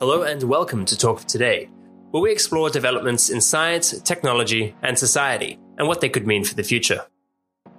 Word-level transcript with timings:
Hello 0.00 0.22
and 0.22 0.42
welcome 0.44 0.86
to 0.86 0.96
Talk 0.96 1.18
of 1.18 1.26
Today, 1.26 1.68
where 2.10 2.22
we 2.22 2.32
explore 2.32 2.70
developments 2.70 3.28
in 3.28 3.42
science, 3.42 4.00
technology, 4.00 4.74
and 4.80 4.98
society, 4.98 5.58
and 5.76 5.86
what 5.86 6.00
they 6.00 6.08
could 6.08 6.26
mean 6.26 6.42
for 6.42 6.54
the 6.54 6.62
future. 6.62 7.04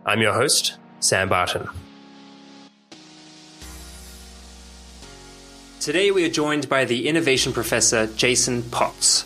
I'm 0.06 0.22
your 0.22 0.34
host, 0.34 0.78
Sam 1.00 1.30
Barton. 1.30 1.68
Today 5.80 6.12
we 6.12 6.24
are 6.24 6.30
joined 6.30 6.70
by 6.70 6.86
the 6.86 7.08
innovation 7.08 7.54
professor 7.54 8.06
Jason 8.06 8.62
Potts. 8.70 9.26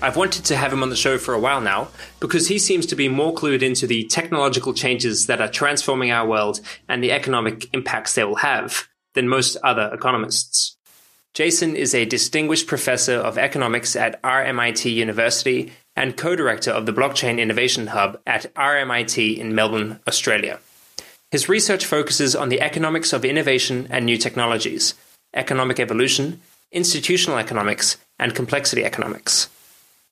I've 0.00 0.16
wanted 0.16 0.46
to 0.46 0.56
have 0.56 0.72
him 0.72 0.82
on 0.82 0.88
the 0.88 0.96
show 0.96 1.18
for 1.18 1.34
a 1.34 1.38
while 1.38 1.60
now 1.60 1.88
because 2.18 2.48
he 2.48 2.58
seems 2.58 2.86
to 2.86 2.96
be 2.96 3.08
more 3.08 3.34
clued 3.34 3.60
into 3.60 3.86
the 3.86 4.04
technological 4.04 4.72
changes 4.72 5.26
that 5.26 5.42
are 5.42 5.50
transforming 5.50 6.10
our 6.10 6.26
world 6.26 6.62
and 6.88 7.04
the 7.04 7.12
economic 7.12 7.68
impacts 7.74 8.14
they 8.14 8.24
will 8.24 8.36
have 8.36 8.88
than 9.12 9.28
most 9.28 9.58
other 9.62 9.90
economists. 9.92 10.78
Jason 11.34 11.76
is 11.76 11.94
a 11.94 12.04
distinguished 12.04 12.66
professor 12.66 13.14
of 13.14 13.38
economics 13.38 13.94
at 13.94 14.20
RMIT 14.22 14.92
University 14.92 15.72
and 15.94 16.16
co 16.16 16.34
director 16.34 16.72
of 16.72 16.86
the 16.86 16.92
Blockchain 16.92 17.38
Innovation 17.38 17.88
Hub 17.88 18.20
at 18.26 18.52
RMIT 18.54 19.38
in 19.38 19.54
Melbourne, 19.54 20.00
Australia. 20.08 20.58
His 21.30 21.48
research 21.48 21.86
focuses 21.86 22.34
on 22.34 22.48
the 22.48 22.60
economics 22.60 23.12
of 23.12 23.24
innovation 23.24 23.86
and 23.90 24.04
new 24.04 24.16
technologies, 24.16 24.94
economic 25.32 25.78
evolution, 25.78 26.40
institutional 26.72 27.38
economics, 27.38 27.96
and 28.18 28.34
complexity 28.34 28.84
economics. 28.84 29.48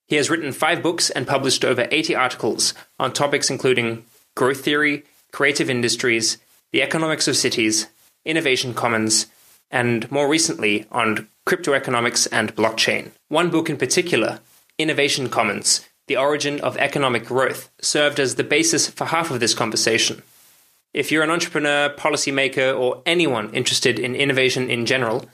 He 0.07 0.17
has 0.17 0.31
written 0.31 0.53
five 0.53 0.83
books 0.83 1.11
and 1.11 1.27
published 1.27 1.65
over 1.65 1.89
80 1.91 2.15
articles 2.15 2.75
on 2.99 3.13
topics 3.13 3.51
including 3.51 4.05
growth 4.37 4.61
theory, 4.61 5.03
creative 5.33 5.69
industries, 5.69 6.39
the 6.73 6.83
economics 6.83 7.27
of 7.27 7.37
cities, 7.37 7.89
innovation 8.25 8.73
commons, 8.73 9.27
and 9.71 10.11
more 10.11 10.29
recently 10.29 10.87
on 10.91 11.29
cryptoeconomics 11.47 12.29
and 12.31 12.55
blockchain. 12.55 13.11
One 13.29 13.51
book 13.51 13.71
in 13.71 13.77
particular, 13.77 14.41
Innovation 14.79 15.29
Commons 15.29 15.87
The 16.07 16.17
Origin 16.17 16.61
of 16.61 16.77
Economic 16.77 17.25
Growth, 17.25 17.71
served 17.81 18.21
as 18.21 18.35
the 18.35 18.45
basis 18.45 18.89
for 18.89 19.07
half 19.07 19.31
of 19.31 19.41
this 19.41 19.55
conversation. 19.55 20.23
If 20.95 21.13
you're 21.13 21.23
an 21.23 21.31
entrepreneur, 21.31 21.91
policymaker, 21.91 22.79
or 22.79 23.03
anyone 23.05 23.53
interested 23.55 23.99
in 23.99 24.15
innovation 24.15 24.71
in 24.71 24.87
general, 24.87 25.27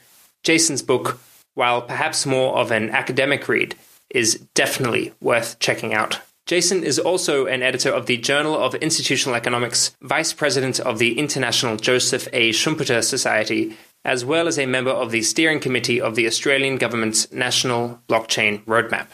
Jason's 0.43 0.81
book, 0.81 1.17
while 1.53 1.81
perhaps 1.81 2.25
more 2.25 2.57
of 2.57 2.71
an 2.71 2.89
academic 2.89 3.47
read, 3.47 3.75
is 4.09 4.35
definitely 4.53 5.13
worth 5.21 5.59
checking 5.59 5.93
out. 5.93 6.19
Jason 6.45 6.83
is 6.83 6.99
also 6.99 7.47
an 7.47 7.63
editor 7.63 7.89
of 7.89 8.05
the 8.05 8.17
Journal 8.17 8.55
of 8.55 8.75
Institutional 8.75 9.35
Economics, 9.35 9.95
vice 10.01 10.31
president 10.31 10.79
of 10.79 10.99
the 10.99 11.17
International 11.17 11.75
Joseph 11.75 12.27
A. 12.33 12.51
Schumpeter 12.51 13.03
Society, 13.03 13.75
as 14.05 14.23
well 14.23 14.47
as 14.47 14.59
a 14.59 14.67
member 14.67 14.91
of 14.91 15.09
the 15.09 15.23
steering 15.23 15.59
committee 15.59 15.99
of 15.99 16.15
the 16.15 16.27
Australian 16.27 16.77
Government's 16.77 17.29
National 17.31 17.99
Blockchain 18.07 18.63
Roadmap. 18.65 19.07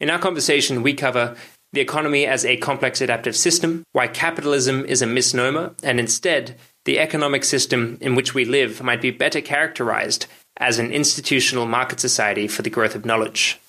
In 0.00 0.10
our 0.10 0.18
conversation, 0.18 0.82
we 0.82 0.92
cover 0.92 1.36
the 1.72 1.80
economy 1.80 2.26
as 2.26 2.44
a 2.44 2.56
complex 2.56 3.00
adaptive 3.00 3.36
system, 3.36 3.84
why 3.92 4.08
capitalism 4.08 4.84
is 4.84 5.00
a 5.00 5.06
misnomer, 5.06 5.74
and 5.82 6.00
instead, 6.00 6.56
the 6.84 6.98
economic 6.98 7.44
system 7.44 7.98
in 8.00 8.14
which 8.14 8.34
we 8.34 8.44
live 8.44 8.82
might 8.82 9.00
be 9.00 9.10
better 9.10 9.40
characterized 9.40 10.26
as 10.56 10.78
an 10.78 10.90
institutional 10.90 11.66
market 11.66 12.00
society 12.00 12.48
for 12.48 12.62
the 12.62 12.70
growth 12.70 12.94
of 12.94 13.04
knowledge. 13.04 13.60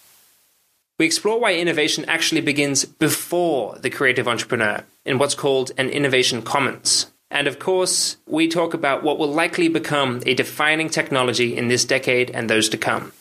We 0.98 1.06
explore 1.06 1.40
why 1.40 1.54
innovation 1.54 2.06
actually 2.06 2.42
begins 2.42 2.84
before 2.84 3.78
the 3.78 3.92
creative 3.92 4.28
entrepreneur 4.28 4.84
in 5.06 5.20
what's 5.20 5.36
called 5.36 5.72
an 5.78 5.90
innovation 5.90 6.42
commons. 6.42 7.12
And 7.30 7.48
of 7.48 7.60
course, 7.60 8.18
we 8.26 8.48
talk 8.48 8.74
about 8.74 9.04
what 9.04 9.20
will 9.20 9.32
likely 9.32 9.68
become 9.68 10.22
a 10.26 10.34
defining 10.34 10.90
technology 10.90 11.56
in 11.56 11.68
this 11.68 11.86
decade 11.86 12.32
and 12.32 12.50
those 12.50 12.70
to 12.70 12.78
come 12.78 13.12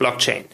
blockchain. 0.00 0.46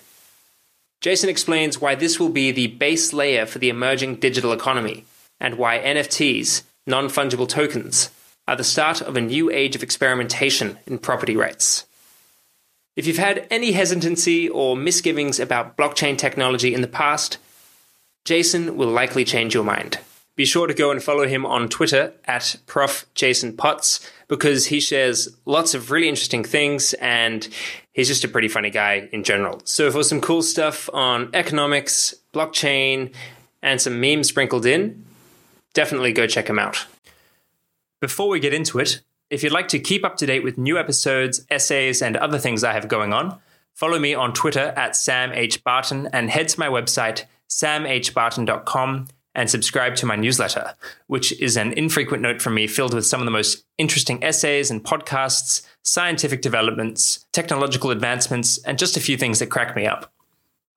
Jason 1.01 1.29
explains 1.29 1.81
why 1.81 1.95
this 1.95 2.19
will 2.19 2.31
be 2.31 2.51
the 2.51 2.67
base 2.67 3.13
layer 3.13 3.47
for 3.47 3.59
the 3.59 3.69
emerging 3.69 4.17
digital 4.17 4.53
economy 4.53 5.05
and 5.39 5.57
why 5.57 5.79
NFTs, 5.79 6.63
non 6.87 7.07
fungible 7.07 7.49
tokens, 7.49 8.11
are 8.49 8.57
the 8.57 8.65
start 8.65 9.01
of 9.01 9.17
a 9.17 9.21
new 9.21 9.51
age 9.51 9.77
of 9.77 9.83
experimentation 9.83 10.79
in 10.87 10.99
property 10.99 11.37
rights. 11.37 11.87
If 12.97 13.07
you've 13.07 13.19
had 13.19 13.47
any 13.51 13.73
hesitancy 13.73 14.49
or 14.49 14.77
misgivings 14.77 15.39
about 15.39 15.77
blockchain 15.77 16.17
technology 16.17 16.75
in 16.75 16.81
the 16.81 16.89
past, 16.89 17.39
Jason 18.25 18.77
will 18.77 18.89
likely 18.89 19.25
change 19.25 19.53
your 19.53 19.65
mind. 19.65 19.99
Be 20.37 20.45
sure 20.45 20.67
to 20.67 20.75
go 20.75 20.91
and 20.91 21.03
follow 21.03 21.27
him 21.27 21.47
on 21.47 21.69
Twitter 21.69 22.13
at 22.27 22.57
Prof. 22.67 23.07
Jason 23.15 23.57
Potts 23.57 24.09
because 24.29 24.67
he 24.67 24.81
shares 24.81 25.35
lots 25.47 25.75
of 25.75 25.91
really 25.91 26.09
interesting 26.09 26.45
things 26.45 26.93
and 26.95 27.49
he's 27.95 28.09
just 28.09 28.23
a 28.23 28.29
pretty 28.29 28.49
funny 28.49 28.69
guy 28.69 29.09
in 29.13 29.25
general. 29.25 29.63
So, 29.65 29.91
for 29.91 30.03
some 30.03 30.21
cool 30.21 30.43
stuff 30.43 30.91
on 30.93 31.31
economics, 31.33 32.15
blockchain, 32.35 33.15
and 33.63 33.81
some 33.81 33.99
memes 33.99 34.29
sprinkled 34.29 34.67
in, 34.67 35.07
definitely 35.73 36.13
go 36.13 36.27
check 36.27 36.49
him 36.49 36.59
out. 36.59 36.87
Before 38.01 38.29
we 38.29 38.39
get 38.39 38.53
into 38.53 38.79
it, 38.79 39.01
if 39.31 39.43
you'd 39.43 39.53
like 39.53 39.69
to 39.69 39.79
keep 39.79 40.05
up 40.05 40.17
to 40.19 40.27
date 40.27 40.45
with 40.45 40.59
new 40.59 40.79
episodes, 40.79 41.47
essays, 41.51 42.03
and 42.03 42.15
other 42.17 42.39
things 42.39 42.63
I 42.63 42.75
have 42.75 42.89
going 42.89 43.15
on, 43.15 43.39
follow 43.73 43.99
me 43.99 44.15
on 44.15 44.35
Twitter 44.35 44.75
at 44.77 44.95
Sam 44.95 45.33
H. 45.33 45.65
Barton 45.65 46.09
and 46.13 46.31
head 46.31 46.49
to 46.49 46.61
my 46.61 46.69
website, 46.69 47.25
samhbarton.com 47.49 49.09
and 49.37 49.51
subscribe 49.51 49.95
to 49.95 50.07
my 50.07 50.17
newsletter, 50.17 50.75
which 51.07 51.39
is 51.41 51.57
an 51.57 51.73
infrequent 51.75 52.23
note 52.23 52.41
from 52.43 52.55
me 52.55 52.67
filled 52.67 52.95
with 52.95 53.07
some 53.07 53.21
of 53.21 53.27
the 53.27 53.31
most 53.31 53.65
interesting 53.79 54.25
essays 54.25 54.71
and 54.71 54.83
podcasts, 54.83 55.65
scientific 55.83 56.41
developments, 56.41 57.27
technological 57.33 57.91
advancements, 57.91 58.59
and 58.65 58.79
just 58.79 58.97
a 58.97 59.01
few 59.01 59.17
things 59.17 59.39
that 59.39 59.51
crack 59.51 59.77
me 59.77 59.87
up. 59.87 60.11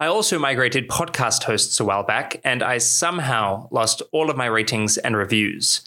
I 0.02 0.08
also 0.08 0.38
migrated 0.38 0.90
podcast 0.90 1.44
hosts 1.44 1.80
a 1.80 1.86
while 1.86 2.04
back, 2.04 2.42
and 2.44 2.62
I 2.62 2.78
somehow 2.78 3.70
lost 3.72 4.02
all 4.12 4.30
of 4.30 4.38
my 4.38 4.46
ratings 4.46 4.98
and 4.98 5.16
reviews, 5.16 5.82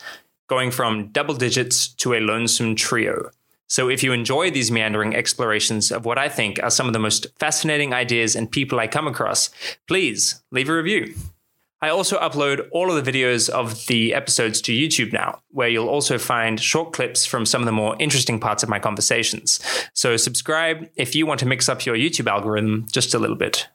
going 0.48 0.70
from 0.70 1.08
double 1.08 1.34
digits 1.34 1.88
to 1.88 2.14
a 2.14 2.20
lonesome 2.20 2.74
trio. 2.74 3.30
So, 3.68 3.88
if 3.88 4.02
you 4.02 4.12
enjoy 4.12 4.50
these 4.50 4.70
meandering 4.70 5.14
explorations 5.14 5.90
of 5.90 6.04
what 6.04 6.18
I 6.18 6.28
think 6.28 6.62
are 6.62 6.70
some 6.70 6.86
of 6.86 6.92
the 6.92 6.98
most 6.98 7.26
fascinating 7.38 7.94
ideas 7.94 8.36
and 8.36 8.50
people 8.50 8.78
I 8.78 8.86
come 8.86 9.06
across, 9.06 9.48
please 9.88 10.42
leave 10.50 10.68
a 10.68 10.76
review. 10.76 11.14
I 11.82 11.88
also 11.88 12.16
upload 12.20 12.68
all 12.70 12.92
of 12.92 13.04
the 13.04 13.12
videos 13.12 13.50
of 13.50 13.86
the 13.86 14.14
episodes 14.14 14.60
to 14.62 14.72
YouTube 14.72 15.12
now, 15.12 15.42
where 15.48 15.68
you'll 15.68 15.88
also 15.88 16.16
find 16.16 16.60
short 16.60 16.92
clips 16.92 17.26
from 17.26 17.44
some 17.44 17.60
of 17.60 17.66
the 17.66 17.72
more 17.72 17.96
interesting 17.98 18.38
parts 18.38 18.62
of 18.62 18.68
my 18.68 18.78
conversations. 18.78 19.58
So 19.92 20.16
subscribe 20.16 20.88
if 20.94 21.16
you 21.16 21.26
want 21.26 21.40
to 21.40 21.46
mix 21.46 21.68
up 21.68 21.84
your 21.84 21.96
YouTube 21.96 22.30
algorithm 22.30 22.86
just 22.92 23.14
a 23.14 23.18
little 23.18 23.34
bit. 23.34 23.66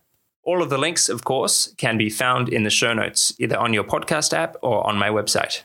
All 0.44 0.64
of 0.64 0.70
the 0.70 0.78
links, 0.78 1.10
of 1.10 1.26
course, 1.26 1.74
can 1.78 1.98
be 1.98 2.10
found 2.10 2.48
in 2.48 2.64
the 2.64 2.70
show 2.70 2.94
notes, 2.94 3.34
either 3.40 3.58
on 3.58 3.74
your 3.74 3.84
podcast 3.84 4.32
app 4.32 4.56
or 4.62 4.88
on 4.88 4.98
my 4.98 5.10
website. 5.10 5.64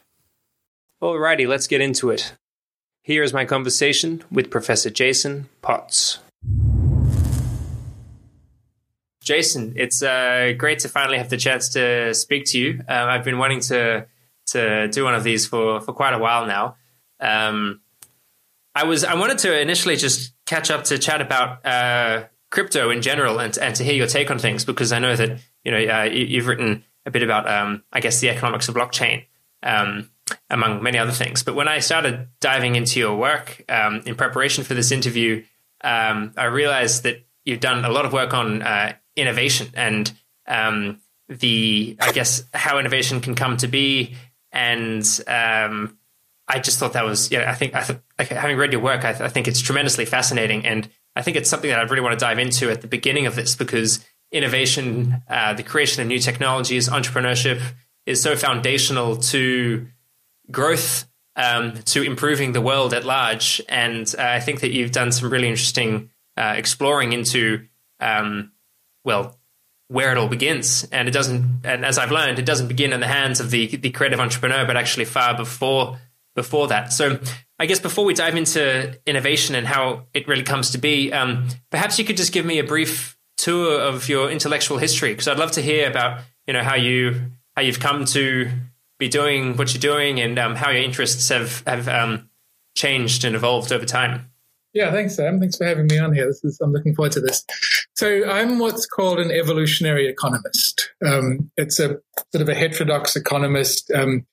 Alrighty, 1.00 1.47
let's 1.47 1.69
get 1.69 1.80
into 1.80 2.10
it. 2.10 2.34
Here 3.03 3.22
is 3.22 3.32
my 3.32 3.44
conversation 3.44 4.24
with 4.32 4.50
Professor 4.50 4.91
Jason 4.91 5.48
Potts. 5.60 6.19
Jason, 9.22 9.75
it's 9.77 10.03
uh, 10.03 10.53
great 10.59 10.81
to 10.81 10.88
finally 10.88 11.19
have 11.19 11.31
the 11.31 11.37
chance 11.37 11.69
to 11.71 12.12
speak 12.12 12.44
to 12.47 12.59
you. 12.59 12.81
Um, 12.88 13.09
I've 13.09 13.25
been 13.25 13.38
wanting 13.38 13.60
to 13.60 14.06
to 14.47 14.88
do 14.88 15.05
one 15.05 15.15
of 15.15 15.25
these 15.25 15.47
for 15.47 15.81
for 15.81 15.93
quite 15.93 16.12
a 16.12 16.19
while 16.19 16.47
now. 16.47 16.77
Um, 17.21 17.81
I 18.75 18.84
was 18.84 19.05
I 19.05 19.15
wanted 19.15 19.38
to 19.38 19.60
initially 19.60 19.97
just 19.97 20.34
catch 20.47 20.71
up 20.71 20.84
to 20.84 20.99
chat 20.99 21.21
about 21.21 21.65
uh, 21.65 22.25
crypto 22.50 22.91
in 22.91 23.00
general 23.00 23.38
and 23.38 23.56
and 23.59 23.75
to 23.77 23.84
hear 23.84 23.94
your 23.94 24.06
take 24.06 24.31
on 24.31 24.38
things 24.38 24.65
because 24.65 24.93
I 24.93 24.99
know 24.99 25.15
that 25.15 25.39
you 25.65 25.71
know 25.71 25.78
uh, 25.78 26.04
you, 26.04 26.41
have 26.41 26.49
written 26.49 26.84
a 27.06 27.10
bit 27.10 27.22
about 27.22 27.49
um, 27.49 27.84
I 27.93 28.00
guess 28.00 28.21
the 28.21 28.28
economics 28.28 28.69
of 28.69 28.75
blockchain 28.75 29.27
um, 29.62 30.10
among 30.50 30.83
many 30.83 30.99
other 30.99 31.12
things. 31.12 31.43
But 31.43 31.54
when 31.54 31.69
I 31.69 31.78
started 31.78 32.28
diving 32.41 32.75
into 32.75 32.99
your 32.99 33.16
work 33.16 33.62
um, 33.69 34.03
in 34.04 34.16
preparation 34.16 34.65
for 34.65 34.74
this 34.74 34.91
interview, 34.91 35.45
I 35.83 36.45
realized 36.45 37.04
that 37.04 37.24
you've 37.45 37.60
done 37.60 37.84
a 37.84 37.91
lot 37.91 38.04
of 38.04 38.13
work 38.13 38.34
on 38.34 38.63
uh, 38.63 38.95
innovation 39.16 39.68
and 39.74 40.12
um, 40.47 41.00
the 41.28 41.97
I 42.00 42.12
guess 42.12 42.44
how 42.53 42.78
innovation 42.78 43.20
can 43.20 43.34
come 43.34 43.56
to 43.59 43.68
be. 43.68 44.14
And 44.50 45.04
um, 45.26 45.98
I 46.48 46.59
just 46.59 46.78
thought 46.78 46.92
that 46.92 47.04
was 47.04 47.30
yeah. 47.30 47.50
I 47.50 47.54
think 47.54 47.74
I 47.74 47.82
th- 47.82 47.98
having 48.30 48.56
read 48.56 48.72
your 48.72 48.82
work, 48.82 49.04
I, 49.04 49.12
th- 49.12 49.22
I, 49.22 49.28
think 49.28 49.48
it's 49.48 49.60
tremendously 49.60 50.04
fascinating, 50.04 50.66
and 50.66 50.88
I 51.16 51.22
think 51.22 51.36
it's 51.36 51.48
something 51.48 51.70
that 51.70 51.78
I 51.78 51.82
really 51.82 52.03
want 52.03 52.18
to 52.18 52.22
dive 52.22 52.38
into 52.38 52.70
at 52.70 52.82
the 52.82 52.88
beginning 52.88 53.26
of 53.26 53.34
this 53.34 53.54
because 53.54 54.04
innovation, 54.30 55.22
uh, 55.28 55.54
the 55.54 55.62
creation 55.62 56.03
of 56.03 56.09
new 56.09 56.18
technologies, 56.18 56.88
entrepreneurship 56.88 57.62
is 58.06 58.20
so 58.20 58.36
foundational 58.36 59.16
to 59.16 59.86
growth, 60.50 61.06
um, 61.36 61.74
to 61.84 62.03
improving 62.03 62.53
the 62.53 62.60
world 62.60 62.92
at 62.92 63.04
large. 63.04 63.62
And 63.68 64.12
uh, 64.18 64.22
I 64.22 64.41
think 64.41 64.60
that 64.60 64.72
you've 64.72 64.92
done 64.92 65.12
some 65.12 65.30
really 65.30 65.48
interesting 65.48 66.10
uh, 66.36 66.54
exploring 66.56 67.12
into 67.12 67.66
um, 68.00 68.53
well, 69.04 69.39
where 69.89 70.10
it 70.10 70.19
all 70.19 70.28
begins. 70.28 70.89
And 70.91 71.07
it 71.09 71.10
doesn't, 71.10 71.60
and 71.65 71.84
as 71.84 71.99
I've 71.99 72.10
learned, 72.10 72.39
it 72.39 72.47
doesn't 72.47 72.69
begin 72.69 72.93
in 72.93 73.01
the 73.01 73.07
hands 73.07 73.41
of 73.41 73.51
the, 73.51 73.77
the 73.77 73.91
creative 73.91 74.21
entrepreneur, 74.21 74.65
but 74.65 74.77
actually 74.77 75.04
far 75.04 75.37
before 75.37 75.99
before 76.34 76.69
that. 76.69 76.93
So 76.93 77.21
I 77.59 77.66
guess 77.66 77.78
before 77.78 78.07
we 78.07 78.15
dive 78.15 78.37
into 78.37 78.99
innovation 79.07 79.54
and 79.54 79.66
how 79.66 80.07
it 80.15 80.27
really 80.27 80.43
comes 80.43 80.71
to 80.71 80.78
be, 80.78 81.13
um, 81.13 81.47
perhaps 81.71 81.99
you 81.99 82.07
could 82.07 82.16
just 82.16 82.33
give 82.33 82.47
me 82.47 82.59
a 82.59 82.65
brief 82.65 83.19
tour 83.37 83.81
of 83.81 84.09
your 84.09 84.31
intellectual 84.31 84.78
history 84.78 85.13
because 85.13 85.28
I'd 85.28 85.39
love 85.39 85.53
to 85.53 85.63
hear 85.63 85.91
about 85.91 86.21
you 86.47 86.55
know 86.55 86.63
how 86.63 86.77
you 86.77 87.33
how 87.57 87.63
you've 87.63 87.81
come 87.81 88.05
to 88.07 88.51
be 88.98 89.09
doing 89.09 89.57
what 89.57 89.75
you're 89.75 89.81
doing 89.81 90.21
and 90.21 90.39
um, 90.39 90.55
how 90.55 90.71
your 90.71 90.83
interests 90.83 91.28
have 91.28 91.63
have 91.66 91.89
um, 91.89 92.31
changed 92.75 93.25
and 93.25 93.37
evolved 93.37 93.72
over 93.72 93.84
time. 93.84 94.32
Yeah, 94.74 94.91
thanks, 94.91 95.16
Sam. 95.16 95.39
Thanks 95.39 95.57
for 95.57 95.66
having 95.66 95.86
me 95.86 95.98
on 95.98 96.15
here. 96.15 96.27
This 96.27 96.42
is 96.45 96.59
I'm 96.60 96.72
looking 96.72 96.95
forward 96.95 97.13
to 97.13 97.21
this. 97.21 97.45
So 97.95 98.28
I'm 98.28 98.59
what's 98.59 98.86
called 98.86 99.19
an 99.19 99.30
evolutionary 99.30 100.09
economist. 100.09 100.91
Um, 101.04 101.51
it's 101.57 101.78
a 101.78 101.98
sort 102.33 102.42
of 102.42 102.48
a 102.48 102.54
heterodox 102.54 103.15
economist, 103.15 103.91
um, 103.95 104.27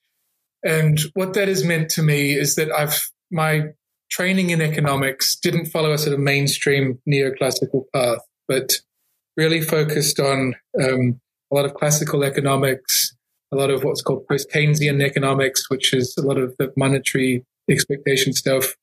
and 0.62 0.98
what 1.14 1.34
that 1.34 1.48
has 1.48 1.64
meant 1.64 1.90
to 1.90 2.02
me 2.02 2.34
is 2.34 2.54
that 2.54 2.70
I've 2.72 3.10
my 3.30 3.68
training 4.10 4.50
in 4.50 4.60
economics 4.60 5.36
didn't 5.36 5.66
follow 5.66 5.92
a 5.92 5.98
sort 5.98 6.14
of 6.14 6.20
mainstream 6.20 6.98
neoclassical 7.08 7.84
path, 7.94 8.20
but 8.48 8.72
really 9.36 9.60
focused 9.60 10.18
on 10.18 10.54
um, 10.82 11.20
a 11.52 11.54
lot 11.54 11.64
of 11.64 11.74
classical 11.74 12.24
economics, 12.24 13.14
a 13.52 13.56
lot 13.56 13.70
of 13.70 13.84
what's 13.84 14.02
called 14.02 14.26
post 14.26 14.50
Keynesian 14.50 15.02
economics, 15.02 15.70
which 15.70 15.92
is 15.92 16.16
a 16.16 16.22
lot 16.22 16.38
of 16.38 16.56
the 16.58 16.72
monetary 16.76 17.44
expectation 17.70 18.32
stuff, 18.32 18.74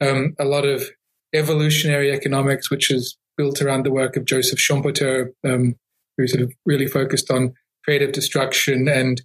um, 0.00 0.34
a 0.38 0.44
lot 0.44 0.64
of 0.64 0.88
evolutionary 1.34 2.12
economics, 2.12 2.70
which 2.70 2.90
is 2.90 3.16
built 3.36 3.60
around 3.60 3.84
the 3.84 3.92
work 3.92 4.16
of 4.16 4.24
Joseph 4.24 4.58
Schumpeter, 4.58 5.32
um, 5.44 5.74
who 6.16 6.26
sort 6.26 6.42
of 6.42 6.52
really 6.64 6.86
focused 6.86 7.30
on 7.30 7.54
creative 7.84 8.12
destruction 8.12 8.88
and 8.88 9.22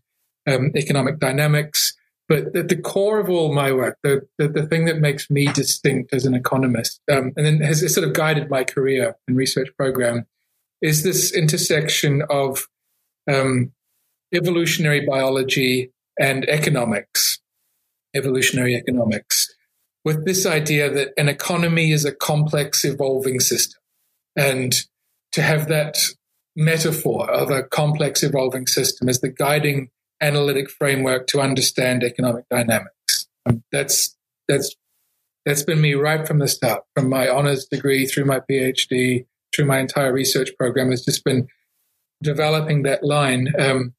um, 0.48 0.71
economic 0.75 1.19
dynamics. 1.19 1.94
But 2.27 2.56
at 2.56 2.69
the 2.69 2.77
core 2.77 3.19
of 3.19 3.30
all 3.30 3.53
my 3.53 3.74
work, 3.74 3.98
the, 4.03 4.21
the, 4.38 4.48
the 4.48 4.65
thing 4.65 4.86
that 4.86 5.00
makes 5.00 5.30
me 5.30 5.48
distinct 5.48 6.13
as 6.13 6.25
an 6.25 6.33
economist, 6.33 7.01
um, 7.12 7.33
and 7.36 7.45
then 7.45 7.59
has 7.59 7.94
sort 7.94 8.07
of 8.07 8.13
guided 8.13 8.50
my 8.50 8.63
career 8.63 9.18
and 9.27 9.36
research 9.36 9.69
program, 9.77 10.25
is 10.81 11.03
this 11.03 11.33
intersection 11.33 12.24
of 12.30 12.68
um, 13.30 13.74
evolutionary 14.33 15.06
biology 15.06 15.92
and 16.19 16.48
economics, 16.48 17.39
evolutionary 18.15 18.75
economics, 18.75 19.53
with 20.03 20.25
this 20.25 20.45
idea 20.45 20.89
that 20.89 21.09
an 21.18 21.30
economy 21.30 21.92
is 21.92 22.06
a 22.06 22.12
complex, 22.12 22.83
evolving 22.83 23.39
system. 23.39 23.80
And 24.36 24.74
to 25.33 25.42
have 25.42 25.68
that 25.68 25.98
metaphor 26.56 27.30
of 27.30 27.50
a 27.50 27.63
complex, 27.63 28.24
evolving 28.24 28.68
system 28.68 29.07
as 29.07 29.21
the 29.21 29.30
guiding 29.30 29.89
analytic 30.21 30.69
framework 30.69 31.27
to 31.27 31.39
understand 31.39 32.03
economic 32.03 32.45
dynamics. 32.50 33.27
Um, 33.45 33.63
that's, 33.71 34.15
that's, 34.48 34.75
that's 35.45 35.63
been 35.63 35.81
me 35.81 35.94
right 35.94 36.27
from 36.27 36.39
the 36.39 36.48
start, 36.48 36.83
from 36.95 37.09
my 37.09 37.27
honors 37.27 37.65
degree 37.65 38.06
through 38.06 38.25
my 38.25 38.39
PhD, 38.39 39.25
through 39.56 39.65
my 39.65 39.80
entire 39.80 40.13
research 40.13 40.51
program 40.57 40.92
has 40.92 41.03
just 41.03 41.24
been 41.24 41.48
developing 42.21 42.83
that 42.83 43.03
line, 43.03 43.53
um, 43.59 43.94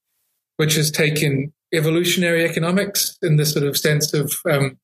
which 0.56 0.74
has 0.74 0.90
taken 0.90 1.52
evolutionary 1.74 2.44
economics 2.44 3.18
in 3.22 3.36
the 3.36 3.46
sort 3.46 3.64
of 3.64 3.76
sense 3.76 4.12
of 4.14 4.34
um, 4.50 4.78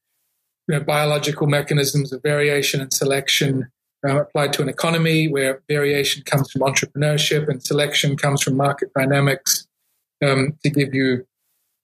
you 0.68 0.74
know, 0.74 0.84
biological 0.84 1.46
mechanisms 1.46 2.12
of 2.12 2.22
variation 2.22 2.80
and 2.80 2.92
selection 2.92 3.68
um, 4.06 4.18
applied 4.18 4.52
to 4.52 4.62
an 4.62 4.68
economy 4.68 5.26
where 5.26 5.62
variation 5.68 6.22
comes 6.22 6.50
from 6.50 6.62
entrepreneurship 6.62 7.48
and 7.48 7.62
selection 7.62 8.16
comes 8.16 8.42
from 8.42 8.56
market 8.56 8.92
dynamics 8.94 9.66
um, 10.24 10.56
to 10.62 10.70
give 10.70 10.94
you 10.94 11.26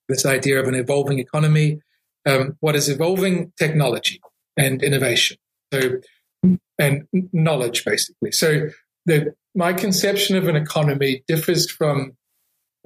this 0.08 0.24
idea 0.24 0.60
of 0.60 0.68
an 0.68 0.74
evolving 0.74 1.18
economy. 1.18 1.80
Um, 2.26 2.56
what 2.60 2.76
is 2.76 2.88
evolving? 2.88 3.52
Technology 3.58 4.20
and 4.56 4.82
innovation. 4.82 5.38
So, 5.72 6.00
and 6.78 7.06
knowledge, 7.32 7.84
basically. 7.84 8.32
So, 8.32 8.68
the, 9.06 9.34
my 9.54 9.72
conception 9.72 10.36
of 10.36 10.48
an 10.48 10.56
economy 10.56 11.24
differs 11.26 11.70
from 11.70 12.16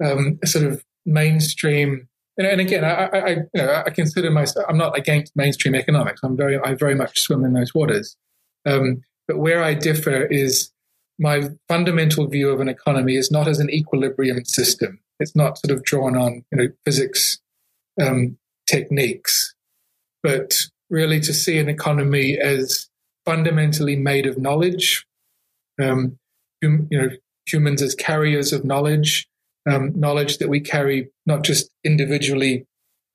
um, 0.03 0.39
a 0.43 0.47
sort 0.47 0.65
of 0.65 0.83
mainstream. 1.05 2.08
And, 2.39 2.47
and 2.47 2.61
again, 2.61 2.85
I, 2.85 3.05
I, 3.05 3.29
you 3.29 3.45
know, 3.53 3.83
I, 3.85 3.89
consider 3.89 4.31
myself. 4.31 4.65
I'm 4.69 4.77
not 4.77 4.97
against 4.97 5.35
mainstream 5.35 5.75
economics. 5.75 6.21
I'm 6.23 6.37
very, 6.37 6.57
I 6.57 6.73
very 6.73 6.95
much 6.95 7.19
swim 7.19 7.43
in 7.43 7.53
those 7.53 7.75
waters. 7.75 8.15
Um, 8.65 9.01
but 9.27 9.37
where 9.37 9.61
I 9.61 9.73
differ 9.73 10.25
is 10.25 10.71
my 11.19 11.49
fundamental 11.67 12.27
view 12.27 12.49
of 12.49 12.61
an 12.61 12.69
economy 12.69 13.17
is 13.17 13.29
not 13.29 13.49
as 13.49 13.59
an 13.59 13.69
equilibrium 13.69 14.45
system. 14.45 14.99
It's 15.19 15.35
not 15.35 15.57
sort 15.57 15.77
of 15.77 15.83
drawn 15.83 16.15
on 16.15 16.45
you 16.51 16.57
know 16.57 16.67
physics 16.85 17.39
um, 18.01 18.37
techniques, 18.67 19.53
but 20.23 20.53
really 20.89 21.19
to 21.19 21.33
see 21.33 21.59
an 21.59 21.67
economy 21.67 22.37
as 22.41 22.89
fundamentally 23.25 23.97
made 23.97 24.25
of 24.25 24.37
knowledge, 24.37 25.05
um, 25.79 26.17
you 26.61 26.87
know, 26.89 27.09
humans 27.45 27.81
as 27.81 27.95
carriers 27.95 28.53
of 28.53 28.63
knowledge, 28.63 29.27
um, 29.67 29.91
knowledge 29.99 30.37
that 30.37 30.49
we 30.49 30.59
carry 30.59 31.09
not 31.25 31.43
just 31.43 31.69
individually 31.83 32.65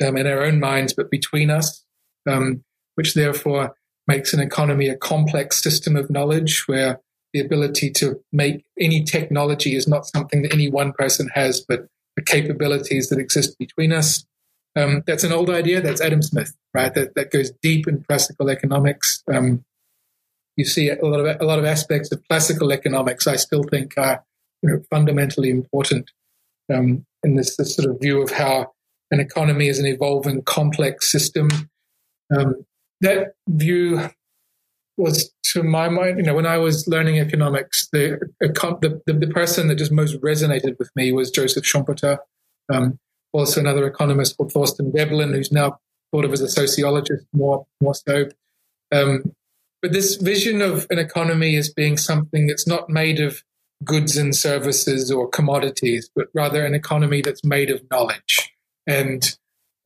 um, 0.04 0.16
in 0.16 0.26
our 0.26 0.42
own 0.42 0.60
minds, 0.60 0.92
but 0.92 1.10
between 1.10 1.50
us, 1.50 1.84
um, 2.28 2.62
which 2.96 3.14
therefore 3.14 3.74
makes 4.06 4.34
an 4.34 4.40
economy 4.40 4.88
a 4.88 4.96
complex 4.96 5.62
system 5.62 5.96
of 5.96 6.10
knowledge 6.10 6.64
where 6.66 7.00
the 7.32 7.40
ability 7.40 7.90
to 7.90 8.20
make 8.32 8.64
any 8.78 9.02
technology 9.02 9.74
is 9.74 9.88
not 9.88 10.06
something 10.06 10.42
that 10.42 10.52
any 10.52 10.68
one 10.68 10.92
person 10.92 11.28
has, 11.34 11.64
but 11.66 11.86
the 12.16 12.22
capabilities 12.22 13.08
that 13.08 13.18
exist 13.18 13.58
between 13.58 13.92
us. 13.92 14.24
Um, 14.76 15.02
that's 15.06 15.24
an 15.24 15.32
old 15.32 15.50
idea. 15.50 15.80
That's 15.80 16.00
Adam 16.00 16.22
Smith, 16.22 16.52
right? 16.72 16.92
That 16.94 17.14
that 17.14 17.30
goes 17.30 17.52
deep 17.62 17.86
in 17.86 18.04
classical 18.04 18.50
economics. 18.50 19.22
Um, 19.32 19.64
you 20.56 20.64
see 20.64 20.90
a 20.90 21.04
lot 21.04 21.20
of 21.20 21.40
a 21.40 21.44
lot 21.44 21.58
of 21.58 21.64
aspects 21.64 22.12
of 22.12 22.22
classical 22.28 22.72
economics. 22.72 23.26
I 23.26 23.36
still 23.36 23.62
think 23.62 23.94
are 23.96 24.24
you 24.62 24.70
know, 24.70 24.82
fundamentally 24.90 25.50
important 25.50 26.10
um, 26.72 27.04
in 27.22 27.36
this, 27.36 27.56
this, 27.56 27.76
sort 27.76 27.90
of 27.90 28.00
view 28.00 28.22
of 28.22 28.30
how 28.30 28.72
an 29.10 29.20
economy 29.20 29.68
is 29.68 29.78
an 29.78 29.86
evolving, 29.86 30.42
complex 30.42 31.10
system. 31.10 31.48
Um, 32.36 32.64
that 33.00 33.34
view 33.48 34.08
was, 34.96 35.32
to 35.52 35.62
my 35.62 35.88
mind, 35.88 36.18
you 36.18 36.24
know, 36.24 36.34
when 36.34 36.46
I 36.46 36.58
was 36.58 36.86
learning 36.86 37.18
economics, 37.18 37.88
the 37.92 38.18
the, 38.40 39.00
the, 39.06 39.26
person 39.28 39.68
that 39.68 39.76
just 39.76 39.92
most 39.92 40.20
resonated 40.20 40.78
with 40.78 40.90
me 40.94 41.12
was 41.12 41.30
Joseph 41.30 41.64
Schumpeter. 41.64 42.18
Um, 42.72 42.98
also, 43.32 43.60
another 43.60 43.86
economist 43.86 44.36
called 44.36 44.52
Thorstein 44.52 44.92
Veblen, 44.92 45.32
who's 45.32 45.52
now 45.52 45.78
thought 46.12 46.24
of 46.24 46.32
as 46.32 46.40
a 46.40 46.48
sociologist 46.48 47.26
more 47.32 47.66
more 47.80 47.94
so. 47.94 48.28
Um, 48.92 49.34
but 49.82 49.92
this 49.92 50.16
vision 50.16 50.62
of 50.62 50.86
an 50.90 50.98
economy 50.98 51.56
as 51.56 51.72
being 51.72 51.96
something 51.98 52.46
that's 52.46 52.66
not 52.66 52.88
made 52.88 53.20
of 53.20 53.42
goods 53.84 54.16
and 54.16 54.34
services 54.34 55.10
or 55.10 55.28
commodities, 55.28 56.10
but 56.14 56.28
rather 56.34 56.64
an 56.64 56.74
economy 56.74 57.20
that's 57.20 57.44
made 57.44 57.70
of 57.70 57.82
knowledge. 57.90 58.52
And 58.86 59.36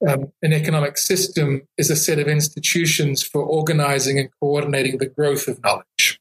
um, 0.07 0.33
an 0.43 0.52
economic 0.52 0.97
system 0.97 1.62
is 1.76 1.90
a 1.90 1.97
set 1.97 2.19
of 2.19 2.28
institutions 2.28 3.23
for 3.23 3.43
organizing 3.43 4.19
and 4.19 4.28
coordinating 4.40 4.99
the 4.99 5.09
growth 5.09 5.49
of 5.49 5.62
knowledge. 5.62 6.21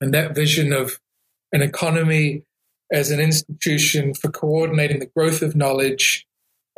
And 0.00 0.12
that 0.14 0.34
vision 0.34 0.72
of 0.72 1.00
an 1.52 1.62
economy 1.62 2.42
as 2.92 3.10
an 3.10 3.20
institution 3.20 4.14
for 4.14 4.30
coordinating 4.30 4.98
the 4.98 5.10
growth 5.14 5.42
of 5.42 5.54
knowledge 5.54 6.26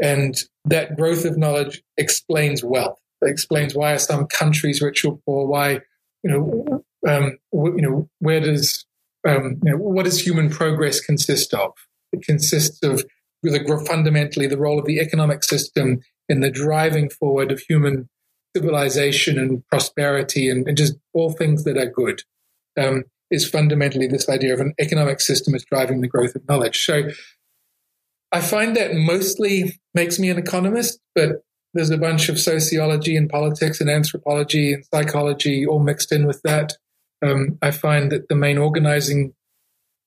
and 0.02 0.36
that 0.64 0.96
growth 0.96 1.24
of 1.24 1.36
knowledge 1.36 1.82
explains 1.96 2.62
wealth. 2.62 2.98
It 3.22 3.30
explains 3.30 3.74
why 3.74 3.92
are 3.92 3.98
some 3.98 4.26
countries 4.26 4.82
rich 4.82 5.04
or 5.04 5.18
poor, 5.24 5.46
why 5.46 5.80
you 6.22 6.30
know, 6.30 6.84
um, 7.08 7.38
you 7.52 7.82
know, 7.82 8.08
where 8.20 8.40
does 8.40 8.84
um, 9.26 9.60
you 9.62 9.70
know, 9.70 9.76
what 9.76 10.04
does 10.04 10.24
human 10.24 10.50
progress 10.50 11.00
consist 11.00 11.54
of? 11.54 11.72
It 12.12 12.22
consists 12.22 12.82
of 12.82 13.04
the, 13.42 13.84
fundamentally 13.86 14.46
the 14.46 14.58
role 14.58 14.78
of 14.78 14.86
the 14.86 15.00
economic 15.00 15.44
system 15.44 16.00
in 16.28 16.40
the 16.40 16.50
driving 16.50 17.08
forward 17.08 17.50
of 17.50 17.60
human 17.60 18.08
civilization 18.56 19.38
and 19.38 19.66
prosperity 19.68 20.48
and, 20.48 20.66
and 20.68 20.76
just 20.76 20.94
all 21.14 21.32
things 21.32 21.64
that 21.64 21.76
are 21.76 21.86
good. 21.86 22.22
Um, 22.78 23.04
is 23.32 23.48
fundamentally 23.48 24.06
this 24.06 24.28
idea 24.28 24.52
of 24.52 24.60
an 24.60 24.74
economic 24.78 25.20
system 25.20 25.54
as 25.54 25.64
driving 25.64 26.02
the 26.02 26.06
growth 26.06 26.36
of 26.36 26.46
knowledge. 26.48 26.84
So 26.84 27.04
I 28.30 28.40
find 28.40 28.76
that 28.76 28.94
mostly 28.94 29.80
makes 29.94 30.18
me 30.18 30.28
an 30.28 30.38
economist, 30.38 31.00
but 31.14 31.42
there's 31.74 31.90
a 31.90 31.96
bunch 31.96 32.28
of 32.28 32.38
sociology 32.38 33.16
and 33.16 33.30
politics 33.30 33.80
and 33.80 33.88
anthropology 33.88 34.74
and 34.74 34.84
psychology 34.92 35.66
all 35.66 35.80
mixed 35.80 36.12
in 36.12 36.26
with 36.26 36.42
that. 36.42 36.74
Um, 37.22 37.58
I 37.62 37.70
find 37.70 38.10
that 38.10 38.28
the 38.28 38.34
main 38.34 38.58
organizing 38.58 39.34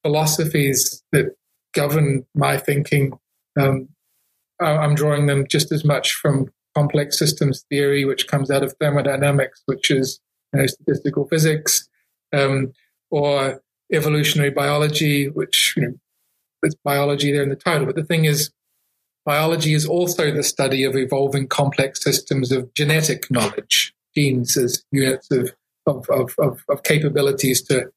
philosophies 0.04 1.04
that 1.12 1.36
govern 1.74 2.26
my 2.36 2.58
thinking, 2.58 3.18
um, 3.60 3.90
I'm 4.60 4.96
drawing 4.96 5.26
them 5.26 5.46
just 5.48 5.72
as 5.72 5.84
much 5.84 6.14
from 6.14 6.52
complex 6.76 7.18
systems 7.18 7.66
theory, 7.70 8.06
which 8.06 8.28
comes 8.28 8.52
out 8.52 8.64
of 8.64 8.76
thermodynamics, 8.80 9.62
which 9.66 9.90
is 9.92 10.20
you 10.54 10.60
know, 10.60 10.68
statistical 10.68 11.28
physics, 11.28 11.88
um, 12.34 12.74
or 13.12 13.62
evolutionary 13.92 14.52
biology, 14.52 15.30
which 15.30 15.74
you 15.78 15.84
know, 15.84 15.94
it's 16.64 16.76
biology 16.84 17.32
there 17.32 17.44
in 17.44 17.50
the 17.50 17.56
title. 17.56 17.86
But 17.86 17.96
the 17.96 18.04
thing 18.04 18.26
is, 18.26 18.52
biology 19.26 19.74
is 19.74 19.86
also 19.86 20.32
the 20.32 20.44
study 20.44 20.84
of 20.84 20.96
evolving 20.96 21.48
complex 21.48 22.04
systems 22.04 22.52
of 22.52 22.74
genetic 22.74 23.30
knowledge, 23.32 23.94
genes 24.16 24.58
as 24.58 24.84
units 24.92 25.30
of, 25.32 25.52
of, 25.86 26.10
of, 26.10 26.36
of, 26.38 26.64
of 26.70 26.84
capabilities 26.84 27.62
to 27.64 27.92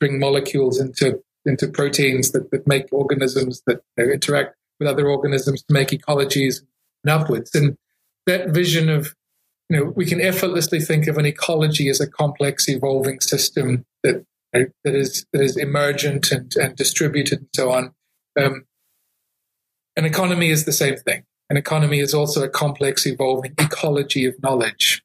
bring 0.00 0.18
molecules 0.18 0.80
into, 0.80 1.22
into 1.44 1.68
proteins 1.68 2.32
that, 2.32 2.50
that 2.50 2.66
make 2.66 2.86
organisms 2.92 3.62
that 3.66 3.80
you 3.96 4.06
know, 4.06 4.12
interact 4.12 4.56
with 4.78 4.88
other 4.88 5.08
organisms 5.08 5.62
to 5.62 5.72
make 5.72 5.88
ecologies 5.88 6.60
and 7.04 7.10
upwards. 7.10 7.54
And 7.54 7.76
that 8.26 8.50
vision 8.50 8.88
of, 8.88 9.14
you 9.68 9.76
know, 9.76 9.92
we 9.96 10.06
can 10.06 10.20
effortlessly 10.20 10.80
think 10.80 11.06
of 11.06 11.18
an 11.18 11.26
ecology 11.26 11.88
as 11.88 12.00
a 12.00 12.08
complex 12.08 12.68
evolving 12.68 13.20
system 13.20 13.84
that, 14.02 14.24
you 14.54 14.60
know, 14.60 14.66
that 14.84 14.94
is, 14.94 15.26
that 15.32 15.42
is 15.42 15.56
emergent 15.56 16.30
and, 16.32 16.52
and 16.56 16.76
distributed 16.76 17.40
and 17.40 17.48
so 17.54 17.70
on. 17.70 17.94
Um, 18.40 18.64
an 19.96 20.04
economy 20.04 20.50
is 20.50 20.64
the 20.64 20.72
same 20.72 20.96
thing. 20.96 21.24
An 21.50 21.56
economy 21.56 22.00
is 22.00 22.14
also 22.14 22.42
a 22.42 22.48
complex, 22.48 23.06
evolving 23.06 23.52
ecology 23.58 24.24
of 24.24 24.34
knowledge. 24.42 25.02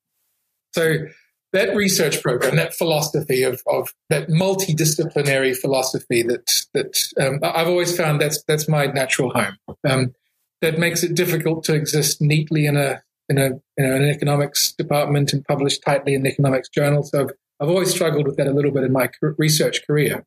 So 0.73 1.07
that 1.53 1.75
research 1.75 2.21
program, 2.21 2.55
that 2.57 2.73
philosophy 2.73 3.43
of, 3.43 3.61
of 3.67 3.93
that 4.09 4.27
multidisciplinary 4.27 5.55
philosophy 5.55 6.21
that 6.23 6.51
that 6.73 6.97
um, 7.19 7.39
I've 7.43 7.67
always 7.67 7.95
found 7.95 8.21
that's 8.21 8.43
that's 8.47 8.67
my 8.67 8.87
natural 8.87 9.31
home. 9.31 9.57
Um, 9.87 10.13
that 10.61 10.79
makes 10.79 11.03
it 11.03 11.15
difficult 11.15 11.63
to 11.65 11.75
exist 11.75 12.21
neatly 12.21 12.65
in 12.65 12.75
a 12.75 13.01
in 13.29 13.37
a 13.37 13.51
in 13.77 13.85
an 13.85 14.03
economics 14.09 14.73
department 14.73 15.33
and 15.33 15.45
publish 15.45 15.79
tightly 15.79 16.13
in 16.13 16.21
an 16.21 16.27
economics 16.27 16.69
journals. 16.69 17.11
So 17.11 17.21
I've, 17.21 17.31
I've 17.59 17.69
always 17.69 17.93
struggled 17.93 18.27
with 18.27 18.37
that 18.37 18.47
a 18.47 18.53
little 18.53 18.71
bit 18.71 18.83
in 18.83 18.91
my 18.91 19.09
research 19.37 19.85
career, 19.87 20.25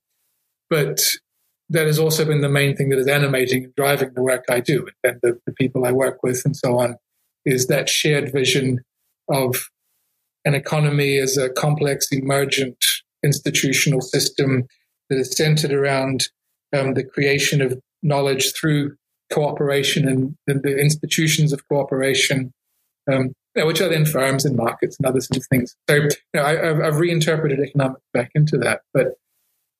but 0.68 1.00
that 1.68 1.86
has 1.86 1.98
also 1.98 2.24
been 2.24 2.40
the 2.40 2.48
main 2.48 2.76
thing 2.76 2.88
that 2.88 2.98
is 2.98 3.06
animating 3.06 3.64
and 3.64 3.74
driving 3.76 4.12
the 4.14 4.22
work 4.22 4.44
I 4.50 4.58
do 4.58 4.88
and 5.04 5.20
the, 5.22 5.38
the 5.46 5.52
people 5.52 5.84
I 5.84 5.92
work 5.92 6.22
with 6.22 6.44
and 6.44 6.56
so 6.56 6.80
on 6.80 6.96
is 7.44 7.68
that 7.68 7.88
shared 7.88 8.32
vision 8.32 8.80
of 9.28 9.70
an 10.44 10.54
economy 10.54 11.18
as 11.18 11.36
a 11.36 11.50
complex, 11.50 12.08
emergent 12.10 12.84
institutional 13.22 14.00
system 14.00 14.66
that 15.08 15.18
is 15.18 15.36
centered 15.36 15.72
around 15.72 16.28
um, 16.72 16.94
the 16.94 17.04
creation 17.04 17.60
of 17.60 17.78
knowledge 18.02 18.54
through 18.54 18.96
cooperation 19.32 20.08
and, 20.08 20.36
and 20.46 20.62
the 20.62 20.78
institutions 20.78 21.52
of 21.52 21.66
cooperation, 21.68 22.52
um, 23.12 23.32
which 23.54 23.80
are 23.80 23.88
then 23.88 24.06
firms 24.06 24.44
and 24.44 24.56
markets 24.56 24.96
and 24.98 25.06
other 25.06 25.20
sorts 25.20 25.44
of 25.44 25.48
things. 25.50 25.76
So, 25.88 25.96
you 25.96 26.10
know, 26.34 26.44
I, 26.44 26.84
have 26.84 26.98
reinterpreted 26.98 27.60
economics 27.60 28.02
back 28.12 28.30
into 28.34 28.56
that, 28.58 28.82
but 28.94 29.14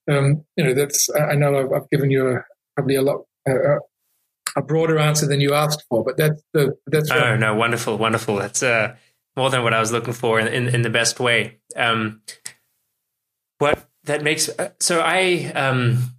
um, 0.09 0.45
you 0.57 0.65
know, 0.65 0.75
that's 0.75 1.09
I 1.15 1.35
know 1.35 1.57
I've, 1.57 1.73
I've 1.73 1.91
given 1.91 2.11
you 2.11 2.29
a, 2.29 2.45
probably 2.75 2.97
a 2.97 3.03
lot 3.03 3.23
uh, 3.49 3.77
a 4.57 4.63
broader 4.63 4.99
answer 4.99 5.27
than 5.27 5.41
you 5.41 5.55
asked 5.55 5.85
for, 5.89 6.05
but 6.05 6.17
that's 6.17 6.43
the 6.53 6.77
that's. 6.87 7.11
Right. 7.11 7.33
Oh 7.33 7.37
no, 7.37 7.55
wonderful, 7.55 7.99
wonderful. 7.99 8.37
That's 8.37 8.63
uh, 8.63 8.97
more 9.37 9.51
than 9.51 9.63
what 9.63 9.75
I 9.75 9.81
was 9.81 9.93
looking 9.93 10.13
for 10.13 10.41
in 10.41 10.49
in, 10.49 10.75
in 10.75 10.83
the 10.83 10.91
best 10.91 11.21
way. 11.21 11.61
Um, 11.77 12.23
what 13.59 13.89
that 14.05 14.23
makes 14.23 14.49
uh, 14.49 14.71
so 14.81 15.01
I 15.01 15.53
um, 15.55 16.15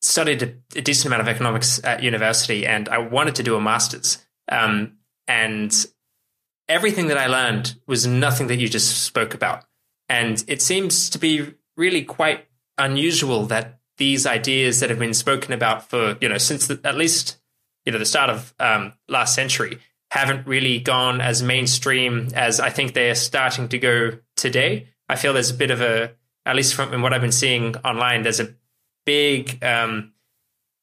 studied 0.00 0.42
a, 0.42 0.54
a, 0.78 0.82
decent 0.82 1.06
amount 1.06 1.22
of 1.22 1.28
economics 1.28 1.82
at 1.84 2.02
university, 2.02 2.66
and 2.66 2.88
I 2.88 2.98
wanted 2.98 3.34
to 3.36 3.42
do 3.42 3.56
a 3.56 3.60
master's. 3.60 4.24
Um, 4.48 4.98
and 5.26 5.74
everything 6.68 7.08
that 7.08 7.18
I 7.18 7.26
learned 7.26 7.76
was 7.86 8.06
nothing 8.06 8.46
that 8.48 8.56
you 8.56 8.68
just 8.68 9.04
spoke 9.04 9.34
about, 9.34 9.64
and 10.08 10.44
it 10.46 10.62
seems 10.62 11.10
to 11.10 11.18
be 11.18 11.54
really 11.76 12.04
quite 12.04 12.46
unusual 12.78 13.46
that 13.46 13.80
these 13.98 14.26
ideas 14.26 14.80
that 14.80 14.90
have 14.90 14.98
been 14.98 15.14
spoken 15.14 15.52
about 15.52 15.88
for 15.88 16.16
you 16.20 16.28
know 16.28 16.38
since 16.38 16.66
the, 16.66 16.78
at 16.84 16.96
least 16.96 17.40
you 17.84 17.92
know 17.92 17.98
the 17.98 18.04
start 18.04 18.30
of 18.30 18.54
um, 18.60 18.92
last 19.08 19.34
century 19.34 19.78
haven't 20.10 20.46
really 20.46 20.78
gone 20.78 21.20
as 21.20 21.42
mainstream 21.42 22.28
as 22.34 22.60
I 22.60 22.70
think 22.70 22.94
they 22.94 23.10
are 23.10 23.14
starting 23.14 23.68
to 23.68 23.78
go 23.78 24.18
today. 24.36 24.88
I 25.08 25.16
feel 25.16 25.32
there's 25.32 25.50
a 25.50 25.54
bit 25.54 25.70
of 25.70 25.80
a 25.80 26.12
at 26.44 26.54
least 26.54 26.74
from 26.74 27.02
what 27.02 27.12
I've 27.12 27.20
been 27.20 27.32
seeing 27.32 27.76
online, 27.78 28.22
there's 28.22 28.40
a 28.40 28.54
big 29.04 29.62
um, 29.64 30.12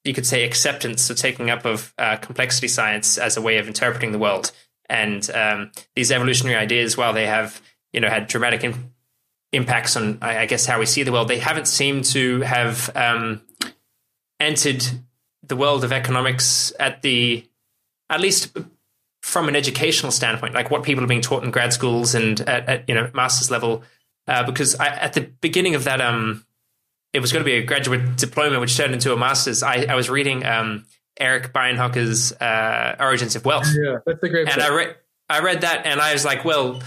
you 0.03 0.13
could 0.13 0.25
say 0.25 0.44
acceptance 0.44 1.10
of 1.10 1.18
taking 1.18 1.50
up 1.50 1.65
of 1.65 1.94
uh, 1.98 2.18
complexity 2.18 2.68
science 2.68 3.18
as 3.18 3.38
a 3.38 3.42
way 3.42 3.58
of 3.58 3.68
interpreting 3.68 4.12
the 4.12 4.20
world. 4.20 4.51
And 4.89 5.27
um, 5.32 5.72
these 5.96 6.12
evolutionary 6.12 6.58
ideas, 6.58 6.98
while 6.98 7.13
they 7.13 7.25
have 7.25 7.62
you 7.94 8.01
know 8.01 8.10
had 8.10 8.27
dramatic 8.27 8.75
impacts 9.53 9.96
on, 9.96 10.18
I 10.22 10.46
guess, 10.46 10.65
how 10.65 10.80
we 10.80 10.86
see 10.86 11.03
the 11.03 11.12
world, 11.12 11.30
they 11.30 11.39
haven't 11.39 11.68
seemed 11.68 12.06
to 12.06 12.42
have 12.42 12.89
um, 12.96 13.42
entered 14.39 14.84
the 15.44 15.56
world 15.56 15.84
of 15.84 15.94
economics 15.94 16.74
at 16.80 17.01
the, 17.01 17.48
at 18.10 18.20
least 18.20 18.58
from 19.24 19.48
an 19.48 19.56
educational 19.56 20.12
standpoint, 20.12 20.53
like 20.53 20.70
what 20.70 20.84
people 20.84 21.03
are 21.03 21.08
being 21.08 21.22
taught 21.22 21.44
in 21.44 21.50
grad 21.50 21.74
schools 21.74 22.13
and 22.13 22.39
at, 22.42 22.70
at 22.70 22.89
you 22.89 22.94
know 22.94 23.10
master's 23.13 23.50
level. 23.50 23.84
Uh, 24.27 24.44
because 24.44 24.75
I, 24.75 24.88
at 24.88 25.13
the 25.13 25.22
beginning 25.42 25.75
of 25.75 25.86
that, 25.86 26.00
um, 26.00 26.46
it 27.12 27.20
was 27.20 27.34
going 27.34 27.44
to 27.44 27.50
be 27.50 27.58
a 27.58 27.63
graduate 27.63 28.18
diploma, 28.18 28.60
which 28.60 28.77
turned 28.77 28.94
into 28.94 29.12
a 29.12 29.18
master's. 29.18 29.63
I, 29.63 29.86
I 29.89 29.96
was 29.96 30.10
reading 30.10 30.46
um, 30.46 30.86
Eric 31.20 31.51
Beinhocker's 31.51 32.32
uh, 32.34 32.96
Origins 33.00 33.36
of 33.36 33.44
Wealth. 33.44 33.68
Yeah, 33.74 33.98
that's 34.06 34.22
a 34.22 34.30
great. 34.30 34.48
And 34.48 34.58
book. 34.58 34.63
I 34.63 34.75
read, 34.75 34.96
I 35.30 35.39
read 35.39 35.62
that, 35.62 35.86
and 35.86 36.00
I 36.00 36.13
was 36.13 36.24
like, 36.24 36.46
well 36.46 36.82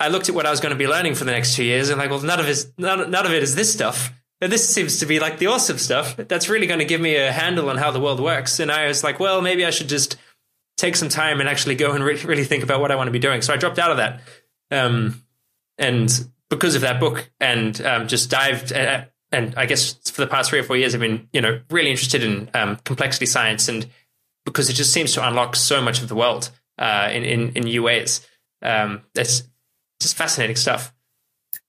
I 0.00 0.08
looked 0.08 0.28
at 0.28 0.34
what 0.34 0.46
I 0.46 0.50
was 0.50 0.60
going 0.60 0.72
to 0.72 0.78
be 0.78 0.88
learning 0.88 1.14
for 1.14 1.24
the 1.24 1.30
next 1.30 1.54
two 1.54 1.64
years 1.64 1.88
and 1.88 1.98
like, 1.98 2.10
well, 2.10 2.20
none 2.20 2.40
of 2.40 2.48
it, 2.48 2.66
none, 2.76 3.10
none 3.10 3.26
of 3.26 3.32
it 3.32 3.42
is 3.42 3.54
this 3.54 3.72
stuff. 3.72 4.12
And 4.40 4.52
this 4.52 4.68
seems 4.68 4.98
to 4.98 5.06
be 5.06 5.20
like 5.20 5.38
the 5.38 5.46
awesome 5.46 5.78
stuff. 5.78 6.16
That's 6.16 6.48
really 6.48 6.66
going 6.66 6.80
to 6.80 6.84
give 6.84 7.00
me 7.00 7.16
a 7.16 7.32
handle 7.32 7.70
on 7.70 7.78
how 7.78 7.90
the 7.90 8.00
world 8.00 8.20
works. 8.20 8.58
And 8.58 8.70
I 8.70 8.88
was 8.88 9.04
like, 9.04 9.20
well, 9.20 9.40
maybe 9.40 9.64
I 9.64 9.70
should 9.70 9.88
just 9.88 10.16
take 10.76 10.96
some 10.96 11.08
time 11.08 11.40
and 11.40 11.48
actually 11.48 11.74
go 11.74 11.92
and 11.92 12.04
re- 12.04 12.22
really 12.24 12.44
think 12.44 12.62
about 12.62 12.80
what 12.80 12.90
I 12.90 12.96
want 12.96 13.08
to 13.08 13.12
be 13.12 13.18
doing. 13.18 13.42
So 13.42 13.52
I 13.52 13.56
dropped 13.56 13.78
out 13.78 13.90
of 13.90 13.96
that. 13.98 14.20
Um, 14.70 15.22
and 15.78 16.10
because 16.50 16.74
of 16.74 16.82
that 16.82 17.00
book 17.00 17.30
and 17.40 17.80
um, 17.82 18.08
just 18.08 18.30
dived 18.30 18.72
uh, 18.72 19.04
and 19.34 19.54
I 19.56 19.66
guess 19.66 19.94
for 20.10 20.20
the 20.20 20.26
past 20.26 20.50
three 20.50 20.60
or 20.60 20.62
four 20.62 20.76
years, 20.76 20.94
I've 20.94 21.00
been, 21.00 21.28
you 21.32 21.40
know, 21.40 21.60
really 21.70 21.90
interested 21.90 22.22
in 22.22 22.48
um, 22.54 22.76
complexity 22.84 23.26
science 23.26 23.68
and 23.68 23.86
because 24.44 24.70
it 24.70 24.74
just 24.74 24.92
seems 24.92 25.12
to 25.14 25.26
unlock 25.26 25.56
so 25.56 25.82
much 25.82 26.00
of 26.00 26.08
the 26.08 26.14
world 26.14 26.50
uh, 26.78 27.10
in, 27.12 27.24
in, 27.24 27.48
in 27.50 27.64
new 27.64 27.82
ways. 27.82 28.26
Um, 28.62 29.02
it's 29.14 29.42
just 30.00 30.16
fascinating 30.16 30.56
stuff. 30.56 30.92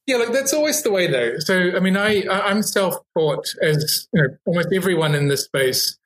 Yeah, 0.05 0.17
look, 0.17 0.33
that's 0.33 0.53
always 0.53 0.83
the 0.83 0.91
way 0.91 1.07
though. 1.07 1.39
So, 1.39 1.71
I 1.75 1.79
mean, 1.79 1.97
I, 1.97 2.23
I'm 2.29 2.61
self-taught 2.61 3.47
as, 3.61 4.07
you 4.13 4.21
know, 4.21 4.37
almost 4.45 4.69
everyone 4.71 5.15
in 5.15 5.27
this 5.27 5.45
space 5.45 5.97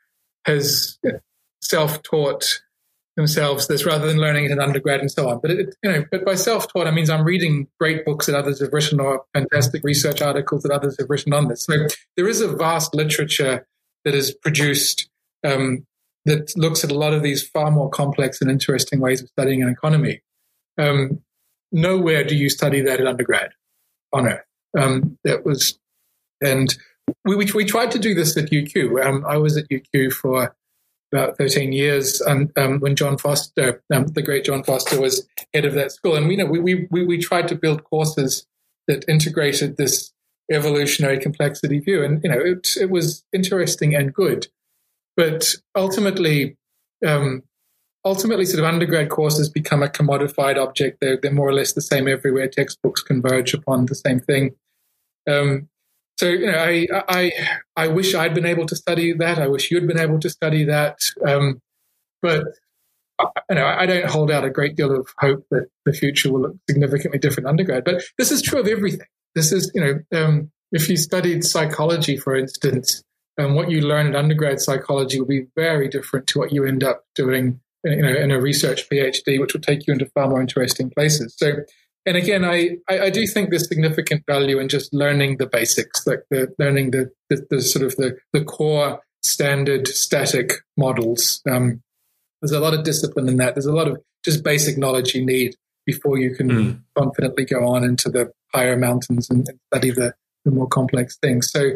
has 0.46 0.98
self-taught 1.62 2.62
themselves 3.20 3.68
this 3.68 3.86
rather 3.86 4.08
than 4.08 4.18
learning 4.18 4.46
it 4.46 4.52
in 4.52 4.60
undergrad 4.60 5.02
and 5.02 5.12
so 5.12 5.30
on. 5.30 5.40
But 5.42 5.52
it, 5.52 5.76
you 5.84 5.92
know, 5.92 6.06
but 6.10 6.26
by 6.26 6.36
self-taught, 6.36 6.88
I 6.88 6.92
mean 6.92 7.10
I'm 7.12 7.26
reading 7.26 7.68
great 7.80 8.06
books 8.06 8.26
that 8.26 8.36
others 8.36 8.62
have 8.62 8.72
written 8.72 9.00
or 9.00 9.26
fantastic 9.34 9.84
research 9.84 10.22
articles 10.22 10.64
that 10.64 10.72
others 10.72 10.96
have 11.00 11.10
written 11.10 11.34
on 11.34 11.50
this. 11.50 11.66
So 11.66 11.88
there 12.16 12.28
is 12.28 12.40
a 12.40 12.48
vast 12.48 12.96
literature 12.96 13.68
that 14.06 14.16
is 14.16 14.32
produced 14.32 15.10
um, 15.44 15.86
that 16.26 16.56
looks 16.58 16.84
at 16.84 16.92
a 16.92 16.98
lot 16.98 17.14
of 17.14 17.22
these 17.22 17.46
far 17.46 17.72
more 17.72 17.90
complex 17.90 18.42
and 18.42 18.50
interesting 18.50 19.00
ways 19.00 19.22
of 19.22 19.28
studying 19.30 19.62
an 19.62 19.70
economy. 19.70 20.22
Um, 20.78 21.22
nowhere 21.72 22.24
do 22.24 22.36
you 22.36 22.50
study 22.50 22.82
that 22.82 23.02
at 23.02 23.08
undergrad 23.08 23.52
on 24.14 24.28
Earth. 24.28 24.46
Um, 24.78 25.18
that 25.24 25.46
was, 25.46 25.78
and 26.42 26.76
we, 27.26 27.36
we, 27.36 27.52
we 27.54 27.66
tried 27.66 27.92
to 27.92 28.00
do 28.00 28.14
this 28.14 28.38
at 28.38 28.50
UQ. 28.50 29.06
Um, 29.06 29.26
I 29.28 29.38
was 29.38 29.58
at 29.58 29.70
UQ 29.70 30.14
for 30.14 30.56
about 31.12 31.38
13 31.38 31.72
years 31.72 32.22
and 32.22 32.52
um, 32.58 32.80
when 32.80 32.96
John 32.96 33.18
Foster, 33.18 33.82
um, 33.94 34.08
the 34.08 34.22
great 34.22 34.46
John 34.46 34.64
Foster, 34.64 35.00
was 35.00 35.28
head 35.54 35.66
of 35.66 35.74
that 35.74 35.92
school. 35.92 36.16
And 36.16 36.28
we 36.28 36.36
know 36.36 36.46
we, 36.46 36.60
we, 36.60 37.06
we 37.06 37.18
tried 37.18 37.48
to 37.48 37.56
build 37.56 37.84
courses 37.84 38.46
that 38.88 39.06
integrated 39.08 39.78
this 39.78 40.14
evolutionary 40.52 41.20
complexity 41.20 41.80
view. 41.80 42.04
And, 42.04 42.24
you 42.24 42.30
know, 42.30 42.40
it, 42.40 42.70
it 42.80 42.90
was 42.90 43.24
interesting 43.34 43.96
and 43.96 44.14
good. 44.14 44.48
But 45.16 45.56
ultimately, 45.76 46.58
um, 47.06 47.44
ultimately 48.06 48.46
sort 48.46 48.60
of 48.60 48.66
undergrad 48.66 49.10
courses 49.10 49.50
become 49.50 49.84
a 49.84 49.88
commodified 49.88 50.58
object. 50.58 51.00
They're, 51.02 51.18
they're 51.18 51.32
more 51.32 51.50
or 51.50 51.54
less 51.54 51.74
the 51.74 51.82
same 51.82 52.08
everywhere. 52.08 52.48
Textbooks 52.48 53.02
converge 53.02 53.54
upon 53.54 53.86
the 53.86 53.96
same 53.96 54.20
thing. 54.20 54.56
Um, 55.30 55.70
so 56.20 56.28
you 56.28 56.48
know, 56.48 56.58
I, 56.58 56.86
I 57.08 57.32
I 57.78 57.88
wish 57.88 58.14
I'd 58.14 58.34
been 58.34 58.46
able 58.46 58.66
to 58.66 58.76
study 58.76 59.14
that. 59.14 59.40
I 59.40 59.48
wish 59.48 59.72
you'd 59.72 59.88
been 59.88 59.98
able 59.98 60.20
to 60.20 60.30
study 60.30 60.66
that. 60.66 60.98
Um, 61.26 61.62
but 62.22 62.44
you 63.50 63.56
know, 63.56 63.66
I 63.66 63.86
don't 63.86 64.06
hold 64.06 64.30
out 64.30 64.44
a 64.44 64.50
great 64.50 64.76
deal 64.76 64.94
of 64.94 65.08
hope 65.18 65.46
that 65.50 65.68
the 65.86 65.94
future 65.94 66.30
will 66.30 66.42
look 66.42 66.58
significantly 66.70 67.20
different 67.20 67.48
undergrad. 67.48 67.86
But 67.86 68.04
this 68.18 68.32
is 68.32 68.42
true 68.42 68.60
of 68.60 68.68
everything. 68.68 69.08
This 69.34 69.54
is 69.54 69.72
you 69.74 69.82
know, 69.82 70.20
um, 70.22 70.52
if 70.74 70.90
you 70.90 70.98
studied 70.98 71.46
psychology, 71.46 72.18
for 72.18 72.36
instance, 72.36 73.02
and 73.38 73.48
um, 73.48 73.56
what 73.56 73.72
you 73.72 73.80
learn 73.80 74.08
in 74.08 74.16
undergrad 74.18 74.60
psychology 74.60 75.22
will 75.22 75.28
be 75.28 75.48
very 75.56 75.88
different 75.88 76.28
to 76.28 76.40
what 76.40 76.52
you 76.52 76.66
end 76.66 76.84
up 76.84 77.06
doing 77.16 77.62
you 77.86 78.02
know, 78.02 78.14
in 78.14 78.32
a 78.32 78.42
research 78.42 78.90
PhD, 78.90 79.40
which 79.40 79.54
will 79.54 79.62
take 79.62 79.88
you 79.88 79.94
into 79.94 80.08
far 80.08 80.28
more 80.28 80.42
interesting 80.42 80.90
places. 80.90 81.34
So, 81.38 81.64
and 82.06 82.18
again, 82.18 82.46
I, 82.46 82.78
I, 82.90 83.00
I 83.06 83.10
do 83.10 83.26
think 83.28 83.50
there's 83.50 83.68
significant 83.68 84.24
value 84.26 84.60
in 84.60 84.70
just 84.70 84.94
learning 84.94 85.38
the 85.38 85.48
basics, 85.48 86.06
like 86.08 86.24
the 86.30 86.54
learning 86.58 86.92
the, 86.92 87.12
the, 87.30 87.46
the 87.50 87.62
sort 87.62 87.86
of 87.86 87.96
the, 87.98 88.18
the 88.34 88.44
core 88.44 89.02
standard 89.22 89.88
static 89.88 90.54
models. 90.78 91.42
Um, 91.50 91.82
There's 92.42 92.54
a 92.54 92.60
lot 92.62 92.74
of 92.74 92.86
discipline 92.86 93.28
in 93.28 93.36
that. 93.38 93.56
There's 93.56 93.66
a 93.66 93.74
lot 93.74 93.90
of 93.90 93.98
just 94.24 94.44
basic 94.44 94.78
knowledge 94.78 95.14
you 95.14 95.26
need 95.26 95.56
before 95.86 96.18
you 96.18 96.34
can 96.36 96.50
mm. 96.50 96.82
confidently 96.98 97.44
go 97.46 97.68
on 97.68 97.84
into 97.84 98.10
the 98.10 98.32
higher 98.54 98.78
mountains 98.78 99.30
and 99.30 99.46
study 99.68 99.92
the, 99.92 100.14
the 100.46 100.52
more 100.52 100.68
complex 100.68 101.18
things. 101.18 101.52
So, 101.52 101.72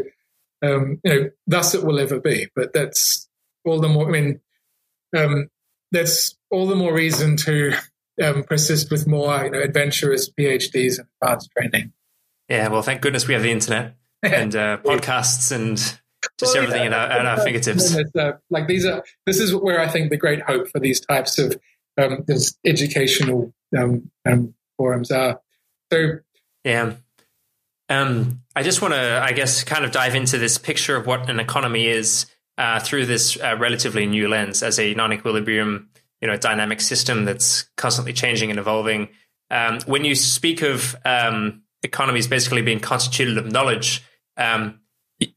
um, 0.61 1.01
you 1.03 1.13
know, 1.13 1.29
thus 1.47 1.75
it 1.75 1.83
will 1.83 1.99
ever 1.99 2.21
be. 2.21 2.47
But 2.55 2.71
that's 2.73 3.27
all 3.65 3.81
the 3.81 3.89
more. 3.89 4.07
I 4.07 4.11
mean, 4.11 4.39
um, 5.17 5.49
that's 5.91 6.37
all 6.49 6.65
the 6.65 6.75
more 6.75 6.93
reason 6.93 7.35
to 7.37 7.73
um, 8.21 8.43
persist 8.43 8.91
with 8.91 9.07
more 9.07 9.43
you 9.43 9.51
know, 9.51 9.61
adventurous 9.61 10.29
PhDs 10.29 10.99
and 10.99 11.07
advanced 11.21 11.49
training. 11.57 11.93
Yeah, 12.49 12.67
well, 12.67 12.81
thank 12.81 13.01
goodness 13.01 13.27
we 13.27 13.33
have 13.33 13.43
the 13.43 13.51
internet 13.51 13.95
and 14.23 14.55
uh, 14.55 14.77
podcasts 14.77 15.51
and 15.51 15.77
just 16.39 16.55
well, 16.55 16.57
everything 16.63 16.91
yeah, 16.91 17.03
at, 17.03 17.11
our, 17.11 17.19
at 17.19 17.25
our 17.25 17.43
fingertips. 17.43 17.95
Uh, 18.17 18.33
like 18.49 18.67
these 18.67 18.85
are 18.85 19.03
this 19.25 19.39
is 19.39 19.55
where 19.55 19.81
I 19.81 19.87
think 19.87 20.11
the 20.11 20.17
great 20.17 20.41
hope 20.41 20.67
for 20.69 20.79
these 20.79 20.99
types 20.99 21.39
of 21.39 21.59
um, 21.97 22.23
educational 22.65 23.53
um, 23.77 24.11
um, 24.25 24.53
forums 24.77 25.11
are. 25.11 25.41
So 25.91 26.19
yeah. 26.63 26.93
Um, 27.89 28.41
I 28.55 28.63
just 28.63 28.81
want 28.81 28.93
to, 28.93 29.21
I 29.21 29.33
guess, 29.33 29.63
kind 29.63 29.83
of 29.83 29.91
dive 29.91 30.15
into 30.15 30.37
this 30.37 30.57
picture 30.57 30.95
of 30.95 31.05
what 31.05 31.29
an 31.29 31.39
economy 31.39 31.87
is 31.87 32.25
uh, 32.57 32.79
through 32.79 33.05
this 33.05 33.37
uh, 33.37 33.57
relatively 33.59 34.05
new 34.05 34.27
lens 34.27 34.63
as 34.63 34.79
a 34.79 34.93
non-equilibrium, 34.93 35.89
you 36.23 36.27
know, 36.27 36.35
a 36.35 36.37
dynamic 36.37 36.79
system 36.79 37.25
that's 37.25 37.63
constantly 37.75 38.13
changing 38.13 38.49
and 38.49 38.57
evolving. 38.57 39.09
Um, 39.51 39.81
when 39.87 40.05
you 40.05 40.15
speak 40.15 40.61
of 40.61 40.95
um, 41.03 41.63
economies 41.83 42.27
basically 42.27 42.61
being 42.61 42.79
constituted 42.79 43.37
of 43.37 43.51
knowledge, 43.51 44.01
um, 44.37 44.79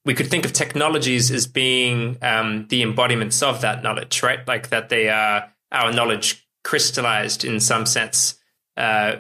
we 0.05 0.14
could 0.14 0.28
think 0.28 0.45
of 0.45 0.52
technologies 0.52 1.33
as 1.33 1.49
being 1.49 2.19
um, 2.23 2.69
the 2.69 2.83
embodiments 2.83 3.43
of 3.43 3.62
that 3.62 3.83
knowledge, 3.83 4.23
right? 4.23 4.47
Like 4.47 4.69
that 4.69 4.88
they 4.88 5.09
are 5.09 5.50
our 5.73 5.93
knowledge 5.93 6.47
crystallized 6.62 7.45
in 7.45 7.59
some 7.59 7.85
sense. 7.85 8.37
Uh, 8.76 9.16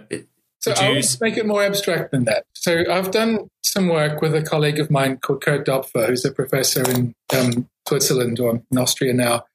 so 0.60 0.72
I'll 0.76 1.02
make 1.20 1.36
it 1.36 1.46
more 1.46 1.64
abstract 1.64 2.12
than 2.12 2.26
that. 2.26 2.44
So 2.54 2.84
I've 2.88 3.10
done 3.10 3.48
some 3.64 3.88
work 3.88 4.22
with 4.22 4.36
a 4.36 4.42
colleague 4.42 4.78
of 4.78 4.88
mine 4.88 5.18
called 5.18 5.42
Kurt 5.42 5.66
Dopfer, 5.66 6.06
who's 6.06 6.24
a 6.24 6.30
professor 6.30 6.88
in 6.88 7.12
um, 7.36 7.68
Switzerland 7.88 8.38
or 8.38 8.62
in 8.70 8.78
Austria 8.78 9.12
now. 9.12 9.46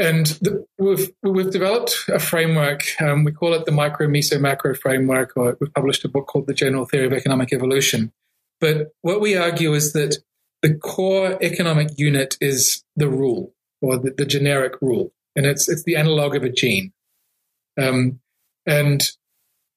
And 0.00 0.26
the, 0.40 0.66
we've, 0.78 1.10
we've 1.22 1.50
developed 1.50 2.06
a 2.08 2.18
framework. 2.18 2.84
Um, 3.02 3.22
we 3.22 3.32
call 3.32 3.52
it 3.52 3.66
the 3.66 3.72
micro, 3.72 4.06
meso, 4.06 4.40
macro 4.40 4.74
framework, 4.74 5.36
or 5.36 5.58
we've 5.60 5.74
published 5.74 6.04
a 6.06 6.08
book 6.08 6.26
called 6.26 6.46
The 6.46 6.54
General 6.54 6.86
Theory 6.86 7.06
of 7.06 7.12
Economic 7.12 7.52
Evolution. 7.52 8.10
But 8.60 8.92
what 9.02 9.20
we 9.20 9.36
argue 9.36 9.74
is 9.74 9.92
that 9.92 10.16
the 10.62 10.74
core 10.74 11.38
economic 11.42 11.98
unit 11.98 12.38
is 12.40 12.82
the 12.96 13.08
rule 13.08 13.52
or 13.82 13.98
the, 13.98 14.14
the 14.16 14.24
generic 14.24 14.80
rule, 14.80 15.12
and 15.36 15.46
it's 15.46 15.68
it's 15.68 15.84
the 15.84 15.96
analog 15.96 16.34
of 16.34 16.44
a 16.44 16.50
gene. 16.50 16.92
Um, 17.80 18.20
and 18.66 19.06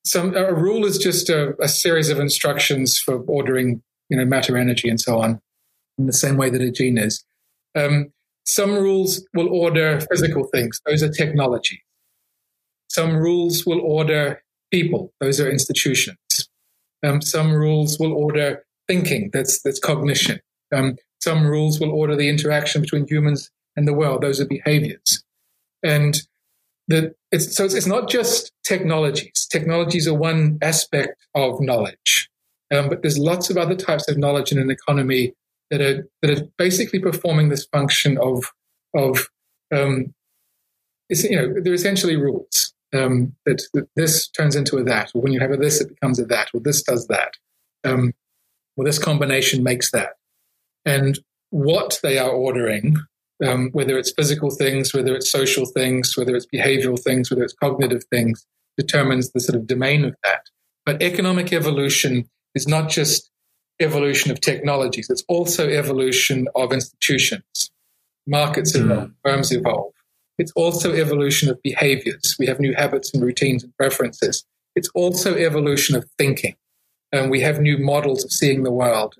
some 0.06 0.36
a 0.36 0.53
rule 0.53 0.86
is 0.86 0.98
just 0.98 1.30
a, 1.30 1.56
a, 1.62 1.68
series 1.68 2.10
of 2.10 2.20
instructions 2.20 3.00
for 3.00 3.20
ordering, 3.22 3.82
you 4.10 4.18
know, 4.18 4.25
matter, 4.25 4.58
energy, 4.58 4.89
and 4.89 5.00
so 5.00 5.22
on, 5.22 5.42
in 5.98 6.06
the 6.06 6.13
same 6.13 6.38
way 6.38 6.50
that 6.50 6.62
a 6.62 6.72
gene 6.72 6.98
is. 6.98 7.24
Um, 7.75 8.12
some 8.45 8.73
rules 8.73 9.25
will 9.33 9.50
order 9.50 10.00
physical 10.12 10.45
things; 10.45 10.79
those 10.85 11.03
are 11.03 11.09
technology. 11.09 11.83
Some 12.89 13.15
rules 13.15 13.65
will 13.65 13.81
order 13.81 14.43
people; 14.71 15.13
those 15.19 15.39
are 15.39 15.50
institutions. 15.50 16.17
Um, 17.05 17.21
some 17.21 17.53
rules 17.53 18.00
will 18.00 18.13
order 18.13 18.65
thinking; 18.88 19.29
that's 19.33 19.62
that's 19.62 19.79
cognition. 19.79 20.39
Um, 20.73 20.97
some 21.21 21.45
rules 21.45 21.79
will 21.79 21.91
order 21.91 22.15
the 22.15 22.29
interaction 22.29 22.81
between 22.81 23.07
humans 23.07 23.50
and 23.75 23.88
the 23.88 23.93
world; 23.93 24.21
those 24.21 24.41
are 24.41 24.47
behaviors. 24.47 25.23
And 25.81 26.21
that 26.88 27.15
it's, 27.31 27.55
so 27.55 27.65
it's 27.65 27.88
not 27.88 28.09
just 28.09 28.51
technologies. 28.65 29.47
Technologies 29.50 30.07
are 30.07 30.13
one 30.13 30.57
aspect 30.62 31.15
of 31.35 31.62
knowledge, 31.62 32.29
um, 32.73 32.89
but 32.89 33.01
there's 33.01 33.17
lots 33.17 33.50
of 33.50 33.57
other 33.57 33.75
types 33.75 34.07
of 34.09 34.17
knowledge 34.17 34.51
in 34.51 34.59
an 34.59 34.69
economy 34.69 35.33
that 35.72 35.82
are 35.82 36.08
that 36.22 36.39
are 36.39 36.48
basically 36.58 36.99
performing 36.99 37.49
this 37.49 37.65
function 37.65 38.17
of 38.17 38.45
of 38.95 39.28
um, 39.73 40.13
you 41.10 41.36
know 41.36 41.62
they're 41.62 41.73
essentially 41.73 42.15
rules 42.15 42.73
um, 42.93 43.34
that, 43.45 43.62
that, 43.73 43.88
this 43.95 44.28
turns 44.30 44.56
into 44.56 44.78
a 44.78 44.84
that, 44.84 45.12
or 45.13 45.21
when 45.21 45.34
you 45.34 45.39
have 45.39 45.52
a 45.52 45.58
this, 45.58 45.82
it 45.82 45.89
becomes 45.89 46.19
a 46.19 46.26
that, 46.26 46.49
or 46.54 46.60
this 46.60 46.84
does 46.84 47.08
that, 47.08 47.34
um, 47.84 48.13
or 48.78 48.86
this 48.86 48.99
combination 48.99 49.63
makes 49.63 49.91
that, 49.91 50.12
and 50.86 51.19
what 51.49 51.99
they 52.04 52.17
are 52.17 52.32
ordering 52.32 52.97
um, 53.43 53.69
whether 53.71 53.97
it's 53.97 54.12
physical 54.12 54.49
things, 54.49 54.93
whether 54.93 55.15
it's 55.15 55.32
social 55.32 55.65
things, 55.65 56.17
whether 56.17 56.36
it's 56.36 56.47
behavioral 56.54 56.99
things, 56.99 57.30
whether 57.30 57.43
it's 57.43 57.54
cognitive 57.54 58.04
things, 58.12 58.45
determines 58.78 59.32
the 59.32 59.39
sort 59.39 59.56
of 59.58 59.67
domain 59.67 60.06
of 60.06 60.15
that. 60.23 60.43
But 60.86 61.02
economic 61.02 61.54
evolution 61.54 62.30
is 62.56 62.67
not 62.67 62.89
just 62.89 63.30
evolution 63.79 64.31
of 64.31 64.39
technologies, 64.39 65.09
it's 65.09 65.23
also 65.27 65.69
evolution 65.69 66.47
of 66.55 66.71
institutions. 66.71 67.71
Markets 68.25 68.75
mm. 68.75 68.86
evolve, 68.86 69.12
firms 69.23 69.51
evolve. 69.51 69.93
It's 70.38 70.51
also 70.55 70.93
evolution 70.93 71.49
of 71.49 71.62
behaviors. 71.62 72.36
We 72.39 72.47
have 72.47 72.59
new 72.59 72.73
habits 72.73 73.13
and 73.13 73.23
routines 73.23 73.63
and 73.63 73.75
preferences. 73.77 74.45
It's 74.75 74.89
also 74.95 75.36
evolution 75.36 75.95
of 75.95 76.09
thinking. 76.17 76.55
And 77.12 77.29
we 77.29 77.41
have 77.41 77.59
new 77.59 77.77
models 77.77 78.23
of 78.23 78.31
seeing 78.31 78.63
the 78.63 78.71
world, 78.71 79.15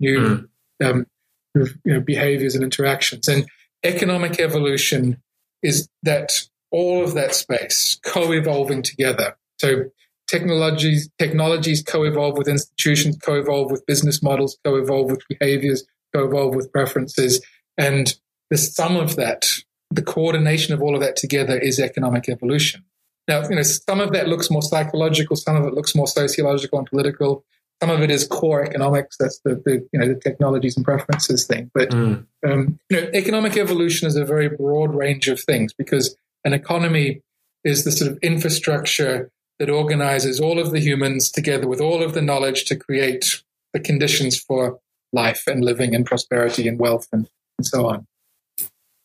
new 0.00 0.48
mm. 0.82 0.84
um, 0.84 1.06
you 1.54 1.68
know, 1.84 2.00
behaviors 2.00 2.54
and 2.54 2.64
interactions. 2.64 3.28
And 3.28 3.46
economic 3.82 4.40
evolution 4.40 5.20
is 5.62 5.88
that 6.02 6.32
all 6.70 7.04
of 7.04 7.14
that 7.14 7.34
space 7.34 7.98
co-evolving 8.04 8.82
together. 8.82 9.36
So 9.60 9.90
technologies 10.26 11.08
technologies 11.18 11.82
co-evolve 11.82 12.38
with 12.38 12.48
institutions, 12.48 13.16
co-evolve 13.18 13.70
with 13.70 13.84
business 13.86 14.22
models, 14.22 14.58
co-evolve 14.64 15.10
with 15.10 15.22
behaviors, 15.28 15.84
co-evolve 16.14 16.54
with 16.54 16.72
preferences, 16.72 17.44
and 17.76 18.14
the 18.50 18.58
sum 18.58 18.96
of 18.96 19.16
that, 19.16 19.46
the 19.90 20.02
coordination 20.02 20.74
of 20.74 20.82
all 20.82 20.94
of 20.94 21.00
that 21.00 21.16
together 21.16 21.58
is 21.58 21.80
economic 21.80 22.28
evolution. 22.28 22.84
Now, 23.26 23.42
you 23.48 23.56
know, 23.56 23.62
some 23.62 24.00
of 24.00 24.12
that 24.12 24.28
looks 24.28 24.50
more 24.50 24.62
psychological, 24.62 25.36
some 25.36 25.56
of 25.56 25.64
it 25.64 25.74
looks 25.74 25.94
more 25.94 26.06
sociological 26.06 26.78
and 26.78 26.88
political. 26.88 27.44
Some 27.82 27.90
of 27.90 28.02
it 28.02 28.10
is 28.10 28.26
core 28.26 28.62
economics. 28.62 29.16
That's 29.18 29.40
the, 29.44 29.56
the 29.64 29.86
you 29.92 29.98
know 29.98 30.08
the 30.08 30.14
technologies 30.14 30.76
and 30.76 30.84
preferences 30.84 31.46
thing. 31.46 31.70
But 31.74 31.90
mm. 31.90 32.24
um, 32.46 32.78
you 32.88 33.00
know, 33.00 33.10
economic 33.12 33.56
evolution 33.56 34.06
is 34.06 34.16
a 34.16 34.24
very 34.24 34.48
broad 34.48 34.94
range 34.94 35.28
of 35.28 35.40
things 35.40 35.72
because 35.72 36.16
an 36.44 36.52
economy 36.52 37.22
is 37.64 37.84
the 37.84 37.90
sort 37.90 38.12
of 38.12 38.18
infrastructure 38.22 39.30
that 39.58 39.70
organizes 39.70 40.40
all 40.40 40.58
of 40.58 40.72
the 40.72 40.80
humans 40.80 41.30
together 41.30 41.68
with 41.68 41.80
all 41.80 42.02
of 42.02 42.14
the 42.14 42.22
knowledge 42.22 42.64
to 42.66 42.76
create 42.76 43.42
the 43.72 43.80
conditions 43.80 44.38
for 44.38 44.80
life 45.12 45.44
and 45.46 45.64
living 45.64 45.94
and 45.94 46.04
prosperity 46.04 46.66
and 46.66 46.78
wealth 46.78 47.06
and, 47.12 47.28
and 47.58 47.66
so 47.66 47.86
on. 47.86 48.06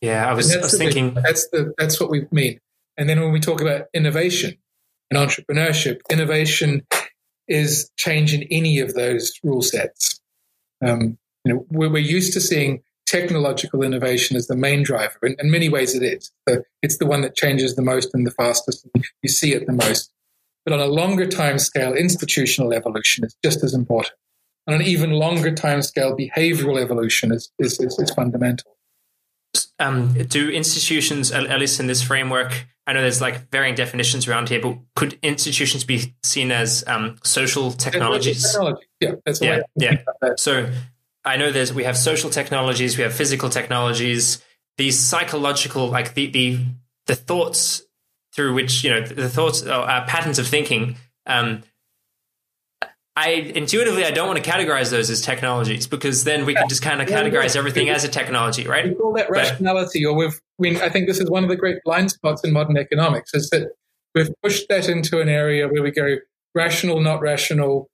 Yeah, 0.00 0.28
I 0.28 0.32
was, 0.32 0.54
I 0.54 0.60
was 0.60 0.76
thinking 0.76 1.14
that's 1.14 1.48
the 1.50 1.74
that's 1.76 2.00
what 2.00 2.10
we 2.10 2.26
mean. 2.30 2.58
And 2.96 3.08
then 3.08 3.20
when 3.20 3.32
we 3.32 3.40
talk 3.40 3.60
about 3.60 3.86
innovation 3.92 4.56
and 5.10 5.18
entrepreneurship, 5.18 6.00
innovation 6.10 6.86
is 7.48 7.90
change 7.96 8.32
in 8.32 8.44
any 8.50 8.78
of 8.78 8.94
those 8.94 9.32
rule 9.42 9.62
sets. 9.62 10.20
Um, 10.82 11.18
you 11.44 11.52
know, 11.52 11.66
we're, 11.70 11.90
we're, 11.90 11.98
used 11.98 12.32
to 12.34 12.40
seeing 12.40 12.82
technological 13.06 13.82
innovation 13.82 14.36
as 14.36 14.46
the 14.46 14.56
main 14.56 14.82
driver. 14.82 15.18
In, 15.22 15.36
in 15.38 15.50
many 15.50 15.68
ways, 15.68 15.94
it 15.94 16.02
is. 16.02 16.30
it's 16.82 16.98
the 16.98 17.06
one 17.06 17.22
that 17.22 17.34
changes 17.34 17.74
the 17.74 17.82
most 17.82 18.14
and 18.14 18.26
the 18.26 18.30
fastest. 18.30 18.86
And 18.94 19.04
you 19.22 19.28
see 19.28 19.52
it 19.52 19.66
the 19.66 19.72
most. 19.72 20.12
But 20.64 20.74
on 20.74 20.80
a 20.80 20.86
longer 20.86 21.26
time 21.26 21.58
scale, 21.58 21.94
institutional 21.94 22.72
evolution 22.72 23.24
is 23.24 23.36
just 23.42 23.64
as 23.64 23.74
important. 23.74 24.14
On 24.66 24.74
an 24.74 24.82
even 24.82 25.12
longer 25.12 25.54
time 25.54 25.82
scale, 25.82 26.16
behavioral 26.16 26.80
evolution 26.80 27.32
is, 27.32 27.50
is, 27.58 27.80
is, 27.80 27.98
is 27.98 28.10
fundamental. 28.10 28.76
Um, 29.78 30.12
do 30.12 30.50
institutions, 30.50 31.32
at 31.32 31.58
least 31.58 31.80
in 31.80 31.86
this 31.86 32.02
framework, 32.02 32.66
I 32.86 32.92
know 32.92 33.02
there's 33.02 33.20
like 33.20 33.50
varying 33.50 33.74
definitions 33.76 34.26
around 34.26 34.48
here, 34.48 34.60
but 34.60 34.78
could 34.96 35.18
institutions 35.22 35.84
be 35.84 36.14
seen 36.22 36.50
as 36.50 36.82
um, 36.86 37.16
social 37.22 37.70
technologies? 37.70 38.52
Technology. 38.52 38.86
Yeah, 39.00 39.12
that's 39.24 39.40
yeah, 39.40 39.60
yeah. 39.76 39.96
So 40.36 40.70
I 41.24 41.36
know 41.36 41.52
there's 41.52 41.72
we 41.72 41.84
have 41.84 41.96
social 41.96 42.30
technologies, 42.30 42.96
we 42.96 43.04
have 43.04 43.14
physical 43.14 43.48
technologies. 43.48 44.42
These 44.76 44.98
psychological, 44.98 45.86
like 45.88 46.14
the 46.14 46.30
the 46.30 46.58
the 47.06 47.14
thoughts 47.14 47.82
through 48.40 48.54
which 48.54 48.82
you 48.82 48.88
know 48.88 49.02
the 49.02 49.28
thoughts 49.28 49.62
uh, 49.66 50.02
patterns 50.06 50.38
of 50.38 50.48
thinking 50.48 50.96
um, 51.26 51.62
I 53.14 53.32
intuitively 53.54 54.02
I 54.02 54.12
don't 54.12 54.26
want 54.26 54.42
to 54.42 54.50
categorize 54.50 54.90
those 54.90 55.10
as 55.10 55.20
technologies 55.20 55.86
because 55.86 56.24
then 56.24 56.46
we 56.46 56.54
can 56.54 56.70
just 56.70 56.80
kind 56.80 57.02
of 57.02 57.08
categorize 57.08 57.54
everything 57.54 57.90
as 57.90 58.02
a 58.02 58.08
technology, 58.08 58.66
right? 58.66 58.88
We 58.88 58.94
call 58.94 59.12
that 59.12 59.28
rationality, 59.30 60.04
but, 60.04 60.10
or 60.10 60.16
we've. 60.16 60.40
I 60.58 60.62
mean, 60.62 60.76
I 60.76 60.88
think 60.88 61.06
this 61.06 61.20
is 61.20 61.28
one 61.28 61.42
of 61.42 61.50
the 61.50 61.56
great 61.56 61.78
blind 61.84 62.12
spots 62.12 62.42
in 62.44 62.52
modern 62.52 62.78
economics 62.78 63.34
is 63.34 63.50
that 63.50 63.72
we've 64.14 64.30
pushed 64.42 64.70
that 64.70 64.88
into 64.88 65.20
an 65.20 65.28
area 65.28 65.68
where 65.68 65.82
we 65.82 65.90
go 65.90 66.16
rational, 66.54 67.00
not 67.00 67.20
rational. 67.20 67.90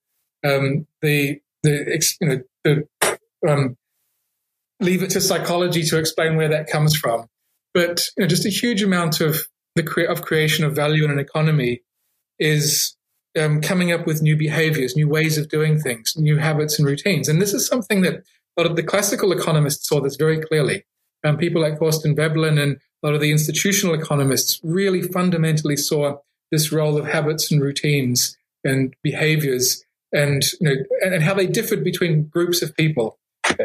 Um, 0.47 0.87
the 1.03 1.41
the 1.65 2.01
you 2.21 2.29
know 2.29 2.41
the 2.63 3.19
um, 3.49 3.77
leave 4.79 5.03
it 5.03 5.11
to 5.11 5.21
psychology 5.21 5.83
to 5.85 5.99
explain 5.99 6.37
where 6.37 6.51
that 6.51 6.69
comes 6.69 6.95
from. 6.95 7.27
but 7.75 8.05
you 8.17 8.23
know, 8.23 8.29
just 8.29 8.47
a 8.47 8.51
huge 8.51 8.83
amount 8.83 9.21
of 9.21 9.45
the 9.77 9.83
cre- 9.83 10.03
of 10.03 10.23
creation 10.23 10.65
of 10.65 10.75
value 10.75 11.05
in 11.05 11.11
an 11.11 11.19
economy 11.19 11.83
is 12.39 12.97
um, 13.39 13.61
coming 13.61 13.93
up 13.93 14.07
with 14.07 14.23
new 14.23 14.37
behaviors, 14.37 14.97
new 14.97 15.09
ways 15.09 15.39
of 15.39 15.49
doing 15.49 15.79
things, 15.79 16.17
new 16.17 16.39
habits 16.39 16.79
and 16.79 16.89
routines. 16.89 17.29
And 17.29 17.41
this 17.41 17.55
is 17.55 17.67
something 17.67 18.01
that 18.03 18.25
a 18.57 18.61
lot 18.61 18.71
of 18.71 18.77
the 18.77 18.83
classical 18.83 19.33
economists 19.33 19.89
saw 19.89 20.01
this 20.01 20.17
very 20.17 20.41
clearly. 20.41 20.85
Um, 21.25 21.37
people 21.37 21.61
like 21.61 21.79
Thorstein 21.79 22.17
Veblen 22.17 22.59
and 22.59 22.79
a 23.03 23.07
lot 23.07 23.15
of 23.15 23.21
the 23.21 23.31
institutional 23.31 23.95
economists 23.95 24.61
really 24.63 25.03
fundamentally 25.03 25.77
saw 25.77 26.19
this 26.51 26.73
role 26.73 26.97
of 26.97 27.07
habits 27.07 27.51
and 27.51 27.61
routines 27.61 28.37
and 28.65 28.95
behaviors 29.03 29.85
and 30.13 30.43
you 30.61 30.69
know 30.69 30.77
and 31.03 31.23
how 31.23 31.35
they 31.35 31.47
differed 31.47 31.83
between 31.83 32.29
groups 32.29 32.63
of 32.63 32.75
people 32.77 33.19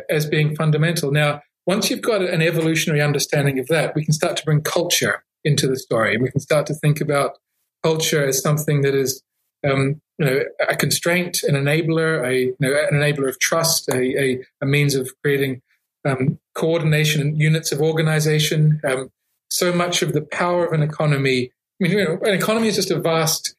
as 0.10 0.26
being 0.26 0.56
fundamental. 0.56 1.12
Now, 1.12 1.41
once 1.65 1.89
you've 1.89 2.02
got 2.02 2.21
an 2.21 2.41
evolutionary 2.41 3.02
understanding 3.02 3.60
of 3.60 3.67
that, 3.67 3.95
we 3.95 4.04
can 4.04 4.13
start 4.13 4.38
to 4.38 4.45
bring 4.45 4.62
culture 4.62 5.24
into 5.43 5.67
the 5.67 5.77
story. 5.77 6.13
And 6.13 6.23
We 6.23 6.32
can 6.32 6.39
start 6.39 6.65
to 6.67 6.73
think 6.73 7.01
about 7.01 7.38
culture 7.84 8.25
as 8.25 8.41
something 8.41 8.82
that 8.82 8.95
is 8.95 9.23
um, 9.63 10.01
you 10.17 10.25
know, 10.25 10.39
a 10.67 10.75
constraint, 10.75 11.43
an 11.43 11.56
enabler, 11.56 12.25
a 12.25 12.36
you 12.45 12.56
know, 12.60 12.73
an 12.73 12.99
enabler 12.99 13.30
of 13.30 13.39
trust, 13.39 13.89
a, 13.89 14.19
a, 14.19 14.43
a 14.62 14.65
means 14.65 14.95
of 14.95 15.12
creating 15.23 15.62
um, 16.06 16.39
coordination 16.56 17.21
and 17.21 17.39
units 17.39 17.71
of 17.71 17.82
organization. 17.82 18.82
Um, 18.84 19.10
so 19.49 19.73
much 19.73 20.01
of 20.01 20.13
the 20.13 20.21
power 20.21 20.65
of 20.65 20.73
an 20.73 20.82
economy. 20.82 21.51
I 21.82 21.84
mean, 21.84 21.91
you 21.91 22.04
know, 22.04 22.19
an 22.23 22.34
economy 22.34 22.67
is 22.67 22.75
just 22.75 22.91
a 22.91 22.99
vast 22.99 23.56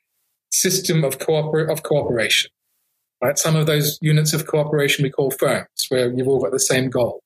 system 0.52 1.04
of, 1.04 1.18
cooper- 1.18 1.66
of 1.66 1.82
cooperation. 1.82 2.50
Right? 3.22 3.38
Some 3.38 3.54
of 3.54 3.66
those 3.66 3.98
units 4.00 4.32
of 4.32 4.46
cooperation 4.46 5.04
we 5.04 5.10
call 5.10 5.30
firms, 5.30 5.68
where 5.90 6.12
you've 6.12 6.26
all 6.26 6.40
got 6.40 6.50
the 6.50 6.58
same 6.58 6.90
goal. 6.90 7.22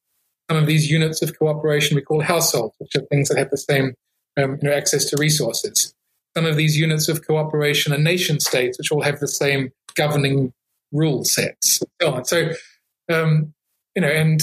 Some 0.50 0.58
of 0.58 0.66
these 0.66 0.90
units 0.90 1.22
of 1.22 1.38
cooperation 1.38 1.96
we 1.96 2.02
call 2.02 2.20
households, 2.20 2.74
which 2.78 2.94
are 2.96 3.06
things 3.06 3.28
that 3.28 3.38
have 3.38 3.50
the 3.50 3.56
same 3.56 3.94
um, 4.36 4.58
you 4.62 4.68
know, 4.68 4.74
access 4.74 5.04
to 5.06 5.16
resources. 5.18 5.94
Some 6.36 6.44
of 6.44 6.56
these 6.56 6.76
units 6.76 7.08
of 7.08 7.26
cooperation 7.26 7.92
are 7.92 7.98
nation 7.98 8.40
states, 8.40 8.78
which 8.78 8.92
all 8.92 9.02
have 9.02 9.20
the 9.20 9.28
same 9.28 9.72
governing 9.94 10.52
rule 10.92 11.24
sets, 11.24 11.80
and 11.80 11.90
so 12.00 12.14
on. 12.14 12.24
So, 12.24 12.50
um, 13.10 13.54
you 13.94 14.02
know, 14.02 14.08
and 14.08 14.40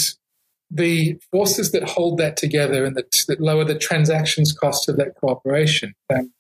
the 0.72 1.20
forces 1.32 1.72
that 1.72 1.88
hold 1.88 2.18
that 2.18 2.36
together 2.36 2.84
and 2.84 2.96
that, 2.96 3.24
that 3.28 3.40
lower 3.40 3.64
the 3.64 3.78
transactions 3.78 4.52
cost 4.52 4.90
of 4.90 4.98
that 4.98 5.16
cooperation 5.16 5.94
um, 6.14 6.34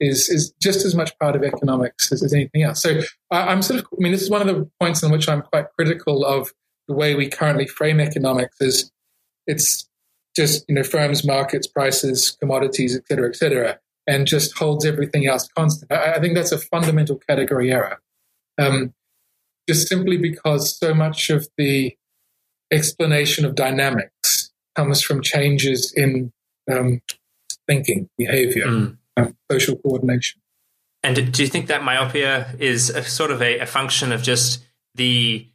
is 0.00 0.28
is 0.28 0.52
just 0.60 0.84
as 0.84 0.94
much 0.94 1.16
part 1.18 1.36
of 1.36 1.42
economics 1.42 2.10
as, 2.10 2.22
as 2.22 2.32
anything 2.32 2.62
else. 2.62 2.82
So 2.82 3.02
I, 3.30 3.52
am 3.52 3.62
sort 3.62 3.80
of, 3.80 3.86
I 3.92 3.96
mean, 3.98 4.12
this 4.12 4.22
is 4.22 4.30
one 4.30 4.40
of 4.40 4.46
the 4.46 4.68
points 4.80 5.02
in 5.02 5.10
which 5.10 5.28
I'm 5.28 5.42
quite 5.42 5.66
critical 5.78 6.24
of 6.24 6.52
the 6.88 6.94
way 6.94 7.14
we 7.14 7.28
currently 7.28 7.66
frame 7.66 8.00
economics. 8.00 8.56
Is 8.60 8.90
it's 9.46 9.88
just 10.36 10.64
you 10.68 10.74
know 10.74 10.82
firms, 10.82 11.24
markets, 11.24 11.66
prices, 11.66 12.36
commodities, 12.40 12.96
et 12.96 13.06
cetera, 13.08 13.28
et 13.28 13.36
cetera, 13.36 13.78
and 14.06 14.26
just 14.26 14.56
holds 14.58 14.84
everything 14.84 15.26
else 15.26 15.48
constant. 15.56 15.90
I, 15.92 16.14
I 16.14 16.20
think 16.20 16.34
that's 16.34 16.52
a 16.52 16.58
fundamental 16.58 17.16
category 17.28 17.72
error. 17.72 18.00
Um, 18.58 18.94
just 19.68 19.88
simply 19.88 20.16
because 20.16 20.76
so 20.78 20.94
much 20.94 21.30
of 21.30 21.48
the 21.56 21.96
explanation 22.70 23.44
of 23.44 23.54
dynamics 23.54 24.52
comes 24.74 25.02
from 25.02 25.22
changes 25.22 25.92
in 25.96 26.32
um, 26.70 27.00
thinking, 27.66 28.08
behavior, 28.18 28.66
mm. 28.66 28.96
um, 29.16 29.36
social 29.50 29.76
coordination. 29.76 30.40
And 31.02 31.32
do 31.32 31.42
you 31.42 31.48
think 31.48 31.66
that 31.66 31.82
myopia 31.82 32.54
is 32.58 32.90
a 32.90 33.02
sort 33.02 33.30
of 33.30 33.42
a, 33.42 33.58
a, 33.58 33.66
function 33.66 34.10
of 34.10 34.22
just 34.22 34.64
the 34.94 35.46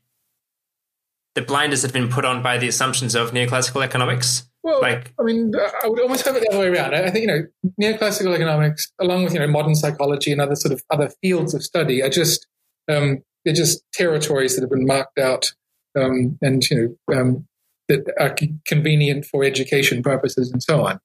the 1.34 1.42
blinders 1.42 1.82
that 1.82 1.89
have 1.89 1.94
been 1.94 2.10
put 2.10 2.26
on 2.26 2.44
by 2.44 2.58
the 2.58 2.68
assumptions 2.68 3.15
of 3.15 3.32
neoclassical 3.32 3.84
economics? 3.84 4.49
Well, 4.62 4.82
like, 4.82 5.13
I 5.19 5.24
mean, 5.24 5.54
I 5.56 5.88
would 5.88 6.02
almost 6.02 6.26
have 6.26 6.36
it 6.36 6.41
the 6.41 6.50
other 6.50 6.60
way 6.60 6.67
around. 6.67 6.93
I 6.93 7.10
think 7.10 7.22
you 7.22 7.28
know, 7.28 7.43
neoclassical 7.82 8.36
economics, 8.36 8.91
along 9.00 9.24
with 9.24 9.34
you 9.34 9.39
know 9.39 9.48
modern 9.48 9.76
psychology 9.76 10.32
and 10.32 10.41
other 10.41 10.56
sort 10.56 10.74
of 10.74 10.84
other 10.89 11.10
fields 11.22 11.54
of 11.54 11.63
study, 11.63 12.04
are 12.04 12.10
just 12.10 12.45
um, 12.89 13.19
they're 13.45 13.54
just 13.54 13.82
territories 13.93 14.56
that 14.56 14.62
have 14.62 14.69
been 14.69 14.86
marked 14.86 15.17
out 15.17 15.54
um, 15.98 16.38
and 16.41 16.69
you 16.69 16.98
know 17.08 17.17
um, 17.17 17.48
that 17.88 18.12
are 18.19 18.36
convenient 18.65 19.26
for 19.26 19.43
education 19.43 20.04
purposes 20.04 20.52
and 20.52 20.62
so 20.62 20.86
on. 20.86 21.00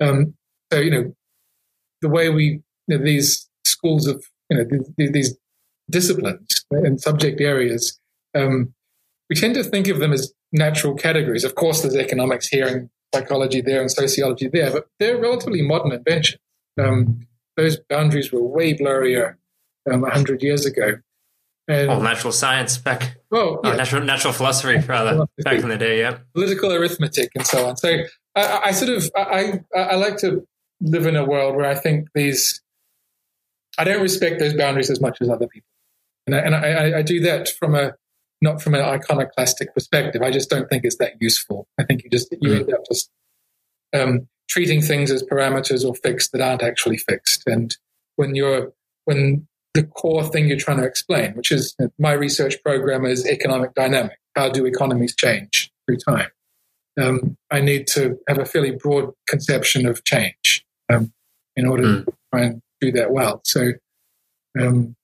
Um, 0.00 0.34
so 0.72 0.78
you 0.78 0.90
know 0.90 1.14
the 2.00 2.08
way 2.08 2.28
we 2.28 2.62
you 2.86 2.98
know, 2.98 3.04
these 3.04 3.48
schools 3.64 4.06
of 4.06 4.24
you 4.50 4.58
know 4.58 4.64
these, 4.96 5.10
these 5.12 5.38
disciplines 5.90 6.64
and 6.70 7.00
subject 7.00 7.40
areas, 7.40 7.98
um, 8.36 8.74
we 9.34 9.40
tend 9.40 9.54
to 9.54 9.64
think 9.64 9.88
of 9.88 9.98
them 9.98 10.12
as 10.12 10.32
natural 10.52 10.94
categories. 10.94 11.42
Of 11.42 11.56
course, 11.56 11.82
there's 11.82 11.96
economics 11.96 12.46
here 12.46 12.68
and 12.68 12.88
psychology 13.12 13.60
there 13.60 13.80
and 13.80 13.90
sociology 13.90 14.46
there, 14.46 14.70
but 14.70 14.86
they're 15.00 15.20
relatively 15.20 15.60
modern 15.60 15.90
inventions. 15.90 16.40
Um, 16.80 17.26
those 17.56 17.78
boundaries 17.90 18.30
were 18.30 18.44
way 18.44 18.74
blurrier 18.74 19.34
um, 19.90 20.02
100 20.02 20.40
years 20.40 20.66
ago. 20.66 20.98
And, 21.66 21.90
oh, 21.90 22.00
natural 22.00 22.32
science 22.32 22.78
back. 22.78 23.16
Oh, 23.32 23.58
yeah. 23.64 23.72
oh, 23.72 23.76
natural 23.76 24.04
natural 24.04 24.32
philosophy 24.32 24.76
rather 24.86 25.12
philosophy. 25.12 25.42
back 25.42 25.60
in 25.60 25.68
the 25.68 25.78
day, 25.78 25.98
yeah. 25.98 26.18
Political 26.34 26.72
arithmetic 26.72 27.30
and 27.34 27.44
so 27.44 27.66
on. 27.66 27.76
So 27.76 28.04
I, 28.36 28.60
I 28.66 28.70
sort 28.70 28.96
of 28.96 29.10
I, 29.16 29.60
I, 29.74 29.78
I 29.80 29.94
like 29.96 30.18
to 30.18 30.46
live 30.80 31.06
in 31.06 31.16
a 31.16 31.24
world 31.24 31.56
where 31.56 31.66
I 31.66 31.74
think 31.74 32.08
these 32.14 32.62
I 33.78 33.82
don't 33.82 34.02
respect 34.02 34.38
those 34.38 34.54
boundaries 34.54 34.90
as 34.90 35.00
much 35.00 35.18
as 35.20 35.28
other 35.28 35.48
people, 35.48 35.70
and 36.26 36.36
I, 36.36 36.38
and 36.38 36.54
I, 36.54 36.98
I 36.98 37.02
do 37.02 37.18
that 37.20 37.48
from 37.48 37.74
a 37.74 37.94
not 38.44 38.62
from 38.62 38.74
an 38.74 38.82
iconoclastic 38.82 39.74
perspective. 39.74 40.22
I 40.22 40.30
just 40.30 40.50
don't 40.50 40.68
think 40.68 40.84
it's 40.84 40.98
that 40.98 41.14
useful. 41.20 41.66
I 41.80 41.84
think 41.84 42.04
you 42.04 42.10
just 42.10 42.30
you 42.30 42.50
mm. 42.50 42.60
end 42.60 42.72
up 42.74 42.82
just 42.86 43.10
um, 43.92 44.28
treating 44.48 44.80
things 44.80 45.10
as 45.10 45.22
parameters 45.22 45.84
or 45.84 45.94
fixed 45.94 46.30
that 46.32 46.40
aren't 46.40 46.62
actually 46.62 46.98
fixed. 46.98 47.42
And 47.46 47.74
when 48.16 48.34
you're 48.34 48.72
when 49.06 49.48
the 49.72 49.82
core 49.82 50.24
thing 50.24 50.46
you're 50.46 50.58
trying 50.58 50.76
to 50.76 50.84
explain, 50.84 51.32
which 51.32 51.50
is 51.50 51.74
my 51.98 52.12
research 52.12 52.62
program 52.62 53.04
is 53.04 53.26
economic 53.26 53.74
dynamic. 53.74 54.18
How 54.36 54.48
do 54.50 54.66
economies 54.66 55.16
change 55.16 55.72
through 55.86 55.98
time? 55.98 56.28
Um, 57.00 57.36
I 57.50 57.60
need 57.60 57.88
to 57.88 58.18
have 58.28 58.38
a 58.38 58.44
fairly 58.44 58.70
broad 58.72 59.12
conception 59.26 59.86
of 59.86 60.04
change 60.04 60.64
um, 60.92 61.12
in 61.56 61.66
order 61.66 61.84
mm. 61.84 62.04
to 62.04 62.12
try 62.32 62.44
and 62.44 62.62
do 62.80 62.92
that 62.92 63.10
well. 63.10 63.40
So, 63.44 63.72
um, 64.60 64.94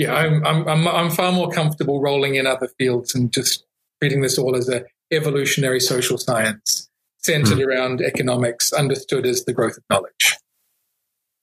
yeah, 0.00 0.14
I'm, 0.14 0.44
I'm, 0.46 0.66
I'm, 0.66 0.88
I'm 0.88 1.10
far 1.10 1.30
more 1.30 1.50
comfortable 1.50 2.00
rolling 2.00 2.36
in 2.36 2.46
other 2.46 2.68
fields 2.78 3.14
and 3.14 3.32
just 3.32 3.64
treating 4.00 4.22
this 4.22 4.38
all 4.38 4.56
as 4.56 4.68
a 4.68 4.84
evolutionary 5.12 5.80
social 5.80 6.16
science 6.16 6.88
centered 7.18 7.58
mm. 7.58 7.66
around 7.66 8.00
economics, 8.00 8.72
understood 8.72 9.26
as 9.26 9.44
the 9.44 9.52
growth 9.52 9.76
of 9.76 9.82
knowledge. 9.90 10.36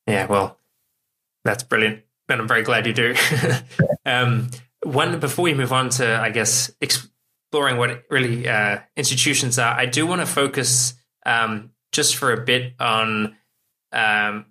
Yeah, 0.07 0.25
well, 0.25 0.59
that's 1.43 1.63
brilliant 1.63 2.01
and 2.29 2.41
I'm 2.41 2.47
very 2.47 2.63
glad 2.63 2.87
you 2.87 2.93
do. 2.93 3.15
um, 4.05 4.49
one 4.83 5.19
before 5.19 5.43
we 5.43 5.53
move 5.53 5.73
on 5.73 5.89
to, 5.89 6.19
I 6.19 6.29
guess, 6.29 6.71
exploring 6.81 7.77
what 7.77 8.03
really 8.09 8.47
uh, 8.47 8.79
institutions 8.95 9.57
are, 9.59 9.73
I 9.73 9.85
do 9.85 10.05
want 10.05 10.21
to 10.21 10.27
focus 10.27 10.93
um, 11.25 11.71
just 11.91 12.15
for 12.15 12.33
a 12.33 12.43
bit 12.43 12.73
on 12.79 13.35
um, 13.91 14.45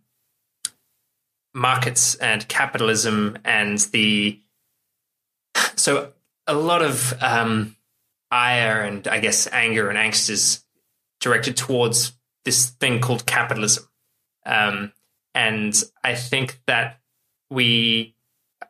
markets 1.57 2.15
and 2.17 2.47
capitalism 2.49 3.39
and 3.45 3.79
the. 3.79 4.41
So 5.75 6.13
a 6.47 6.55
lot 6.55 6.83
of 6.83 7.15
um, 7.21 7.77
ire 8.31 8.83
and 8.83 9.09
I 9.09 9.21
guess 9.21 9.49
anger 9.51 9.89
and 9.89 9.99
angst 9.99 10.29
is 10.31 10.63
directed 11.21 11.57
towards 11.57 12.13
this 12.45 12.71
thing 12.71 13.01
called 13.01 13.27
capitalism. 13.27 13.89
Um, 14.45 14.93
and 15.35 15.75
I 16.05 16.15
think 16.15 16.61
that 16.67 17.01
we 17.51 18.15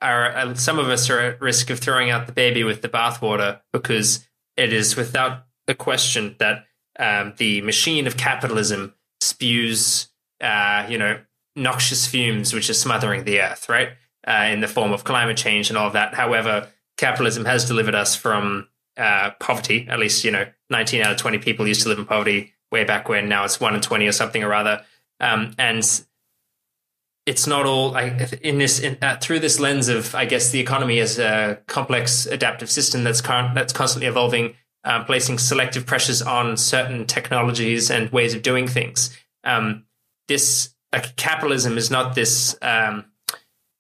are 0.01 0.37
uh, 0.37 0.55
some 0.55 0.79
of 0.79 0.89
us 0.89 1.11
are 1.11 1.19
at 1.19 1.41
risk 1.41 1.71
of 1.71 1.81
throwing 1.81 2.11
out 2.11 2.27
the 2.27 2.33
baby 2.33 2.65
with 2.65 2.83
the 2.83 2.89
bathwater 2.89 3.61
because 3.73 4.27
it 4.57 4.73
is 4.73 4.97
without 4.97 5.45
a 5.69 5.75
question 5.75 6.37
that 6.39 6.67
um, 6.99 7.35
the 7.37 7.61
machine 7.63 8.07
of 8.07 8.17
capitalism 8.17 8.95
spews, 9.21 10.09
uh, 10.41 10.87
you 10.89 10.99
know, 10.99 11.21
noxious 11.57 12.07
fumes 12.07 12.53
which 12.53 12.71
are 12.71 12.75
smothering 12.75 13.25
the 13.25 13.41
earth, 13.41 13.69
right? 13.69 13.91
Uh, 14.27 14.49
in 14.51 14.61
the 14.61 14.69
form 14.69 14.93
of 14.93 15.05
climate 15.05 15.37
change 15.37 15.71
and 15.71 15.79
all 15.79 15.87
of 15.87 15.93
that. 15.95 16.15
However, 16.15 16.69
capitalism 16.97 17.45
has 17.45 17.65
delivered 17.65 17.95
us 17.95 18.15
from 18.15 18.69
uh, 18.97 19.31
poverty. 19.41 19.87
At 19.89 19.99
least, 19.99 20.25
you 20.25 20.31
know, 20.31 20.47
19 20.71 21.03
out 21.03 21.13
of 21.13 21.17
20 21.17 21.39
people 21.39 21.67
used 21.67 21.83
to 21.83 21.89
live 21.89 21.99
in 21.99 22.07
poverty 22.07 22.55
way 22.71 22.85
back 22.85 23.09
when. 23.09 23.29
Now 23.29 23.45
it's 23.45 23.61
one 23.61 23.75
in 23.75 23.81
20 23.81 24.07
or 24.07 24.13
something 24.13 24.43
or 24.43 24.53
other. 24.53 24.85
Um, 25.21 25.55
and 25.59 25.83
it's 27.27 27.47
not 27.47 27.67
all 27.67 27.97
in 27.97 28.59
this 28.59 28.79
in, 28.79 28.99
uh, 29.03 29.17
through 29.21 29.41
this 29.41 29.59
lens 29.59 29.89
of 29.89 30.15
I 30.15 30.25
guess 30.25 30.51
the 30.51 30.61
economy 30.61 31.01
as 31.01 31.19
a 31.19 31.59
complex 31.67 32.27
adaptive 32.27 32.71
system 32.71 33.03
that's 33.03 33.21
that's 33.21 33.73
constantly 33.73 34.07
evolving, 34.07 34.55
uh, 34.85 35.05
placing 35.05 35.39
selective 35.39 35.87
pressures 35.87 36.23
on 36.23 36.57
certain 36.57 37.07
technologies 37.07 37.91
and 37.91 38.11
ways 38.11 38.35
of 38.35 38.43
doing 38.43 38.69
things. 38.69 39.17
Um, 39.43 39.85
this 40.29 40.75
like 40.97 41.15
capitalism 41.17 41.77
is 41.77 41.91
not 41.91 42.15
this 42.15 42.57
um, 42.63 43.05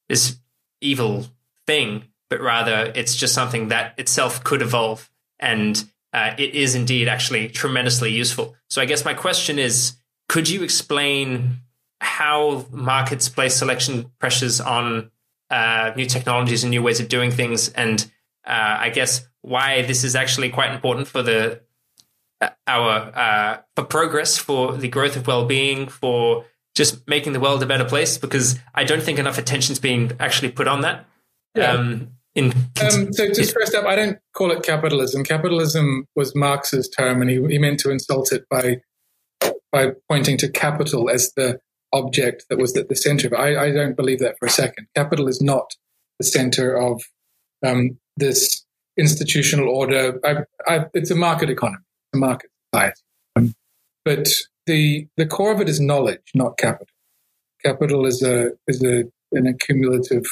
this 0.08 0.38
evil 0.82 1.26
thing, 1.66 2.04
but 2.28 2.40
rather 2.40 2.92
it's 2.94 3.16
just 3.16 3.32
something 3.32 3.68
that 3.68 3.94
itself 3.98 4.44
could 4.44 4.60
evolve, 4.60 5.10
and 5.38 5.82
uh, 6.12 6.34
it 6.36 6.54
is 6.54 6.74
indeed 6.74 7.08
actually 7.08 7.48
tremendously 7.48 8.12
useful. 8.12 8.54
So 8.68 8.82
I 8.82 8.84
guess 8.84 9.04
my 9.04 9.14
question 9.14 9.58
is 9.58 9.96
could 10.28 10.48
you 10.48 10.62
explain 10.62 11.62
how 12.00 12.66
markets 12.70 13.30
place 13.30 13.56
selection 13.56 14.12
pressures 14.18 14.60
on 14.60 15.10
uh, 15.48 15.92
new 15.96 16.06
technologies 16.06 16.64
and 16.64 16.70
new 16.70 16.82
ways 16.82 17.00
of 17.00 17.08
doing 17.08 17.30
things, 17.30 17.70
and 17.70 18.02
uh, 18.46 18.76
I 18.80 18.90
guess 18.90 19.26
why 19.40 19.82
this 19.82 20.04
is 20.04 20.14
actually 20.14 20.50
quite 20.50 20.72
important 20.72 21.08
for 21.08 21.22
the 21.22 21.62
uh, 22.42 22.50
our 22.66 22.90
uh, 23.14 23.58
for 23.74 23.84
progress, 23.84 24.36
for 24.36 24.76
the 24.76 24.88
growth 24.88 25.16
of 25.16 25.26
well-being, 25.26 25.88
for 25.88 26.44
just 26.76 27.06
making 27.08 27.32
the 27.32 27.40
world 27.40 27.62
a 27.62 27.66
better 27.66 27.84
place? 27.84 28.18
Because 28.18 28.58
I 28.74 28.84
don't 28.84 29.02
think 29.02 29.18
enough 29.18 29.38
attention's 29.38 29.80
being 29.80 30.12
actually 30.20 30.52
put 30.52 30.68
on 30.68 30.82
that. 30.82 31.06
Yeah. 31.54 31.72
Um, 31.72 32.10
in, 32.34 32.52
um, 32.82 33.12
so 33.12 33.28
just 33.28 33.54
first 33.54 33.74
up, 33.74 33.86
I 33.86 33.96
don't 33.96 34.18
call 34.34 34.50
it 34.50 34.62
capitalism. 34.62 35.24
Capitalism 35.24 36.06
was 36.14 36.36
Marx's 36.36 36.88
term, 36.88 37.22
and 37.22 37.30
he, 37.30 37.36
he 37.48 37.58
meant 37.58 37.80
to 37.80 37.90
insult 37.90 38.30
it 38.30 38.44
by 38.50 38.82
by 39.72 39.92
pointing 40.08 40.36
to 40.38 40.48
capital 40.48 41.10
as 41.10 41.32
the 41.34 41.58
object 41.92 42.44
that 42.50 42.58
was 42.58 42.76
at 42.76 42.88
the 42.88 42.94
center 42.94 43.26
of 43.26 43.32
it. 43.32 43.36
I, 43.36 43.64
I 43.66 43.72
don't 43.72 43.96
believe 43.96 44.18
that 44.18 44.36
for 44.38 44.46
a 44.46 44.50
second. 44.50 44.86
Capital 44.94 45.28
is 45.28 45.40
not 45.40 45.74
the 46.18 46.26
center 46.26 46.76
of 46.76 47.02
um, 47.64 47.98
this 48.16 48.64
institutional 48.98 49.68
order. 49.68 50.20
I, 50.24 50.36
I, 50.66 50.86
it's 50.94 51.10
a 51.10 51.14
market 51.14 51.50
economy, 51.50 51.84
a 52.14 52.18
market 52.18 52.50
society. 52.74 53.00
Um, 53.36 53.54
but 54.04 54.28
the 54.66 55.08
the 55.16 55.26
core 55.26 55.52
of 55.52 55.60
it 55.60 55.68
is 55.68 55.80
knowledge, 55.80 56.32
not 56.34 56.58
capital. 56.58 56.94
Capital 57.64 58.06
is 58.06 58.22
a 58.22 58.50
is 58.66 58.82
a 58.82 59.04
an 59.32 59.46
accumulative 59.46 60.24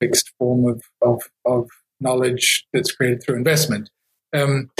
fixed 0.00 0.32
form 0.38 0.66
of 0.66 0.82
of, 1.00 1.22
of 1.44 1.68
knowledge 2.00 2.66
that's 2.72 2.92
created 2.92 3.22
through 3.22 3.36
investment. 3.36 3.90
Um, 4.34 4.70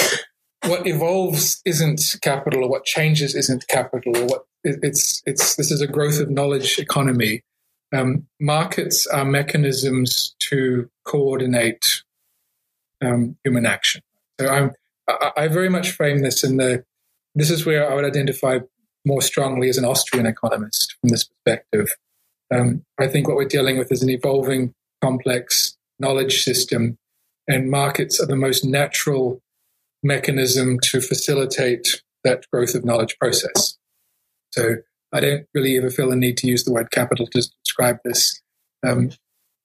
what 0.65 0.87
evolves 0.87 1.61
isn't 1.65 2.17
capital, 2.23 2.65
or 2.65 2.71
what 2.71 2.85
changes 2.85 3.35
isn't 3.35 3.67
capital, 3.69 4.17
or 4.17 4.27
what 4.27 4.45
it's 4.65 5.23
it's 5.27 5.57
this 5.57 5.71
is 5.71 5.81
a 5.81 5.87
growth 5.87 6.21
of 6.21 6.31
knowledge 6.31 6.79
economy. 6.79 7.43
Um, 7.95 8.27
markets 8.41 9.07
are 9.07 9.25
mechanisms 9.25 10.35
to 10.51 10.89
coordinate 11.05 11.85
um, 13.03 13.37
human 13.45 13.67
action. 13.67 14.03
So 14.41 14.49
I'm, 14.49 14.71
I, 15.09 15.33
I 15.37 15.49
very 15.49 15.69
much 15.69 15.91
frame 15.91 16.23
this 16.23 16.43
in 16.43 16.57
the. 16.57 16.85
This 17.35 17.51
is 17.51 17.65
where 17.65 17.91
I 17.91 17.95
would 17.95 18.05
identify 18.05 18.59
more 19.05 19.23
strongly 19.23 19.69
as 19.69 19.79
an 19.79 19.85
Austrian 19.85 20.27
economist 20.27 20.97
from 21.01 21.11
this 21.11 21.25
perspective. 21.25 21.89
Um, 22.55 22.85
I 23.01 23.09
think 23.09 23.27
what 23.27 23.37
we're 23.37 23.45
dealing 23.45 23.79
with 23.79 23.91
is 23.91 24.03
an 24.03 24.11
evolving, 24.11 24.75
complex 25.01 25.77
knowledge 25.99 26.43
system, 26.43 26.99
and 27.49 27.71
markets 27.71 28.21
are 28.21 28.27
the 28.27 28.37
most 28.37 28.65
natural 28.65 29.41
mechanism 30.03 30.79
to 30.81 31.01
facilitate 31.01 32.03
that 32.25 32.45
growth 32.53 32.75
of 32.75 32.85
knowledge 32.85 33.17
process. 33.19 33.79
So 34.51 34.77
I 35.13 35.21
don't 35.21 35.47
really 35.55 35.77
ever 35.77 35.91
feel 35.91 36.11
the 36.11 36.17
need 36.17 36.37
to 36.39 36.47
use 36.47 36.65
the 36.65 36.73
word 36.73 36.91
capital 36.91 37.27
to 37.27 37.49
describe 37.65 37.99
this. 38.05 38.41
Um, 38.85 39.11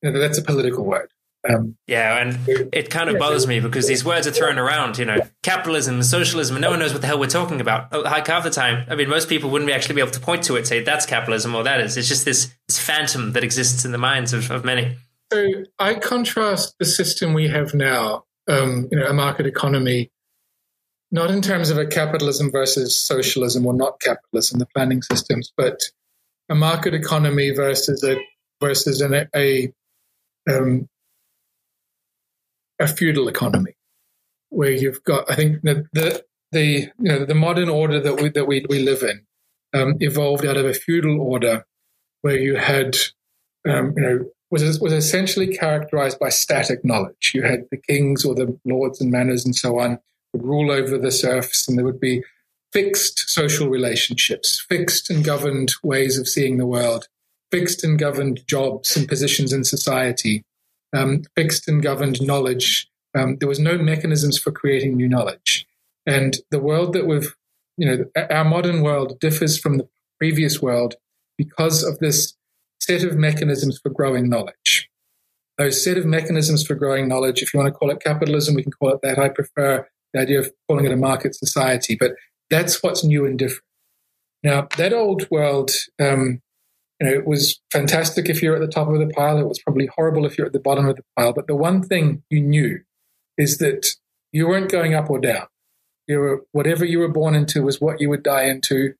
you 0.01 0.11
know, 0.11 0.19
that's 0.19 0.37
a 0.37 0.43
political 0.43 0.85
word. 0.85 1.09
Um, 1.49 1.77
yeah, 1.87 2.17
and 2.21 2.39
it 2.73 2.89
kind 2.89 3.09
of 3.09 3.13
yeah, 3.13 3.19
bothers 3.19 3.47
me 3.47 3.59
because 3.59 3.87
these 3.87 4.03
words 4.03 4.27
are 4.27 4.31
thrown 4.31 4.57
around, 4.57 4.97
you 4.97 5.05
know, 5.05 5.19
capitalism, 5.43 6.03
socialism, 6.03 6.55
and 6.55 6.61
no 6.61 6.71
one 6.71 6.79
knows 6.79 6.91
what 6.91 7.01
the 7.01 7.07
hell 7.07 7.19
we're 7.19 7.27
talking 7.27 7.61
about. 7.61 7.87
Oh, 7.91 8.01
like 8.01 8.27
half 8.27 8.43
the 8.43 8.49
time, 8.49 8.85
I 8.89 8.95
mean, 8.95 9.07
most 9.07 9.29
people 9.29 9.49
wouldn't 9.49 9.71
actually 9.71 9.95
be 9.95 10.01
able 10.01 10.11
to 10.11 10.19
point 10.19 10.43
to 10.43 10.55
it, 10.55 10.67
say 10.67 10.83
that's 10.83 11.05
capitalism 11.05 11.55
or 11.55 11.63
that 11.63 11.79
is. 11.79 11.95
It's 11.95 12.07
just 12.07 12.25
this, 12.25 12.53
this 12.67 12.79
phantom 12.79 13.33
that 13.33 13.43
exists 13.43 13.85
in 13.85 13.91
the 13.91 13.97
minds 13.97 14.33
of, 14.33 14.51
of 14.51 14.65
many. 14.65 14.97
So 15.31 15.45
I 15.79 15.95
contrast 15.95 16.75
the 16.79 16.85
system 16.85 17.33
we 17.33 17.47
have 17.49 17.73
now, 17.73 18.25
um, 18.47 18.87
you 18.91 18.99
know, 18.99 19.05
a 19.05 19.13
market 19.13 19.45
economy, 19.45 20.11
not 21.11 21.31
in 21.31 21.41
terms 21.41 21.69
of 21.69 21.77
a 21.77 21.85
capitalism 21.85 22.51
versus 22.51 22.97
socialism 22.97 23.65
or 23.65 23.73
not 23.73 23.99
capitalism, 23.99 24.59
the 24.59 24.67
planning 24.73 25.01
systems, 25.01 25.53
but 25.55 25.81
a 26.49 26.55
market 26.55 26.93
economy 26.93 27.51
versus 27.51 28.03
a 28.03 28.17
versus 28.61 29.01
an, 29.01 29.27
a 29.35 29.71
um, 30.49 30.87
a 32.79 32.87
feudal 32.87 33.27
economy, 33.27 33.75
where 34.49 34.71
you've 34.71 35.03
got, 35.03 35.29
I 35.29 35.35
think, 35.35 35.61
the 35.61 36.23
the, 36.51 36.63
you 36.81 36.91
know 36.97 37.25
the 37.25 37.35
modern 37.35 37.69
order 37.69 37.99
that 37.99 38.21
we 38.21 38.29
that 38.29 38.45
we, 38.45 38.65
we 38.69 38.79
live 38.79 39.03
in 39.03 39.25
um, 39.73 39.95
evolved 39.99 40.45
out 40.45 40.57
of 40.57 40.65
a 40.65 40.73
feudal 40.73 41.19
order, 41.19 41.65
where 42.21 42.37
you 42.37 42.55
had, 42.55 42.95
um, 43.67 43.93
you 43.95 44.03
know, 44.03 44.25
was 44.49 44.79
was 44.79 44.93
essentially 44.93 45.47
characterized 45.47 46.19
by 46.19 46.29
static 46.29 46.83
knowledge. 46.83 47.31
You 47.33 47.43
had 47.43 47.65
the 47.71 47.77
kings 47.77 48.23
or 48.23 48.35
the 48.35 48.57
lords 48.65 49.01
and 49.01 49.11
manors 49.11 49.45
and 49.45 49.55
so 49.55 49.79
on 49.79 49.99
would 50.33 50.43
rule 50.43 50.71
over 50.71 50.97
the 50.97 51.11
serfs, 51.11 51.67
and 51.67 51.77
there 51.77 51.85
would 51.85 51.99
be 51.99 52.23
fixed 52.73 53.29
social 53.29 53.69
relationships, 53.69 54.65
fixed 54.67 55.09
and 55.09 55.23
governed 55.23 55.73
ways 55.83 56.17
of 56.17 56.27
seeing 56.27 56.57
the 56.57 56.65
world, 56.65 57.07
fixed 57.51 57.83
and 57.83 57.97
governed 57.97 58.45
jobs 58.47 58.95
and 58.95 59.07
positions 59.07 59.53
in 59.53 59.63
society, 59.63 60.43
um, 60.97 61.21
fixed 61.35 61.67
and 61.67 61.81
governed 61.81 62.21
knowledge. 62.21 62.89
Um, 63.17 63.37
there 63.39 63.49
was 63.49 63.59
no 63.59 63.77
mechanisms 63.77 64.37
for 64.37 64.51
creating 64.51 64.95
new 64.95 65.07
knowledge. 65.07 65.65
And 66.05 66.37
the 66.51 66.59
world 66.59 66.93
that 66.93 67.05
we've, 67.05 67.35
you 67.77 67.87
know, 67.87 68.25
our 68.29 68.45
modern 68.45 68.81
world 68.81 69.19
differs 69.19 69.57
from 69.57 69.77
the 69.77 69.87
previous 70.19 70.61
world 70.61 70.95
because 71.37 71.83
of 71.83 71.99
this 71.99 72.35
set 72.79 73.03
of 73.03 73.15
mechanisms 73.15 73.79
for 73.81 73.89
growing 73.89 74.29
knowledge. 74.29 74.89
Those 75.57 75.83
set 75.83 75.97
of 75.97 76.05
mechanisms 76.05 76.65
for 76.65 76.75
growing 76.75 77.07
knowledge, 77.07 77.41
if 77.41 77.53
you 77.53 77.59
want 77.59 77.73
to 77.73 77.77
call 77.77 77.89
it 77.89 77.99
capitalism, 77.99 78.55
we 78.55 78.63
can 78.63 78.71
call 78.71 78.93
it 78.93 79.01
that. 79.01 79.17
I 79.17 79.29
prefer 79.29 79.87
the 80.13 80.21
idea 80.21 80.39
of 80.39 80.51
calling 80.67 80.85
it 80.85 80.91
a 80.91 80.97
market 80.97 81.35
society, 81.35 81.97
but 81.99 82.11
that's 82.49 82.81
what's 82.81 83.03
new 83.03 83.25
and 83.25 83.37
different. 83.37 83.63
Now, 84.43 84.67
that 84.77 84.93
old 84.93 85.29
world 85.29 85.71
um, 85.99 86.41
you 86.99 87.07
know, 87.07 87.13
it 87.13 87.27
was 87.27 87.59
fantastic 87.71 88.29
if 88.29 88.41
you're 88.41 88.55
at 88.55 88.61
the 88.61 88.67
top 88.67 88.87
of 88.87 88.99
the 88.99 89.07
pile. 89.07 89.37
It 89.37 89.47
was 89.47 89.59
probably 89.59 89.87
horrible 89.95 90.25
if 90.25 90.37
you're 90.37 90.47
at 90.47 90.53
the 90.53 90.59
bottom 90.59 90.87
of 90.87 90.95
the 90.95 91.03
pile. 91.15 91.33
But 91.33 91.47
the 91.47 91.55
one 91.55 91.83
thing 91.83 92.23
you 92.29 92.41
knew 92.41 92.79
is 93.37 93.59
that 93.59 93.87
you 94.31 94.47
weren't 94.47 94.71
going 94.71 94.95
up 94.95 95.09
or 95.09 95.19
down. 95.19 95.47
You 96.07 96.19
were 96.19 96.45
whatever 96.53 96.85
you 96.85 96.99
were 96.99 97.09
born 97.09 97.35
into 97.35 97.61
was 97.61 97.79
what 97.79 98.01
you 98.01 98.09
would 98.09 98.23
die 98.23 98.45
into. 98.45 98.93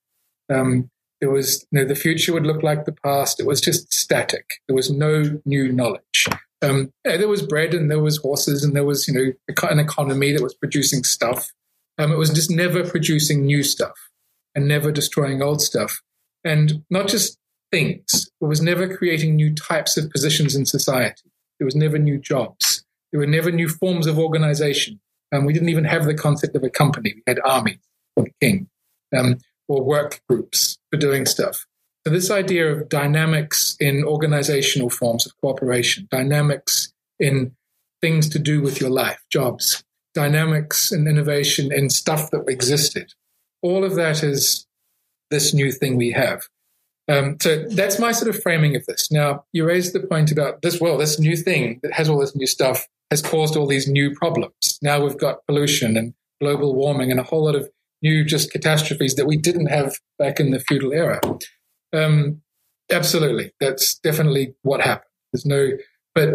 Um, 0.54 0.90
it 1.20 1.28
was 1.28 1.66
you 1.72 1.80
know, 1.80 1.86
the 1.88 1.96
future 1.96 2.34
would 2.34 2.46
look 2.46 2.62
like 2.62 2.86
the 2.86 2.96
past. 3.04 3.40
It 3.40 3.48
was 3.48 3.62
just 3.62 3.92
static. 3.92 4.46
There 4.68 4.76
was 4.76 4.92
no 4.92 5.40
new 5.46 5.72
knowledge. 5.72 6.28
Um, 6.62 6.92
yeah, 7.06 7.18
there 7.18 7.28
was 7.28 7.42
bread 7.42 7.74
and 7.74 7.90
there 7.90 8.02
was 8.02 8.18
horses 8.18 8.64
and 8.64 8.76
there 8.76 8.86
was 8.86 9.08
you 9.08 9.14
know 9.14 9.58
an 9.70 9.80
economy 9.80 10.34
that 10.34 10.44
was 10.44 10.54
producing 10.54 11.04
stuff. 11.04 11.52
Um, 11.98 12.12
it 12.12 12.18
was 12.18 12.30
just 12.30 12.52
never 12.52 12.88
producing 12.88 13.46
new 13.46 13.64
stuff 13.64 14.10
and 14.54 14.68
never 14.68 14.92
destroying 14.92 15.42
old 15.42 15.62
stuff. 15.62 16.02
And 16.44 16.84
not 16.90 17.08
just 17.08 17.38
things. 17.72 18.30
It 18.42 18.46
was 18.46 18.62
never 18.62 18.96
creating 18.96 19.36
new 19.36 19.54
types 19.54 19.98
of 19.98 20.10
positions 20.10 20.56
in 20.56 20.66
society. 20.66 21.32
There 21.60 21.66
was 21.66 21.76
never 21.76 21.98
new 21.98 22.18
jobs. 22.18 22.86
There 23.12 23.20
were 23.20 23.28
never 23.28 23.52
new 23.52 23.70
forms 23.70 24.08
of 24.08 24.20
organization. 24.20 25.00
And 25.32 25.46
we 25.46 25.54
didn't 25.54 25.70
even 25.70 25.86
have 25.86 26.06
the 26.06 26.14
concept 26.14 26.56
of 26.56 26.64
a 26.64 26.70
company. 26.70 27.14
We 27.16 27.24
had 27.28 27.40
armies 27.44 27.80
or 28.16 28.28
king 28.42 28.70
um, 29.16 29.40
or 29.68 29.84
work 29.84 30.22
groups 30.30 30.78
for 30.92 30.98
doing 30.98 31.26
stuff. 31.26 31.66
So 32.06 32.14
this 32.14 32.32
idea 32.32 32.72
of 32.72 32.88
dynamics 32.88 33.76
in 33.80 34.06
organizational 34.06 34.90
forms 34.90 35.26
of 35.26 35.36
cooperation, 35.42 36.08
dynamics 36.10 36.94
in 37.20 37.56
things 38.02 38.30
to 38.30 38.40
do 38.40 38.62
with 38.62 38.80
your 38.80 38.90
life, 38.90 39.24
jobs, 39.30 39.84
dynamics 40.14 40.92
and 40.92 41.08
innovation 41.08 41.72
in 41.72 41.90
stuff 41.90 42.32
that 42.32 42.48
existed. 42.48 43.14
All 43.62 43.84
of 43.84 43.96
that 43.96 44.24
is 44.24 44.66
this 45.30 45.54
new 45.54 45.72
thing 45.72 45.98
we 45.98 46.12
have. 46.12 46.48
Um, 47.10 47.38
so 47.42 47.64
that's 47.70 48.00
my 48.00 48.12
sort 48.12 48.34
of 48.34 48.42
framing 48.42 48.76
of 48.76 48.86
this. 48.86 49.12
Now, 49.12 49.46
you 49.54 49.66
raised 49.66 49.94
the 49.94 50.06
point 50.06 50.32
about 50.32 50.62
this, 50.62 50.82
world, 50.82 51.00
this 51.00 51.20
new 51.20 51.38
thing 51.38 51.80
that 51.84 51.94
has 51.94 52.10
all 52.10 52.20
this 52.20 52.36
new 52.36 52.48
stuff 52.48 52.86
has 53.10 53.22
caused 53.22 53.56
all 53.56 53.68
these 53.68 53.88
new 53.88 54.14
problems. 54.14 54.78
Now 54.82 55.02
we've 55.02 55.18
got 55.18 55.46
pollution 55.48 55.96
and 55.96 56.14
global 56.42 56.76
warming 56.76 57.10
and 57.10 57.20
a 57.20 57.24
whole 57.24 57.46
lot 57.46 57.56
of 57.56 57.70
new 58.02 58.26
just 58.26 58.52
catastrophes 58.52 59.16
that 59.16 59.26
we 59.26 59.38
didn't 59.38 59.68
have 59.68 59.96
back 60.20 60.40
in 60.40 60.52
the 60.52 60.60
feudal 60.60 60.92
era. 60.92 61.22
Um, 61.94 62.42
absolutely. 62.92 63.54
That's 63.60 63.98
definitely 64.00 64.56
what 64.62 64.82
happened. 64.82 65.10
There's 65.32 65.46
no, 65.46 65.70
but, 66.14 66.30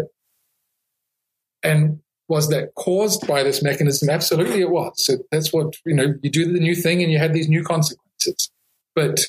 and 1.61 1.99
was 2.27 2.49
that 2.49 2.73
caused 2.75 3.27
by 3.27 3.43
this 3.43 3.61
mechanism? 3.61 4.09
Absolutely 4.09 4.61
it 4.61 4.71
was. 4.71 5.05
So 5.05 5.17
that's 5.31 5.53
what, 5.53 5.75
you 5.85 5.93
know, 5.95 6.15
you 6.23 6.31
do 6.31 6.51
the 6.51 6.59
new 6.59 6.73
thing 6.73 7.03
and 7.03 7.11
you 7.11 7.19
had 7.19 7.33
these 7.33 7.47
new 7.47 7.63
consequences. 7.63 8.49
But 8.95 9.19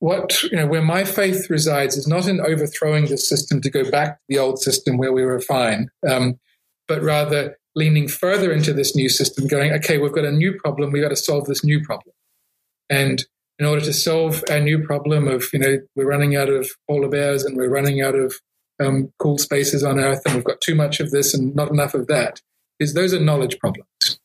what 0.00 0.42
you 0.44 0.56
know 0.56 0.66
where 0.66 0.82
my 0.82 1.04
faith 1.04 1.48
resides 1.48 1.96
is 1.96 2.06
not 2.06 2.26
in 2.26 2.40
overthrowing 2.40 3.06
the 3.06 3.16
system 3.16 3.60
to 3.60 3.70
go 3.70 3.88
back 3.90 4.16
to 4.16 4.22
the 4.28 4.38
old 4.38 4.58
system 4.58 4.96
where 4.96 5.12
we 5.12 5.24
were 5.24 5.40
fine 5.40 5.88
um, 6.08 6.38
but 6.88 7.02
rather 7.02 7.56
leaning 7.76 8.08
further 8.08 8.50
into 8.50 8.72
this 8.72 8.96
new 8.96 9.08
system 9.08 9.46
going 9.46 9.72
okay 9.72 9.98
we've 9.98 10.12
got 10.12 10.24
a 10.24 10.32
new 10.32 10.58
problem 10.58 10.90
we've 10.90 11.02
got 11.02 11.10
to 11.10 11.16
solve 11.16 11.46
this 11.46 11.64
new 11.64 11.82
problem. 11.82 12.14
And 12.88 13.24
in 13.58 13.66
order 13.66 13.82
to 13.82 13.92
solve 13.92 14.42
our 14.50 14.58
new 14.58 14.82
problem 14.82 15.28
of 15.28 15.44
you 15.52 15.58
know 15.58 15.78
we're 15.94 16.08
running 16.08 16.34
out 16.34 16.48
of 16.48 16.70
polar 16.88 17.08
bears 17.08 17.44
and 17.44 17.56
we're 17.56 17.70
running 17.70 18.00
out 18.00 18.14
of 18.14 18.34
um, 18.82 19.12
cool 19.18 19.38
spaces 19.38 19.84
on 19.84 20.00
earth 20.00 20.22
and 20.24 20.34
we've 20.34 20.44
got 20.44 20.60
too 20.60 20.74
much 20.74 20.98
of 20.98 21.10
this 21.10 21.34
and 21.34 21.54
not 21.54 21.70
enough 21.70 21.94
of 21.94 22.06
that 22.06 22.40
is 22.80 22.94
those 22.94 23.12
are 23.12 23.20
knowledge 23.20 23.58
problems. 23.58 24.18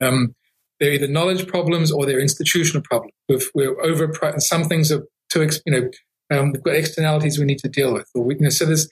Um, 0.00 0.34
they're 0.80 0.92
either 0.92 1.08
knowledge 1.08 1.46
problems 1.46 1.92
or 1.92 2.06
they're 2.06 2.20
institutional 2.20 2.82
problems. 2.82 3.12
We've, 3.28 3.48
we're 3.54 3.80
over 3.82 4.12
some 4.38 4.64
things 4.64 4.90
are 4.92 5.02
too 5.30 5.48
you 5.66 5.72
know 5.72 5.90
um, 6.30 6.52
we've 6.52 6.62
got 6.62 6.74
externalities 6.74 7.38
we 7.38 7.44
need 7.44 7.58
to 7.58 7.68
deal 7.68 7.92
with 7.92 8.08
or 8.14 8.24
weakness. 8.24 8.58
So 8.58 8.66
there's 8.66 8.88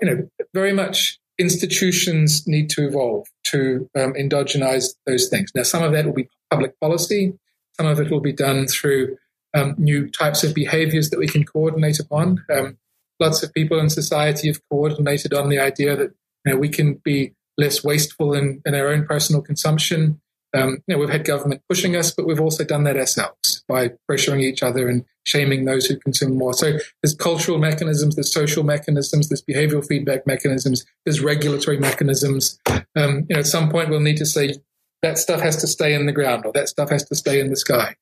you 0.00 0.08
know 0.08 0.28
very 0.54 0.72
much 0.72 1.18
institutions 1.38 2.46
need 2.46 2.70
to 2.70 2.86
evolve 2.86 3.26
to 3.44 3.88
um, 3.96 4.14
endogenize 4.14 4.94
those 5.06 5.28
things. 5.28 5.50
Now, 5.54 5.64
some 5.64 5.82
of 5.82 5.92
that 5.92 6.06
will 6.06 6.14
be 6.14 6.28
public 6.50 6.78
policy. 6.80 7.34
Some 7.74 7.86
of 7.86 8.00
it 8.00 8.10
will 8.10 8.20
be 8.20 8.32
done 8.32 8.66
through 8.66 9.16
um, 9.54 9.74
new 9.78 10.10
types 10.10 10.44
of 10.44 10.54
behaviors 10.54 11.10
that 11.10 11.18
we 11.18 11.28
can 11.28 11.44
coordinate 11.44 12.00
upon. 12.00 12.44
Um, 12.50 12.78
lots 13.20 13.42
of 13.42 13.52
people 13.52 13.78
in 13.78 13.90
society 13.90 14.48
have 14.48 14.60
coordinated 14.70 15.34
on 15.34 15.48
the 15.48 15.58
idea 15.58 15.96
that 15.96 16.10
you 16.44 16.52
know, 16.52 16.58
we 16.58 16.68
can 16.68 16.94
be 17.04 17.34
less 17.58 17.82
wasteful 17.82 18.34
in, 18.34 18.62
in 18.64 18.74
our 18.74 18.88
own 18.88 19.06
personal 19.06 19.42
consumption. 19.42 20.20
Um, 20.56 20.78
you 20.86 20.94
know, 20.94 20.98
we've 20.98 21.10
had 21.10 21.24
government 21.24 21.62
pushing 21.68 21.96
us, 21.96 22.12
but 22.12 22.26
we've 22.26 22.40
also 22.40 22.64
done 22.64 22.84
that 22.84 22.96
ourselves 22.96 23.64
by 23.68 23.92
pressuring 24.10 24.42
each 24.42 24.62
other 24.62 24.88
and 24.88 25.04
shaming 25.24 25.64
those 25.64 25.86
who 25.86 25.96
consume 25.96 26.36
more. 26.36 26.54
So 26.54 26.78
there's 27.02 27.14
cultural 27.14 27.58
mechanisms, 27.58 28.14
there's 28.14 28.32
social 28.32 28.62
mechanisms, 28.62 29.28
there's 29.28 29.42
behavioral 29.42 29.86
feedback 29.86 30.26
mechanisms, 30.26 30.86
there's 31.04 31.20
regulatory 31.20 31.78
mechanisms. 31.78 32.58
Um, 32.94 33.26
you 33.28 33.34
know, 33.34 33.40
at 33.40 33.46
some 33.46 33.70
point 33.70 33.90
we'll 33.90 34.00
need 34.00 34.18
to 34.18 34.26
say 34.26 34.54
that 35.02 35.18
stuff 35.18 35.40
has 35.40 35.56
to 35.58 35.66
stay 35.66 35.94
in 35.94 36.06
the 36.06 36.12
ground 36.12 36.46
or 36.46 36.52
that 36.52 36.68
stuff 36.68 36.90
has 36.90 37.04
to 37.04 37.14
stay 37.14 37.40
in 37.40 37.50
the 37.50 37.56
sky. 37.56 37.96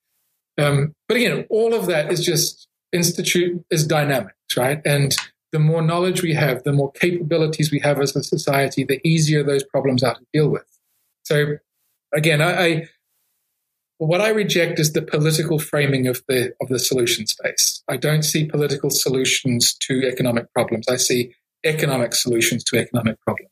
Um, 0.59 0.93
but 1.09 1.17
again, 1.17 1.47
all 1.51 1.75
of 1.75 1.87
that 1.87 2.13
is 2.13 2.25
just 2.25 2.69
institute 2.93 3.65
is 3.71 3.87
dynamics, 3.87 4.57
right? 4.57 4.81
And 4.85 5.15
the 5.51 5.59
more 5.59 5.83
knowledge 5.83 6.23
we 6.23 6.35
have, 6.35 6.63
the 6.63 6.73
more 6.73 6.93
capabilities 6.93 7.71
we 7.71 7.81
have 7.81 8.01
as 8.01 8.15
a 8.15 8.23
society, 8.23 8.85
the 8.85 9.01
easier 9.07 9.43
those 9.43 9.65
problems 9.65 10.03
are 10.03 10.15
to 10.15 10.27
deal 10.33 10.49
with. 10.49 10.67
So 11.25 11.59
again, 12.15 12.41
I, 12.41 12.65
I 12.65 12.89
what 13.99 14.21
I 14.21 14.31
reject 14.31 14.79
is 14.81 14.93
the 14.93 15.03
political 15.03 15.59
framing 15.59 16.07
of 16.07 16.23
the 16.29 16.53
of 16.61 16.69
the 16.69 16.79
solution 16.79 17.27
space. 17.27 17.83
I 17.89 17.97
don't 17.97 18.23
see 18.23 18.47
political 18.47 18.91
solutions 18.91 19.75
to 19.83 20.07
economic 20.07 20.53
problems. 20.53 20.89
I 20.89 20.97
see 20.97 21.35
economic 21.65 22.15
solutions 22.15 22.65
to 22.65 22.79
economic 22.79 23.21
problems. 23.21 23.51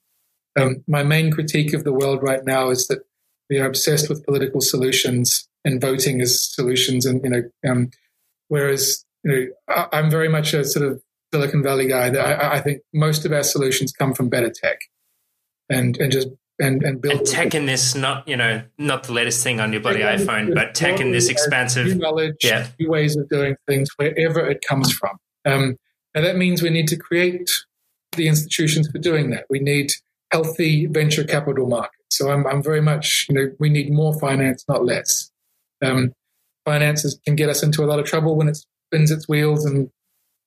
Um, 0.59 0.85
my 0.87 1.03
main 1.03 1.31
critique 1.31 1.73
of 1.73 1.85
the 1.85 1.93
world 1.93 2.23
right 2.23 2.45
now 2.45 2.71
is 2.71 2.87
that 2.89 3.03
we 3.49 3.59
are 3.59 3.67
obsessed 3.67 4.09
with 4.09 4.25
political 4.27 4.61
solutions 4.61 5.49
and 5.65 5.81
voting 5.81 6.21
as 6.21 6.53
solutions, 6.53 7.07
and 7.07 7.23
you 7.25 7.31
know, 7.31 7.43
um, 7.69 7.91
whereas 8.49 9.05
you 9.25 9.33
know, 9.69 9.87
I, 9.93 9.99
am 9.99 10.11
very 10.11 10.29
much 10.29 10.53
a 10.55 10.65
sort 10.65 10.87
of 10.87 11.03
Silicon 11.33 11.63
Valley 11.63 11.87
guy. 11.87 12.11
That 12.11 12.43
I, 12.43 12.57
I 12.57 12.61
think 12.61 12.83
most 12.93 13.25
of 13.25 13.33
our 13.33 13.45
solutions 13.45 13.93
come 13.93 14.13
from 14.13 14.29
better 14.29 14.51
tech, 14.51 14.81
and 15.71 15.97
and 15.99 16.11
just 16.11 16.29
and, 16.63 16.83
and 16.85 17.03
build 17.03 17.19
and 17.19 17.27
tech 17.27 17.55
in 17.55 17.67
this 17.67 17.95
not 17.95 18.27
you 18.27 18.37
know 18.37 18.63
not 18.79 19.05
the 19.05 19.13
latest 19.13 19.43
thing 19.43 19.61
on 19.61 19.73
your 19.73 19.83
bloody 19.83 20.01
iphone 20.01 20.55
but 20.55 20.75
tech 20.75 21.01
in 21.01 21.11
this 21.11 21.29
expansive 21.29 21.89
new 21.89 21.95
knowledge 21.97 22.37
yeah. 22.43 22.69
new 22.79 22.89
ways 22.89 23.17
of 23.17 23.29
doing 23.29 23.57
things 23.67 23.89
wherever 23.97 24.41
it 24.49 24.65
comes 24.67 24.93
from. 24.93 25.17
Um, 25.45 25.77
and 26.15 26.25
that 26.25 26.37
means 26.37 26.63
we 26.63 26.71
need 26.71 26.89
to 26.89 26.97
create 26.97 27.51
the 28.17 28.29
institutions 28.29 28.89
for 28.89 28.99
doing 28.99 29.31
that. 29.31 29.47
We 29.51 29.59
need 29.59 29.91
healthy 30.31 30.87
venture 30.87 31.25
capital 31.25 31.67
markets. 31.67 31.97
So 32.11 32.31
i'm, 32.31 32.47
I'm 32.47 32.63
very 32.63 32.83
much 32.83 33.27
you 33.29 33.35
know 33.35 33.51
we 33.59 33.69
need 33.69 33.93
more 33.93 34.19
finance 34.19 34.65
not 34.69 34.85
less. 34.85 35.31
Um, 35.85 36.13
finances 36.65 37.19
can 37.25 37.35
get 37.35 37.49
us 37.49 37.65
into 37.65 37.83
a 37.83 37.87
lot 37.87 37.99
of 37.99 38.07
trouble 38.07 38.37
when 38.37 38.49
it 38.49 38.57
spins 38.87 39.11
its 39.11 39.29
wheels 39.29 39.65
and 39.65 39.91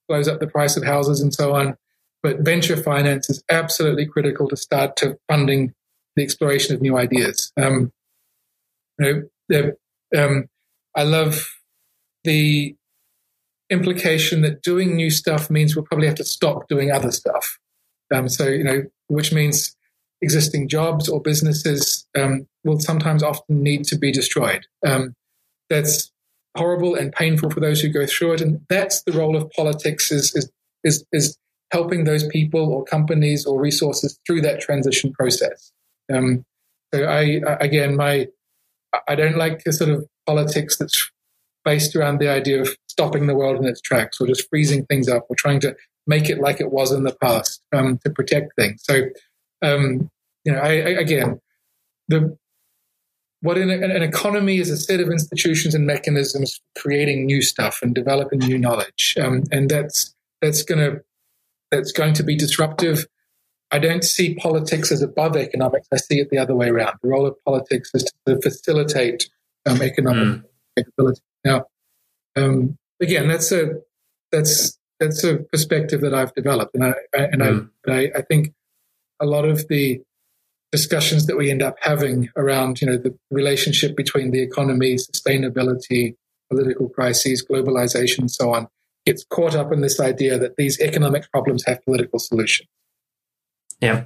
blows 0.08 0.30
up 0.30 0.39
the 0.39 0.47
price 0.47 0.78
of 0.78 0.86
houses 0.86 1.19
and 1.19 1.34
so 1.34 1.54
on. 1.54 1.75
But 2.23 2.39
venture 2.39 2.78
finance 2.78 3.30
is 3.30 3.43
absolutely 3.49 4.06
critical 4.06 4.47
to 4.47 4.56
start 4.56 4.95
to 4.97 5.17
funding 5.28 5.73
the 6.15 6.23
exploration 6.23 6.75
of 6.75 6.82
new 6.82 6.97
ideas. 6.97 7.51
Um, 7.62 7.91
you 8.99 9.30
know, 9.49 9.71
um, 10.17 10.45
I 10.95 11.04
love 11.04 11.47
the 12.23 12.75
implication 13.69 14.41
that 14.41 14.62
doing 14.62 14.95
new 14.95 15.10
stuff 15.10 15.49
means 15.49 15.75
we'll 15.75 15.86
probably 15.86 16.08
have 16.08 16.15
to 16.15 16.23
stop 16.23 16.67
doing 16.67 16.91
other 16.91 17.12
stuff. 17.12 17.58
Um, 18.13 18.30
so, 18.30 18.47
you 18.47 18.63
know, 18.63 18.84
which 19.08 19.34
means 19.34 19.75
existing 20.21 20.67
jobs 20.67 21.10
or 21.10 21.21
businesses 21.21 22.08
um, 22.17 22.47
will 22.63 22.80
sometimes 22.80 23.23
often 23.23 23.62
need 23.63 23.84
to 23.86 23.97
be 23.97 24.12
destroyed. 24.12 24.65
Um, 24.86 25.13
that's 25.69 26.12
horrible 26.56 26.95
and 26.95 27.12
painful 27.12 27.49
for 27.49 27.60
those 27.60 27.82
who 27.82 27.89
go 27.89 28.06
through 28.06 28.34
it. 28.34 28.41
And 28.41 28.62
that's 28.69 29.04
the 29.04 29.12
role 29.12 29.36
of 29.36 29.49
politics 29.51 30.12
is, 30.12 30.34
is, 30.36 30.49
is, 30.84 31.06
is 31.12 31.38
helping 31.71 32.06
those 32.06 32.25
people 32.28 32.71
or 32.71 32.84
companies 32.86 33.45
or 33.45 33.60
resources 33.60 34.19
through 34.25 34.41
that 34.41 34.62
transition 34.62 35.12
process. 35.12 35.71
Um, 36.13 36.46
so 36.94 37.04
I, 37.04 37.41
again, 37.60 37.96
my, 37.96 38.28
I 39.08 39.15
don't 39.15 39.38
like 39.38 39.63
the 39.63 39.74
sort 39.74 39.89
of 39.89 40.08
politics 40.26 40.78
that's 40.78 41.12
based 41.63 41.96
around 41.96 42.20
the 42.20 42.30
idea 42.30 42.62
of 42.62 42.70
stopping 42.88 43.28
the 43.28 43.36
world 43.36 43.58
in 43.58 43.65
its 43.65 43.82
tracks 43.82 44.22
or 44.22 44.28
just 44.28 44.48
freezing 44.50 44.86
things 44.86 45.10
up 45.10 45.26
or 45.30 45.36
trying 45.36 45.60
to 45.60 45.76
make 46.08 46.30
it 46.30 46.39
like 46.39 46.62
it 46.62 46.72
was 46.72 46.91
in 46.91 47.04
the 47.04 47.15
past 47.22 47.62
um, 47.74 47.98
to 48.06 48.10
protect 48.10 48.56
things. 48.56 48.82
So, 48.84 49.02
um, 49.62 50.10
you 50.44 50.54
know, 50.54 50.60
I, 50.60 50.70
I, 50.70 51.00
again, 51.00 51.39
the 52.08 52.38
what 53.41 53.58
in 53.58 53.70
a, 53.70 53.74
an 53.74 54.02
economy 54.02 54.60
is 54.60 54.70
a 54.70 54.78
set 54.78 55.00
of 55.00 55.10
institutions 55.10 55.76
and 55.76 55.86
mechanisms 55.86 56.56
for 56.56 56.82
creating 56.82 57.26
new 57.26 57.41
stuff 57.41 57.80
and 57.82 57.94
developing 57.94 58.39
new 58.39 58.58
knowledge, 58.58 59.15
um, 59.22 59.44
and 59.52 59.70
that's 59.70 60.15
that's 60.41 60.63
going 60.63 60.80
to 60.80 61.02
that's 61.72 61.91
going 61.91 62.13
to 62.13 62.24
be 62.24 62.36
disruptive 62.36 63.06
I 63.71 63.80
don't 63.80 64.04
see 64.04 64.36
politics 64.36 64.91
as 64.91 65.01
above 65.01 65.36
economics. 65.36 65.88
I 65.91 65.97
see 65.97 66.19
it 66.19 66.30
the 66.30 66.38
other 66.38 66.56
way 66.56 66.69
around. 66.69 66.97
The 67.01 67.10
role 67.10 67.25
of 67.25 67.36
politics 67.45 67.91
is 67.93 68.06
to 68.25 68.39
facilitate 68.41 69.30
um, 69.65 69.82
economic 69.82 70.39
mm. 70.39 70.43
capability. 70.78 71.21
Now, 71.43 71.65
um, 72.36 72.78
again, 73.01 73.28
that's 73.28 73.51
a 73.51 73.73
that's 74.32 74.78
that's 74.99 75.23
a 75.23 75.38
perspective 75.38 76.01
that 76.01 76.13
I've 76.13 76.34
developed, 76.34 76.75
and 76.75 76.86
I, 76.86 76.93
I 77.15 77.23
and 77.23 77.41
mm. 77.41 77.69
I, 77.88 78.12
I 78.15 78.21
think 78.21 78.54
a 79.19 79.25
lot 79.25 79.45
of 79.45 79.67
the 79.67 80.01
discussions 80.71 81.25
that 81.28 81.38
we 81.38 81.49
end 81.49 81.62
up 81.62 81.78
having 81.82 82.30
around 82.36 82.82
you 82.82 82.88
know 82.88 82.97
the 82.97 83.17
relationship 83.32 83.95
between 83.95 84.32
the 84.32 84.41
economy, 84.41 84.95
sustainability, 84.95 86.15
political 86.49 86.89
crises, 86.89 87.45
globalization, 87.49 88.19
and 88.19 88.32
so 88.32 88.54
on 88.54 88.67
gets 89.06 89.23
caught 89.25 89.56
up 89.56 89.71
in 89.71 89.82
this 89.82 89.99
idea 89.99 90.38
that 90.38 90.56
these 90.58 90.80
economic 90.80 91.30
problems 91.32 91.63
have 91.65 91.84
political 91.86 92.19
solutions. 92.19 92.67
Yeah. 93.81 94.05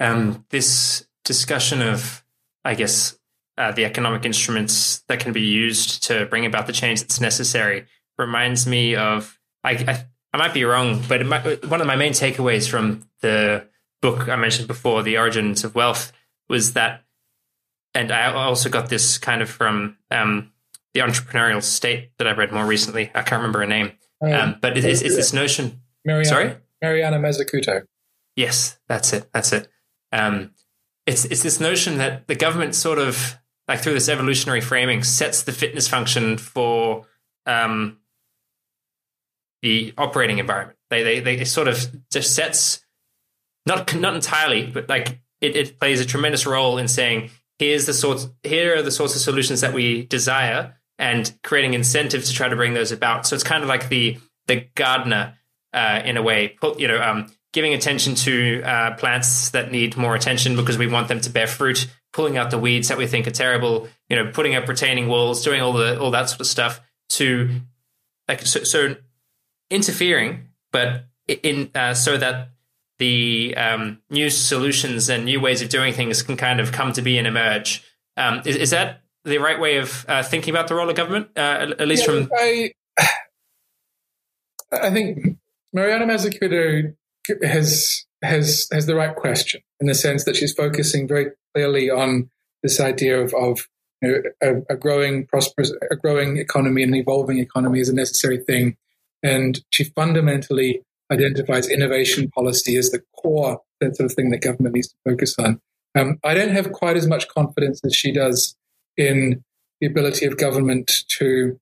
Um, 0.00 0.44
this 0.50 1.06
discussion 1.24 1.82
of, 1.82 2.24
I 2.64 2.74
guess, 2.74 3.18
uh, 3.56 3.72
the 3.72 3.84
economic 3.84 4.24
instruments 4.24 5.02
that 5.08 5.20
can 5.20 5.32
be 5.32 5.42
used 5.42 6.02
to 6.04 6.26
bring 6.26 6.46
about 6.46 6.66
the 6.66 6.72
change 6.72 7.00
that's 7.00 7.20
necessary 7.20 7.86
reminds 8.18 8.66
me 8.66 8.96
of, 8.96 9.38
I, 9.62 9.70
I, 9.72 10.04
I 10.32 10.36
might 10.36 10.54
be 10.54 10.64
wrong, 10.64 11.02
but 11.08 11.24
might, 11.24 11.68
one 11.68 11.80
of 11.80 11.86
my 11.86 11.96
main 11.96 12.12
takeaways 12.12 12.68
from 12.68 13.08
the 13.20 13.66
book 14.02 14.28
I 14.28 14.36
mentioned 14.36 14.68
before, 14.68 15.02
The 15.02 15.18
Origins 15.18 15.64
of 15.64 15.74
Wealth, 15.74 16.12
was 16.48 16.74
that, 16.74 17.04
and 17.94 18.10
I 18.10 18.32
also 18.32 18.68
got 18.68 18.88
this 18.88 19.18
kind 19.18 19.40
of 19.40 19.48
from 19.48 19.96
um, 20.10 20.52
The 20.92 21.00
Entrepreneurial 21.00 21.62
State 21.62 22.10
that 22.18 22.26
I 22.26 22.32
read 22.32 22.52
more 22.52 22.66
recently. 22.66 23.10
I 23.14 23.22
can't 23.22 23.40
remember 23.40 23.60
her 23.60 23.66
name. 23.66 23.92
Um, 24.20 24.32
um, 24.32 24.56
but 24.60 24.76
it's, 24.76 25.02
it's, 25.02 25.16
this 25.16 25.32
notion. 25.32 25.80
Mariana, 26.04 26.24
Sorry? 26.24 26.56
Mariana 26.82 27.18
Mazzucato. 27.18 27.84
Yes, 28.36 28.78
that's 28.88 29.12
it. 29.12 29.28
That's 29.32 29.52
it. 29.52 29.68
Um, 30.12 30.52
it's 31.06 31.24
it's 31.24 31.42
this 31.42 31.60
notion 31.60 31.98
that 31.98 32.26
the 32.26 32.34
government 32.34 32.74
sort 32.74 32.98
of 32.98 33.38
like 33.68 33.80
through 33.80 33.94
this 33.94 34.08
evolutionary 34.08 34.60
framing 34.60 35.02
sets 35.02 35.42
the 35.42 35.52
fitness 35.52 35.88
function 35.88 36.38
for 36.38 37.06
um, 37.46 37.98
the 39.62 39.94
operating 39.96 40.38
environment. 40.38 40.78
They, 40.90 41.02
they 41.02 41.20
they 41.20 41.44
sort 41.44 41.68
of 41.68 41.78
just 42.10 42.34
sets 42.34 42.84
not 43.66 43.94
not 43.94 44.14
entirely, 44.14 44.66
but 44.66 44.88
like 44.88 45.20
it, 45.40 45.56
it 45.56 45.78
plays 45.78 46.00
a 46.00 46.04
tremendous 46.06 46.46
role 46.46 46.78
in 46.78 46.88
saying 46.88 47.30
here's 47.58 47.86
the 47.86 47.94
sorts 47.94 48.28
here 48.42 48.76
are 48.78 48.82
the 48.82 48.90
sorts 48.90 49.14
of 49.14 49.20
solutions 49.20 49.60
that 49.60 49.72
we 49.72 50.06
desire 50.06 50.74
and 50.98 51.36
creating 51.42 51.74
incentives 51.74 52.28
to 52.28 52.34
try 52.34 52.48
to 52.48 52.56
bring 52.56 52.74
those 52.74 52.92
about. 52.92 53.26
So 53.26 53.34
it's 53.34 53.44
kind 53.44 53.62
of 53.62 53.68
like 53.68 53.88
the 53.88 54.18
the 54.46 54.68
gardener 54.74 55.38
uh, 55.72 56.02
in 56.04 56.16
a 56.16 56.22
way. 56.22 56.56
You 56.76 56.88
know, 56.88 57.02
um, 57.02 57.32
giving 57.54 57.72
attention 57.72 58.16
to 58.16 58.62
uh, 58.62 58.96
plants 58.96 59.50
that 59.50 59.70
need 59.70 59.96
more 59.96 60.16
attention 60.16 60.56
because 60.56 60.76
we 60.76 60.88
want 60.88 61.06
them 61.06 61.20
to 61.20 61.30
bear 61.30 61.46
fruit, 61.46 61.86
pulling 62.12 62.36
out 62.36 62.50
the 62.50 62.58
weeds 62.58 62.88
that 62.88 62.98
we 62.98 63.06
think 63.06 63.28
are 63.28 63.30
terrible, 63.30 63.88
you 64.08 64.16
know, 64.16 64.30
putting 64.32 64.56
up 64.56 64.68
retaining 64.68 65.06
walls, 65.06 65.42
doing 65.44 65.62
all 65.62 65.72
the 65.72 65.98
all 65.98 66.10
that 66.10 66.28
sort 66.28 66.40
of 66.40 66.46
stuff 66.48 66.80
to 67.10 67.48
like 68.28 68.42
so, 68.42 68.64
so 68.64 68.96
interfering, 69.70 70.48
but 70.72 71.06
in 71.28 71.70
uh, 71.76 71.94
so 71.94 72.18
that 72.18 72.48
the 72.98 73.54
um, 73.56 74.02
new 74.10 74.30
solutions 74.30 75.08
and 75.08 75.24
new 75.24 75.40
ways 75.40 75.62
of 75.62 75.68
doing 75.68 75.94
things 75.94 76.22
can 76.22 76.36
kind 76.36 76.58
of 76.58 76.72
come 76.72 76.92
to 76.92 77.02
be 77.02 77.18
and 77.18 77.26
emerge. 77.26 77.84
Um, 78.16 78.42
is, 78.44 78.56
is, 78.56 78.70
that 78.70 79.02
the 79.24 79.38
right 79.38 79.58
way 79.58 79.78
of 79.78 80.04
uh, 80.08 80.22
thinking 80.22 80.54
about 80.54 80.68
the 80.68 80.74
role 80.74 80.88
of 80.90 80.96
government? 80.96 81.28
Uh, 81.36 81.72
at 81.78 81.88
least 81.88 82.06
yeah, 82.06 82.20
from 82.20 82.30
I, 82.36 82.72
I 84.72 84.90
think 84.90 85.38
Mariana 85.72 86.06
Mazzucato 86.06 86.94
has 87.42 88.04
has 88.22 88.68
has 88.72 88.86
the 88.86 88.94
right 88.94 89.14
question 89.14 89.60
in 89.80 89.86
the 89.86 89.94
sense 89.94 90.24
that 90.24 90.36
she's 90.36 90.52
focusing 90.52 91.06
very 91.06 91.30
clearly 91.54 91.90
on 91.90 92.30
this 92.62 92.80
idea 92.80 93.20
of, 93.20 93.32
of 93.34 93.68
you 94.02 94.10
know, 94.10 94.22
a, 94.42 94.74
a, 94.74 94.76
growing, 94.76 95.26
prosperous, 95.26 95.72
a 95.90 95.96
growing 95.96 96.38
economy 96.38 96.82
and 96.82 96.94
an 96.94 97.00
evolving 97.00 97.38
economy 97.38 97.78
is 97.78 97.88
a 97.88 97.94
necessary 97.94 98.38
thing. 98.38 98.76
And 99.22 99.62
she 99.70 99.84
fundamentally 99.84 100.82
identifies 101.12 101.68
innovation 101.68 102.30
policy 102.30 102.76
as 102.76 102.90
the 102.90 103.02
core, 103.16 103.60
that 103.80 103.96
sort 103.96 104.10
of 104.10 104.16
thing 104.16 104.30
that 104.30 104.40
government 104.40 104.74
needs 104.74 104.88
to 104.88 104.96
focus 105.04 105.38
on. 105.38 105.60
Um, 105.96 106.18
I 106.24 106.34
don't 106.34 106.50
have 106.50 106.72
quite 106.72 106.96
as 106.96 107.06
much 107.06 107.28
confidence 107.28 107.80
as 107.84 107.94
she 107.94 108.10
does 108.12 108.56
in 108.96 109.44
the 109.80 109.86
ability 109.86 110.26
of 110.26 110.38
government 110.38 111.04
to 111.18 111.60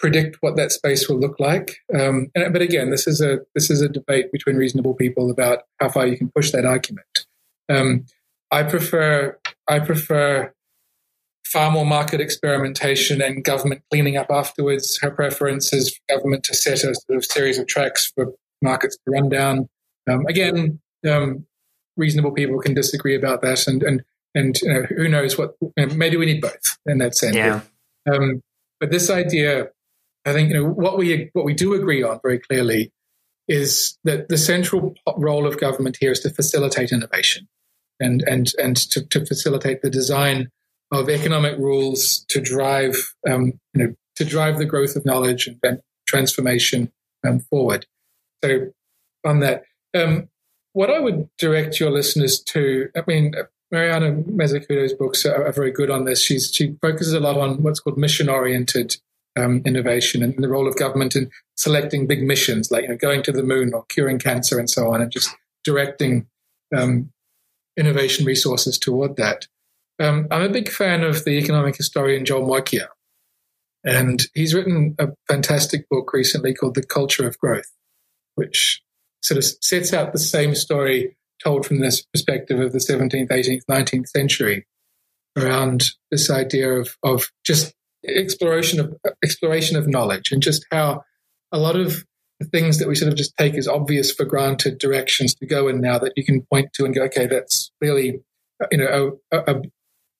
predict 0.00 0.38
what 0.40 0.56
that 0.56 0.72
space 0.72 1.08
will 1.08 1.20
look 1.20 1.38
like. 1.38 1.76
Um, 1.94 2.28
and, 2.34 2.52
but 2.52 2.62
again, 2.62 2.90
this 2.90 3.06
is 3.06 3.20
a 3.20 3.40
this 3.54 3.70
is 3.70 3.80
a 3.82 3.88
debate 3.88 4.32
between 4.32 4.56
reasonable 4.56 4.94
people 4.94 5.30
about 5.30 5.60
how 5.78 5.90
far 5.90 6.06
you 6.06 6.16
can 6.16 6.32
push 6.34 6.50
that 6.50 6.64
argument. 6.64 7.26
Um, 7.68 8.06
I 8.50 8.64
prefer 8.64 9.38
I 9.68 9.78
prefer 9.78 10.52
far 11.44 11.70
more 11.70 11.84
market 11.84 12.20
experimentation 12.20 13.20
and 13.20 13.44
government 13.44 13.82
cleaning 13.90 14.16
up 14.16 14.30
afterwards. 14.30 14.98
Her 15.02 15.10
preference 15.10 15.72
is 15.72 15.90
for 15.94 16.16
government 16.16 16.44
to 16.44 16.54
set 16.54 16.84
a 16.84 16.94
sort 16.94 17.16
of 17.16 17.24
series 17.24 17.58
of 17.58 17.66
tracks 17.66 18.12
for 18.14 18.32
markets 18.62 18.96
to 18.96 19.10
run 19.10 19.28
down. 19.28 19.68
Um, 20.10 20.24
again, 20.26 20.80
um, 21.08 21.46
reasonable 21.96 22.32
people 22.32 22.58
can 22.58 22.74
disagree 22.74 23.14
about 23.14 23.42
that, 23.42 23.66
and 23.66 23.82
and 23.82 24.02
and 24.34 24.60
you 24.62 24.72
know, 24.72 24.82
who 24.82 25.08
knows 25.08 25.36
what? 25.36 25.56
You 25.60 25.86
know, 25.86 25.94
maybe 25.94 26.16
we 26.16 26.26
need 26.26 26.40
both 26.40 26.78
in 26.86 26.98
that 26.98 27.16
sense. 27.16 27.36
Yeah. 27.36 27.60
Um, 28.10 28.42
but 28.80 28.90
this 28.90 29.10
idea, 29.10 29.68
I 30.24 30.32
think, 30.32 30.50
you 30.50 30.54
know, 30.54 30.68
what 30.68 30.98
we 30.98 31.30
what 31.32 31.44
we 31.44 31.54
do 31.54 31.74
agree 31.74 32.02
on 32.02 32.20
very 32.22 32.38
clearly 32.38 32.92
is 33.48 33.98
that 34.04 34.28
the 34.28 34.38
central 34.38 34.94
role 35.16 35.46
of 35.46 35.58
government 35.58 35.96
here 36.00 36.12
is 36.12 36.20
to 36.20 36.30
facilitate 36.30 36.92
innovation 36.92 37.48
and 37.98 38.22
and 38.22 38.52
and 38.58 38.76
to, 38.76 39.06
to 39.06 39.24
facilitate 39.26 39.82
the 39.82 39.90
design 39.90 40.50
of 40.92 41.08
economic 41.08 41.56
rules 41.58 42.24
to 42.28 42.40
drive 42.40 43.14
um, 43.28 43.52
you 43.74 43.84
know 43.84 43.94
to 44.16 44.24
drive 44.24 44.58
the 44.58 44.66
growth 44.66 44.96
of 44.96 45.04
knowledge 45.04 45.48
and, 45.62 45.80
transformation 46.06 46.90
um, 47.24 47.38
forward. 47.38 47.86
So 48.42 48.72
on 49.24 49.40
that, 49.40 49.62
um, 49.94 50.28
what 50.72 50.90
I 50.90 50.98
would 50.98 51.28
direct 51.38 51.78
your 51.78 51.92
listeners 51.92 52.40
to, 52.48 52.88
I 52.96 53.02
mean, 53.06 53.34
Mariana 53.70 54.12
Mazzucato's 54.12 54.92
books 54.92 55.24
are, 55.24 55.46
are, 55.46 55.52
very 55.52 55.70
good 55.70 55.88
on 55.88 56.04
this. 56.04 56.20
She's, 56.20 56.52
she 56.52 56.76
focuses 56.82 57.12
a 57.12 57.20
lot 57.20 57.38
on 57.38 57.62
what's 57.62 57.78
called 57.78 57.96
mission-oriented 57.96 58.96
um, 59.38 59.62
innovation 59.64 60.22
and 60.22 60.36
the 60.42 60.48
role 60.48 60.68
of 60.68 60.76
government 60.76 61.16
in 61.16 61.30
selecting 61.56 62.06
big 62.06 62.22
missions, 62.22 62.70
like 62.70 62.82
you 62.82 62.88
know, 62.88 62.96
going 62.96 63.22
to 63.22 63.32
the 63.32 63.42
moon 63.42 63.72
or 63.74 63.84
curing 63.88 64.18
cancer 64.18 64.58
and 64.58 64.68
so 64.68 64.92
on, 64.92 65.00
and 65.00 65.12
just 65.12 65.34
directing 65.64 66.26
um, 66.76 67.10
innovation 67.76 68.24
resources 68.24 68.78
toward 68.78 69.16
that. 69.16 69.46
Um, 70.00 70.26
I'm 70.30 70.42
a 70.42 70.48
big 70.48 70.70
fan 70.70 71.04
of 71.04 71.24
the 71.24 71.32
economic 71.32 71.76
historian 71.76 72.24
Joel 72.24 72.48
Mokyr, 72.48 72.88
and 73.84 74.22
he's 74.34 74.54
written 74.54 74.94
a 74.98 75.08
fantastic 75.28 75.88
book 75.88 76.12
recently 76.12 76.54
called 76.54 76.74
The 76.74 76.82
Culture 76.82 77.26
of 77.26 77.38
Growth, 77.38 77.70
which 78.34 78.82
sort 79.22 79.38
of 79.38 79.44
sets 79.44 79.92
out 79.92 80.12
the 80.12 80.18
same 80.18 80.54
story 80.54 81.16
told 81.42 81.66
from 81.66 81.80
this 81.80 82.02
perspective 82.02 82.60
of 82.60 82.72
the 82.72 82.78
17th, 82.78 83.28
18th, 83.28 83.62
19th 83.70 84.08
century 84.08 84.66
around 85.36 85.84
this 86.10 86.30
idea 86.30 86.70
of, 86.72 86.96
of 87.02 87.30
just 87.44 87.74
exploration 88.06 88.80
of 88.80 88.94
exploration 89.22 89.76
of 89.76 89.86
knowledge 89.86 90.32
and 90.32 90.42
just 90.42 90.64
how 90.70 91.02
a 91.52 91.58
lot 91.58 91.76
of 91.76 92.04
the 92.38 92.46
things 92.46 92.78
that 92.78 92.88
we 92.88 92.94
sort 92.94 93.12
of 93.12 93.18
just 93.18 93.36
take 93.36 93.54
as 93.54 93.68
obvious 93.68 94.10
for 94.10 94.24
granted 94.24 94.78
directions 94.78 95.34
to 95.34 95.46
go 95.46 95.68
in 95.68 95.80
now 95.80 95.98
that 95.98 96.14
you 96.16 96.24
can 96.24 96.40
point 96.42 96.72
to 96.72 96.86
and 96.86 96.94
go, 96.94 97.02
okay, 97.02 97.26
that's 97.26 97.70
really, 97.80 98.22
you 98.70 98.78
know, 98.78 99.18
a, 99.30 99.38
a, 99.38 99.62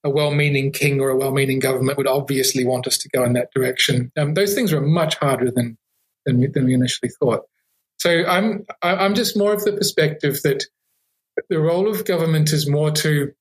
a 0.04 0.10
well-meaning 0.10 0.70
king 0.72 1.00
or 1.00 1.08
a 1.08 1.16
well-meaning 1.16 1.58
government 1.58 1.96
would 1.96 2.06
obviously 2.06 2.64
want 2.64 2.86
us 2.86 2.98
to 2.98 3.08
go 3.08 3.24
in 3.24 3.32
that 3.32 3.50
direction. 3.54 4.12
Um, 4.18 4.34
those 4.34 4.54
things 4.54 4.72
are 4.72 4.80
much 4.80 5.16
harder 5.16 5.50
than 5.50 5.78
than 6.26 6.38
we, 6.38 6.46
than 6.48 6.66
we 6.66 6.74
initially 6.74 7.10
thought. 7.18 7.44
So 7.98 8.24
I'm 8.26 8.66
I'm 8.82 9.14
just 9.14 9.36
more 9.36 9.52
of 9.52 9.64
the 9.64 9.72
perspective 9.72 10.40
that 10.42 10.66
the 11.48 11.60
role 11.60 11.88
of 11.88 12.04
government 12.04 12.52
is 12.52 12.68
more 12.68 12.90
to 12.90 13.32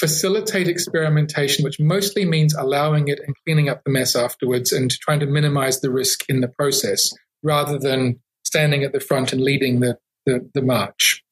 facilitate 0.00 0.66
experimentation, 0.66 1.62
which 1.62 1.78
mostly 1.78 2.24
means 2.24 2.54
allowing 2.54 3.08
it 3.08 3.20
and 3.24 3.36
cleaning 3.44 3.68
up 3.68 3.84
the 3.84 3.90
mess 3.90 4.16
afterwards 4.16 4.72
and 4.72 4.90
trying 4.90 5.20
to 5.20 5.26
minimize 5.26 5.82
the 5.82 5.90
risk 5.90 6.24
in 6.26 6.40
the 6.40 6.48
process 6.48 7.12
rather 7.42 7.78
than 7.78 8.18
standing 8.42 8.82
at 8.82 8.92
the 8.92 9.00
front 9.00 9.30
and 9.34 9.42
leading 9.42 9.80
the, 9.80 9.98
the, 10.24 10.50
the 10.54 10.62
march. 10.62 11.22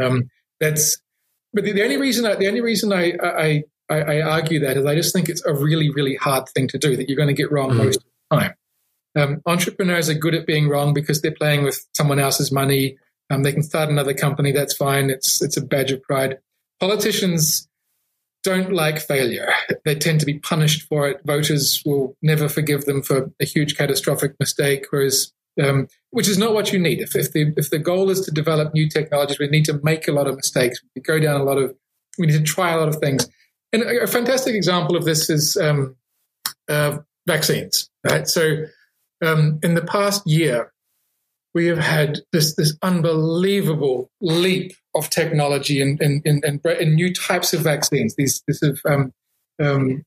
Um, 0.00 0.30
that's, 0.60 1.02
but 1.52 1.64
the, 1.64 1.72
the, 1.72 1.82
only 1.82 1.96
reason 1.96 2.24
I, 2.24 2.36
the 2.36 2.46
only 2.46 2.60
reason 2.60 2.92
I, 2.92 3.14
I, 3.20 3.64
I, 3.90 3.96
I, 3.96 4.20
argue 4.20 4.60
that 4.60 4.76
is 4.76 4.86
I 4.86 4.94
just 4.94 5.12
think 5.12 5.28
it's 5.28 5.44
a 5.44 5.52
really, 5.52 5.90
really 5.90 6.14
hard 6.14 6.48
thing 6.50 6.68
to 6.68 6.78
do 6.78 6.96
that 6.96 7.08
you're 7.08 7.16
going 7.16 7.34
to 7.34 7.34
get 7.34 7.50
wrong 7.50 7.70
mm. 7.70 7.78
most 7.78 7.96
of 7.96 8.04
the 8.30 8.36
time. 8.36 8.54
Um, 9.16 9.42
entrepreneurs 9.46 10.08
are 10.08 10.14
good 10.14 10.34
at 10.34 10.46
being 10.46 10.68
wrong 10.68 10.94
because 10.94 11.22
they're 11.22 11.32
playing 11.32 11.64
with 11.64 11.84
someone 11.96 12.20
else's 12.20 12.52
money. 12.52 12.98
Um, 13.30 13.42
they 13.42 13.52
can 13.52 13.62
start 13.64 13.88
another 13.88 14.14
company. 14.14 14.52
That's 14.52 14.76
fine. 14.76 15.10
It's 15.10 15.42
it's 15.42 15.56
a 15.56 15.62
badge 15.62 15.90
of 15.90 16.02
pride. 16.02 16.38
Politicians 16.78 17.66
don't 18.42 18.72
like 18.72 19.00
failure. 19.00 19.52
They 19.84 19.94
tend 19.94 20.20
to 20.20 20.26
be 20.26 20.38
punished 20.38 20.82
for 20.82 21.08
it. 21.08 21.20
Voters 21.24 21.82
will 21.84 22.16
never 22.22 22.48
forgive 22.48 22.84
them 22.84 23.02
for 23.02 23.30
a 23.40 23.44
huge 23.44 23.76
catastrophic 23.76 24.34
mistake. 24.38 24.86
Whereas, 24.90 25.32
um, 25.62 25.88
which 26.10 26.28
is 26.28 26.38
not 26.38 26.54
what 26.54 26.72
you 26.72 26.78
need. 26.78 27.00
If 27.00 27.16
if 27.16 27.32
the 27.32 27.52
if 27.56 27.70
the 27.70 27.78
goal 27.78 28.10
is 28.10 28.20
to 28.22 28.30
develop 28.30 28.74
new 28.74 28.88
technologies, 28.88 29.38
we 29.38 29.48
need 29.48 29.64
to 29.66 29.80
make 29.82 30.06
a 30.06 30.12
lot 30.12 30.26
of 30.26 30.36
mistakes. 30.36 30.80
We 30.94 31.02
go 31.02 31.18
down 31.18 31.40
a 31.40 31.44
lot 31.44 31.58
of. 31.58 31.74
We 32.18 32.26
need 32.26 32.38
to 32.38 32.42
try 32.42 32.72
a 32.72 32.78
lot 32.78 32.88
of 32.88 32.96
things. 32.96 33.28
And 33.72 33.82
a, 33.82 34.04
a 34.04 34.06
fantastic 34.06 34.54
example 34.54 34.96
of 34.96 35.04
this 35.04 35.28
is 35.28 35.56
um, 35.56 35.96
uh, 36.68 36.98
vaccines. 37.26 37.90
Right. 38.04 38.26
So, 38.28 38.64
um, 39.24 39.58
in 39.62 39.74
the 39.74 39.82
past 39.82 40.26
year, 40.26 40.72
we 41.54 41.66
have 41.66 41.78
had 41.78 42.20
this 42.32 42.54
this 42.54 42.76
unbelievable 42.82 44.10
leap 44.20 44.74
of 44.98 45.10
technology 45.10 45.80
and 45.80 46.00
new 46.94 47.12
types 47.14 47.52
of 47.52 47.60
vaccines. 47.60 48.14
These 48.16 48.42
this 48.46 48.62
of 48.62 48.80
um, 48.88 49.12
um, 49.62 50.04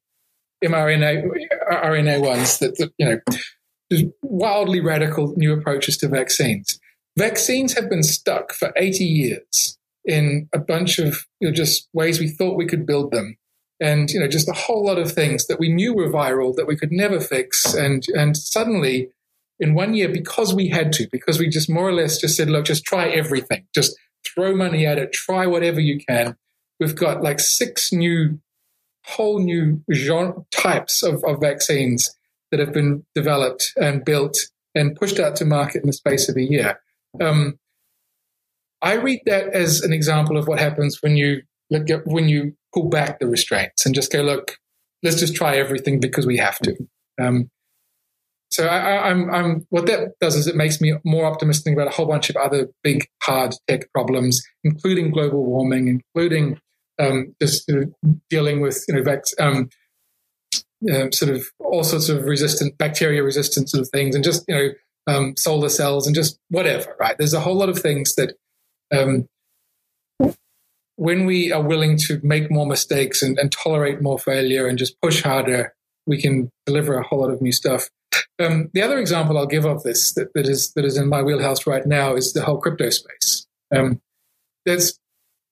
mRNA 0.63 1.29
RNA 1.71 2.21
ones 2.21 2.59
that, 2.59 2.77
that 2.77 2.91
you 2.97 3.05
know 3.05 4.11
wildly 4.21 4.79
radical 4.81 5.33
new 5.35 5.53
approaches 5.53 5.97
to 5.97 6.07
vaccines. 6.07 6.79
Vaccines 7.17 7.73
have 7.73 7.89
been 7.89 8.03
stuck 8.03 8.53
for 8.53 8.71
80 8.77 9.03
years 9.03 9.77
in 10.05 10.47
a 10.53 10.59
bunch 10.59 10.99
of 10.99 11.25
you 11.39 11.49
know, 11.49 11.53
just 11.53 11.87
ways 11.93 12.19
we 12.19 12.29
thought 12.29 12.57
we 12.57 12.67
could 12.67 12.85
build 12.85 13.11
them. 13.11 13.37
And, 13.81 14.09
you 14.09 14.19
know, 14.19 14.27
just 14.27 14.49
a 14.49 14.53
whole 14.53 14.85
lot 14.85 14.97
of 14.97 15.11
things 15.11 15.47
that 15.47 15.59
we 15.59 15.71
knew 15.71 15.93
were 15.93 16.09
viral 16.09 16.55
that 16.55 16.67
we 16.67 16.75
could 16.75 16.91
never 16.91 17.19
fix. 17.19 17.73
And, 17.73 18.03
and 18.13 18.35
suddenly 18.35 19.09
in 19.59 19.73
one 19.73 19.93
year 19.93 20.09
because 20.09 20.53
we 20.53 20.69
had 20.69 20.91
to, 20.93 21.07
because 21.11 21.39
we 21.39 21.49
just 21.49 21.69
more 21.69 21.87
or 21.87 21.93
less 21.93 22.19
just 22.19 22.35
said, 22.35 22.49
look, 22.49 22.65
just 22.65 22.83
try 22.83 23.09
everything, 23.09 23.65
just 23.73 23.97
throw 24.33 24.55
money 24.55 24.85
at 24.85 24.97
it, 24.97 25.13
try 25.13 25.45
whatever 25.45 25.79
you 25.79 25.99
can. 25.99 26.35
We've 26.79 26.95
got 26.95 27.21
like 27.21 27.39
six 27.39 27.91
new, 27.91 28.39
whole 29.05 29.39
new 29.39 29.83
genre, 29.93 30.45
types 30.51 31.03
of, 31.03 31.23
of 31.25 31.41
vaccines 31.41 32.15
that 32.51 32.59
have 32.59 32.73
been 32.73 33.05
developed 33.15 33.73
and 33.75 34.03
built 34.03 34.37
and 34.75 34.95
pushed 34.95 35.19
out 35.19 35.35
to 35.37 35.45
market 35.45 35.81
in 35.81 35.87
the 35.87 35.93
space 35.93 36.29
of 36.29 36.37
a 36.37 36.43
year. 36.43 36.79
Um, 37.21 37.59
I 38.81 38.93
read 38.93 39.21
that 39.25 39.49
as 39.49 39.81
an 39.81 39.93
example 39.93 40.37
of 40.37 40.47
what 40.47 40.59
happens 40.59 41.01
when 41.01 41.17
you 41.17 41.41
when 42.05 42.27
you 42.27 42.55
pull 42.73 42.89
back 42.89 43.19
the 43.19 43.27
restraints 43.27 43.85
and 43.85 43.93
just 43.93 44.11
go, 44.11 44.21
look, 44.21 44.57
let's 45.03 45.19
just 45.19 45.35
try 45.35 45.55
everything 45.55 45.99
because 45.99 46.25
we 46.25 46.37
have 46.37 46.57
to. 46.59 46.75
Um, 47.21 47.49
so 48.51 48.65
I, 48.65 49.09
I'm, 49.09 49.29
I'm, 49.29 49.67
what 49.69 49.85
that 49.85 50.13
does 50.19 50.35
is 50.35 50.47
it 50.47 50.55
makes 50.55 50.81
me 50.81 50.95
more 51.05 51.25
optimistic 51.25 51.73
about 51.73 51.87
a 51.87 51.91
whole 51.91 52.07
bunch 52.07 52.29
of 52.29 52.35
other 52.35 52.69
big 52.83 53.07
hard 53.21 53.53
tech 53.67 53.91
problems, 53.93 54.41
including 54.63 55.11
global 55.11 55.45
warming, 55.45 55.87
including 55.87 56.59
um, 56.99 57.35
just 57.41 57.71
dealing 58.29 58.59
with 58.59 58.83
you 58.87 58.95
know 58.95 59.03
vac- 59.03 59.23
um, 59.39 59.69
uh, 60.91 61.11
sort 61.11 61.35
of 61.35 61.45
all 61.59 61.83
sorts 61.83 62.09
of 62.09 62.23
resistant 62.23 62.77
bacteria 62.77 63.23
resistant 63.23 63.69
sort 63.69 63.81
of 63.81 63.89
things, 63.89 64.15
and 64.15 64.23
just 64.23 64.43
you 64.47 64.55
know 64.55 65.13
um, 65.13 65.35
solar 65.37 65.69
cells 65.69 66.07
and 66.07 66.15
just 66.15 66.39
whatever. 66.49 66.95
Right? 66.99 67.15
There's 67.17 67.33
a 67.33 67.41
whole 67.41 67.55
lot 67.55 67.69
of 67.69 67.79
things 67.79 68.15
that 68.15 68.33
um, 68.91 69.27
when 70.95 71.25
we 71.25 71.51
are 71.51 71.61
willing 71.61 71.97
to 71.97 72.19
make 72.23 72.51
more 72.51 72.65
mistakes 72.65 73.21
and, 73.21 73.37
and 73.37 73.51
tolerate 73.51 74.01
more 74.01 74.17
failure 74.17 74.67
and 74.67 74.77
just 74.77 74.99
push 75.01 75.21
harder, 75.21 75.73
we 76.07 76.19
can 76.19 76.51
deliver 76.65 76.97
a 76.97 77.07
whole 77.07 77.21
lot 77.21 77.31
of 77.31 77.41
new 77.41 77.51
stuff. 77.51 77.89
Um, 78.39 78.69
the 78.73 78.81
other 78.81 78.99
example 78.99 79.37
I'll 79.37 79.45
give 79.45 79.65
of 79.65 79.83
this 79.83 80.13
that, 80.13 80.33
that 80.33 80.47
is 80.47 80.71
that 80.73 80.85
is 80.85 80.97
in 80.97 81.09
my 81.09 81.21
wheelhouse 81.21 81.67
right 81.67 81.85
now 81.85 82.15
is 82.15 82.33
the 82.33 82.43
whole 82.43 82.59
crypto 82.59 82.89
space. 82.89 83.45
Um, 83.75 84.01
there's 84.65 84.99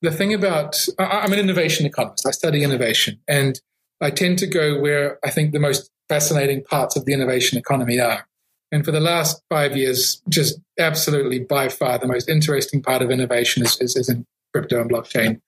the 0.01 0.11
thing 0.11 0.33
about 0.33 0.77
I, 0.97 1.03
I'm 1.03 1.33
an 1.33 1.39
innovation 1.39 1.85
economist. 1.85 2.25
I 2.25 2.31
study 2.31 2.63
innovation, 2.63 3.19
and 3.27 3.59
I 4.01 4.11
tend 4.11 4.39
to 4.39 4.47
go 4.47 4.79
where 4.79 5.19
I 5.23 5.31
think 5.31 5.51
the 5.51 5.59
most 5.59 5.91
fascinating 6.07 6.63
parts 6.63 6.95
of 6.95 7.05
the 7.05 7.13
innovation 7.13 7.57
economy 7.57 7.99
are. 7.99 8.27
And 8.71 8.83
for 8.83 8.91
the 8.91 8.99
last 8.99 9.41
five 9.49 9.77
years, 9.77 10.21
just 10.29 10.59
absolutely 10.77 11.39
by 11.39 11.69
far 11.69 11.97
the 11.97 12.07
most 12.07 12.29
interesting 12.29 12.81
part 12.81 13.01
of 13.01 13.09
innovation 13.11 13.63
is, 13.63 13.79
is, 13.79 13.95
is 13.95 14.09
in 14.09 14.25
crypto 14.53 14.81
and 14.81 14.91
blockchain. 14.91 15.41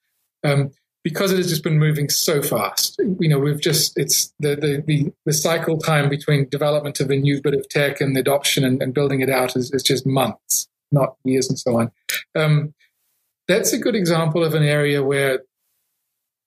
Um, 0.44 0.72
because 1.04 1.32
it 1.32 1.38
has 1.38 1.50
just 1.50 1.64
been 1.64 1.80
moving 1.80 2.10
so 2.10 2.42
fast. 2.42 3.00
You 3.20 3.30
know, 3.30 3.40
we've 3.40 3.62
just 3.62 3.98
it's 3.98 4.34
the 4.40 4.56
the 4.56 4.84
the, 4.86 5.14
the 5.26 5.34
cycle 5.34 5.78
time 5.78 6.10
between 6.10 6.50
development 6.50 7.00
of 7.00 7.10
a 7.10 7.16
new 7.16 7.42
bit 7.42 7.54
of 7.54 7.68
tech 7.70 8.02
and 8.02 8.16
the 8.16 8.22
adoption 8.22 8.64
and, 8.64 8.82
and 8.82 8.94
building 8.94 9.22
it 9.22 9.30
out 9.30 9.56
is, 9.56 9.72
is, 9.72 9.84
just 9.84 10.06
months, 10.06 10.68
not 10.92 11.16
years, 11.24 11.50
and 11.50 11.58
so 11.58 11.80
on. 11.80 11.92
Um, 12.36 12.74
that's 13.48 13.74
a 13.74 13.80
good 13.80 13.96
example 13.96 14.44
of 14.44 14.54
an 14.54 14.64
area 14.64 15.04
where 15.04 15.42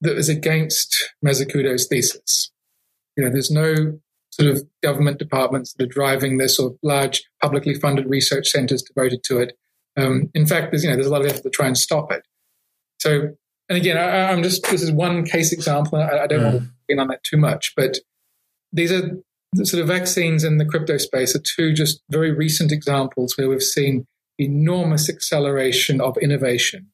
that 0.03 0.17
is 0.17 0.29
against 0.29 1.13
Mazzucato's 1.25 1.87
thesis. 1.87 2.51
You 3.17 3.25
know, 3.25 3.31
there's 3.31 3.51
no 3.51 3.99
sort 4.33 4.51
of 4.51 4.65
government 4.83 5.19
departments 5.19 5.75
that 5.75 5.85
are 5.85 5.93
driving 5.93 6.39
this 6.39 6.59
or 6.59 6.75
large 6.83 7.23
publicly 7.41 7.75
funded 7.75 8.09
research 8.09 8.49
centers 8.49 8.83
devoted 8.83 9.23
to 9.25 9.39
it. 9.39 9.57
Um, 9.97 10.31
in 10.35 10.47
fact, 10.47 10.73
there's 10.73 10.85
you 10.85 10.91
know 10.91 10.97
there's 10.97 11.07
a 11.07 11.11
lot 11.11 11.23
of 11.23 11.29
effort 11.29 11.43
to 11.43 11.51
try 11.51 11.67
and 11.67 11.77
stop 11.77 12.11
it. 12.13 12.23
So, 12.99 13.35
and 13.73 13.81
again, 13.81 13.97
I, 13.97 14.31
am 14.33 14.43
just 14.43 14.63
this 14.71 14.83
is 14.83 14.93
one 14.93 15.25
case 15.25 15.51
example. 15.51 15.99
I, 15.99 16.25
I 16.25 16.27
don't 16.27 16.41
mm. 16.41 16.45
want 16.45 16.63
to 16.65 16.71
get 16.91 16.99
on 16.99 17.09
that 17.09 17.25
too 17.25 17.39
much, 17.39 17.73
but 17.75 17.97
these 18.71 18.93
are 18.93 19.17
the 19.55 19.65
sort 19.65 19.81
of 19.81 19.89
vaccines 19.89 20.45
in 20.45 20.59
the 20.59 20.67
crypto 20.67 20.99
space 20.99 21.35
are 21.35 21.41
two 21.41 21.73
just 21.73 22.03
very 22.11 22.33
recent 22.33 22.71
examples 22.71 23.35
where 23.39 23.49
we've 23.49 23.63
seen 23.63 24.07
enormous 24.39 25.09
acceleration 25.09 26.03
of 26.03 26.19
innovation, 26.19 26.89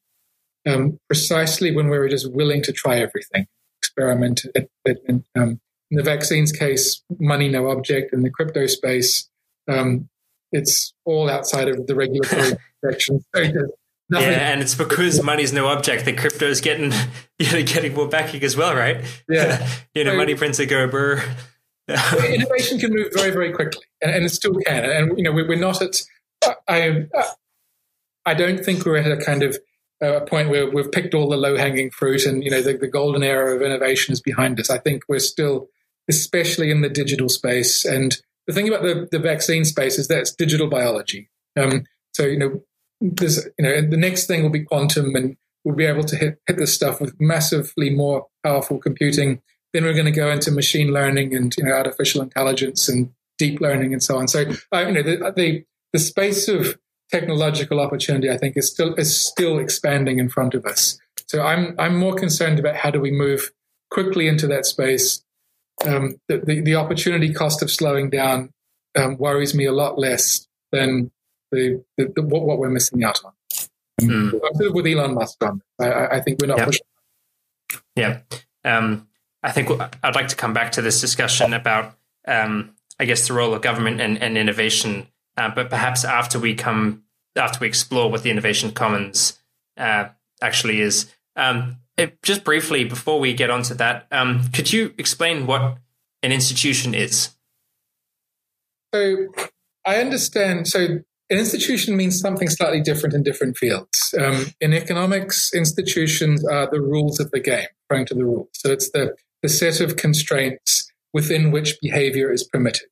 um, 0.65 0.97
precisely 1.07 1.75
when 1.75 1.89
we 1.89 1.97
were 1.97 2.07
just 2.07 2.31
willing 2.31 2.63
to 2.63 2.71
try 2.71 2.97
everything, 2.97 3.45
experiment. 3.81 4.45
um, 5.35 5.59
in 5.91 5.97
the 5.97 6.03
vaccines 6.03 6.53
case, 6.53 7.03
money 7.19 7.49
no 7.49 7.69
object. 7.69 8.13
In 8.13 8.21
the 8.21 8.29
crypto 8.29 8.67
space, 8.67 9.29
um, 9.67 10.07
it's 10.53 10.93
all 11.03 11.29
outside 11.29 11.67
of 11.67 11.87
the 11.87 11.95
regulatory 11.95 12.53
protection. 12.81 13.19
So 13.35 13.51
yeah, 14.11 14.51
and 14.51 14.61
it's 14.61 14.75
because 14.75 15.21
money's 15.23 15.53
no 15.53 15.67
object 15.67 16.05
that 16.05 16.17
crypto's 16.17 16.61
getting 16.61 16.91
you 17.39 17.51
know 17.51 17.63
getting 17.63 17.93
more 17.93 18.07
backing 18.07 18.43
as 18.43 18.55
well, 18.55 18.75
right? 18.75 19.03
Yeah, 19.27 19.67
you 19.93 20.03
know, 20.03 20.11
so, 20.11 20.17
money 20.17 20.35
prints 20.35 20.59
a 20.59 20.65
go 20.65 20.87
burr. 20.87 21.23
innovation 21.87 22.79
can 22.79 22.93
move 22.93 23.07
very, 23.13 23.31
very 23.31 23.51
quickly, 23.51 23.83
and, 24.01 24.11
and, 24.11 24.25
it 24.25 24.29
still 24.29 24.53
can. 24.65 24.85
And 24.85 25.17
you 25.17 25.23
know, 25.23 25.31
we're, 25.31 25.47
we're 25.47 25.59
not 25.59 25.81
at. 25.81 26.01
I, 26.67 27.07
I 28.25 28.33
don't 28.33 28.63
think 28.63 28.85
we're 28.85 28.97
at 28.97 29.11
a 29.11 29.23
kind 29.23 29.43
of 29.43 29.57
a 30.01 30.21
point 30.21 30.49
where 30.49 30.69
we've 30.69 30.91
picked 30.91 31.13
all 31.13 31.27
the 31.27 31.37
low 31.37 31.57
hanging 31.57 31.89
fruit, 31.89 32.25
and 32.25 32.43
you 32.43 32.51
know, 32.51 32.61
the, 32.61 32.77
the 32.77 32.87
golden 32.87 33.23
era 33.23 33.55
of 33.55 33.61
innovation 33.61 34.13
is 34.13 34.21
behind 34.21 34.59
us. 34.59 34.69
I 34.69 34.77
think 34.77 35.03
we're 35.07 35.19
still 35.19 35.69
especially 36.09 36.71
in 36.71 36.81
the 36.81 36.89
digital 36.89 37.29
space. 37.29 37.85
And 37.85 38.17
the 38.47 38.53
thing 38.53 38.67
about 38.67 38.81
the, 38.81 39.07
the 39.11 39.19
vaccine 39.19 39.63
space 39.63 39.97
is 39.97 40.07
that 40.07 40.19
it's 40.19 40.33
digital 40.33 40.67
biology. 40.67 41.29
Um, 41.57 41.85
so, 42.13 42.25
you 42.25 42.37
know, 42.37 42.63
there's, 43.01 43.45
you 43.57 43.63
know, 43.63 43.81
the 43.81 43.97
next 43.97 44.27
thing 44.27 44.43
will 44.43 44.49
be 44.49 44.63
quantum 44.63 45.15
and 45.15 45.37
we'll 45.63 45.75
be 45.75 45.85
able 45.85 46.03
to 46.03 46.15
hit, 46.15 46.39
hit 46.47 46.57
this 46.57 46.73
stuff 46.73 46.99
with 46.99 47.19
massively 47.19 47.89
more 47.89 48.27
powerful 48.43 48.77
computing. 48.77 49.41
Then 49.73 49.83
we're 49.83 49.93
going 49.93 50.05
to 50.05 50.11
go 50.11 50.31
into 50.31 50.51
machine 50.51 50.91
learning 50.91 51.35
and, 51.35 51.55
you 51.57 51.63
know, 51.63 51.71
artificial 51.71 52.21
intelligence 52.21 52.89
and 52.89 53.11
deep 53.37 53.61
learning 53.61 53.93
and 53.93 54.03
so 54.03 54.17
on. 54.17 54.27
So, 54.27 54.45
uh, 54.73 54.79
you 54.79 54.91
know, 54.91 55.03
the, 55.03 55.33
the, 55.35 55.63
the 55.93 55.99
space 55.99 56.47
of 56.47 56.77
technological 57.11 57.79
opportunity, 57.79 58.29
I 58.29 58.37
think, 58.37 58.57
is 58.57 58.69
still 58.69 58.93
is 58.95 59.15
still 59.15 59.57
expanding 59.59 60.19
in 60.19 60.29
front 60.29 60.53
of 60.53 60.65
us. 60.65 60.99
So 61.27 61.41
I'm 61.41 61.75
I'm 61.79 61.97
more 61.97 62.15
concerned 62.15 62.59
about 62.59 62.75
how 62.75 62.91
do 62.91 62.99
we 62.99 63.11
move 63.11 63.51
quickly 63.89 64.27
into 64.27 64.47
that 64.47 64.65
space 64.65 65.23
um, 65.85 66.19
the, 66.27 66.39
the, 66.39 66.61
the, 66.61 66.75
opportunity 66.75 67.33
cost 67.33 67.61
of 67.61 67.71
slowing 67.71 68.09
down 68.09 68.51
um, 68.97 69.17
worries 69.17 69.55
me 69.55 69.65
a 69.65 69.71
lot 69.71 69.97
less 69.97 70.47
than 70.71 71.11
the, 71.51 71.83
the, 71.97 72.11
the 72.15 72.21
what, 72.21 72.43
what, 72.43 72.59
we're 72.59 72.69
missing 72.69 73.03
out 73.03 73.19
on. 73.23 73.33
Mm. 74.01 74.73
With 74.73 74.87
Elon 74.87 75.13
Musk 75.13 75.43
on 75.43 75.61
I, 75.79 76.07
I 76.07 76.21
think 76.21 76.39
we're 76.39 76.47
not 76.47 76.59
yeah. 76.59 76.65
pushing. 76.65 76.85
Yeah. 77.95 78.19
Um, 78.63 79.07
I 79.43 79.51
think 79.51 79.69
I'd 80.03 80.15
like 80.15 80.29
to 80.29 80.35
come 80.35 80.53
back 80.53 80.73
to 80.73 80.81
this 80.81 81.01
discussion 81.01 81.53
about, 81.53 81.95
um, 82.27 82.75
I 82.99 83.05
guess, 83.05 83.27
the 83.27 83.33
role 83.33 83.53
of 83.53 83.61
government 83.61 84.01
and, 84.01 84.21
and 84.21 84.37
innovation, 84.37 85.07
uh, 85.37 85.49
but 85.53 85.69
perhaps 85.69 86.03
after 86.03 86.39
we 86.39 86.55
come, 86.55 87.03
after 87.35 87.59
we 87.59 87.67
explore 87.67 88.09
what 88.11 88.23
the 88.23 88.31
Innovation 88.31 88.71
Commons 88.71 89.39
uh, 89.77 90.09
actually 90.41 90.81
is. 90.81 91.13
Um, 91.35 91.77
it, 91.97 92.21
just 92.21 92.43
briefly, 92.43 92.83
before 92.83 93.19
we 93.19 93.33
get 93.33 93.49
onto 93.49 93.73
that, 93.75 94.07
um, 94.11 94.49
could 94.53 94.71
you 94.71 94.93
explain 94.97 95.45
what 95.45 95.77
an 96.23 96.31
institution 96.31 96.93
is? 96.93 97.29
So 98.93 99.27
I 99.85 99.97
understand. 99.97 100.67
So 100.67 100.99
an 101.29 101.37
institution 101.37 101.95
means 101.95 102.19
something 102.19 102.49
slightly 102.49 102.81
different 102.81 103.13
in 103.13 103.23
different 103.23 103.57
fields. 103.57 104.15
Um, 104.19 104.47
in 104.59 104.73
economics, 104.73 105.53
institutions 105.53 106.45
are 106.45 106.69
the 106.69 106.81
rules 106.81 107.19
of 107.19 107.29
the 107.31 107.39
game, 107.39 107.67
referring 107.89 108.07
to 108.07 108.15
the 108.15 108.25
rules. 108.25 108.49
So 108.53 108.71
it's 108.71 108.89
the, 108.91 109.15
the 109.43 109.49
set 109.49 109.79
of 109.79 109.95
constraints 109.95 110.91
within 111.13 111.51
which 111.51 111.79
behavior 111.81 112.31
is 112.31 112.43
permitted. 112.43 112.87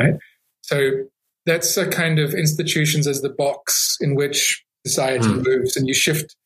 Right? 0.00 0.14
So 0.62 1.04
that's 1.44 1.76
a 1.76 1.88
kind 1.88 2.18
of 2.18 2.34
institutions 2.34 3.06
as 3.06 3.20
the 3.20 3.30
box 3.30 3.98
in 4.00 4.14
which 4.14 4.64
society 4.86 5.26
mm. 5.26 5.44
moves, 5.44 5.76
and 5.76 5.88
you 5.88 5.94
shift 5.94 6.36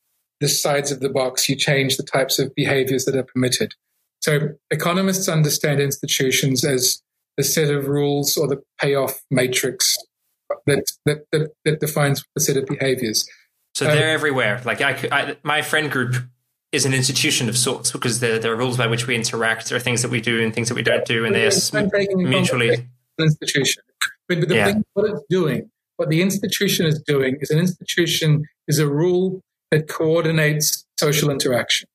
the 0.40 0.48
sides 0.48 0.90
of 0.90 1.00
the 1.00 1.08
box, 1.08 1.48
you 1.48 1.56
change 1.56 1.96
the 1.96 2.02
types 2.02 2.38
of 2.38 2.54
behaviors 2.54 3.04
that 3.04 3.16
are 3.16 3.22
permitted. 3.22 3.74
So 4.20 4.50
economists 4.70 5.28
understand 5.28 5.80
institutions 5.80 6.64
as 6.64 7.02
the 7.36 7.44
set 7.44 7.70
of 7.70 7.88
rules 7.88 8.36
or 8.36 8.48
the 8.48 8.62
payoff 8.80 9.22
matrix 9.30 9.96
that 10.66 10.84
that, 11.04 11.24
that, 11.32 11.50
that 11.64 11.80
defines 11.80 12.24
the 12.34 12.40
set 12.40 12.56
of 12.56 12.66
behaviors. 12.66 13.28
So 13.74 13.84
they're 13.84 14.10
um, 14.10 14.14
everywhere. 14.14 14.62
Like 14.64 14.80
I, 14.80 15.08
I, 15.12 15.36
my 15.42 15.62
friend 15.62 15.90
group 15.90 16.16
is 16.72 16.86
an 16.86 16.94
institution 16.94 17.48
of 17.48 17.56
sorts 17.56 17.92
because 17.92 18.20
there, 18.20 18.38
there 18.38 18.52
are 18.52 18.56
rules 18.56 18.76
by 18.76 18.86
which 18.86 19.06
we 19.06 19.14
interact. 19.14 19.68
There 19.68 19.76
are 19.76 19.80
things 19.80 20.02
that 20.02 20.10
we 20.10 20.20
do 20.20 20.42
and 20.42 20.54
things 20.54 20.68
that 20.68 20.74
we 20.74 20.82
don't 20.82 21.04
do, 21.04 21.24
and 21.24 21.34
they 21.34 21.46
are 21.46 22.16
mutually 22.16 22.88
institution. 23.18 23.82
But, 24.28 24.40
but 24.40 24.48
the 24.48 24.54
yeah. 24.54 24.64
thing, 24.66 24.84
what 24.94 25.10
it's 25.10 25.22
doing, 25.28 25.70
what 25.96 26.08
the 26.08 26.22
institution 26.22 26.86
is 26.86 27.00
doing, 27.06 27.36
is 27.40 27.50
an 27.50 27.58
institution 27.58 28.44
is 28.66 28.78
a 28.78 28.88
rule 28.88 29.40
that 29.70 29.88
coordinates 29.88 30.86
social 30.98 31.30
interaction. 31.30 31.88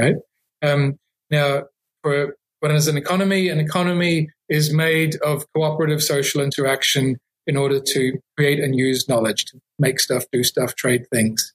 Right? 0.00 0.16
Um, 0.62 0.98
now, 1.30 1.64
for 2.02 2.36
what 2.60 2.70
is 2.70 2.88
an 2.88 2.96
economy? 2.96 3.48
An 3.48 3.60
economy 3.60 4.28
is 4.48 4.72
made 4.72 5.16
of 5.16 5.44
cooperative 5.54 6.02
social 6.02 6.40
interaction 6.40 7.16
in 7.46 7.56
order 7.56 7.80
to 7.80 8.18
create 8.36 8.60
and 8.60 8.76
use 8.76 9.08
knowledge, 9.08 9.46
to 9.46 9.60
make 9.78 10.00
stuff, 10.00 10.24
do 10.32 10.44
stuff, 10.44 10.74
trade 10.74 11.06
things. 11.12 11.52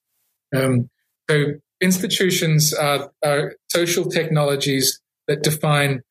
Um, 0.55 0.89
so 1.29 1.53
institutions 1.81 2.73
are, 2.73 3.11
are 3.23 3.55
social 3.69 4.05
technologies 4.05 4.99
that 5.27 5.43
define 5.43 6.01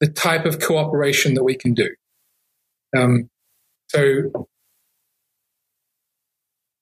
the 0.00 0.08
type 0.08 0.44
of 0.44 0.60
cooperation 0.60 1.34
that 1.34 1.44
we 1.44 1.54
can 1.54 1.74
do. 1.74 1.88
Um, 2.96 3.30
so 3.88 4.48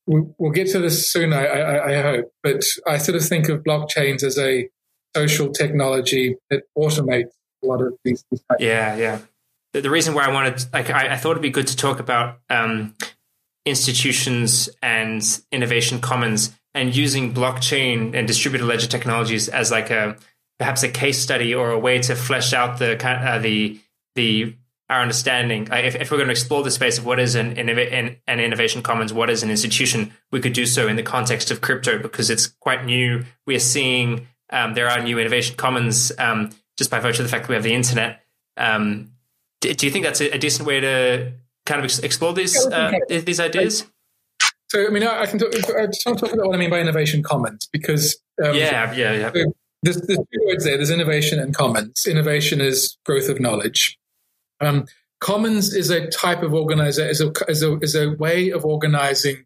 we'll 0.07 0.53
get 0.53 0.69
to 0.69 0.79
this 0.79 1.13
soon, 1.13 1.33
I, 1.33 1.47
I, 1.47 1.99
I, 1.99 2.03
hope. 2.03 2.33
But 2.43 2.63
I 2.87 2.99
sort 2.99 3.17
of 3.17 3.25
think 3.25 3.49
of 3.49 3.63
blockchains 3.63 4.23
as 4.23 4.39
a 4.39 4.69
social 5.15 5.51
technology 5.51 6.37
that 6.51 6.63
automates 6.77 7.33
a 7.63 7.67
lot 7.67 7.81
of 7.83 7.95
these. 8.05 8.25
these 8.31 8.43
yeah, 8.59 8.97
yeah. 8.97 9.19
The, 9.73 9.83
the, 9.83 9.91
reason 9.91 10.15
why 10.15 10.25
I 10.25 10.33
wanted, 10.33 10.65
like, 10.73 10.91
I, 10.91 11.15
I, 11.15 11.17
thought 11.17 11.33
it'd 11.33 11.43
be 11.43 11.51
good 11.51 11.69
to 11.69 11.77
talk 11.77 12.01
about 12.01 12.41
um, 12.51 12.95
institutions 13.65 14.69
and 14.83 15.23
innovation 15.53 16.01
commons 16.01 16.55
and 16.75 16.95
using 16.95 17.35
blockchain 17.35 18.15
and 18.15 18.27
distributed 18.27 18.67
ledger 18.67 18.87
technologies 18.87 19.49
as 19.49 19.71
like 19.71 19.91
a 19.91 20.17
perhaps 20.59 20.83
a 20.83 20.89
case 20.89 21.19
study 21.21 21.55
or 21.55 21.71
a 21.71 21.79
way 21.79 21.99
to 22.01 22.15
flesh 22.15 22.53
out 22.53 22.79
the 22.79 23.03
uh, 23.05 23.39
the 23.39 23.81
the 24.15 24.55
our 24.91 25.01
understanding. 25.01 25.69
If, 25.71 25.95
if, 25.95 26.11
we're 26.11 26.17
going 26.17 26.27
to 26.27 26.33
explore 26.33 26.65
the 26.65 26.71
space 26.71 26.99
of 26.99 27.07
what 27.07 27.21
is 27.21 27.37
an, 27.37 27.57
an, 27.57 28.17
an, 28.27 28.41
innovation 28.41 28.83
commons, 28.83 29.13
what 29.13 29.31
is 29.31 29.45
an 29.45 29.51
institution, 29.51 30.13
we 30.33 30.41
could 30.41 30.53
do 30.53 30.67
so 30.67 30.89
in 30.89 30.97
the 30.97 31.03
context 31.05 31.53
of 31.53 31.61
crypto 31.61 32.01
because 32.01 32.29
it's 32.29 32.49
quite 32.49 32.85
new. 32.85 33.25
We 33.47 33.55
are 33.55 33.61
seeing 33.61 34.27
um, 34.51 34.75
there 34.75 34.91
are 34.91 35.01
new 35.01 35.21
innovation 35.21 35.55
commons 35.55 36.11
um, 36.19 36.51
just 36.77 36.91
by 36.91 36.99
virtue 36.99 37.23
of 37.23 37.29
the 37.29 37.31
fact 37.31 37.45
that 37.45 37.51
we 37.51 37.55
have 37.55 37.63
the 37.63 37.73
internet. 37.73 38.23
Um, 38.57 39.13
do, 39.61 39.75
do, 39.75 39.87
you 39.87 39.93
think 39.93 40.05
that's 40.05 40.21
a, 40.21 40.31
a, 40.35 40.39
decent 40.39 40.67
way 40.67 40.81
to 40.81 41.33
kind 41.67 41.85
of 41.85 42.05
explore 42.05 42.33
these 42.33 42.57
uh, 42.67 42.93
these 43.09 43.41
ideas? 43.41 43.87
So, 44.69 44.87
I 44.87 44.91
mean, 44.91 45.03
I, 45.03 45.27
can 45.27 45.39
talk, 45.39 45.53
I 45.53 45.87
just 45.87 46.07
want 46.07 46.19
to 46.19 46.27
talk 46.27 46.33
about 46.33 46.47
what 46.47 46.55
I 46.55 46.59
mean 46.59 46.71
by 46.71 46.79
innovation 46.79 47.23
commons 47.23 47.69
because 47.73 48.17
um, 48.43 48.55
yeah, 48.55 48.93
yeah, 48.93 49.13
yeah. 49.15 49.33
So 49.33 49.45
there's, 49.83 50.01
there's 50.03 50.19
two 50.19 50.47
words 50.47 50.65
there. 50.65 50.77
There's 50.77 50.91
innovation 50.91 51.41
and 51.41 51.55
commons. 51.55 52.07
Innovation 52.07 52.61
is 52.61 52.97
growth 53.05 53.29
of 53.29 53.41
knowledge 53.41 53.99
um, 54.61 54.87
commons 55.21 55.75
is 55.75 55.91
a 55.91 56.09
type 56.09 56.43
of 56.43 56.55
organizer, 56.55 57.07
is 57.07 57.21
a, 57.21 57.33
is 57.49 57.63
a, 57.63 57.79
is 57.79 57.95
a 57.95 58.11
way 58.11 58.51
of 58.51 58.65
organizing 58.65 59.45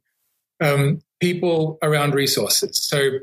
um, 0.61 1.01
people 1.21 1.79
around 1.83 2.15
resources. 2.15 2.83
So 2.83 3.19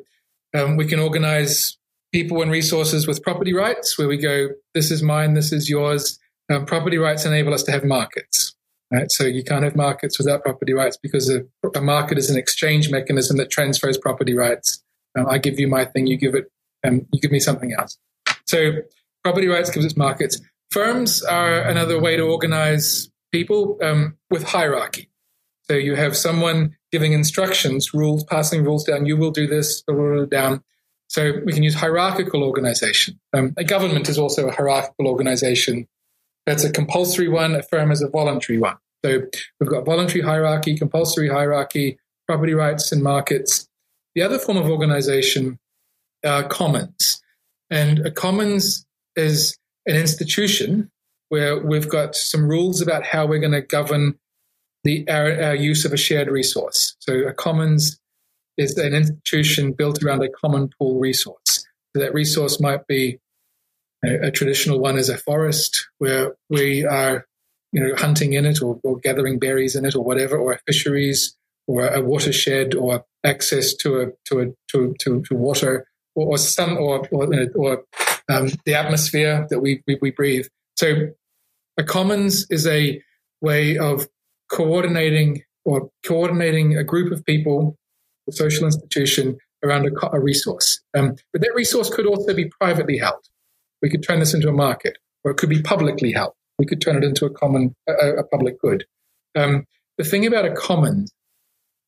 um, 0.54 0.78
we 0.78 0.86
can 0.86 1.00
organize 1.00 1.78
people 2.12 2.42
and 2.42 2.52
resources 2.52 3.08
with 3.08 3.24
property 3.24 3.54
rights, 3.54 3.98
where 3.98 4.08
we 4.08 4.18
go, 4.18 4.50
this 4.74 4.92
is 4.92 5.02
mine, 5.02 5.34
this 5.34 5.52
is 5.52 5.70
yours. 5.70 6.20
Um, 6.52 6.66
property 6.66 6.98
rights 6.98 7.26
enable 7.26 7.54
us 7.54 7.64
to 7.64 7.72
have 7.72 7.84
markets. 7.84 8.56
Right? 8.92 9.10
So 9.12 9.24
you 9.24 9.44
can't 9.44 9.64
have 9.64 9.76
markets 9.76 10.18
without 10.18 10.44
property 10.44 10.74
rights 10.74 10.98
because 11.02 11.30
a, 11.30 11.44
a 11.76 11.82
market 11.82 12.18
is 12.18 12.30
an 12.30 12.38
exchange 12.38 12.92
mechanism 12.92 13.38
that 13.38 13.50
transfers 13.50 13.98
property 13.98 14.36
rights. 14.36 14.84
Um, 15.18 15.28
I 15.30 15.38
give 15.38 15.60
you 15.60 15.68
my 15.68 15.86
thing, 15.86 16.08
you 16.08 16.18
give 16.18 16.36
it 16.36 16.52
Um, 16.84 17.06
you 17.14 17.20
give 17.22 17.32
me 17.32 17.40
something 17.40 17.74
else. 17.78 17.98
So 18.48 18.72
property 19.24 19.48
rights 19.48 19.70
gives 19.70 19.86
us 19.86 19.96
markets. 19.96 20.42
Firms 20.72 21.24
are 21.24 21.62
another 21.62 22.00
way 22.00 22.18
to 22.18 22.24
organize 22.24 23.10
people 23.32 23.78
um, 23.82 24.18
with 24.30 24.44
hierarchy. 24.44 25.10
So 25.64 25.74
you 25.76 25.96
have 25.96 26.18
someone 26.18 26.76
giving 26.92 27.14
instructions, 27.14 27.94
rules, 27.94 28.24
passing 28.24 28.64
rules 28.66 28.84
down. 28.84 29.06
You 29.06 29.16
will 29.16 29.32
do 29.32 29.48
this, 29.48 29.84
down. 30.30 30.64
So 31.08 31.34
we 31.46 31.54
can 31.54 31.64
use 31.64 31.76
hierarchical 31.76 32.44
organization. 32.44 33.20
Um, 33.34 33.54
a 33.58 33.64
government 33.64 34.10
is 34.10 34.18
also 34.18 34.48
a 34.48 34.52
hierarchical 34.52 35.08
organization. 35.08 35.88
That's 36.46 36.64
a 36.64 36.72
compulsory 36.72 37.28
one. 37.28 37.56
A 37.56 37.64
firm 37.64 37.92
is 37.92 38.02
a 38.02 38.10
voluntary 38.10 38.60
one. 38.60 38.78
So 39.04 39.22
we've 39.60 39.70
got 39.70 39.86
voluntary 39.86 40.22
hierarchy, 40.22 40.78
compulsory 40.78 41.30
hierarchy, 41.30 41.98
property 42.28 42.54
rights 42.54 42.92
and 42.92 43.04
markets. 43.04 43.68
The 44.16 44.22
other 44.22 44.40
form 44.40 44.58
of 44.58 44.70
organization 44.70 45.60
are 46.26 46.44
commons. 46.44 47.22
And 47.70 48.00
a 48.06 48.12
commons 48.12 48.86
is 49.16 49.58
an 49.86 49.96
institution 49.96 50.92
where 51.30 51.58
we've 51.58 51.90
got 51.90 52.16
some 52.16 52.48
rules 52.48 52.82
about 52.82 53.06
how 53.06 53.26
we're 53.26 53.40
going 53.40 53.54
to 53.54 53.62
govern 53.62 54.20
the 54.84 55.08
our, 55.08 55.42
our, 55.42 55.56
use 55.56 55.86
of 55.86 55.94
a 55.94 55.98
shared 55.98 56.28
resource. 56.28 56.96
So 57.00 57.14
a 57.20 57.34
commons 57.34 58.00
is 58.58 58.78
an 58.78 58.94
institution 58.94 59.72
built 59.72 60.04
around 60.04 60.24
a 60.24 60.30
common 60.30 60.70
pool 60.78 61.00
resource. 61.00 61.66
So 61.96 62.02
that 62.02 62.14
resource 62.14 62.60
might 62.60 62.88
be 62.88 63.20
a, 64.06 64.28
a 64.28 64.32
traditional 64.32 64.80
one 64.80 64.98
is 64.98 65.10
a 65.10 65.18
forest 65.18 65.88
where 66.00 66.36
we 66.50 66.86
are, 66.86 67.26
you 67.72 67.82
know, 67.82 67.96
hunting 67.96 68.34
in 68.34 68.46
it 68.46 68.62
or, 68.62 68.80
or 68.84 68.98
gathering 69.00 69.40
berries 69.40 69.76
in 69.76 69.86
it 69.86 69.96
or 69.96 70.04
whatever, 70.04 70.38
or 70.38 70.60
fisheries 70.66 71.36
or 71.68 71.88
a 71.88 72.02
watershed 72.02 72.76
or 72.76 73.06
access 73.24 73.74
to 73.76 74.02
a 74.02 74.06
to 74.26 74.40
a 74.40 74.46
to 74.72 74.96
to, 75.00 75.22
to 75.24 75.36
water 75.36 75.88
or, 76.16 76.32
or 76.32 76.38
some 76.38 76.78
or 76.78 77.08
or, 77.12 77.28
or 77.56 77.84
um, 78.30 78.50
the 78.66 78.76
atmosphere 78.76 79.48
that 79.50 79.60
we, 79.60 79.84
we, 79.88 79.98
we 80.02 80.12
breathe. 80.12 80.48
So 80.76 81.10
a 81.78 81.84
commons 81.84 82.48
is 82.50 82.66
a 82.68 83.02
way 83.42 83.78
of 83.78 84.08
coordinating 84.52 85.44
or 85.66 85.90
coordinating 86.06 86.78
a 86.78 86.84
group 86.84 87.12
of 87.12 87.26
people, 87.26 87.78
a 88.28 88.32
social 88.32 88.66
institution 88.66 89.38
around 89.64 89.88
a, 89.88 90.16
a 90.16 90.20
resource. 90.20 90.82
Um, 90.98 91.16
but 91.32 91.42
that 91.42 91.54
resource 91.56 91.90
could 91.90 92.08
also 92.08 92.34
be 92.34 92.46
privately 92.60 92.98
held. 92.98 93.28
We 93.82 93.90
could 93.90 94.04
turn 94.04 94.20
this 94.20 94.34
into 94.34 94.50
a 94.50 94.54
market, 94.54 94.98
or 95.24 95.32
it 95.32 95.38
could 95.38 95.50
be 95.50 95.62
publicly 95.62 96.12
held. 96.12 96.34
We 96.60 96.66
could 96.66 96.82
turn 96.82 96.98
it 96.98 97.04
into 97.04 97.26
a 97.26 97.30
common, 97.30 97.76
a, 97.88 98.18
a 98.18 98.24
public 98.24 98.60
good. 98.60 98.86
Um, 99.36 99.66
the 99.98 100.04
thing 100.04 100.26
about 100.26 100.46
a 100.46 100.54
commons 100.54 101.12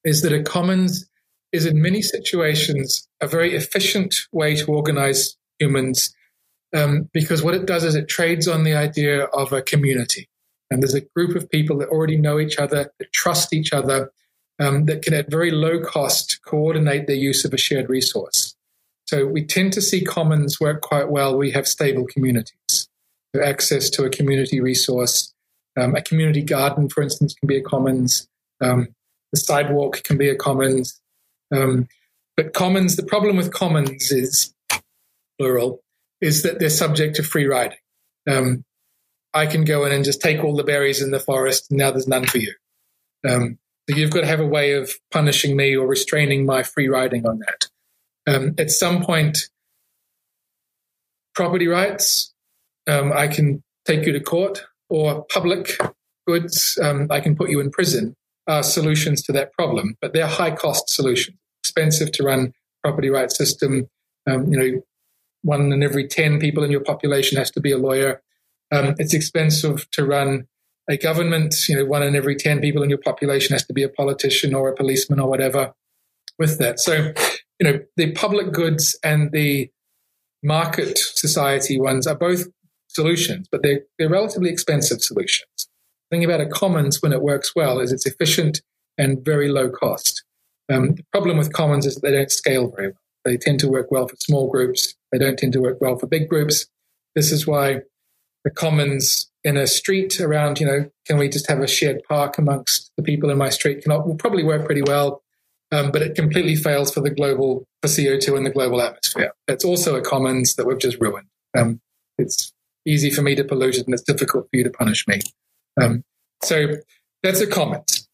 is 0.04 0.22
that 0.22 0.34
a 0.34 0.44
commons 0.44 1.10
is 1.52 1.66
in 1.66 1.82
many 1.82 2.02
situations 2.02 3.08
a 3.22 3.28
very 3.28 3.56
efficient 3.56 4.16
way 4.32 4.56
to 4.56 4.66
organize 4.66 5.38
humans 5.60 6.14
um, 6.74 7.10
because 7.14 7.44
what 7.44 7.54
it 7.54 7.68
does 7.68 7.84
is 7.84 7.96
it 7.96 8.08
trades 8.08 8.48
on 8.48 8.64
the 8.64 8.74
idea 8.74 9.26
of 9.26 9.54
a 9.54 9.62
community. 9.62 10.28
And 10.72 10.82
there's 10.82 10.96
a 10.96 11.02
group 11.16 11.36
of 11.36 11.50
people 11.50 11.78
that 11.78 11.90
already 11.90 12.18
know 12.18 12.40
each 12.40 12.58
other, 12.58 12.92
that 12.98 13.14
trust 13.14 13.54
each 13.54 13.72
other, 13.72 14.12
um, 14.60 14.86
that 14.86 15.04
can 15.04 15.14
at 15.14 15.30
very 15.30 15.52
low 15.52 15.80
cost 15.80 16.40
coordinate 16.44 17.06
their 17.06 17.16
use 17.16 17.46
of 17.46 17.54
a 17.54 17.58
shared 17.58 17.90
resource. 17.90 18.56
So 19.14 19.28
we 19.28 19.46
tend 19.46 19.74
to 19.74 19.82
see 19.82 20.04
commons 20.04 20.60
work 20.60 20.82
quite 20.82 21.08
well. 21.08 21.38
We 21.38 21.52
have 21.52 21.68
stable 21.68 22.08
communities. 22.08 22.90
So 23.36 23.44
access 23.44 23.92
to 23.92 24.06
a 24.06 24.10
community 24.10 24.60
resource, 24.60 25.32
um, 25.80 25.96
a 25.96 26.02
community 26.02 26.42
garden, 26.42 26.90
for 26.90 27.04
instance, 27.04 27.36
can 27.36 27.46
be 27.46 27.58
a 27.58 27.62
commons. 27.62 28.28
Um, 28.60 28.88
the 29.32 29.40
sidewalk 29.40 30.02
can 30.04 30.18
be 30.18 30.30
a 30.30 30.36
commons. 30.36 31.00
Um, 31.54 31.88
but 32.36 32.56
commons, 32.56 32.96
the 32.96 33.06
problem 33.06 33.38
with 33.38 33.54
commons 33.54 34.12
is 34.12 34.52
plural, 35.38 35.84
is 36.20 36.42
that 36.42 36.58
they're 36.58 36.72
subject 36.72 37.16
to 37.18 37.24
free 37.24 37.46
riding. 37.46 37.78
Um, 38.28 38.66
I 39.32 39.46
can 39.46 39.64
go 39.64 39.86
in 39.86 39.92
and 39.92 40.04
just 40.04 40.22
take 40.22 40.44
all 40.44 40.56
the 40.56 40.64
berries 40.64 41.04
in 41.04 41.12
the 41.12 41.20
forest, 41.20 41.70
and 41.70 41.78
now 41.78 41.92
there's 41.92 42.08
none 42.08 42.26
for 42.26 42.40
you. 42.40 42.56
Um, 43.30 43.60
so 43.88 43.96
you've 43.96 44.10
got 44.10 44.22
to 44.22 44.28
have 44.28 44.40
a 44.40 44.48
way 44.48 44.74
of 44.74 44.92
punishing 45.12 45.56
me 45.56 45.78
or 45.78 45.86
restraining 45.86 46.48
my 46.48 46.64
free 46.64 46.88
riding 46.88 47.28
on 47.28 47.38
that. 47.38 47.70
Um, 48.28 48.56
at 48.58 48.72
some 48.72 49.04
point, 49.04 49.38
property 51.36 51.68
rights, 51.68 52.34
um, 52.88 53.12
I 53.14 53.28
can 53.28 53.64
take 53.86 54.06
you 54.06 54.14
to 54.14 54.20
court, 54.20 54.64
or 54.90 55.26
public 55.26 55.78
goods, 56.28 56.78
um, 56.82 57.08
I 57.10 57.20
can 57.20 57.36
put 57.36 57.50
you 57.50 57.60
in 57.60 57.72
prison, 57.72 58.16
are 58.48 58.64
solutions 58.64 59.22
to 59.24 59.32
that 59.34 59.54
problem. 59.54 59.96
But 60.02 60.14
they're 60.14 60.28
high 60.28 60.52
cost 60.52 60.90
solutions, 60.90 61.38
expensive 61.64 62.12
to 62.14 62.24
run 62.24 62.54
property 62.84 63.10
rights 63.10 63.38
system. 63.38 63.88
Um, 64.30 64.52
you 64.52 64.58
know, 64.58 64.82
one 65.42 65.72
in 65.72 65.84
every 65.84 66.08
10 66.08 66.40
people 66.40 66.64
in 66.64 66.72
your 66.72 66.84
population 66.84 67.38
has 67.38 67.52
to 67.52 67.60
be 67.60 67.72
a 67.72 67.78
lawyer. 67.78 68.22
Um, 68.72 68.96
it's 68.98 69.14
expensive 69.14 69.90
to 69.92 70.06
run 70.06 70.48
a 70.90 70.98
government. 70.98 71.56
You 71.68 71.78
know, 71.78 71.86
one 71.86 72.04
in 72.04 72.16
every 72.16 72.36
10 72.36 72.62
people 72.62 72.84
in 72.84 72.90
your 72.90 73.00
population 73.00 73.54
has 73.54 73.66
to 73.66 73.74
be 73.74 73.84
a 73.84 73.90
politician 73.90 74.54
or 74.54 74.70
a 74.70 74.76
policeman 74.76 75.20
or 75.20 75.30
whatever 75.30 75.74
with 76.40 76.58
that. 76.60 76.80
So, 76.80 77.14
you 77.64 77.72
know, 77.72 77.80
the 77.96 78.12
public 78.12 78.52
goods 78.52 78.98
and 79.04 79.32
the 79.32 79.70
market 80.44 80.98
society 80.98 81.80
ones 81.80 82.06
are 82.06 82.16
both 82.16 82.48
solutions, 82.90 83.48
but 83.50 83.64
they're, 83.64 83.82
they're 83.98 84.10
relatively 84.10 84.50
expensive 84.50 85.02
solutions. 85.02 85.48
The 85.58 86.18
thing 86.18 86.26
about 86.26 86.42
a 86.42 86.46
commons 86.46 87.02
when 87.02 87.14
it 87.14 87.22
works 87.22 87.56
well 87.56 87.80
is 87.80 87.94
it's 87.94 88.06
efficient 88.06 88.62
and 88.98 89.24
very 89.24 89.50
low 89.50 89.70
cost. 89.70 90.26
Um, 90.72 90.96
the 90.96 91.06
problem 91.14 91.38
with 91.38 91.54
commons 91.54 91.86
is 91.86 91.96
that 91.96 92.02
they 92.02 92.12
don't 92.12 92.32
scale 92.32 92.70
very 92.76 92.90
well. 92.90 92.98
They 93.24 93.38
tend 93.38 93.62
to 93.62 93.70
work 93.70 93.90
well 93.92 94.10
for 94.10 94.18
small 94.18 94.50
groups. 94.50 94.96
They 95.14 95.18
don't 95.18 95.40
tend 95.40 95.54
to 95.54 95.62
work 95.62 95.80
well 95.80 95.98
for 95.98 96.08
big 96.08 96.28
groups. 96.28 96.66
This 97.16 97.32
is 97.32 97.48
why 97.48 97.82
the 98.44 98.52
commons 98.52 99.32
in 99.46 99.56
a 99.56 99.68
street 99.68 100.20
around, 100.20 100.60
you 100.60 100.66
know, 100.66 100.90
can 101.06 101.18
we 101.18 101.30
just 101.30 101.48
have 101.48 101.62
a 101.62 101.68
shared 101.68 102.02
park 102.10 102.38
amongst 102.38 102.92
the 102.98 103.04
people 103.04 103.30
in 103.30 103.38
my 103.38 103.50
street? 103.50 103.84
Can 103.84 103.92
will 104.06 104.16
probably 104.16 104.44
work 104.44 104.66
pretty 104.66 104.82
well, 104.82 105.23
um, 105.74 105.92
but 105.92 106.02
it 106.02 106.16
completely 106.16 106.56
fails 106.56 106.94
for 106.94 107.02
the 107.02 107.10
global 107.10 107.66
for 107.82 107.88
CO2 107.88 108.38
in 108.38 108.44
the 108.44 108.50
global 108.50 108.82
atmosphere. 108.82 109.34
It's 109.48 109.66
also 109.66 109.96
a 109.96 110.02
commons 110.02 110.56
that 110.56 110.68
we've 110.68 110.80
just 110.80 111.00
ruined. 111.00 111.28
Um, 111.58 111.82
it's 112.18 112.54
easy 112.86 113.10
for 113.10 113.22
me 113.22 113.36
to 113.36 113.44
pollute 113.44 113.76
it, 113.76 113.86
and 113.86 113.94
it's 113.94 114.04
difficult 114.04 114.46
for 114.46 114.58
you 114.58 114.64
to 114.64 114.70
punish 114.70 115.08
me. 115.08 115.20
Um, 115.82 116.04
so 116.44 116.68
that's 117.24 117.42
a 117.42 117.48
commons. 117.48 118.08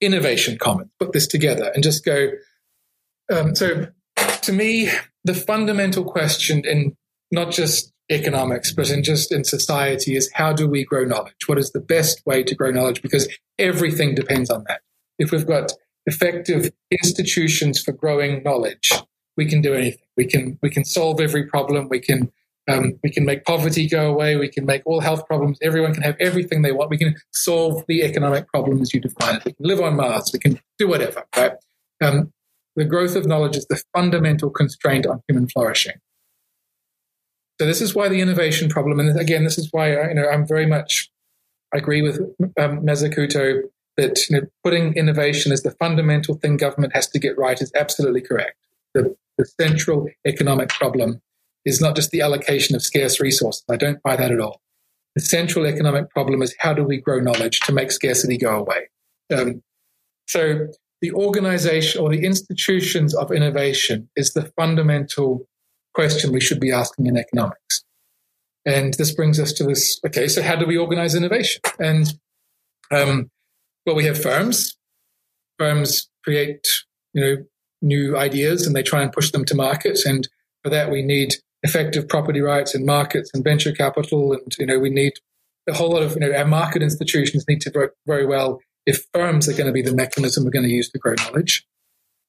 Innovation 0.00 0.58
commons. 0.58 0.90
Put 1.00 1.12
this 1.12 1.26
together 1.26 1.72
and 1.74 1.82
just 1.82 2.04
go. 2.04 2.30
Um, 3.32 3.54
so 3.54 3.88
to 4.42 4.52
me, 4.52 4.90
the 5.24 5.34
fundamental 5.34 6.04
question 6.04 6.64
in 6.64 6.96
not 7.32 7.52
just 7.52 7.92
economics, 8.10 8.72
but 8.72 8.90
in 8.90 9.02
just 9.02 9.32
in 9.32 9.44
society 9.44 10.16
is 10.16 10.30
how 10.34 10.52
do 10.52 10.68
we 10.68 10.84
grow 10.84 11.04
knowledge? 11.04 11.34
What 11.46 11.58
is 11.58 11.70
the 11.70 11.80
best 11.80 12.24
way 12.26 12.42
to 12.42 12.54
grow 12.54 12.70
knowledge? 12.70 13.02
Because 13.02 13.28
everything 13.58 14.14
depends 14.14 14.50
on 14.50 14.64
that. 14.68 14.80
If 15.18 15.30
we've 15.32 15.46
got 15.46 15.72
effective 16.10 16.70
institutions 16.90 17.80
for 17.82 17.92
growing 17.92 18.42
knowledge, 18.42 18.92
we 19.36 19.46
can 19.46 19.60
do 19.60 19.74
anything. 19.74 20.06
We 20.16 20.26
can 20.26 20.58
we 20.62 20.70
can 20.70 20.84
solve 20.84 21.20
every 21.20 21.44
problem. 21.46 21.88
We 21.88 22.00
can 22.00 22.30
um, 22.70 22.98
we 23.02 23.10
can 23.10 23.24
make 23.24 23.44
poverty 23.44 23.88
go 23.88 24.10
away. 24.12 24.36
We 24.36 24.48
can 24.48 24.66
make 24.66 24.82
all 24.84 25.00
health 25.00 25.26
problems. 25.26 25.58
Everyone 25.62 25.94
can 25.94 26.02
have 26.02 26.16
everything 26.20 26.62
they 26.62 26.72
want. 26.72 26.90
We 26.90 26.98
can 26.98 27.14
solve 27.32 27.84
the 27.88 28.02
economic 28.02 28.48
problems 28.48 28.92
you 28.92 29.00
define 29.00 29.36
it. 29.36 29.44
We 29.44 29.52
can 29.52 29.66
live 29.66 29.80
on 29.80 29.96
Mars. 29.96 30.30
We 30.32 30.38
can 30.38 30.60
do 30.78 30.88
whatever. 30.88 31.24
Right? 31.36 31.52
Um, 32.02 32.32
the 32.76 32.84
growth 32.84 33.16
of 33.16 33.26
knowledge 33.26 33.56
is 33.56 33.66
the 33.66 33.82
fundamental 33.94 34.50
constraint 34.50 35.06
on 35.06 35.22
human 35.28 35.48
flourishing. 35.48 35.96
So 37.60 37.66
this 37.66 37.80
is 37.80 37.94
why 37.94 38.08
the 38.08 38.20
innovation 38.20 38.68
problem, 38.68 39.00
and 39.00 39.18
again, 39.18 39.44
this 39.44 39.58
is 39.58 39.68
why 39.70 39.90
you 40.08 40.14
know 40.14 40.28
I'm 40.28 40.46
very 40.46 40.66
much 40.66 41.10
I 41.72 41.78
agree 41.78 42.02
with 42.02 42.16
um, 42.58 42.80
Mazzucato 42.80 43.62
that 44.00 44.28
you 44.28 44.40
know, 44.40 44.46
putting 44.64 44.94
innovation 44.94 45.52
as 45.52 45.62
the 45.62 45.72
fundamental 45.72 46.34
thing 46.34 46.56
government 46.56 46.94
has 46.94 47.06
to 47.08 47.18
get 47.18 47.36
right 47.36 47.60
is 47.60 47.70
absolutely 47.74 48.22
correct. 48.22 48.56
The, 48.94 49.14
the 49.36 49.44
central 49.44 50.08
economic 50.26 50.70
problem 50.70 51.20
is 51.64 51.80
not 51.80 51.96
just 51.96 52.10
the 52.10 52.22
allocation 52.22 52.74
of 52.74 52.82
scarce 52.82 53.20
resources. 53.20 53.62
I 53.70 53.76
don't 53.76 54.02
buy 54.02 54.16
that 54.16 54.32
at 54.32 54.40
all. 54.40 54.62
The 55.14 55.20
central 55.20 55.66
economic 55.66 56.08
problem 56.10 56.40
is 56.40 56.54
how 56.58 56.72
do 56.72 56.82
we 56.82 56.98
grow 56.98 57.20
knowledge 57.20 57.60
to 57.60 57.72
make 57.72 57.90
scarcity 57.90 58.38
go 58.38 58.58
away. 58.58 58.88
Um, 59.34 59.62
so 60.26 60.68
the 61.02 61.12
organization 61.12 62.00
or 62.00 62.08
the 62.08 62.24
institutions 62.24 63.14
of 63.14 63.32
innovation 63.32 64.08
is 64.16 64.32
the 64.32 64.50
fundamental 64.56 65.46
question 65.94 66.32
we 66.32 66.40
should 66.40 66.60
be 66.60 66.72
asking 66.72 67.06
in 67.06 67.16
economics. 67.16 67.84
And 68.64 68.94
this 68.94 69.12
brings 69.12 69.40
us 69.40 69.52
to 69.54 69.64
this 69.64 70.00
okay, 70.06 70.28
so 70.28 70.42
how 70.42 70.56
do 70.56 70.66
we 70.66 70.76
organize 70.76 71.14
innovation? 71.14 71.62
And 71.78 72.12
um, 72.90 73.30
well, 73.86 73.96
we 73.96 74.04
have 74.04 74.20
firms. 74.20 74.76
Firms 75.58 76.08
create, 76.24 76.66
you 77.12 77.22
know, 77.22 77.36
new 77.82 78.16
ideas 78.16 78.66
and 78.66 78.76
they 78.76 78.82
try 78.82 79.02
and 79.02 79.12
push 79.12 79.30
them 79.30 79.44
to 79.46 79.54
market. 79.54 80.00
And 80.04 80.28
for 80.62 80.70
that, 80.70 80.90
we 80.90 81.02
need 81.02 81.34
effective 81.62 82.08
property 82.08 82.40
rights 82.40 82.74
and 82.74 82.84
markets 82.84 83.30
and 83.34 83.44
venture 83.44 83.72
capital. 83.72 84.32
And, 84.32 84.54
you 84.58 84.66
know, 84.66 84.78
we 84.78 84.90
need 84.90 85.14
a 85.68 85.74
whole 85.74 85.90
lot 85.90 86.02
of, 86.02 86.14
you 86.14 86.20
know, 86.20 86.32
our 86.32 86.46
market 86.46 86.82
institutions 86.82 87.44
need 87.48 87.60
to 87.62 87.72
work 87.74 87.94
very 88.06 88.26
well 88.26 88.60
if 88.86 89.06
firms 89.12 89.48
are 89.48 89.52
going 89.52 89.66
to 89.66 89.72
be 89.72 89.82
the 89.82 89.94
mechanism 89.94 90.44
we're 90.44 90.50
going 90.50 90.64
to 90.64 90.70
use 90.70 90.90
to 90.90 90.98
grow 90.98 91.14
knowledge. 91.18 91.66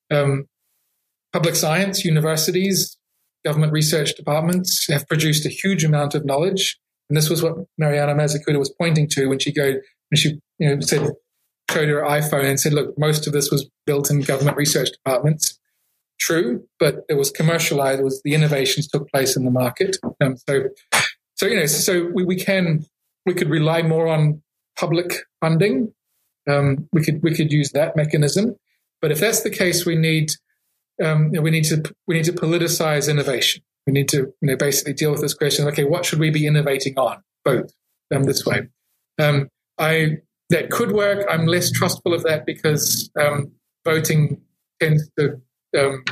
Um, 0.10 0.48
public 1.32 1.56
science, 1.56 2.04
universities, 2.04 2.98
government 3.46 3.74
research 3.74 4.16
departments 4.16 4.88
have 4.88 5.08
produced 5.08 5.46
a 5.46 5.50
huge 5.50 5.84
amount 5.84 6.14
of 6.14 6.26
knowledge. 6.26 6.78
And 7.10 7.18
this 7.18 7.30
was 7.30 7.42
what 7.42 7.56
Mariana 7.78 8.14
Mazzucato 8.14 8.60
was 8.60 8.74
pointing 8.78 9.08
to 9.10 9.28
when 9.28 9.40
she 9.40 9.52
go 9.52 9.74
when 10.10 10.18
she 10.18 10.40
you 10.60 10.76
know 10.76 10.80
said 10.82 11.10
her 11.74 12.02
iPhone 12.02 12.46
and 12.46 12.60
said, 12.60 12.74
look, 12.74 12.98
most 12.98 13.28
of 13.28 13.34
this 13.34 13.52
was 13.52 13.70
built 13.86 14.10
in 14.10 14.22
government 14.22 14.58
research 14.58 14.90
departments. 14.92 15.60
True, 16.20 16.64
but 16.80 17.04
it 17.10 17.16
was 17.16 17.32
commercialized. 17.32 18.00
It 18.00 18.04
was 18.04 18.22
the 18.24 18.36
innovations 18.36 18.88
took 18.88 19.10
place 19.10 19.36
in 19.36 19.44
the 19.44 19.52
market. 19.52 19.98
Um, 20.22 20.38
so, 20.38 20.66
so 21.36 21.48
you 21.48 21.56
know, 21.56 21.66
so 21.66 22.12
we, 22.14 22.24
we 22.24 22.36
can 22.36 22.86
we 23.26 23.34
could 23.34 23.50
rely 23.50 23.82
more 23.82 24.08
on 24.08 24.42
public 24.78 25.14
funding. 25.40 25.94
Um, 26.48 26.88
we 26.94 27.04
could 27.04 27.24
we 27.24 27.34
could 27.34 27.52
use 27.52 27.72
that 27.72 27.96
mechanism. 27.96 28.56
But 29.02 29.12
if 29.12 29.20
that's 29.20 29.42
the 29.42 29.50
case, 29.50 29.84
we 29.84 29.96
need 29.96 30.32
um, 31.04 31.32
we 31.32 31.50
need 31.50 31.66
to 31.66 31.84
we 32.08 32.16
need 32.16 32.26
to 32.26 32.34
politicize 32.34 33.10
innovation. 33.10 33.64
We 33.88 33.94
need 33.94 34.10
to 34.10 34.18
you 34.18 34.34
know, 34.42 34.56
basically 34.56 34.94
deal 34.94 35.12
with 35.12 35.22
this 35.22 35.34
question. 35.34 35.68
Okay, 35.70 35.86
what 35.86 36.06
should 36.06 36.20
we 36.20 36.30
be 36.30 36.46
innovating 36.46 37.00
on? 37.00 37.24
Both 37.44 37.74
um, 38.14 38.24
this 38.24 38.46
way. 38.46 38.68
Um, 39.18 39.50
I 39.80 40.18
that 40.52 40.70
could 40.70 40.92
work. 40.92 41.26
I'm 41.30 41.46
less 41.46 41.72
trustful 41.72 42.14
of 42.14 42.24
that 42.24 42.46
because 42.46 43.10
um, 43.20 43.52
voting 43.86 44.42
tends 44.80 45.10
to. 45.18 45.42
Um, 45.78 46.04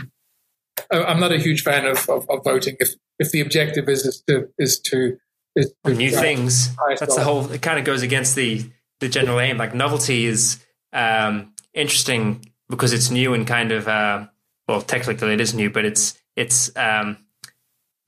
I'm 0.91 1.19
not 1.19 1.31
a 1.31 1.37
huge 1.37 1.61
fan 1.61 1.85
of, 1.85 2.09
of, 2.09 2.25
of, 2.29 2.43
voting 2.43 2.77
if 2.79 2.93
if 3.19 3.31
the 3.31 3.41
objective 3.41 3.87
is, 3.89 4.05
is 4.05 4.23
to 4.27 4.47
is 4.57 4.79
to, 4.79 5.17
is 5.55 5.73
to 5.85 5.93
new 5.93 6.09
things. 6.09 6.75
That's 6.99 7.15
the 7.15 7.23
whole. 7.23 7.51
It 7.51 7.61
kind 7.61 7.77
of 7.77 7.85
goes 7.85 8.01
against 8.01 8.35
the 8.35 8.69
the 8.99 9.09
general 9.09 9.39
aim. 9.39 9.57
Like 9.57 9.75
novelty 9.75 10.25
is 10.25 10.63
um, 10.93 11.53
interesting 11.73 12.45
because 12.69 12.93
it's 12.93 13.11
new 13.11 13.33
and 13.33 13.45
kind 13.45 13.71
of 13.71 13.87
uh, 13.87 14.27
well, 14.67 14.81
technically 14.81 15.33
it 15.33 15.41
is 15.41 15.53
new, 15.53 15.69
but 15.69 15.83
it's 15.83 16.17
it's 16.35 16.75
um, 16.77 17.17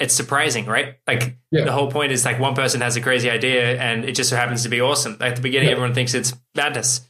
it's 0.02 0.14
surprising, 0.14 0.66
right? 0.66 0.96
Like 1.08 1.38
yeah. 1.52 1.64
the 1.64 1.72
whole 1.72 1.92
point 1.92 2.12
is 2.12 2.26
like 2.26 2.40
one 2.40 2.56
person 2.56 2.82
has 2.82 2.96
a 2.96 3.02
crazy 3.02 3.30
idea 3.30 3.80
and 3.80 4.04
it 4.04 4.16
just 4.16 4.30
so 4.30 4.36
happens 4.36 4.64
to 4.64 4.70
be 4.70 4.82
awesome. 4.82 5.18
At 5.22 5.36
the 5.36 5.42
beginning, 5.42 5.68
yeah. 5.68 5.74
everyone 5.74 5.94
thinks 5.94 6.14
it's 6.14 6.34
madness. 6.56 7.08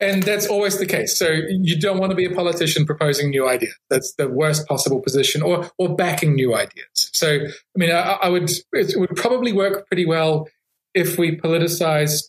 And 0.00 0.24
that's 0.24 0.48
always 0.48 0.80
the 0.80 0.86
case. 0.86 1.16
So 1.16 1.28
you 1.28 1.78
don't 1.78 1.98
want 1.98 2.10
to 2.10 2.16
be 2.16 2.24
a 2.24 2.34
politician 2.34 2.84
proposing 2.84 3.30
new 3.30 3.48
ideas. 3.48 3.74
That's 3.88 4.14
the 4.14 4.28
worst 4.28 4.66
possible 4.66 5.00
position, 5.00 5.42
or 5.42 5.70
or 5.78 5.94
backing 5.94 6.34
new 6.34 6.56
ideas. 6.56 7.10
So 7.12 7.38
I 7.38 7.76
mean, 7.76 7.92
I, 7.92 8.18
I 8.20 8.28
would 8.28 8.50
it 8.72 8.98
would 8.98 9.14
probably 9.14 9.52
work 9.52 9.86
pretty 9.86 10.04
well 10.04 10.48
if 10.92 11.18
we 11.18 11.36
politicized 11.36 12.24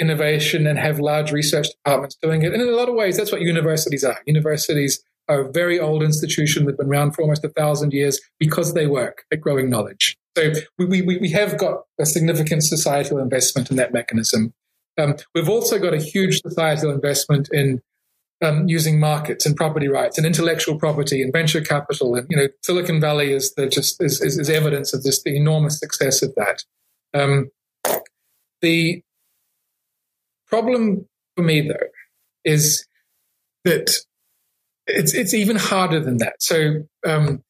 innovation 0.00 0.66
and 0.66 0.80
have 0.80 0.98
large 0.98 1.30
research 1.30 1.68
departments 1.68 2.16
doing 2.20 2.42
it. 2.42 2.52
And 2.52 2.60
in 2.60 2.68
a 2.68 2.72
lot 2.72 2.88
of 2.88 2.96
ways, 2.96 3.16
that's 3.16 3.30
what 3.30 3.40
universities 3.40 4.02
are. 4.02 4.18
Universities 4.26 5.04
a 5.28 5.44
very 5.50 5.78
old 5.78 6.02
institution 6.02 6.64
that 6.64 6.72
have 6.72 6.78
been 6.78 6.88
around 6.88 7.12
for 7.12 7.22
almost 7.22 7.44
a 7.44 7.48
thousand 7.48 7.92
years 7.92 8.20
because 8.38 8.74
they 8.74 8.86
work 8.86 9.24
at 9.32 9.40
growing 9.40 9.70
knowledge. 9.70 10.16
So 10.36 10.52
we, 10.78 11.02
we, 11.02 11.18
we 11.18 11.30
have 11.30 11.58
got 11.58 11.82
a 11.98 12.06
significant 12.06 12.64
societal 12.64 13.18
investment 13.18 13.70
in 13.70 13.76
that 13.76 13.92
mechanism. 13.92 14.52
Um, 14.98 15.16
we've 15.34 15.48
also 15.48 15.78
got 15.78 15.94
a 15.94 15.98
huge 15.98 16.40
societal 16.42 16.90
investment 16.90 17.48
in 17.52 17.80
um, 18.42 18.66
using 18.66 18.98
markets 18.98 19.46
and 19.46 19.56
property 19.56 19.88
rights 19.88 20.18
and 20.18 20.26
intellectual 20.26 20.78
property 20.78 21.22
and 21.22 21.32
venture 21.32 21.60
capital. 21.60 22.14
And, 22.14 22.26
you 22.28 22.36
know, 22.36 22.48
Silicon 22.62 23.00
Valley 23.00 23.32
is 23.32 23.54
the 23.54 23.68
just 23.68 24.02
is, 24.02 24.20
is, 24.20 24.38
is 24.38 24.50
evidence 24.50 24.92
of 24.92 25.02
this, 25.02 25.22
the 25.22 25.36
enormous 25.36 25.78
success 25.78 26.22
of 26.22 26.34
that. 26.34 26.64
Um, 27.14 27.50
the 28.60 29.02
problem 30.46 31.06
for 31.36 31.42
me, 31.42 31.68
though, 31.68 31.88
is 32.44 32.86
that 33.64 33.92
it's 34.86 35.14
it's 35.14 35.34
even 35.34 35.56
harder 35.56 36.00
than 36.00 36.18
that. 36.18 36.42
So 36.42 36.86
um, 37.06 37.42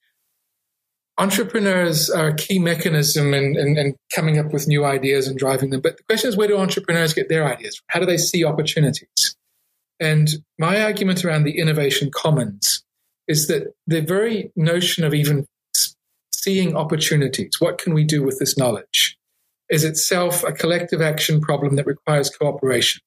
entrepreneurs 1.19 2.11
are 2.11 2.29
a 2.29 2.37
key 2.37 2.59
mechanism 2.59 3.35
in, 3.35 3.57
in, 3.57 3.79
in, 3.79 3.97
coming 4.15 4.39
up 4.39 4.53
with 4.53 4.67
new 4.67 4.85
ideas 4.85 5.29
and 5.29 5.39
driving 5.39 5.71
them. 5.71 5.81
But 5.81 5.97
the 5.97 6.03
question 6.05 6.29
is, 6.29 6.37
where 6.37 6.49
do 6.49 6.59
entrepreneurs 6.59 7.15
get 7.15 7.29
their 7.29 7.47
ideas? 7.47 7.81
How 7.89 8.01
do 8.01 8.07
they 8.07 8.17
see 8.17 8.45
opportunities? 8.45 9.37
And 10.01 10.29
my 10.59 10.83
argument 10.83 11.25
around 11.25 11.45
the 11.45 11.59
innovation 11.59 12.11
commons 12.11 12.83
is 13.29 13.47
that 13.47 13.73
the 13.87 14.01
very 14.01 14.51
notion 14.57 15.05
of 15.05 15.15
even 15.15 15.47
seeing 16.35 16.75
opportunities, 16.75 17.61
what 17.61 17.79
can 17.79 17.95
we 17.95 18.05
do 18.05 18.23
with 18.23 18.39
this 18.41 18.59
knowledge, 18.59 19.17
is 19.71 19.85
itself 19.85 20.43
a 20.43 20.53
collective 20.53 21.01
action 21.01 21.41
problem 21.41 21.77
that 21.77 21.87
requires 21.87 22.31
cooperation. 22.31 23.01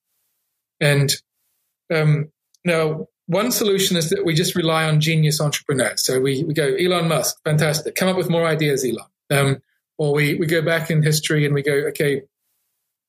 And 0.79 1.11
um, 1.93 2.29
now, 2.63 3.07
one 3.27 3.51
solution 3.51 3.97
is 3.97 4.09
that 4.09 4.25
we 4.25 4.33
just 4.33 4.55
rely 4.55 4.85
on 4.85 4.99
genius 4.99 5.41
entrepreneurs. 5.41 6.05
So 6.05 6.19
we, 6.19 6.43
we 6.43 6.53
go, 6.53 6.75
Elon 6.75 7.07
Musk, 7.07 7.37
fantastic. 7.43 7.95
Come 7.95 8.09
up 8.09 8.17
with 8.17 8.29
more 8.29 8.45
ideas, 8.45 8.85
Elon. 8.85 9.07
Um, 9.31 9.61
or 9.97 10.13
we, 10.13 10.35
we 10.35 10.45
go 10.45 10.61
back 10.61 10.91
in 10.91 11.01
history 11.01 11.45
and 11.45 11.55
we 11.55 11.63
go, 11.63 11.73
okay, 11.87 12.21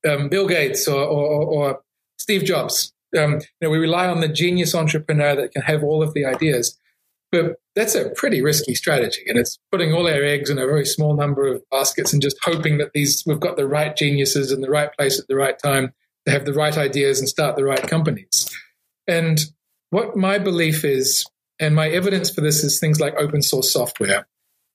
um, 0.08 0.28
Bill 0.28 0.46
Gates 0.46 0.88
or, 0.88 1.02
or, 1.02 1.44
or 1.44 1.80
Steve 2.18 2.44
Jobs. 2.44 2.92
Um, 3.16 3.34
you 3.34 3.40
know, 3.62 3.70
we 3.70 3.78
rely 3.78 4.08
on 4.08 4.20
the 4.20 4.28
genius 4.28 4.74
entrepreneur 4.74 5.34
that 5.36 5.52
can 5.52 5.62
have 5.62 5.82
all 5.82 6.02
of 6.02 6.14
the 6.14 6.24
ideas. 6.24 6.78
But 7.32 7.56
that's 7.74 7.94
a 7.94 8.10
pretty 8.10 8.40
risky 8.40 8.74
strategy. 8.74 9.22
And 9.26 9.36
it's 9.36 9.58
putting 9.70 9.92
all 9.92 10.06
our 10.06 10.22
eggs 10.22 10.48
in 10.48 10.58
a 10.58 10.66
very 10.66 10.86
small 10.86 11.14
number 11.14 11.46
of 11.46 11.62
baskets 11.70 12.12
and 12.12 12.22
just 12.22 12.36
hoping 12.42 12.78
that 12.78 12.92
these, 12.94 13.22
we've 13.26 13.40
got 13.40 13.56
the 13.56 13.66
right 13.66 13.94
geniuses 13.96 14.52
in 14.52 14.60
the 14.60 14.70
right 14.70 14.92
place 14.96 15.18
at 15.18 15.26
the 15.28 15.36
right 15.36 15.58
time 15.58 15.92
to 16.24 16.32
have 16.32 16.44
the 16.44 16.54
right 16.54 16.76
ideas 16.78 17.18
and 17.18 17.28
start 17.28 17.56
the 17.56 17.64
right 17.64 17.86
companies. 17.86 18.48
And 19.06 19.44
what 19.96 20.14
my 20.14 20.38
belief 20.38 20.84
is, 20.84 21.24
and 21.58 21.74
my 21.74 21.88
evidence 21.88 22.28
for 22.28 22.42
this 22.42 22.62
is 22.62 22.78
things 22.78 23.00
like 23.00 23.14
open 23.14 23.40
source 23.40 23.72
software, 23.72 24.26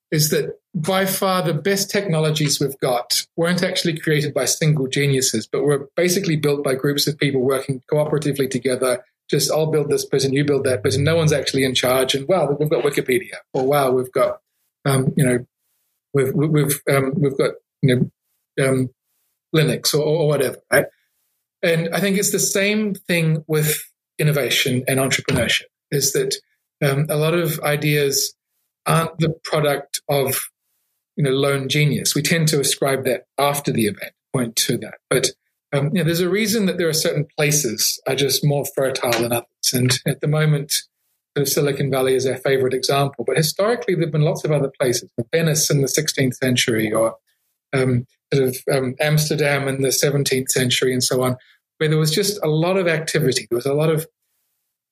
is 0.10 0.32
that 0.32 0.60
by 0.74 1.06
far 1.06 1.44
the 1.44 1.54
best 1.54 1.92
technologies 1.92 2.60
we've 2.60 2.80
got 2.80 3.22
weren't 3.38 3.62
actually 3.62 4.00
created 4.00 4.34
by 4.34 4.46
single 4.46 4.88
geniuses, 4.88 5.46
but 5.46 5.62
were 5.62 5.92
basically 5.96 6.38
built 6.38 6.64
by 6.64 6.74
groups 6.74 7.06
of 7.06 7.20
people 7.20 7.42
working 7.42 7.84
cooperatively 7.92 8.50
together. 8.50 9.06
Just 9.30 9.52
I'll 9.52 9.70
build 9.70 9.92
this 9.92 10.08
and 10.26 10.34
you 10.34 10.44
build 10.44 10.64
that 10.64 10.84
and 10.84 11.06
no 11.06 11.18
one's 11.18 11.34
actually 11.34 11.66
in 11.66 11.76
charge. 11.76 12.16
And 12.16 12.28
wow, 12.28 12.58
we've 12.60 12.68
got 12.68 12.84
Wikipedia, 12.84 13.36
or 13.54 13.68
wow, 13.68 13.92
we've 13.92 14.12
got 14.12 14.40
um, 14.86 15.14
you 15.16 15.24
know, 15.24 15.46
we've 16.16 16.34
we've 16.34 16.82
um, 16.90 17.14
we've 17.16 17.38
got 17.38 17.52
you 17.84 17.96
know 18.58 18.68
um, 18.68 18.90
Linux 19.56 19.94
or, 19.94 20.02
or 20.02 20.28
whatever, 20.28 20.58
right? 20.72 20.88
And 21.62 21.94
I 21.94 22.00
think 22.00 22.18
it's 22.18 22.32
the 22.32 22.40
same 22.40 22.96
thing 22.96 23.46
with 23.48 23.78
innovation 24.20 24.84
and 24.88 25.00
entrepreneurship 25.00 25.66
is 25.92 26.14
that 26.14 26.36
um, 26.84 27.06
a 27.10 27.18
lot 27.18 27.34
of 27.34 27.60
ideas 27.62 28.34
aren't 28.86 29.18
the 29.20 29.34
product 29.44 30.02
of 30.10 30.40
you 31.16 31.24
know 31.24 31.32
lone 31.32 31.70
genius. 31.70 32.16
We 32.16 32.22
tend 32.22 32.48
to 32.50 32.60
ascribe 32.60 33.06
that 33.06 33.26
after 33.38 33.72
the 33.72 33.88
event, 33.88 34.14
point 34.34 34.56
to 34.58 34.78
that. 34.80 34.96
But 35.10 35.32
um, 35.74 35.88
you 35.94 36.00
know, 36.00 36.04
there's 36.04 36.20
a 36.20 36.30
reason 36.30 36.66
that 36.66 36.78
there 36.78 36.90
are 36.90 36.94
certain 36.94 37.26
places 37.38 38.02
are 38.08 38.16
just 38.16 38.44
more 38.44 38.66
fertile 38.76 39.12
than 39.12 39.32
others. 39.32 39.74
And 39.74 39.98
at 40.06 40.22
the 40.22 40.28
moment, 40.28 40.72
sort 41.38 41.48
of 41.48 41.50
Silicon 41.50 41.90
Valley 41.90 42.16
is 42.16 42.26
our 42.26 42.38
favorite 42.38 42.74
example. 42.74 43.24
But 43.26 43.38
historically, 43.38 43.96
there've 43.96 44.12
been 44.12 44.22
lots 44.22 44.44
of 44.44 44.52
other 44.52 44.72
places. 44.80 45.10
Venice 45.34 45.70
in 45.70 45.82
the 45.82 45.88
16th 45.88 46.36
century, 46.36 46.92
or 46.92 47.16
um, 47.74 48.06
sort 48.34 48.50
of 48.50 48.58
um, 48.72 48.96
Amsterdam 49.00 49.68
in 49.68 49.82
the 49.82 49.90
17th 49.90 50.50
century, 50.50 50.92
and 50.92 51.04
so 51.04 51.24
on, 51.24 51.38
where 51.82 51.90
there 51.90 51.98
was 51.98 52.12
just 52.12 52.40
a 52.44 52.48
lot 52.48 52.78
of 52.78 52.88
activity. 52.88 53.48
There 53.50 53.58
was 53.58 53.66
a 53.66 53.74
lot 53.74 53.90
of 53.90 54.06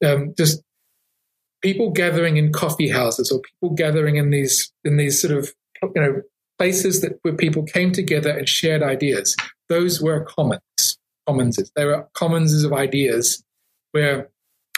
um, 0.04 0.34
just 0.36 0.64
people 1.62 1.92
gathering 1.92 2.38
in 2.38 2.52
coffee 2.52 2.90
houses 2.90 3.32
or 3.32 3.42
people 3.42 3.76
gathering 3.76 4.16
in 4.16 4.32
these 4.32 4.74
in 4.84 4.98
these 4.98 5.22
sort 5.22 5.38
of 5.38 5.54
you 5.84 6.02
know 6.02 6.22
places 6.58 7.02
that 7.02 7.20
where 7.22 7.36
people 7.36 7.62
came 7.62 7.92
together 7.92 8.32
and 8.32 8.50
shared 8.50 8.82
ideas. 8.82 9.36
Those 9.70 10.02
were 10.02 10.26
commons. 10.26 10.98
Commonses. 11.28 11.72
They 11.76 11.86
were 11.86 12.10
commonses 12.16 12.64
of 12.64 12.74
ideas 12.74 13.44
where 13.92 14.32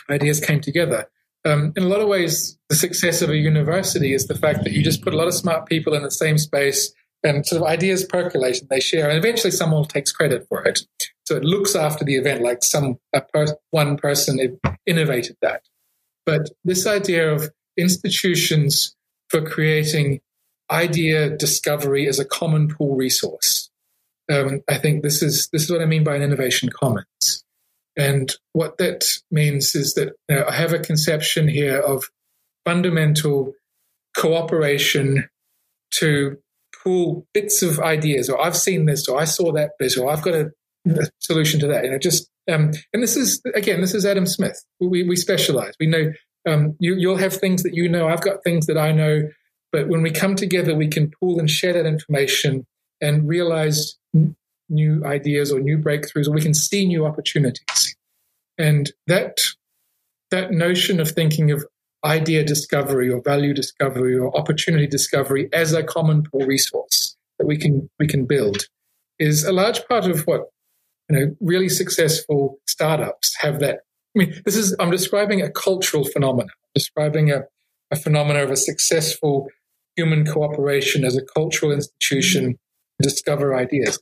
ideas 0.10 0.42
came 0.42 0.60
together. 0.60 1.10
Um, 1.46 1.72
in 1.78 1.84
a 1.84 1.88
lot 1.88 2.02
of 2.02 2.10
ways, 2.10 2.58
the 2.68 2.76
success 2.76 3.22
of 3.22 3.30
a 3.30 3.38
university 3.38 4.14
is 4.14 4.28
the 4.28 4.38
fact 4.38 4.66
that 4.66 4.74
you 4.74 4.84
just 4.84 5.02
put 5.02 5.14
a 5.14 5.18
lot 5.18 5.30
of 5.30 5.34
smart 5.34 5.66
people 5.66 5.94
in 5.94 6.04
the 6.04 6.12
same 6.12 6.38
space 6.38 6.94
and 7.24 7.46
sort 7.46 7.62
of 7.62 7.68
ideas 7.70 8.04
percolate 8.04 8.60
and 8.60 8.70
they 8.70 8.82
share, 8.82 9.08
and 9.08 9.18
eventually 9.18 9.52
someone 9.52 9.86
takes 9.86 10.12
credit 10.12 10.46
for 10.50 10.62
it. 10.66 10.82
So 11.26 11.36
it 11.36 11.44
looks 11.44 11.76
after 11.76 12.04
the 12.04 12.16
event 12.16 12.42
like 12.42 12.64
some 12.64 12.98
per, 13.34 13.46
one 13.70 13.98
person 13.98 14.60
innovated 14.86 15.38
that. 15.42 15.62
But 16.26 16.50
this 16.64 16.86
idea 16.88 17.32
of 17.32 17.50
institutions 17.78 18.96
for 19.30 19.42
creating 19.42 20.22
idea 20.70 21.30
discovery 21.30 22.08
as 22.08 22.20
a 22.20 22.26
common 22.26 22.68
pool 22.70 22.96
resource, 22.96 23.70
um, 24.32 24.62
I 24.70 24.78
think 24.78 25.04
this 25.04 25.22
is 25.22 25.50
this 25.52 25.64
is 25.64 25.72
what 25.72 25.82
I 25.82 25.86
mean 25.86 26.04
by 26.04 26.16
an 26.16 26.22
innovation 26.22 26.70
commons. 26.70 27.44
And 27.98 28.34
what 28.54 28.78
that 28.78 29.04
means 29.30 29.76
is 29.76 29.94
that 29.96 30.14
you 30.30 30.38
know, 30.38 30.46
I 30.48 30.54
have 30.54 30.74
a 30.74 30.80
conception 30.80 31.48
here 31.48 31.80
of 31.80 32.06
fundamental 32.66 33.54
cooperation 34.18 35.30
to 35.96 36.38
pull 36.84 37.28
bits 37.34 37.62
of 37.62 37.80
ideas, 37.80 38.30
or 38.30 38.42
I've 38.42 38.58
seen 38.58 38.86
this, 38.86 39.08
or 39.08 39.20
I 39.20 39.26
saw 39.26 39.52
that 39.54 39.72
bit, 39.78 39.98
or 39.98 40.10
I've 40.10 40.22
got 40.22 40.36
a 40.36 40.52
solution 41.20 41.60
to 41.60 41.68
that. 41.68 41.84
You 41.84 41.92
know, 41.92 41.98
just 41.98 42.30
um, 42.52 42.72
and 42.94 43.04
this 43.04 43.16
is 43.16 43.42
again, 43.56 43.82
this 43.82 43.94
is 43.94 44.06
Adam 44.06 44.26
Smith. 44.26 44.64
We 44.80 45.04
we 45.04 45.16
specialize. 45.16 45.74
We 45.80 45.88
know 45.88 46.12
um, 46.48 46.76
you 46.80 46.96
you'll 46.96 47.18
have 47.18 47.34
things 47.34 47.64
that 47.64 47.74
you 47.74 47.88
know. 47.90 48.08
I've 48.08 48.22
got 48.22 48.44
things 48.44 48.66
that 48.68 48.78
I 48.78 48.92
know. 48.92 49.30
But 49.72 49.88
when 49.88 50.02
we 50.02 50.12
come 50.12 50.36
together, 50.36 50.76
we 50.76 50.88
can 50.88 51.12
pool 51.20 51.40
and 51.40 51.50
share 51.50 51.74
that 51.74 51.86
information 51.86 52.66
and 53.00 53.28
realize 53.28 53.98
new 54.70 55.06
ideas 55.06 55.52
or 55.52 55.60
new 55.60 55.78
breakthroughs, 55.78 56.28
or 56.28 56.32
we 56.32 56.42
can 56.42 56.54
see 56.54 56.86
new 56.86 57.06
opportunities. 57.06 57.96
And 58.58 58.92
that 59.08 59.38
that 60.30 60.52
notion 60.52 61.00
of 61.00 61.12
thinking 61.12 61.52
of 61.52 61.66
idea 62.04 62.44
discovery 62.44 63.10
or 63.10 63.22
value 63.22 63.54
discovery 63.54 64.18
or 64.18 64.36
opportunity 64.36 64.88
discovery 64.88 65.50
as 65.54 65.74
a 65.74 65.84
common 65.84 66.24
pool 66.24 66.46
resource 66.48 67.16
that 67.38 67.46
we 67.46 67.58
can 67.58 67.90
we 68.00 68.08
can 68.08 68.26
build 68.26 68.66
is 69.20 69.44
a 69.44 69.52
large 69.52 69.86
part 69.88 70.06
of 70.06 70.22
what 70.26 70.50
you 71.12 71.20
know 71.20 71.36
really 71.42 71.70
successful 71.70 72.60
startups 72.68 73.36
have 73.42 73.60
that. 73.60 73.80
I 74.16 74.20
mean 74.20 74.42
this 74.46 74.56
is 74.56 74.76
I'm 74.80 74.92
describing 74.92 75.42
a 75.42 75.52
cultural 75.52 76.06
phenomenon. 76.06 76.50
Describing 76.74 77.32
a, 77.32 77.44
a 77.92 77.96
phenomena 77.96 78.44
of 78.44 78.52
a 78.52 78.58
successful 78.58 79.50
human 79.96 80.26
cooperation 80.26 81.04
as 81.04 81.18
a 81.18 81.26
cultural 81.34 81.72
institution 81.72 82.58
to 83.02 83.10
discover 83.10 83.56
ideas. 83.56 84.00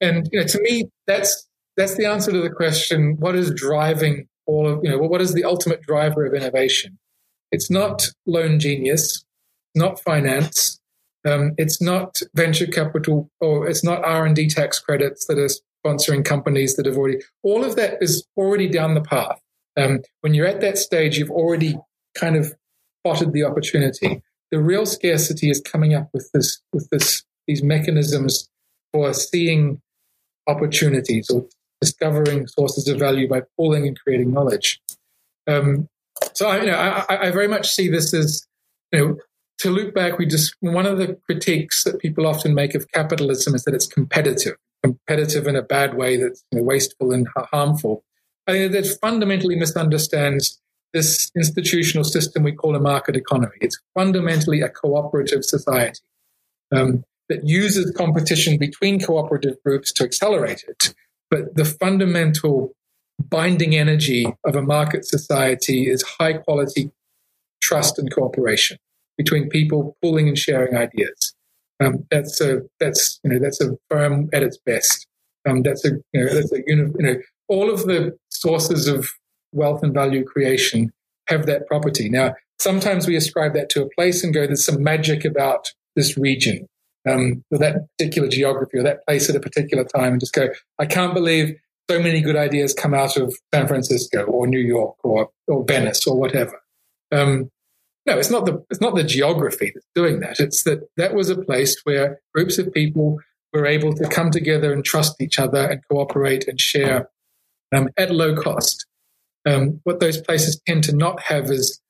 And 0.00 0.28
you 0.32 0.40
know 0.40 0.46
to 0.46 0.60
me 0.60 0.90
that's 1.06 1.48
that's 1.76 1.96
the 1.96 2.06
answer 2.06 2.30
to 2.30 2.42
the 2.42 2.50
question 2.50 3.16
what 3.18 3.34
is 3.34 3.52
driving 3.54 4.28
all 4.46 4.68
of 4.68 4.80
you 4.82 4.90
know 4.90 4.98
what 4.98 5.20
is 5.20 5.34
the 5.34 5.44
ultimate 5.44 5.82
driver 5.82 6.26
of 6.26 6.34
innovation? 6.34 6.98
It's 7.52 7.70
not 7.70 8.08
lone 8.26 8.60
genius, 8.60 9.24
not 9.74 10.00
finance. 10.00 10.78
Um, 11.26 11.52
it's 11.58 11.82
not 11.82 12.22
venture 12.34 12.66
capital 12.66 13.30
or 13.40 13.68
it's 13.68 13.84
not 13.84 14.02
R&D 14.02 14.48
tax 14.48 14.78
credits 14.78 15.26
that 15.26 15.38
are 15.38 15.50
sponsoring 15.84 16.24
companies 16.24 16.76
that 16.76 16.86
have 16.86 16.96
already, 16.96 17.18
all 17.42 17.64
of 17.64 17.76
that 17.76 17.98
is 18.02 18.26
already 18.36 18.68
down 18.68 18.94
the 18.94 19.00
path. 19.00 19.40
Um, 19.76 20.00
when 20.20 20.34
you're 20.34 20.46
at 20.46 20.60
that 20.60 20.78
stage, 20.78 21.18
you've 21.18 21.30
already 21.30 21.76
kind 22.14 22.36
of 22.36 22.54
spotted 23.00 23.32
the 23.32 23.44
opportunity. 23.44 24.22
The 24.50 24.60
real 24.60 24.84
scarcity 24.84 25.50
is 25.50 25.60
coming 25.60 25.94
up 25.94 26.10
with 26.12 26.28
this, 26.34 26.60
with 26.72 26.88
this, 26.90 27.22
these 27.46 27.62
mechanisms 27.62 28.48
for 28.92 29.12
seeing 29.14 29.80
opportunities 30.46 31.30
or 31.30 31.46
discovering 31.80 32.46
sources 32.46 32.88
of 32.88 32.98
value 32.98 33.28
by 33.28 33.42
pooling 33.56 33.86
and 33.86 33.98
creating 33.98 34.32
knowledge. 34.32 34.80
Um, 35.46 35.88
so 36.34 36.48
I, 36.48 36.60
you 36.60 36.66
know, 36.66 36.76
I, 36.76 37.28
I 37.28 37.30
very 37.30 37.48
much 37.48 37.70
see 37.70 37.88
this 37.88 38.12
as, 38.12 38.46
you 38.92 38.98
know, 38.98 39.16
to 39.60 39.70
look 39.70 39.94
back, 39.94 40.18
we 40.18 40.26
just 40.26 40.54
one 40.60 40.86
of 40.86 40.98
the 40.98 41.18
critiques 41.26 41.84
that 41.84 41.98
people 42.00 42.26
often 42.26 42.54
make 42.54 42.74
of 42.74 42.90
capitalism 42.92 43.54
is 43.54 43.64
that 43.64 43.74
it's 43.74 43.86
competitive, 43.86 44.56
competitive 44.82 45.46
in 45.46 45.56
a 45.56 45.62
bad 45.62 45.94
way 45.94 46.16
that's 46.16 46.44
you 46.50 46.58
know, 46.58 46.64
wasteful 46.64 47.12
and 47.12 47.26
harmful. 47.52 48.04
I 48.46 48.52
think 48.52 48.72
that 48.72 48.98
fundamentally 49.00 49.56
misunderstands 49.56 50.60
this 50.92 51.30
institutional 51.36 52.04
system 52.04 52.42
we 52.42 52.52
call 52.52 52.74
a 52.74 52.80
market 52.80 53.16
economy. 53.16 53.56
It's 53.60 53.78
fundamentally 53.94 54.60
a 54.60 54.68
cooperative 54.68 55.44
society 55.44 56.00
um, 56.72 57.04
that 57.28 57.46
uses 57.46 57.92
competition 57.92 58.58
between 58.58 59.00
cooperative 59.00 59.56
groups 59.64 59.92
to 59.92 60.04
accelerate 60.04 60.64
it. 60.66 60.94
But 61.30 61.54
the 61.54 61.64
fundamental 61.64 62.72
binding 63.20 63.76
energy 63.76 64.26
of 64.44 64.56
a 64.56 64.62
market 64.62 65.04
society 65.04 65.88
is 65.88 66.02
high 66.02 66.34
quality 66.34 66.90
trust 67.62 67.98
and 67.98 68.12
cooperation 68.12 68.78
between 69.16 69.48
people 69.48 69.96
pooling 70.02 70.28
and 70.28 70.38
sharing 70.38 70.76
ideas. 70.76 71.34
Um, 71.80 72.06
that's 72.10 72.40
a 72.40 72.62
that's 72.78 73.20
you 73.24 73.30
know 73.30 73.38
that's 73.38 73.60
a 73.60 73.76
firm 73.88 74.28
at 74.32 74.42
its 74.42 74.58
best. 74.64 75.06
Um, 75.48 75.62
that's 75.62 75.84
a 75.84 75.92
you 76.12 76.24
know 76.24 76.34
that's 76.34 76.52
a 76.52 76.62
you 76.66 76.92
know 76.98 77.16
all 77.48 77.70
of 77.70 77.84
the 77.86 78.16
sources 78.28 78.86
of 78.86 79.08
wealth 79.52 79.82
and 79.82 79.92
value 79.92 80.24
creation 80.24 80.92
have 81.26 81.46
that 81.46 81.66
property. 81.66 82.08
Now, 82.08 82.34
sometimes 82.58 83.06
we 83.06 83.16
ascribe 83.16 83.54
that 83.54 83.68
to 83.70 83.82
a 83.82 83.88
place 83.96 84.22
and 84.22 84.34
go, 84.34 84.46
there's 84.46 84.64
some 84.64 84.82
magic 84.82 85.24
about 85.24 85.68
this 85.96 86.16
region, 86.16 86.66
um, 87.08 87.42
or 87.50 87.58
that 87.58 87.86
particular 87.96 88.28
geography, 88.28 88.78
or 88.78 88.82
that 88.82 89.04
place 89.06 89.28
at 89.28 89.36
a 89.36 89.40
particular 89.40 89.84
time, 89.84 90.12
and 90.12 90.20
just 90.20 90.32
go, 90.32 90.48
I 90.78 90.86
can't 90.86 91.14
believe 91.14 91.56
so 91.90 92.00
many 92.00 92.20
good 92.20 92.36
ideas 92.36 92.72
come 92.72 92.94
out 92.94 93.16
of 93.16 93.34
San 93.52 93.66
Francisco 93.66 94.24
or 94.24 94.46
New 94.46 94.60
York 94.60 94.94
or, 95.02 95.30
or 95.48 95.64
Venice 95.64 96.06
or 96.06 96.16
whatever. 96.16 96.60
Um, 97.10 97.50
no, 98.06 98.18
it's 98.18 98.30
not 98.30 98.46
the 98.46 98.64
it's 98.70 98.80
not 98.80 98.94
the 98.94 99.04
geography 99.04 99.72
that's 99.74 99.86
doing 99.94 100.20
that. 100.20 100.40
It's 100.40 100.62
that 100.64 100.88
that 100.96 101.14
was 101.14 101.28
a 101.28 101.40
place 101.40 101.80
where 101.84 102.20
groups 102.34 102.58
of 102.58 102.72
people 102.72 103.18
were 103.52 103.66
able 103.66 103.92
to 103.94 104.08
come 104.08 104.30
together 104.30 104.72
and 104.72 104.84
trust 104.84 105.20
each 105.20 105.38
other 105.38 105.68
and 105.68 105.80
cooperate 105.90 106.46
and 106.48 106.60
share 106.60 107.10
um, 107.74 107.88
at 107.96 108.10
low 108.10 108.34
cost. 108.34 108.86
Um, 109.46 109.80
what 109.84 110.00
those 110.00 110.20
places 110.20 110.60
tend 110.66 110.84
to 110.84 110.96
not 110.96 111.20
have 111.22 111.50
is 111.50 111.80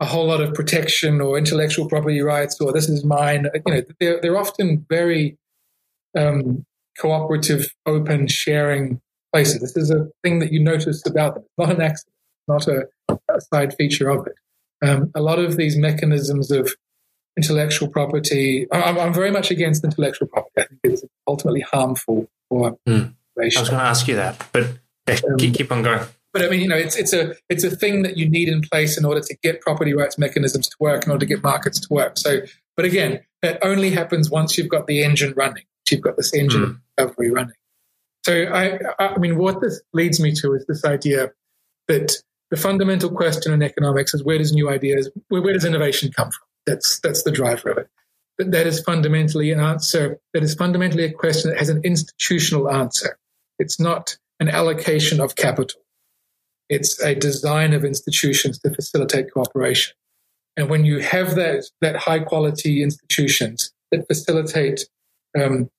a 0.00 0.06
whole 0.06 0.26
lot 0.26 0.40
of 0.40 0.54
protection 0.54 1.20
or 1.20 1.36
intellectual 1.36 1.88
property 1.88 2.20
rights 2.20 2.60
or 2.60 2.72
this 2.72 2.88
is 2.88 3.04
mine. 3.04 3.46
You 3.66 3.74
know, 3.74 3.82
they're, 3.98 4.20
they're 4.20 4.38
often 4.38 4.86
very 4.88 5.36
um, 6.16 6.64
cooperative, 6.98 7.68
open, 7.86 8.26
sharing 8.26 9.00
places. 9.32 9.60
This 9.60 9.76
is 9.76 9.90
a 9.90 10.06
thing 10.22 10.38
that 10.38 10.52
you 10.52 10.62
notice 10.62 11.04
about 11.06 11.34
them. 11.34 11.44
It's 11.44 11.58
not 11.58 11.76
an 11.76 11.82
accident, 11.82 12.16
not 12.48 12.66
a, 12.66 12.88
a 13.28 13.40
side 13.52 13.74
feature 13.76 14.08
of 14.08 14.26
it. 14.26 14.34
Um, 14.82 15.10
a 15.14 15.20
lot 15.20 15.38
of 15.38 15.56
these 15.56 15.76
mechanisms 15.76 16.50
of 16.50 16.74
intellectual 17.36 17.88
property, 17.88 18.66
I'm, 18.72 18.98
I'm, 18.98 19.14
very 19.14 19.30
much 19.30 19.50
against 19.50 19.84
intellectual 19.84 20.28
property. 20.28 20.52
I 20.58 20.64
think 20.64 20.80
it's 20.84 21.04
ultimately 21.26 21.60
harmful 21.60 22.28
for 22.48 22.78
mm. 22.88 23.14
I 23.38 23.44
was 23.44 23.54
going 23.54 23.80
to 23.80 23.86
ask 23.86 24.06
you 24.08 24.16
that, 24.16 24.44
but 24.52 24.64
um, 25.08 25.36
keep, 25.38 25.72
on 25.72 25.82
going. 25.82 26.06
But 26.32 26.44
I 26.44 26.48
mean, 26.48 26.60
you 26.60 26.68
know, 26.68 26.76
it's 26.76 26.96
it's 26.96 27.12
a 27.12 27.34
it's 27.48 27.64
a 27.64 27.70
thing 27.70 28.02
that 28.02 28.16
you 28.16 28.28
need 28.28 28.48
in 28.48 28.60
place 28.60 28.98
in 28.98 29.04
order 29.04 29.20
to 29.20 29.36
get 29.42 29.60
property 29.60 29.94
rights 29.94 30.18
mechanisms 30.18 30.68
to 30.68 30.76
work, 30.78 31.04
in 31.04 31.10
order 31.10 31.26
to 31.26 31.34
get 31.34 31.42
markets 31.42 31.80
to 31.80 31.92
work. 31.92 32.18
So, 32.18 32.40
but 32.76 32.84
again, 32.84 33.20
that 33.42 33.58
only 33.62 33.90
happens 33.90 34.30
once 34.30 34.58
you've 34.58 34.68
got 34.68 34.86
the 34.86 35.02
engine 35.02 35.32
running. 35.36 35.64
You've 35.90 36.02
got 36.02 36.16
this 36.16 36.32
engine 36.34 36.60
mm. 36.60 36.80
of 36.98 37.08
recovery 37.08 37.30
running. 37.30 37.56
So, 38.24 38.44
I, 38.44 38.78
I 38.98 39.18
mean, 39.18 39.38
what 39.38 39.60
this 39.60 39.80
leads 39.92 40.20
me 40.20 40.32
to 40.34 40.54
is 40.54 40.64
this 40.68 40.84
idea 40.84 41.32
that 41.88 42.14
the 42.50 42.56
fundamental 42.56 43.10
question 43.10 43.52
in 43.52 43.62
economics 43.62 44.12
is 44.12 44.24
where 44.24 44.38
does 44.38 44.52
new 44.52 44.68
ideas, 44.68 45.08
where, 45.28 45.42
where 45.42 45.52
does 45.52 45.64
innovation 45.64 46.12
come 46.12 46.30
from? 46.30 46.46
That's 46.66 47.00
that's 47.00 47.22
the 47.22 47.32
driver 47.32 47.70
of 47.70 47.78
it. 47.78 47.88
But 48.36 48.52
that 48.52 48.66
is 48.66 48.80
fundamentally 48.80 49.52
an 49.52 49.60
answer. 49.60 50.18
That 50.34 50.42
is 50.42 50.54
fundamentally 50.54 51.04
a 51.04 51.12
question 51.12 51.50
that 51.50 51.58
has 51.58 51.68
an 51.68 51.82
institutional 51.84 52.70
answer. 52.70 53.18
It's 53.58 53.78
not 53.78 54.16
an 54.40 54.48
allocation 54.48 55.20
of 55.20 55.36
capital. 55.36 55.80
It's 56.68 57.00
a 57.02 57.14
design 57.14 57.72
of 57.72 57.84
institutions 57.84 58.58
to 58.60 58.72
facilitate 58.72 59.32
cooperation. 59.32 59.94
And 60.56 60.68
when 60.68 60.84
you 60.84 61.00
have 61.00 61.34
that 61.36 61.64
that 61.80 61.96
high 61.96 62.20
quality 62.20 62.82
institutions 62.82 63.72
that 63.92 64.06
facilitate 64.06 64.88
um, 65.38 65.70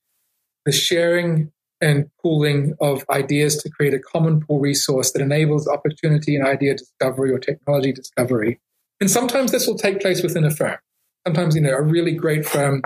the 0.65 0.71
sharing 0.71 1.51
and 1.81 2.09
pooling 2.21 2.75
of 2.79 3.03
ideas 3.09 3.57
to 3.57 3.69
create 3.69 3.93
a 3.93 3.99
common 3.99 4.41
pool 4.41 4.59
resource 4.59 5.11
that 5.11 5.21
enables 5.21 5.67
opportunity 5.67 6.35
and 6.35 6.45
idea 6.45 6.75
discovery 6.75 7.31
or 7.31 7.39
technology 7.39 7.91
discovery. 7.91 8.59
And 8.99 9.09
sometimes 9.09 9.51
this 9.51 9.67
will 9.67 9.77
take 9.77 9.99
place 9.99 10.21
within 10.21 10.45
a 10.45 10.51
firm. 10.51 10.77
Sometimes, 11.25 11.55
you 11.55 11.61
know, 11.61 11.73
a 11.73 11.81
really 11.81 12.13
great 12.13 12.45
firm, 12.45 12.81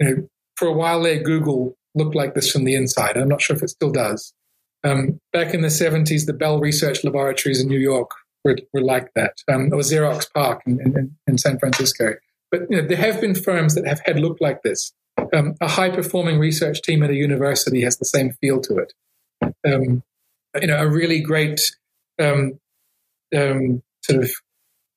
you 0.00 0.08
know, 0.08 0.28
for 0.56 0.68
a 0.68 0.72
while 0.72 1.02
there, 1.02 1.20
Google 1.20 1.76
looked 1.94 2.14
like 2.14 2.34
this 2.34 2.50
from 2.50 2.64
the 2.64 2.74
inside. 2.74 3.16
I'm 3.16 3.28
not 3.28 3.42
sure 3.42 3.56
if 3.56 3.62
it 3.62 3.70
still 3.70 3.90
does. 3.90 4.32
Um, 4.84 5.20
back 5.32 5.52
in 5.52 5.62
the 5.62 5.68
70s, 5.68 6.26
the 6.26 6.32
Bell 6.32 6.60
Research 6.60 7.02
Laboratories 7.02 7.60
in 7.60 7.68
New 7.68 7.78
York 7.78 8.10
were, 8.44 8.56
were 8.72 8.82
like 8.82 9.12
that, 9.14 9.34
um, 9.48 9.72
or 9.72 9.80
Xerox 9.80 10.26
PARC 10.32 10.62
in, 10.66 10.80
in, 10.80 11.16
in 11.26 11.38
San 11.38 11.58
Francisco. 11.58 12.14
But 12.50 12.62
you 12.70 12.80
know, 12.80 12.86
there 12.86 12.96
have 12.96 13.20
been 13.20 13.34
firms 13.34 13.74
that 13.74 13.86
have 13.86 14.00
had 14.04 14.20
looked 14.20 14.40
like 14.40 14.62
this 14.62 14.92
um, 15.34 15.54
a 15.60 15.68
high 15.68 15.90
performing 15.90 16.38
research 16.38 16.82
team 16.82 17.02
at 17.02 17.10
a 17.10 17.14
university 17.14 17.82
has 17.82 17.96
the 17.98 18.04
same 18.04 18.32
feel 18.40 18.60
to 18.60 18.78
it. 18.78 18.92
Um, 19.66 20.02
you 20.60 20.66
know, 20.66 20.78
a 20.78 20.88
really 20.88 21.20
great 21.20 21.60
um, 22.20 22.58
um 23.36 23.82
sort 24.02 24.22
of 24.22 24.30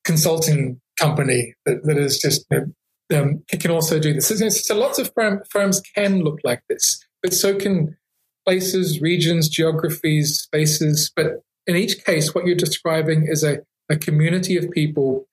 consulting 0.05 0.80
company 0.99 1.55
that, 1.65 1.84
that 1.84 1.97
is 1.97 2.19
just 2.19 2.45
you 2.51 2.73
know, 3.09 3.21
um, 3.21 3.43
can 3.49 3.71
also 3.71 3.99
do 3.99 4.13
this. 4.13 4.27
So, 4.27 4.49
so 4.49 4.75
lots 4.75 4.99
of 4.99 5.11
firm, 5.13 5.41
firms 5.49 5.82
can 5.95 6.21
look 6.23 6.39
like 6.43 6.61
this, 6.69 7.03
but 7.21 7.34
so 7.34 7.55
can 7.55 7.97
places, 8.45 9.01
regions, 9.01 9.49
geographies, 9.49 10.39
spaces. 10.39 11.11
But 11.15 11.43
in 11.67 11.75
each 11.75 12.03
case, 12.03 12.34
what 12.34 12.45
you're 12.45 12.55
describing 12.55 13.27
is 13.27 13.43
a, 13.43 13.59
a 13.89 13.97
community 13.97 14.57
of 14.57 14.71
people 14.71 15.27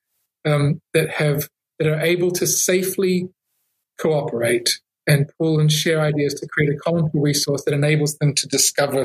um, 0.44 0.80
that 0.94 1.11
have 1.11 1.49
that 1.78 1.88
are 1.88 2.01
able 2.01 2.30
to 2.30 2.47
safely 2.47 3.28
cooperate 4.01 4.80
and 5.07 5.31
pull 5.39 5.61
and 5.61 5.71
share 5.71 6.01
ideas 6.01 6.35
to 6.35 6.49
create 6.49 6.73
a 6.73 6.79
common 6.79 7.11
resource 7.15 7.65
that 7.65 7.75
enables 7.75 8.17
them 8.19 8.35
to 8.35 8.47
discover 8.49 9.05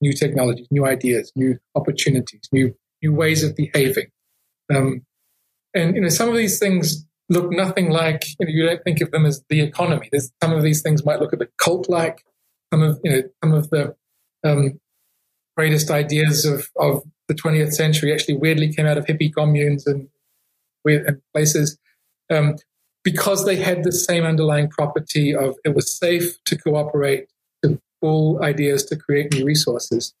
new 0.00 0.12
technologies, 0.12 0.68
new 0.70 0.86
ideas, 0.86 1.32
new 1.36 1.58
opportunities, 1.74 2.42
new 2.52 2.74
new 3.02 3.12
ways 3.12 3.42
of 3.42 3.54
behaving. 3.56 4.06
Um, 4.74 5.02
and 5.74 5.94
you 5.94 6.02
know, 6.02 6.08
some 6.08 6.28
of 6.28 6.36
these 6.36 6.58
things 6.58 7.04
look 7.28 7.50
nothing 7.50 7.90
like 7.90 8.24
you 8.38 8.46
know 8.46 8.52
you 8.52 8.64
don't 8.64 8.82
think 8.84 9.00
of 9.00 9.10
them 9.10 9.26
as 9.26 9.42
the 9.48 9.60
economy. 9.60 10.08
There's, 10.10 10.32
some 10.42 10.52
of 10.52 10.62
these 10.62 10.82
things 10.82 11.04
might 11.04 11.20
look 11.20 11.32
a 11.32 11.36
bit 11.36 11.52
cult-like. 11.58 12.24
Some 12.72 12.82
of 12.82 13.00
you 13.04 13.10
know 13.10 13.22
some 13.42 13.52
of 13.52 13.70
the 13.70 13.94
um, 14.44 14.80
greatest 15.56 15.90
ideas 15.90 16.44
of 16.44 16.68
of 16.76 17.02
the 17.28 17.34
20th 17.34 17.72
century 17.72 18.12
actually 18.12 18.36
weirdly 18.36 18.72
came 18.72 18.86
out 18.86 18.98
of 18.98 19.06
hippie 19.06 19.32
communes 19.32 19.86
and 19.86 20.08
and 20.84 21.20
places. 21.34 21.78
Um, 22.30 22.56
because 23.06 23.44
they 23.44 23.54
had 23.54 23.84
the 23.84 23.92
same 23.92 24.24
underlying 24.24 24.68
property 24.68 25.32
of 25.32 25.56
it 25.64 25.76
was 25.76 25.88
safe 25.96 26.42
to 26.42 26.58
cooperate, 26.58 27.28
to 27.62 27.80
pull 28.02 28.42
ideas 28.42 28.84
to 28.84 28.96
create 28.96 29.32
new 29.32 29.44
resources. 29.44 30.12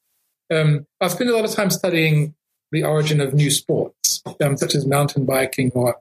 Um, 0.54 0.86
I've 1.00 1.10
spent 1.10 1.28
a 1.28 1.34
lot 1.34 1.44
of 1.44 1.50
time 1.50 1.70
studying 1.70 2.36
the 2.70 2.84
origin 2.84 3.20
of 3.20 3.34
new 3.34 3.50
sports, 3.50 4.22
um, 4.40 4.56
such 4.56 4.76
as 4.76 4.86
mountain 4.86 5.26
biking 5.26 5.72
or 5.74 5.96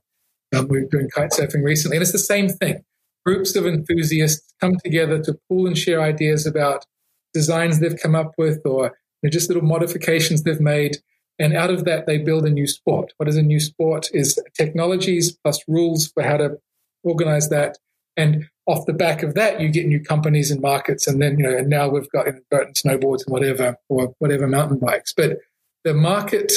um, 0.56 0.68
we 0.68 0.78
are 0.78 0.86
doing 0.86 1.10
kite 1.10 1.32
surfing 1.32 1.64
recently. 1.64 1.98
And 1.98 2.04
it's 2.04 2.12
the 2.12 2.20
same 2.20 2.50
thing. 2.50 2.86
Groups 3.26 3.56
of 3.56 3.66
enthusiasts 3.66 4.54
come 4.62 4.76
together 4.84 5.20
to 5.24 5.40
pool 5.50 5.66
and 5.66 5.76
share 5.76 6.02
ideas 6.02 6.46
about 6.46 6.86
designs 7.34 7.80
they've 7.80 8.00
come 8.00 8.14
up 8.14 8.34
with 8.38 8.62
or 8.64 8.96
you 9.24 9.28
know, 9.28 9.30
just 9.32 9.50
little 9.50 9.64
modifications 9.64 10.44
they've 10.44 10.62
made. 10.62 10.98
And 11.40 11.58
out 11.58 11.72
of 11.72 11.84
that, 11.86 12.06
they 12.06 12.20
build 12.20 12.46
a 12.46 12.52
new 12.52 12.68
sport. 12.68 13.12
What 13.18 13.28
is 13.28 13.38
a 13.38 13.42
new 13.42 13.60
sport 13.60 14.12
is 14.14 14.40
technologies 14.54 15.36
plus 15.44 15.60
rules 15.68 16.08
for 16.10 16.22
how 16.22 16.38
to 16.38 16.60
organize 17.06 17.50
that. 17.50 17.78
And 18.18 18.46
off 18.68 18.86
the 18.86 18.94
back 18.94 19.24
of 19.24 19.36
that, 19.36 19.60
you 19.60 19.70
get 19.70 19.86
new 19.86 20.02
companies 20.02 20.52
and 20.52 20.62
markets. 20.62 21.08
And 21.08 21.22
then, 21.22 21.38
you 21.38 21.44
know, 21.44 21.56
and 21.56 21.70
now 21.70 21.90
we've 21.90 22.10
got 22.10 22.28
Burton 22.50 22.74
snowboards 22.74 23.26
and 23.26 23.34
whatever, 23.34 23.78
or 23.90 24.14
whatever 24.20 24.48
mountain 24.48 24.80
bikes. 24.80 25.14
But 25.14 25.38
the 25.84 25.94
market 25.94 26.52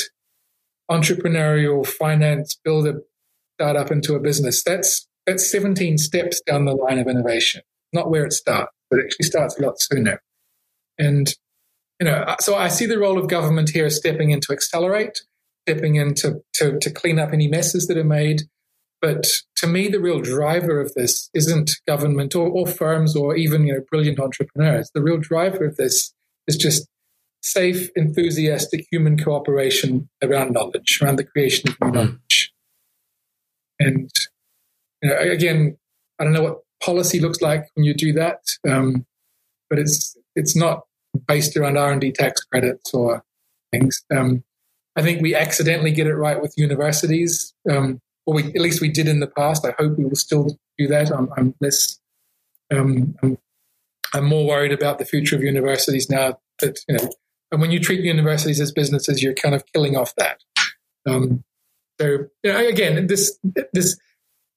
entrepreneurial 0.90 1.86
finance 1.86 2.58
build 2.64 2.86
a 2.86 2.94
startup 3.56 3.90
into 3.90 4.14
a 4.14 4.20
business, 4.20 4.62
that's, 4.62 5.06
that's 5.26 5.50
17 5.50 5.98
steps 5.98 6.40
down 6.46 6.64
the 6.64 6.74
line 6.74 6.98
of 6.98 7.08
innovation, 7.08 7.62
not 7.92 8.10
where 8.10 8.24
it 8.24 8.32
starts, 8.32 8.72
but 8.88 9.00
it 9.00 9.06
actually 9.06 9.26
starts 9.26 9.58
a 9.58 9.62
lot 9.62 9.74
sooner. 9.78 10.22
And, 10.98 11.32
you 12.00 12.06
know, 12.06 12.14
uh, 12.14 12.36
so 12.40 12.56
I 12.56 12.68
see 12.68 12.86
the 12.86 12.98
role 12.98 13.18
of 13.18 13.28
government 13.28 13.70
here 13.70 13.86
as 13.86 13.96
stepping 13.96 14.30
in 14.30 14.40
to 14.40 14.52
accelerate, 14.52 15.20
stepping 15.66 15.96
in 15.96 16.14
to, 16.14 16.40
to, 16.54 16.78
to 16.78 16.90
clean 16.90 17.18
up 17.18 17.32
any 17.32 17.48
messes 17.48 17.86
that 17.88 17.98
are 17.98 18.04
made, 18.04 18.42
but 19.00 19.26
to 19.56 19.66
me, 19.66 19.88
the 19.88 20.00
real 20.00 20.20
driver 20.20 20.80
of 20.80 20.92
this 20.94 21.30
isn't 21.34 21.70
government 21.86 22.34
or, 22.34 22.48
or 22.48 22.66
firms 22.66 23.14
or 23.14 23.36
even 23.36 23.66
you 23.66 23.74
know 23.74 23.80
brilliant 23.90 24.18
entrepreneurs. 24.18 24.90
The 24.94 25.02
real 25.02 25.18
driver 25.18 25.64
of 25.64 25.76
this 25.76 26.12
is 26.46 26.56
just 26.56 26.88
safe, 27.42 27.88
enthusiastic 27.94 28.86
human 28.90 29.18
cooperation 29.18 30.08
around 30.22 30.52
knowledge, 30.52 31.00
around 31.02 31.16
the 31.16 31.24
creation 31.24 31.70
of 31.70 31.80
new 31.80 31.88
hmm. 31.88 31.94
knowledge. 31.94 32.52
And 33.80 34.10
you 35.02 35.10
know, 35.10 35.18
again, 35.18 35.76
I 36.18 36.24
don't 36.24 36.32
know 36.32 36.42
what 36.42 36.58
policy 36.82 37.20
looks 37.20 37.40
like 37.40 37.66
when 37.74 37.84
you 37.84 37.94
do 37.94 38.12
that, 38.14 38.40
um, 38.68 39.06
but 39.70 39.78
it's 39.78 40.16
it's 40.34 40.56
not 40.56 40.82
based 41.26 41.56
around 41.56 41.78
R 41.78 41.92
and 41.92 42.00
D 42.00 42.12
tax 42.12 42.40
credits 42.42 42.92
or 42.92 43.22
things. 43.72 44.04
Um, 44.14 44.42
I 44.96 45.02
think 45.02 45.22
we 45.22 45.34
accidentally 45.34 45.92
get 45.92 46.08
it 46.08 46.14
right 46.14 46.40
with 46.42 46.54
universities. 46.56 47.54
Um, 47.70 48.00
or 48.28 48.34
we, 48.34 48.44
at 48.44 48.60
least 48.60 48.82
we 48.82 48.90
did 48.90 49.08
in 49.08 49.20
the 49.20 49.26
past. 49.26 49.64
I 49.64 49.74
hope 49.78 49.96
we 49.96 50.04
will 50.04 50.14
still 50.14 50.58
do 50.76 50.86
that. 50.88 51.10
I'm, 51.10 51.30
I'm 51.38 51.54
less, 51.62 51.98
um, 52.70 53.16
I'm, 53.22 53.38
I'm, 54.12 54.26
more 54.26 54.46
worried 54.46 54.70
about 54.70 54.98
the 54.98 55.06
future 55.06 55.34
of 55.34 55.42
universities 55.42 56.10
now. 56.10 56.38
That 56.60 56.78
you 56.86 56.98
know, 56.98 57.08
and 57.50 57.60
when 57.62 57.70
you 57.70 57.80
treat 57.80 58.04
universities 58.04 58.60
as 58.60 58.70
businesses, 58.70 59.22
you're 59.22 59.32
kind 59.32 59.54
of 59.54 59.64
killing 59.72 59.96
off 59.96 60.14
that. 60.16 60.42
Um, 61.08 61.42
so 61.98 62.26
you 62.42 62.52
know, 62.52 62.68
again, 62.68 63.06
this 63.06 63.38
this 63.72 63.98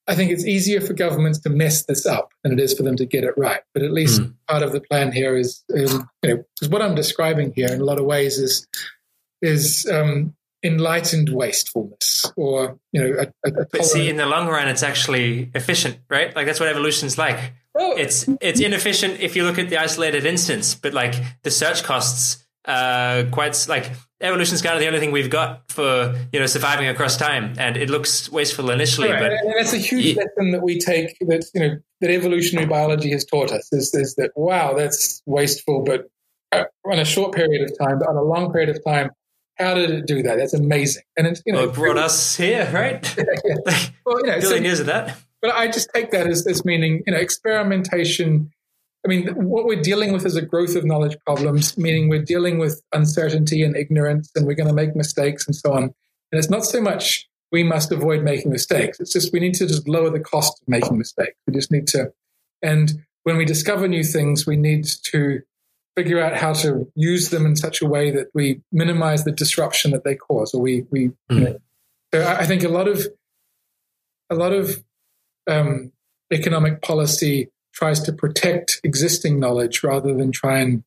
I 0.05 0.15
think 0.15 0.31
it's 0.31 0.45
easier 0.45 0.81
for 0.81 0.91
governments 0.91 1.39
to 1.39 1.49
mess 1.49 1.85
this 1.85 2.05
up 2.05 2.33
than 2.43 2.51
it 2.51 2.59
is 2.59 2.73
for 2.73 2.83
them 2.83 2.97
to 2.97 3.05
get 3.05 3.23
it 3.23 3.35
right. 3.37 3.61
But 3.73 3.83
at 3.83 3.93
least 3.93 4.19
mm. 4.19 4.33
part 4.49 4.63
of 4.63 4.73
the 4.73 4.81
plan 4.81 5.13
here 5.13 5.37
is, 5.37 5.63
um, 5.73 6.09
you 6.23 6.35
know, 6.35 6.43
because 6.59 6.67
what 6.69 6.81
I'm 6.81 6.95
describing 6.95 7.53
here 7.55 7.69
in 7.71 7.79
a 7.79 7.85
lot 7.85 7.99
of 7.99 8.05
ways 8.05 8.37
is 8.37 8.67
is 9.41 9.89
um, 9.89 10.35
enlightened 10.63 11.29
wastefulness 11.29 12.31
or 12.35 12.77
you 12.91 13.01
know 13.01 13.19
a, 13.19 13.49
a, 13.49 13.65
but 13.71 13.83
see 13.83 14.09
in 14.09 14.15
the 14.15 14.25
long 14.25 14.47
run 14.47 14.67
it's 14.67 14.83
actually 14.83 15.49
efficient 15.55 15.97
right 16.09 16.35
like 16.35 16.45
that's 16.45 16.59
what 16.59 16.69
evolution's 16.69 17.17
like 17.17 17.53
well, 17.73 17.95
it's 17.97 18.27
it's 18.41 18.59
inefficient 18.59 19.19
if 19.19 19.35
you 19.35 19.43
look 19.43 19.57
at 19.57 19.69
the 19.69 19.77
isolated 19.77 20.25
instance 20.25 20.75
but 20.75 20.93
like 20.93 21.15
the 21.41 21.49
search 21.49 21.83
costs 21.83 22.45
uh 22.65 23.23
quite 23.31 23.65
like 23.67 23.89
evolution's 24.21 24.61
kind 24.61 24.75
of 24.75 24.81
the 24.81 24.87
only 24.87 24.99
thing 24.99 25.11
we've 25.11 25.31
got 25.31 25.63
for 25.71 26.15
you 26.31 26.39
know 26.39 26.45
surviving 26.45 26.87
across 26.87 27.17
time 27.17 27.55
and 27.57 27.75
it 27.75 27.89
looks 27.89 28.31
wasteful 28.31 28.69
initially 28.69 29.09
right. 29.09 29.19
but 29.19 29.31
and 29.31 29.53
that's 29.57 29.73
a 29.73 29.77
huge 29.77 30.15
lesson 30.15 30.51
that 30.51 30.61
we 30.61 30.77
take 30.77 31.17
that 31.21 31.43
you 31.55 31.61
know 31.61 31.77
that 32.01 32.11
evolutionary 32.11 32.67
biology 32.67 33.09
has 33.09 33.25
taught 33.25 33.51
us 33.51 33.67
is, 33.73 33.95
is 33.95 34.13
that 34.15 34.31
wow 34.35 34.75
that's 34.75 35.23
wasteful 35.25 35.83
but 35.83 36.07
uh, 36.51 36.65
on 36.85 36.99
a 36.99 37.05
short 37.05 37.33
period 37.33 37.63
of 37.63 37.75
time 37.79 37.97
but 37.97 38.07
on 38.07 38.15
a 38.15 38.21
long 38.21 38.51
period 38.51 38.69
of 38.69 38.83
time 38.85 39.09
how 39.57 39.73
did 39.73 39.89
it 39.91 40.07
do 40.07 40.23
that? 40.23 40.37
That's 40.37 40.53
amazing. 40.53 41.03
And 41.17 41.27
it's 41.27 41.41
you 41.45 41.53
know, 41.53 41.59
well, 41.59 41.69
it 41.69 41.75
brought 41.75 41.97
us 41.97 42.35
here, 42.35 42.69
right? 42.73 43.15
yeah. 43.17 43.87
well, 44.05 44.19
you 44.19 44.27
know, 44.27 44.39
billion 44.39 44.41
so, 44.41 44.55
years 44.55 44.79
of 44.79 44.87
that. 44.87 45.17
But 45.41 45.55
I 45.55 45.67
just 45.67 45.89
take 45.93 46.11
that 46.11 46.27
as, 46.27 46.45
as 46.45 46.63
meaning, 46.63 47.03
you 47.05 47.13
know, 47.13 47.19
experimentation. 47.19 48.51
I 49.05 49.07
mean, 49.07 49.27
what 49.29 49.65
we're 49.65 49.81
dealing 49.81 50.13
with 50.13 50.25
is 50.25 50.35
a 50.35 50.43
growth 50.43 50.75
of 50.75 50.85
knowledge 50.85 51.17
problems, 51.25 51.75
meaning 51.77 52.07
we're 52.07 52.21
dealing 52.21 52.59
with 52.59 52.83
uncertainty 52.93 53.63
and 53.63 53.75
ignorance, 53.75 54.29
and 54.35 54.45
we're 54.45 54.55
going 54.55 54.67
to 54.67 54.73
make 54.73 54.95
mistakes 54.95 55.47
and 55.47 55.55
so 55.55 55.73
on. 55.73 55.83
And 55.83 56.39
it's 56.39 56.49
not 56.49 56.65
so 56.65 56.79
much 56.79 57.27
we 57.51 57.63
must 57.63 57.91
avoid 57.91 58.23
making 58.23 58.51
mistakes. 58.51 58.99
It's 58.99 59.11
just 59.11 59.33
we 59.33 59.39
need 59.39 59.55
to 59.55 59.67
just 59.67 59.87
lower 59.87 60.09
the 60.09 60.19
cost 60.19 60.61
of 60.61 60.67
making 60.67 60.97
mistakes. 60.97 61.35
We 61.47 61.53
just 61.53 61.71
need 61.71 61.87
to, 61.87 62.13
and 62.61 62.91
when 63.23 63.37
we 63.37 63.45
discover 63.45 63.87
new 63.87 64.03
things, 64.03 64.45
we 64.45 64.55
need 64.55 64.85
to 65.05 65.41
figure 65.95 66.21
out 66.21 66.35
how 66.35 66.53
to 66.53 66.91
use 66.95 67.29
them 67.29 67.45
in 67.45 67.55
such 67.55 67.81
a 67.81 67.85
way 67.85 68.11
that 68.11 68.27
we 68.33 68.61
minimize 68.71 69.23
the 69.23 69.31
disruption 69.31 69.91
that 69.91 70.03
they 70.03 70.15
cause, 70.15 70.53
or 70.53 70.61
we 70.61 70.85
we. 70.89 71.07
Mm. 71.07 71.15
You 71.29 71.39
know, 71.39 71.57
so 72.13 72.27
I 72.27 72.45
think 72.45 72.63
a 72.63 72.69
lot 72.69 72.87
of 72.87 73.07
a 74.29 74.35
lot 74.35 74.53
of 74.53 74.83
um, 75.49 75.91
economic 76.31 76.81
policy 76.81 77.49
tries 77.73 78.01
to 78.01 78.13
protect 78.13 78.79
existing 78.83 79.39
knowledge 79.39 79.83
rather 79.83 80.13
than 80.13 80.31
try 80.31 80.59
and 80.59 80.83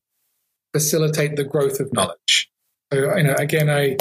facilitate 0.73 1.35
the 1.35 1.43
growth 1.43 1.79
of 1.79 1.91
knowledge. 1.93 2.51
So, 2.91 3.15
you 3.15 3.23
know, 3.23 3.35
again, 3.37 3.69
I 3.69 3.97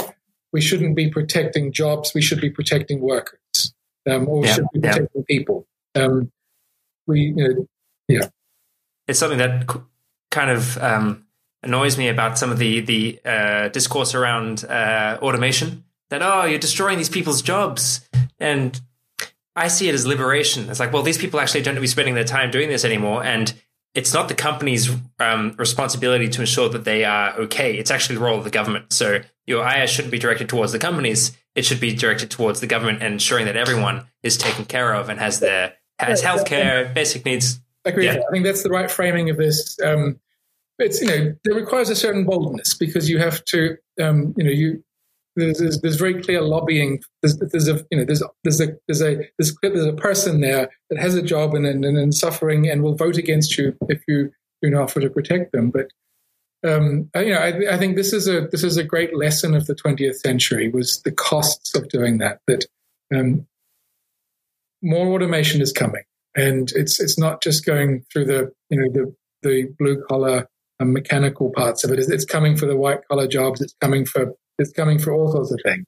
we 0.53 0.61
shouldn't 0.61 0.97
be 0.97 1.11
protecting 1.11 1.73
jobs; 1.73 2.13
we 2.15 2.23
should 2.23 2.41
be 2.41 2.51
protecting 2.51 3.01
workers, 3.01 3.75
um, 4.09 4.29
or 4.29 4.41
we 4.41 4.47
yeah, 4.47 4.55
should 4.55 4.67
be 4.73 4.81
protecting 4.81 5.25
yeah. 5.29 5.37
people. 5.39 5.67
Um, 5.95 6.31
we, 7.07 7.21
you 7.21 7.35
know, 7.35 7.69
yeah. 8.09 8.29
It's 9.07 9.19
something 9.19 9.39
that 9.39 9.67
kind 10.35 10.51
of 10.51 10.77
um, 10.79 11.25
annoys 11.63 11.97
me 11.97 12.09
about 12.09 12.37
some 12.37 12.51
of 12.51 12.59
the 12.59 12.81
the 12.81 13.21
uh, 13.25 13.69
discourse 13.69 14.15
around 14.15 14.65
uh, 14.65 15.19
automation. 15.23 15.85
That 16.11 16.21
oh, 16.23 16.45
you're 16.45 16.59
destroying 16.59 16.99
these 16.99 17.09
people's 17.09 17.41
jobs, 17.41 18.07
and 18.39 18.79
I 19.57 19.69
see 19.69 19.89
it 19.89 19.95
as 19.95 20.07
liberation. 20.07 20.69
It's 20.69 20.81
like, 20.81 20.93
well, 20.93 21.03
these 21.03 21.19
people 21.19 21.41
actually 21.41 21.63
don't 21.63 21.81
be 21.81 21.87
spending 21.87 22.15
their 22.15 22.25
time 22.25 22.51
doing 22.51 22.69
this 22.69 22.85
anymore, 22.85 23.25
and 23.25 23.55
it's 23.95 24.13
not 24.13 24.29
the 24.29 24.35
company's 24.35 24.91
um, 25.21 25.55
responsibility 25.57 26.29
to 26.29 26.41
ensure 26.41 26.69
that 26.69 26.85
they 26.85 27.05
are 27.05 27.35
okay. 27.39 27.77
It's 27.77 27.91
actually 27.91 28.17
the 28.17 28.23
role 28.23 28.37
of 28.37 28.45
the 28.45 28.51
government. 28.51 28.93
So 28.93 29.21
your 29.47 29.67
IS 29.67 29.91
shouldn't 29.91 30.13
be 30.13 30.19
directed 30.19 30.49
towards 30.49 30.73
the 30.73 30.79
companies. 30.81 31.37
It 31.55 31.65
should 31.65 31.81
be 31.81 31.95
directed 31.95 32.31
towards 32.31 32.61
the 32.61 32.67
government 32.67 33.03
and 33.03 33.15
ensuring 33.15 33.47
that 33.47 33.57
everyone 33.57 34.07
is 34.23 34.37
taken 34.37 34.65
care 34.65 34.95
of 34.95 35.09
and 35.09 35.21
has 35.21 35.39
their 35.39 35.75
has 36.01 36.23
healthcare, 36.23 36.93
basic 36.93 37.25
needs. 37.25 37.61
I 37.87 37.91
agree. 37.91 38.07
Yeah. 38.07 38.15
I 38.29 38.33
think 38.33 38.45
that's 38.45 38.65
the 38.65 38.71
right 38.71 38.91
framing 38.91 39.31
of 39.31 39.37
this. 39.37 39.79
Um, 39.81 40.19
it's 40.79 41.01
you 41.01 41.07
know 41.07 41.35
it 41.45 41.55
requires 41.55 41.91
a 41.91 41.97
certain 41.97 42.25
boldness 42.25 42.75
because 42.75 43.09
you 43.09 43.19
have 43.19 43.45
to 43.47 43.77
um, 44.01 44.35
you 44.37 44.45
know 44.45 44.51
you 44.51 44.83
there's, 45.37 45.59
there's, 45.59 45.81
there's 45.81 45.97
very 45.97 46.23
clear 46.23 46.43
lobbying. 46.43 47.03
There's, 47.23 47.37
there's 47.39 47.69
a 47.69 47.85
you 47.91 47.99
know 47.99 48.05
there's 48.05 48.23
there's 48.45 48.61
a 48.61 48.77
there's 48.87 49.03
a 49.03 49.17
there's, 49.39 49.57
there's 49.63 49.87
a 49.87 49.93
person 49.93 50.41
there 50.41 50.71
that 50.91 50.99
has 50.99 51.15
a 51.15 51.23
job 51.23 51.55
and, 51.55 51.67
and 51.67 51.85
and 51.85 52.15
suffering 52.15 52.69
and 52.69 52.83
will 52.83 52.95
vote 52.95 53.17
against 53.17 53.59
you 53.59 53.77
if 53.89 54.03
you 54.07 54.31
do 54.63 54.71
not 54.71 54.83
offer 54.83 55.01
to 55.01 55.11
protect 55.11 55.53
them. 55.53 55.71
But 55.71 55.89
um, 56.65 57.11
you 57.17 57.31
know 57.31 57.39
I, 57.39 57.75
I 57.75 57.79
think 57.79 57.97
this 57.97 58.13
is 58.13 58.29
a 58.29 58.49
this 58.49 58.63
is 58.63 58.77
a 58.77 58.85
great 58.85 59.17
lesson 59.17 59.55
of 59.55 59.67
the 59.67 59.75
20th 59.75 60.17
century 60.17 60.69
was 60.69 61.03
the 61.03 61.13
costs 61.13 61.75
of 61.75 61.89
doing 61.89 62.19
that. 62.19 62.41
That 62.47 62.67
um, 63.15 63.47
more 64.83 65.09
automation 65.09 65.61
is 65.61 65.73
coming, 65.73 66.05
and 66.37 66.71
it's 66.77 67.01
it's 67.01 67.19
not 67.19 67.43
just 67.43 67.67
going 67.67 68.05
through 68.13 68.27
the 68.27 68.53
you 68.71 68.79
know 68.79 68.89
the 68.93 69.15
the 69.43 69.75
blue 69.79 70.03
collar 70.09 70.49
mechanical 70.81 71.51
parts 71.51 71.85
of 71.85 71.93
it. 71.93 71.99
It's 71.99 72.25
coming 72.25 72.57
for 72.57 72.67
the 72.67 72.77
white 72.77 73.07
collar 73.09 73.29
jobs. 73.29 73.61
It's 73.61 73.75
coming 73.81 74.05
for 74.05 74.35
it's 74.59 74.73
coming 74.73 74.99
for 74.99 75.13
all 75.13 75.31
sorts 75.31 75.53
of 75.53 75.61
things. 75.65 75.85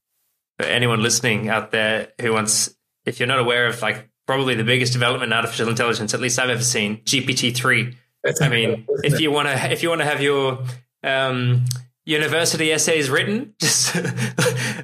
For 0.58 0.66
anyone 0.66 1.02
listening 1.02 1.48
out 1.48 1.70
there 1.70 2.08
who 2.20 2.32
wants, 2.32 2.74
if 3.04 3.20
you're 3.20 3.26
not 3.26 3.38
aware 3.38 3.66
of 3.66 3.80
like 3.82 4.08
probably 4.26 4.54
the 4.54 4.64
biggest 4.64 4.92
development 4.92 5.32
in 5.32 5.36
artificial 5.36 5.68
intelligence, 5.68 6.14
at 6.14 6.20
least 6.20 6.38
I've 6.38 6.50
ever 6.50 6.62
seen, 6.62 6.98
GPT 7.02 7.54
three. 7.54 7.96
I 8.40 8.48
mean, 8.48 8.86
if 9.04 9.20
you 9.20 9.30
want 9.30 9.48
to, 9.48 9.72
if 9.72 9.82
you 9.82 9.88
want 9.88 10.00
to 10.00 10.06
have 10.06 10.20
your 10.20 10.58
um, 11.04 11.64
university 12.04 12.72
essays 12.72 13.08
written, 13.08 13.54
just 13.60 13.94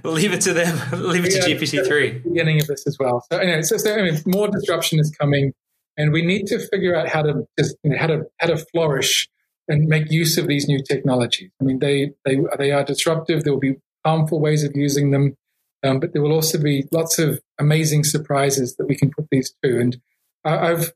leave 0.05 0.33
it 0.33 0.43
to 0.43 0.53
them. 0.53 0.79
Leave 1.03 1.25
it 1.25 1.35
yeah, 1.35 1.41
to 1.41 1.55
GPT 1.55 1.87
three. 1.87 2.19
Beginning 2.19 2.61
of 2.61 2.69
this 2.69 2.87
as 2.87 2.99
well. 3.01 3.25
So 3.33 3.39
anyway, 3.39 3.63
so, 3.63 3.77
so 3.79 3.93
anyway, 3.93 4.19
more 4.27 4.49
disruption 4.49 5.01
is 5.01 5.11
coming, 5.11 5.53
and 5.97 6.13
we 6.13 6.25
need 6.25 6.47
to 6.49 6.61
figure 6.69 6.95
out 6.95 7.09
how 7.09 7.23
to 7.23 7.47
just 7.59 7.77
you 7.83 7.91
know, 7.91 7.99
how 7.99 8.07
to 8.07 8.25
how 8.39 8.49
to 8.49 8.57
flourish 8.57 9.29
and 9.69 9.89
make 9.89 10.11
use 10.11 10.37
of 10.39 10.47
these 10.47 10.69
new 10.69 10.83
technologies. 10.83 11.51
I 11.61 11.65
mean, 11.65 11.79
they, 11.79 12.13
they, 12.25 12.39
they 12.59 12.71
are 12.73 12.85
disruptive. 12.85 13.45
There 13.45 13.53
will 13.53 13.61
be 13.61 13.77
harmful 14.05 14.41
ways 14.41 14.65
of 14.65 14.73
using 14.75 15.11
them. 15.11 15.37
Um, 15.85 15.99
but 15.99 16.13
there 16.13 16.23
will 16.23 16.33
also 16.33 16.59
be 16.59 16.87
lots 16.93 17.19
of 17.19 17.41
amazing 17.59 18.05
surprises 18.05 18.77
that 18.77 18.87
we 18.87 18.97
can 18.97 19.11
put 19.11 19.27
these 19.31 19.53
to. 19.65 19.81
And 19.81 20.01
I, 20.45 20.69
have 20.69 20.93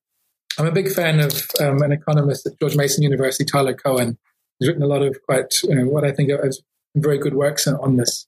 I'm 0.58 0.66
a 0.66 0.72
big 0.72 0.90
fan 0.90 1.20
of 1.20 1.48
um, 1.60 1.82
an 1.82 1.92
economist 1.92 2.46
at 2.46 2.58
George 2.60 2.76
Mason 2.76 3.02
University, 3.02 3.44
Tyler 3.44 3.74
Cowen. 3.74 4.16
He's 4.58 4.68
written 4.68 4.82
a 4.82 4.86
lot 4.86 5.02
of 5.02 5.20
quite, 5.22 5.62
you 5.64 5.74
know, 5.74 5.86
what 5.86 6.04
I 6.04 6.12
think 6.12 6.30
are 6.30 6.50
very 6.94 7.18
good 7.18 7.34
works 7.34 7.66
on 7.66 7.96
this. 7.96 8.26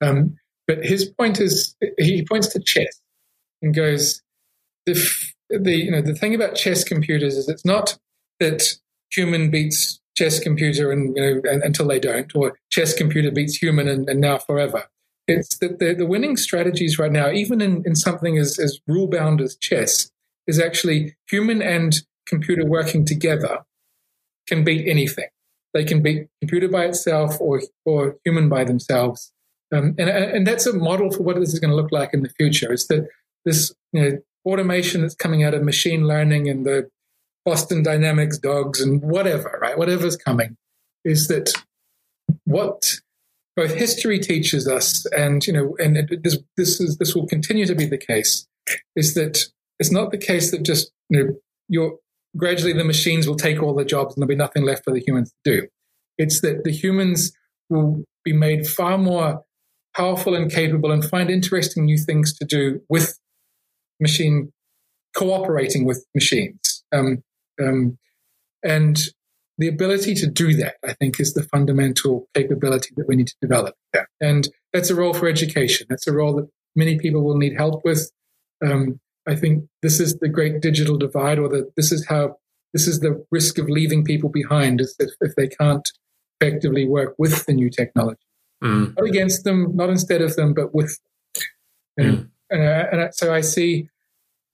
Um, 0.00 0.36
but 0.66 0.84
his 0.84 1.06
point 1.06 1.40
is, 1.40 1.76
he 1.98 2.24
points 2.24 2.48
to 2.48 2.60
chess 2.60 3.00
and 3.62 3.74
goes, 3.74 4.22
the, 4.86 4.94
the, 5.50 5.76
you 5.76 5.90
know, 5.90 6.02
the 6.02 6.14
thing 6.14 6.34
about 6.34 6.56
chess 6.56 6.84
computers 6.84 7.36
is 7.36 7.48
it's 7.48 7.64
not 7.64 7.98
that 8.40 8.62
human 9.10 9.50
beats 9.50 10.00
chess 10.16 10.40
computer 10.40 10.90
and, 10.90 11.16
you 11.16 11.22
know, 11.22 11.40
and, 11.50 11.62
until 11.62 11.86
they 11.86 12.00
don't, 12.00 12.34
or 12.34 12.58
chess 12.70 12.92
computer 12.92 13.30
beats 13.30 13.56
human 13.56 13.86
and, 13.86 14.08
and 14.08 14.20
now 14.20 14.36
forever. 14.38 14.84
It's 15.28 15.58
that 15.58 15.78
the, 15.78 15.94
the 15.94 16.06
winning 16.06 16.36
strategies 16.36 16.98
right 16.98 17.12
now, 17.12 17.30
even 17.30 17.60
in, 17.60 17.82
in 17.86 17.94
something 17.94 18.36
as, 18.36 18.58
as 18.58 18.80
rule 18.86 19.06
bound 19.06 19.40
as 19.40 19.56
chess, 19.56 20.10
is 20.46 20.58
actually 20.58 21.14
human 21.30 21.62
and 21.62 22.00
computer 22.26 22.64
working 22.64 23.04
together 23.04 23.64
can 24.48 24.64
beat 24.64 24.88
anything. 24.88 25.28
They 25.74 25.84
can 25.84 26.02
beat 26.02 26.28
computer 26.40 26.68
by 26.68 26.86
itself 26.86 27.40
or, 27.40 27.62
or 27.84 28.16
human 28.24 28.48
by 28.48 28.64
themselves. 28.64 29.32
Um, 29.72 29.94
and, 29.98 30.08
and 30.08 30.46
that's 30.46 30.66
a 30.66 30.72
model 30.72 31.10
for 31.10 31.22
what 31.22 31.38
this 31.38 31.52
is 31.52 31.60
going 31.60 31.70
to 31.70 31.76
look 31.76 31.92
like 31.92 32.14
in 32.14 32.22
the 32.22 32.30
future. 32.30 32.72
Is 32.72 32.86
that 32.88 33.06
this 33.44 33.72
you 33.92 34.02
know, 34.02 34.18
automation 34.46 35.02
that's 35.02 35.14
coming 35.14 35.44
out 35.44 35.52
of 35.54 35.62
machine 35.62 36.06
learning 36.06 36.48
and 36.48 36.64
the 36.64 36.90
Boston 37.48 37.82
Dynamics 37.82 38.36
dogs 38.36 38.78
and 38.78 39.00
whatever, 39.02 39.58
right? 39.62 39.78
Whatever's 39.78 40.16
coming, 40.16 40.58
is 41.02 41.28
that 41.28 41.50
what 42.44 42.96
both 43.56 43.74
history 43.74 44.18
teaches 44.18 44.68
us, 44.68 45.06
and 45.16 45.46
you 45.46 45.54
know, 45.54 45.74
and 45.78 45.96
this 46.22 46.36
this 46.58 46.78
is 46.78 46.98
this 46.98 47.14
will 47.14 47.26
continue 47.26 47.64
to 47.64 47.74
be 47.74 47.86
the 47.86 47.96
case, 47.96 48.46
is 48.94 49.14
that 49.14 49.46
it's 49.78 49.90
not 49.90 50.10
the 50.10 50.18
case 50.18 50.50
that 50.50 50.62
just 50.62 50.92
you 51.08 51.24
know 51.24 51.34
you're 51.68 51.96
gradually 52.36 52.74
the 52.74 52.84
machines 52.84 53.26
will 53.26 53.34
take 53.34 53.62
all 53.62 53.74
the 53.74 53.82
jobs 53.82 54.14
and 54.14 54.20
there'll 54.20 54.28
be 54.28 54.36
nothing 54.36 54.64
left 54.64 54.84
for 54.84 54.92
the 54.92 55.00
humans 55.00 55.32
to 55.42 55.50
do. 55.50 55.68
It's 56.18 56.42
that 56.42 56.64
the 56.64 56.72
humans 56.72 57.32
will 57.70 58.04
be 58.26 58.34
made 58.34 58.66
far 58.66 58.98
more 58.98 59.42
powerful 59.96 60.34
and 60.34 60.52
capable 60.52 60.92
and 60.92 61.02
find 61.02 61.30
interesting 61.30 61.86
new 61.86 61.96
things 61.96 62.36
to 62.36 62.44
do 62.44 62.82
with 62.90 63.18
machine 64.00 64.52
cooperating 65.16 65.86
with 65.86 66.04
machines. 66.14 66.84
Um, 66.92 67.22
um, 67.60 67.98
and 68.62 68.98
the 69.58 69.68
ability 69.68 70.14
to 70.14 70.26
do 70.26 70.54
that, 70.54 70.76
I 70.86 70.94
think, 70.94 71.18
is 71.18 71.34
the 71.34 71.42
fundamental 71.42 72.28
capability 72.34 72.90
that 72.96 73.08
we 73.08 73.16
need 73.16 73.26
to 73.26 73.36
develop. 73.42 73.74
Yeah. 73.94 74.04
And 74.20 74.48
that's 74.72 74.90
a 74.90 74.94
role 74.94 75.14
for 75.14 75.28
education. 75.28 75.86
That's 75.90 76.06
a 76.06 76.12
role 76.12 76.36
that 76.36 76.48
many 76.76 76.98
people 76.98 77.22
will 77.22 77.36
need 77.36 77.56
help 77.56 77.84
with. 77.84 78.10
Um, 78.64 79.00
I 79.26 79.34
think 79.34 79.64
this 79.82 80.00
is 80.00 80.16
the 80.18 80.28
great 80.28 80.60
digital 80.62 80.96
divide, 80.96 81.38
or 81.38 81.48
that 81.48 81.72
this 81.76 81.92
is 81.92 82.06
how 82.06 82.36
this 82.72 82.86
is 82.86 83.00
the 83.00 83.24
risk 83.30 83.58
of 83.58 83.68
leaving 83.68 84.04
people 84.04 84.30
behind, 84.30 84.78
that 84.78 85.12
if 85.20 85.34
they 85.36 85.48
can't 85.48 85.86
effectively 86.40 86.86
work 86.86 87.14
with 87.18 87.44
the 87.46 87.52
new 87.52 87.68
technology, 87.68 88.20
mm. 88.62 88.94
not 88.96 89.08
against 89.08 89.44
them, 89.44 89.74
not 89.74 89.90
instead 89.90 90.22
of 90.22 90.36
them, 90.36 90.54
but 90.54 90.74
with. 90.74 90.98
Them. 91.96 92.16
Mm. 92.16 92.30
And, 92.50 92.62
uh, 92.62 92.86
and, 92.92 93.14
so 93.14 93.34
I 93.34 93.40
see, 93.40 93.88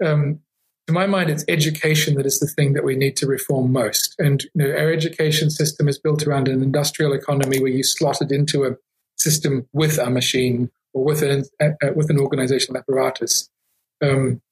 um, 0.04 0.40
to 0.86 0.92
my 0.92 1.06
mind, 1.06 1.30
it's 1.30 1.44
education 1.48 2.14
that 2.16 2.26
is 2.26 2.40
the 2.40 2.46
thing 2.46 2.74
that 2.74 2.84
we 2.84 2.94
need 2.94 3.16
to 3.16 3.26
reform 3.26 3.72
most. 3.72 4.14
And 4.18 4.42
you 4.42 4.50
know, 4.54 4.70
our 4.70 4.92
education 4.92 5.50
system 5.50 5.88
is 5.88 5.98
built 5.98 6.26
around 6.26 6.48
an 6.48 6.62
industrial 6.62 7.12
economy 7.12 7.58
where 7.58 7.72
you 7.72 7.82
slot 7.82 8.20
it 8.20 8.30
into 8.30 8.64
a 8.64 8.76
system 9.16 9.66
with 9.72 9.98
a 9.98 10.10
machine 10.10 10.70
or 10.92 11.04
with 11.04 11.22
an 11.22 11.44
uh, 11.60 11.92
with 11.94 12.10
an 12.10 12.18
organizational 12.18 12.78
apparatus. 12.78 13.48
Um, 14.02 14.42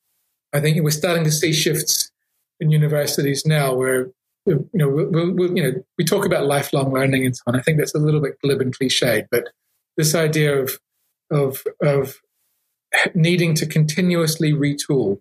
I 0.53 0.61
think 0.61 0.83
we're 0.83 0.91
starting 0.91 1.25
to 1.25 1.33
see 1.33 1.53
shifts 1.53 2.11
in 2.61 2.71
universities 2.71 3.45
now 3.45 3.75
where 3.75 4.11
you 4.47 4.69
know 4.73 4.89
we'll, 4.89 5.33
we'll, 5.33 5.57
you 5.57 5.63
know 5.63 5.85
we 5.99 6.05
talk 6.05 6.25
about 6.25 6.47
lifelong 6.47 6.93
learning 6.93 7.27
and 7.27 7.37
so 7.37 7.43
on. 7.47 7.57
I 7.57 7.63
think 7.63 7.79
that's 7.79 7.95
a 7.95 7.99
little 7.99 8.21
bit 8.21 8.41
glib 8.43 8.61
and 8.61 8.77
cliched, 8.77 9.27
but 9.31 9.49
this 9.99 10.15
idea 10.15 10.59
of 10.59 10.79
of 11.31 11.63
of 11.83 12.21
needing 13.15 13.55
to 13.55 13.67
continuously 13.67 14.53
retool 14.53 15.21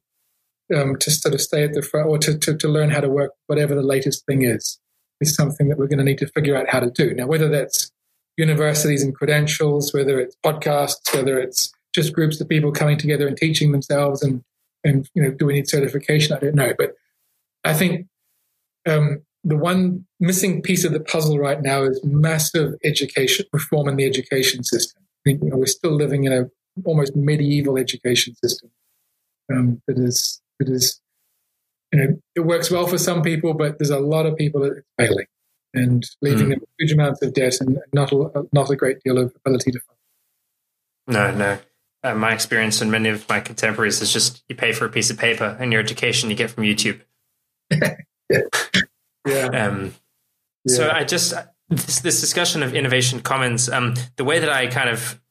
um, 0.75 0.97
to 0.97 1.11
sort 1.11 1.33
of 1.33 1.41
stay 1.41 1.63
at 1.63 1.73
the 1.73 1.81
front 1.81 2.07
or 2.07 2.17
to, 2.19 2.37
to, 2.37 2.57
to 2.57 2.67
learn 2.67 2.89
how 2.89 2.99
to 2.99 3.09
work 3.09 3.31
whatever 3.47 3.75
the 3.75 3.81
latest 3.81 4.25
thing 4.25 4.43
is 4.43 4.79
is 5.19 5.35
something 5.35 5.69
that 5.69 5.77
we're 5.77 5.87
going 5.87 5.99
to 5.99 6.03
need 6.03 6.17
to 6.17 6.27
figure 6.27 6.57
out 6.57 6.69
how 6.69 6.79
to 6.79 6.89
do. 6.89 7.13
Now, 7.13 7.27
whether 7.27 7.47
that's 7.47 7.91
universities 8.37 9.03
and 9.03 9.13
credentials, 9.13 9.93
whether 9.93 10.19
it's 10.19 10.35
podcasts, 10.43 11.13
whether 11.13 11.39
it's 11.39 11.71
just 11.93 12.13
groups 12.13 12.41
of 12.41 12.49
people 12.49 12.71
coming 12.71 12.97
together 12.97 13.27
and 13.27 13.37
teaching 13.37 13.71
themselves 13.71 14.23
and 14.23 14.43
and 14.83 15.07
you 15.13 15.21
know, 15.21 15.29
do 15.29 15.45
we 15.45 15.53
need 15.53 15.69
certification? 15.69 16.35
I 16.35 16.39
don't 16.39 16.55
know, 16.55 16.73
but 16.75 16.95
I 17.63 17.75
think 17.75 18.07
um, 18.87 19.21
the 19.43 19.55
one 19.55 20.07
missing 20.19 20.63
piece 20.63 20.83
of 20.83 20.91
the 20.91 20.99
puzzle 20.99 21.37
right 21.37 21.61
now 21.61 21.83
is 21.83 21.99
massive 22.03 22.73
education 22.83 23.45
reform 23.53 23.87
in 23.87 23.95
the 23.95 24.05
education 24.05 24.63
system. 24.63 25.03
I 25.27 25.31
you 25.31 25.49
know, 25.49 25.57
we're 25.57 25.67
still 25.67 25.95
living 25.95 26.23
in 26.23 26.33
a 26.33 26.49
almost 26.83 27.15
medieval 27.15 27.77
education 27.77 28.33
system 28.43 28.71
um, 29.53 29.81
that 29.87 29.99
is 29.99 30.40
that 30.63 30.69
is 30.69 31.01
you 31.91 31.99
know 31.99 32.21
it 32.35 32.41
works 32.41 32.71
well 32.71 32.87
for 32.87 32.97
some 32.97 33.21
people, 33.21 33.53
but 33.53 33.79
there's 33.79 33.89
a 33.89 33.99
lot 33.99 34.25
of 34.25 34.37
people 34.37 34.61
that 34.61 34.77
it's 34.77 34.87
failing 34.97 35.27
and 35.73 36.03
leaving 36.21 36.47
mm. 36.47 36.49
them 36.51 36.61
huge 36.79 36.91
amounts 36.91 37.21
of 37.21 37.33
debt 37.33 37.61
and 37.61 37.79
not 37.93 38.11
a, 38.11 38.45
not 38.51 38.69
a 38.69 38.75
great 38.75 39.01
deal 39.03 39.17
of 39.17 39.33
ability 39.45 39.71
to 39.71 39.79
fund. 39.79 39.97
No, 41.07 41.35
no 41.35 41.59
uh, 42.03 42.15
my 42.15 42.33
experience 42.33 42.81
and 42.81 42.91
many 42.91 43.09
of 43.09 43.27
my 43.29 43.39
contemporaries 43.39 44.01
is 44.01 44.11
just 44.11 44.43
you 44.49 44.55
pay 44.55 44.73
for 44.73 44.85
a 44.85 44.89
piece 44.89 45.09
of 45.09 45.17
paper 45.17 45.55
and 45.59 45.71
your 45.71 45.81
education 45.81 46.29
you 46.29 46.35
get 46.35 46.51
from 46.51 46.63
YouTube. 46.63 47.01
yeah. 47.71 47.89
Um, 49.23 49.93
yeah. 50.65 50.75
So 50.75 50.89
I 50.89 51.03
just 51.03 51.35
this, 51.69 51.99
this 51.99 52.21
discussion 52.21 52.63
of 52.63 52.73
innovation 52.73 53.19
commons, 53.21 53.69
um, 53.69 53.93
the 54.15 54.23
way 54.23 54.39
that 54.39 54.49
I 54.49 54.65
kind 54.65 54.89
of 54.89 55.21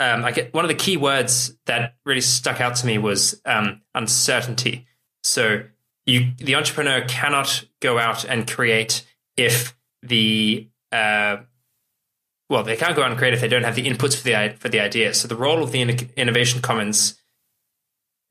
um, 0.00 0.24
I 0.24 0.32
get 0.32 0.54
one 0.54 0.64
of 0.64 0.68
the 0.68 0.74
key 0.74 0.96
words 0.96 1.54
that 1.66 1.94
really 2.06 2.22
stuck 2.22 2.60
out 2.60 2.74
to 2.76 2.86
me 2.86 2.96
was 2.96 3.40
um, 3.44 3.82
uncertainty. 3.94 4.86
So 5.22 5.64
you, 6.06 6.32
the 6.38 6.54
entrepreneur, 6.54 7.04
cannot 7.06 7.64
go 7.80 7.98
out 7.98 8.24
and 8.24 8.50
create 8.50 9.06
if 9.36 9.76
the 10.02 10.68
uh, 10.90 11.36
well, 12.48 12.64
they 12.64 12.76
can't 12.76 12.96
go 12.96 13.02
out 13.02 13.10
and 13.10 13.18
create 13.18 13.34
if 13.34 13.40
they 13.40 13.48
don't 13.48 13.62
have 13.62 13.76
the 13.76 13.86
inputs 13.86 14.16
for 14.16 14.24
the 14.24 14.56
for 14.58 14.70
the 14.70 14.80
idea. 14.80 15.12
So 15.14 15.28
the 15.28 15.36
role 15.36 15.62
of 15.62 15.70
the 15.70 15.82
innovation 16.16 16.62
commons, 16.62 17.20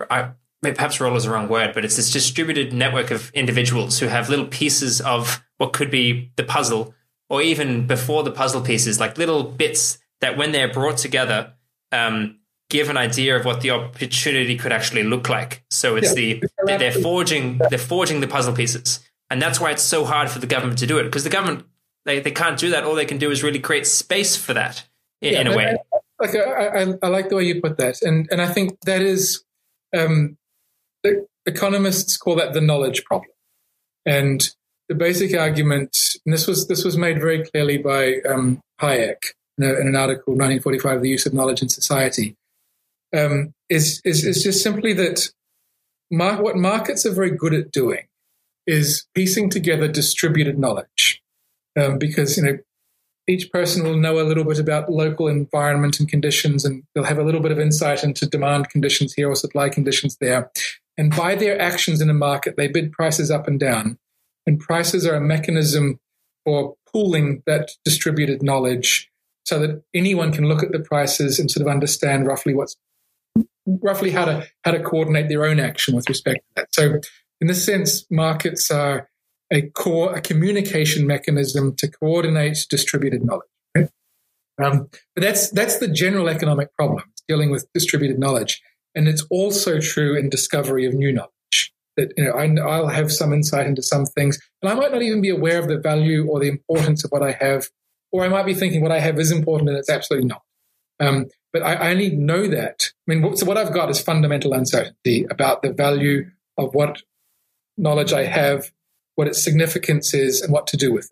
I, 0.09 0.31
perhaps 0.61 0.99
role 0.99 1.15
is 1.15 1.23
the 1.23 1.29
wrong 1.29 1.47
word, 1.47 1.73
but 1.73 1.85
it's 1.85 1.95
this 1.95 2.11
distributed 2.11 2.73
network 2.73 3.11
of 3.11 3.31
individuals 3.33 3.99
who 3.99 4.07
have 4.07 4.27
little 4.27 4.47
pieces 4.47 4.99
of 5.01 5.41
what 5.57 5.71
could 5.73 5.91
be 5.91 6.31
the 6.35 6.43
puzzle, 6.43 6.95
or 7.29 7.43
even 7.43 7.85
before 7.85 8.23
the 8.23 8.31
puzzle 8.31 8.61
pieces, 8.61 8.99
like 8.99 9.19
little 9.19 9.43
bits 9.43 9.99
that 10.19 10.35
when 10.35 10.51
they're 10.51 10.71
brought 10.71 10.97
together, 10.97 11.53
um, 11.91 12.39
give 12.69 12.89
an 12.89 12.97
idea 12.97 13.35
of 13.35 13.45
what 13.45 13.61
the 13.61 13.71
opportunity 13.71 14.55
could 14.57 14.71
actually 14.71 15.03
look 15.03 15.29
like. 15.29 15.63
So 15.69 15.95
it's 15.95 16.15
yeah. 16.15 16.39
the 16.65 16.77
they're 16.77 16.91
forging 16.91 17.59
they're 17.69 17.79
forging 17.79 18.21
the 18.21 18.27
puzzle 18.27 18.53
pieces, 18.53 18.99
and 19.29 19.41
that's 19.41 19.59
why 19.59 19.71
it's 19.71 19.83
so 19.83 20.05
hard 20.05 20.29
for 20.29 20.39
the 20.39 20.47
government 20.47 20.79
to 20.79 20.87
do 20.87 20.97
it 20.97 21.03
because 21.03 21.23
the 21.23 21.29
government 21.29 21.65
they, 22.05 22.19
they 22.19 22.31
can't 22.31 22.57
do 22.57 22.69
that. 22.71 22.83
All 22.83 22.95
they 22.95 23.05
can 23.05 23.17
do 23.17 23.31
is 23.31 23.43
really 23.43 23.59
create 23.59 23.85
space 23.85 24.35
for 24.35 24.53
that 24.53 24.85
in, 25.21 25.33
yeah, 25.33 25.41
in 25.41 25.47
a 25.47 25.57
way. 25.57 25.77
I, 25.93 25.97
like 26.19 26.35
I, 26.35 26.67
I, 26.67 26.93
I, 27.03 27.07
like 27.07 27.29
the 27.29 27.35
way 27.35 27.43
you 27.43 27.61
put 27.61 27.77
that, 27.77 28.01
and 28.01 28.27
and 28.31 28.41
I 28.41 28.47
think 28.47 28.79
that 28.81 29.01
is 29.01 29.43
um, 29.95 30.37
the 31.03 31.25
economists 31.45 32.17
call 32.17 32.35
that 32.35 32.53
the 32.53 32.61
knowledge 32.61 33.03
problem, 33.05 33.31
and 34.05 34.49
the 34.87 34.95
basic 34.95 35.35
argument, 35.35 35.97
and 36.25 36.33
this 36.33 36.47
was 36.47 36.67
this 36.67 36.83
was 36.83 36.97
made 36.97 37.19
very 37.19 37.43
clearly 37.43 37.77
by 37.77 38.15
um, 38.27 38.59
Hayek 38.81 39.33
in, 39.59 39.69
in, 39.69 39.87
an 39.87 39.95
article, 39.95 40.33
1945, 40.33 41.01
"The 41.01 41.09
Use 41.09 41.25
of 41.25 41.33
Knowledge 41.33 41.61
in 41.61 41.69
Society," 41.69 42.35
um, 43.15 43.53
is, 43.69 44.01
is 44.05 44.25
is 44.25 44.43
just 44.43 44.63
simply 44.63 44.93
that 44.93 45.29
mar- 46.11 46.41
what 46.41 46.55
markets 46.55 47.05
are 47.05 47.13
very 47.13 47.31
good 47.31 47.53
at 47.53 47.71
doing 47.71 48.07
is 48.65 49.07
piecing 49.15 49.49
together 49.49 49.87
distributed 49.87 50.59
knowledge 50.59 51.21
um, 51.79 51.97
because 51.97 52.37
you 52.37 52.43
know 52.43 52.57
each 53.29 53.51
person 53.51 53.83
will 53.83 53.95
know 53.95 54.19
a 54.19 54.25
little 54.25 54.43
bit 54.43 54.59
about 54.59 54.91
local 54.91 55.27
environment 55.27 55.99
and 55.99 56.09
conditions, 56.09 56.65
and 56.65 56.83
they'll 56.93 57.03
have 57.03 57.19
a 57.19 57.23
little 57.23 57.41
bit 57.41 57.51
of 57.51 57.59
insight 57.59 58.03
into 58.03 58.25
demand 58.25 58.69
conditions 58.69 59.13
here 59.13 59.29
or 59.29 59.35
supply 59.35 59.69
conditions 59.69 60.17
there. 60.19 60.51
And 60.97 61.15
by 61.15 61.35
their 61.35 61.59
actions 61.61 62.01
in 62.01 62.09
a 62.09 62.13
market, 62.13 62.57
they 62.57 62.67
bid 62.67 62.91
prices 62.91 63.29
up 63.29 63.47
and 63.47 63.59
down. 63.59 63.99
And 64.47 64.59
prices 64.59 65.05
are 65.05 65.13
a 65.13 65.21
mechanism 65.21 65.99
for 66.43 66.75
pooling 66.91 67.43
that 67.45 67.69
distributed 67.85 68.41
knowledge 68.41 69.11
so 69.43 69.59
that 69.59 69.83
anyone 69.93 70.31
can 70.31 70.47
look 70.47 70.63
at 70.63 70.71
the 70.71 70.79
prices 70.79 71.39
and 71.39 71.49
sort 71.49 71.65
of 71.65 71.71
understand 71.71 72.27
roughly 72.27 72.53
what's 72.53 72.75
roughly 73.65 74.11
how 74.11 74.25
to 74.25 74.47
how 74.63 74.71
to 74.71 74.79
coordinate 74.79 75.29
their 75.29 75.45
own 75.45 75.59
action 75.59 75.95
with 75.95 76.09
respect 76.09 76.39
to 76.39 76.61
that. 76.61 76.67
So 76.73 76.99
in 77.41 77.47
this 77.47 77.65
sense, 77.65 78.05
markets 78.09 78.69
are 78.71 79.09
a 79.51 79.63
core, 79.69 80.13
a 80.13 80.21
communication 80.21 81.07
mechanism 81.07 81.75
to 81.77 81.87
coordinate 81.87 82.65
distributed 82.69 83.23
knowledge. 83.23 83.47
Um, 84.61 84.89
but 85.15 85.21
that's 85.21 85.49
that's 85.51 85.79
the 85.79 85.87
general 85.87 86.27
economic 86.27 86.73
problem. 86.75 87.03
dealing 87.29 87.51
with 87.51 87.71
distributed 87.73 88.19
knowledge. 88.19 88.61
And 88.95 89.07
it's 89.07 89.25
also 89.29 89.79
true 89.79 90.17
in 90.17 90.29
discovery 90.29 90.85
of 90.85 90.93
new 90.93 91.13
knowledge. 91.13 91.73
That 91.95 92.11
you 92.17 92.25
know, 92.25 92.31
I, 92.31 92.47
I'll 92.67 92.87
have 92.87 93.11
some 93.11 93.31
insight 93.31 93.67
into 93.67 93.83
some 93.83 94.05
things, 94.05 94.39
and 94.61 94.71
I 94.71 94.75
might 94.75 94.91
not 94.91 95.01
even 95.01 95.21
be 95.21 95.29
aware 95.29 95.59
of 95.59 95.67
the 95.67 95.77
value 95.77 96.27
or 96.27 96.39
the 96.39 96.47
importance 96.47 97.05
of 97.05 97.11
what 97.11 97.23
I 97.23 97.31
have, 97.31 97.69
or 98.11 98.23
I 98.23 98.29
might 98.29 98.45
be 98.45 98.53
thinking 98.53 98.81
what 98.81 98.91
I 98.91 98.99
have 98.99 99.19
is 99.19 99.31
important 99.31 99.69
and 99.69 99.77
it's 99.77 99.89
absolutely 99.89 100.27
not. 100.27 100.41
Um, 100.99 101.27
but 101.53 101.63
I, 101.63 101.73
I 101.73 101.91
only 101.91 102.15
know 102.15 102.47
that. 102.47 102.91
I 103.07 103.15
mean, 103.15 103.35
so 103.35 103.45
what 103.45 103.57
I've 103.57 103.73
got 103.73 103.89
is 103.89 104.01
fundamental 104.01 104.53
uncertainty 104.53 105.25
about 105.29 105.61
the 105.61 105.71
value 105.71 106.29
of 106.57 106.73
what 106.73 107.01
knowledge 107.77 108.13
I 108.13 108.25
have, 108.25 108.71
what 109.15 109.27
its 109.27 109.43
significance 109.43 110.13
is, 110.13 110.41
and 110.41 110.51
what 110.51 110.67
to 110.67 110.77
do 110.77 110.91
with 110.91 111.09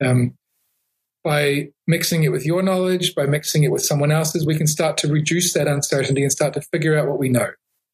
it. 0.00 0.06
Um, 0.06 0.34
by 1.22 1.68
mixing 1.86 2.22
it 2.22 2.30
with 2.30 2.44
your 2.44 2.62
knowledge, 2.62 3.14
by 3.14 3.26
mixing 3.26 3.64
it 3.64 3.72
with 3.72 3.82
someone 3.82 4.12
else's, 4.12 4.46
we 4.46 4.56
can 4.56 4.66
start 4.66 4.98
to 4.98 5.08
reduce 5.08 5.54
that 5.54 5.66
uncertainty 5.66 6.22
and 6.22 6.30
start 6.30 6.52
to 6.54 6.60
figure 6.60 6.96
out 6.98 7.08
what 7.08 7.18
we 7.18 7.30
know, 7.30 7.48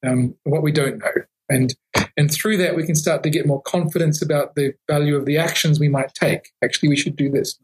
um, 0.05 0.35
what 0.43 0.63
we 0.63 0.73
don't 0.73 0.99
know. 0.99 1.13
And, 1.49 1.75
and 2.17 2.33
through 2.33 2.57
that, 2.59 2.77
we 2.77 2.85
can 2.85 2.95
start 2.95 3.23
to 3.23 3.31
get 3.31 3.47
more 3.47 3.63
confidence 3.63 4.21
about 4.21 4.55
the 4.57 4.75
value 4.89 5.17
of 5.17 5.27
the 5.27 5.39
actions 5.39 5.79
we 5.79 5.89
might 5.89 6.13
take. 6.15 6.51
Actually, 6.63 6.91
we 6.91 6.97
should 6.97 7.17
do 7.17 7.31
this. 7.31 7.59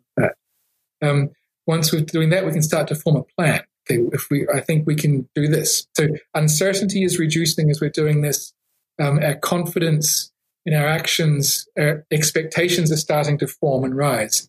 Um, 1.02 1.30
once 1.66 1.92
we're 1.92 2.00
doing 2.00 2.30
that, 2.30 2.46
we 2.46 2.52
can 2.52 2.62
start 2.62 2.88
to 2.88 2.94
form 2.94 3.16
a 3.16 3.22
plan. 3.22 3.62
Okay, 3.88 4.02
if 4.12 4.28
we, 4.30 4.46
I 4.52 4.60
think 4.60 4.86
we 4.86 4.96
can 4.96 5.28
do 5.34 5.46
this. 5.46 5.86
So 5.96 6.08
uncertainty 6.34 7.04
is 7.04 7.18
reducing 7.18 7.70
as 7.70 7.80
we're 7.80 7.90
doing 7.90 8.22
this. 8.22 8.52
Um, 9.00 9.18
our 9.22 9.34
confidence 9.34 10.32
in 10.64 10.74
our 10.74 10.86
actions, 10.86 11.68
our 11.78 12.04
expectations 12.10 12.90
are 12.90 12.96
starting 12.96 13.38
to 13.38 13.46
form 13.46 13.84
and 13.84 13.96
rise. 13.96 14.48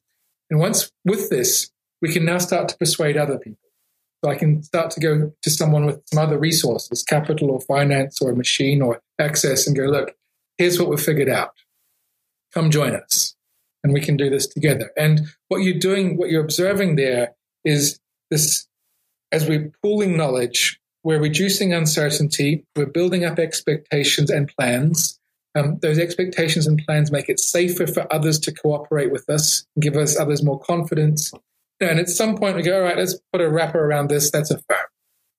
And 0.50 0.60
once 0.60 0.92
with 1.06 1.30
this, 1.30 1.72
we 2.02 2.12
can 2.12 2.26
now 2.26 2.38
start 2.40 2.70
to 2.70 2.78
persuade 2.78 3.18
other 3.18 3.38
people. 3.38 3.60
So 4.24 4.32
I 4.32 4.36
can 4.36 4.64
start 4.64 4.90
to 4.92 5.00
go 5.00 5.32
to 5.44 5.50
someone 5.50 5.86
with 5.86 6.02
some 6.06 6.24
other 6.24 6.40
resources, 6.40 7.04
capital 7.04 7.52
or 7.52 7.62
finance 7.62 8.20
or 8.22 8.32
a 8.32 8.36
machine 8.36 8.82
or 8.82 9.02
access 9.20 9.68
and 9.68 9.76
go, 9.76 9.84
look, 9.84 10.16
here's 10.58 10.80
what 10.80 10.90
we've 10.90 11.00
figured 11.00 11.30
out. 11.30 11.54
Come 12.54 12.72
join 12.72 12.96
us 12.96 13.37
and 13.88 13.94
we 13.94 14.02
can 14.02 14.18
do 14.18 14.30
this 14.30 14.48
together. 14.48 14.92
And 14.98 15.22
what 15.48 15.60
you're 15.60 15.80
doing, 15.80 16.18
what 16.18 16.30
you're 16.30 16.44
observing 16.44 16.98
there 16.98 17.34
is 17.64 18.00
this, 18.30 18.68
as 19.32 19.48
we're 19.48 19.72
pooling 19.82 20.18
knowledge, 20.18 20.78
we're 21.06 21.22
reducing 21.22 21.74
uncertainty, 21.74 22.66
we're 22.76 22.86
building 22.86 23.24
up 23.24 23.40
expectations 23.40 24.30
and 24.30 24.52
plans, 24.60 25.18
um, 25.56 25.80
those 25.82 25.98
expectations 25.98 26.68
and 26.68 26.82
plans 26.86 27.12
make 27.12 27.30
it 27.30 27.40
safer 27.40 27.88
for 27.88 28.14
others 28.14 28.40
to 28.40 28.52
cooperate 28.52 29.10
with 29.10 29.30
us, 29.30 29.66
give 29.80 29.96
us 29.96 30.20
others 30.20 30.44
more 30.44 30.60
confidence. 30.60 31.32
And 31.80 31.98
at 31.98 32.10
some 32.10 32.36
point, 32.36 32.58
we 32.58 32.64
go, 32.64 32.76
all 32.78 32.84
right, 32.84 32.98
let's 32.98 33.18
put 33.32 33.42
a 33.42 33.50
wrapper 33.50 33.80
around 33.80 34.10
this. 34.10 34.30
That's 34.32 34.52
a 34.52 34.58
firm. 34.70 34.78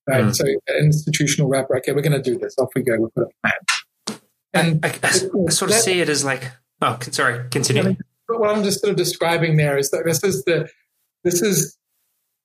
Right? 0.08 0.24
Mm. 0.24 0.34
So, 0.34 0.46
institutional 0.78 1.50
wrapper. 1.50 1.76
Okay, 1.78 1.92
we're 1.92 2.00
going 2.00 2.12
to 2.12 2.22
do 2.22 2.38
this. 2.38 2.56
Off 2.58 2.70
we 2.74 2.82
go. 2.82 2.96
We 2.96 3.08
put 3.14 3.28
a 3.28 3.30
plan. 3.42 4.20
And 4.54 4.84
I, 4.84 4.88
I, 4.88 4.92
I 5.02 5.10
sort 5.10 5.70
of 5.70 5.76
that, 5.76 5.82
see 5.82 6.00
it 6.00 6.08
as 6.08 6.24
like, 6.24 6.50
oh, 6.80 6.98
sorry, 7.10 7.46
continue. 7.50 7.96
Mean, 8.28 8.40
what 8.40 8.50
I'm 8.50 8.62
just 8.62 8.80
sort 8.80 8.90
of 8.90 8.96
describing 8.96 9.56
there 9.56 9.78
is 9.78 9.90
that 9.90 10.04
this 10.04 10.22
is 10.22 10.44
the, 10.44 10.68
this 11.24 11.42
is, 11.42 11.76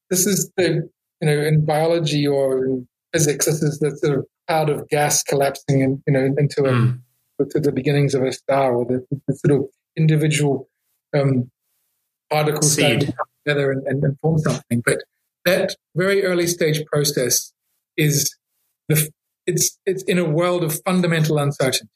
this 0.10 0.26
is 0.26 0.51
the, 0.57 0.89
you 1.22 1.27
know, 1.27 1.41
in 1.41 1.65
biology 1.65 2.27
or 2.27 2.65
in 2.65 2.88
physics, 3.14 3.45
this 3.45 3.61
is 3.61 3.80
the 3.80 3.95
sort 3.97 4.19
of 4.19 4.26
cloud 4.47 4.69
of 4.69 4.88
gas 4.89 5.23
collapsing 5.23 5.81
in, 5.81 6.03
you 6.07 6.14
know, 6.14 6.34
into 6.38 6.64
a, 6.64 6.72
mm 6.72 6.99
to 7.49 7.60
the 7.60 7.72
beginnings 7.72 8.14
of 8.15 8.23
a 8.23 8.31
star 8.31 8.76
or 8.76 8.85
the, 8.85 9.05
the 9.27 9.35
sort 9.35 9.60
of 9.60 9.68
individual 9.97 10.69
um, 11.15 11.49
particles 12.30 12.76
that 12.76 13.14
together 13.45 13.72
and, 13.72 13.85
and, 13.88 14.03
and, 14.03 14.19
form 14.19 14.38
something. 14.39 14.81
But 14.85 14.99
that 15.45 15.76
very 15.95 16.23
early 16.23 16.47
stage 16.47 16.85
process 16.85 17.53
is 17.97 18.35
the, 18.88 19.10
it's, 19.45 19.77
it's 19.85 20.03
in 20.03 20.18
a 20.18 20.26
world 20.26 20.64
of 20.64 20.81
fundamental 20.85 21.38
uncertainty. 21.38 21.89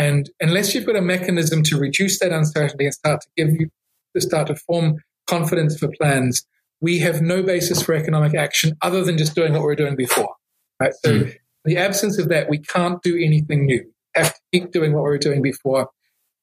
And 0.00 0.30
unless 0.40 0.74
you've 0.74 0.86
got 0.86 0.96
a 0.96 1.02
mechanism 1.02 1.62
to 1.64 1.78
reduce 1.78 2.20
that 2.20 2.32
uncertainty 2.32 2.86
and 2.86 2.94
start 2.94 3.20
to 3.20 3.28
give 3.36 3.60
you, 3.60 3.68
to 4.16 4.20
start 4.22 4.46
to 4.46 4.56
form 4.56 4.96
confidence 5.28 5.78
for 5.78 5.88
plans, 6.00 6.46
we 6.80 7.00
have 7.00 7.20
no 7.20 7.42
basis 7.42 7.82
for 7.82 7.94
economic 7.94 8.34
action 8.34 8.78
other 8.80 9.04
than 9.04 9.18
just 9.18 9.34
doing 9.34 9.52
what 9.52 9.60
we 9.60 9.66
were 9.66 9.74
doing 9.74 9.96
before. 9.96 10.34
Right? 10.80 10.94
So, 11.04 11.18
mm. 11.18 11.36
the 11.66 11.76
absence 11.76 12.18
of 12.18 12.30
that, 12.30 12.48
we 12.48 12.56
can't 12.56 13.02
do 13.02 13.14
anything 13.14 13.66
new 13.66 13.82
We 13.82 14.22
have 14.22 14.32
to 14.32 14.40
keep 14.54 14.72
doing 14.72 14.94
what 14.94 15.04
we 15.04 15.10
were 15.10 15.18
doing 15.18 15.42
before. 15.42 15.90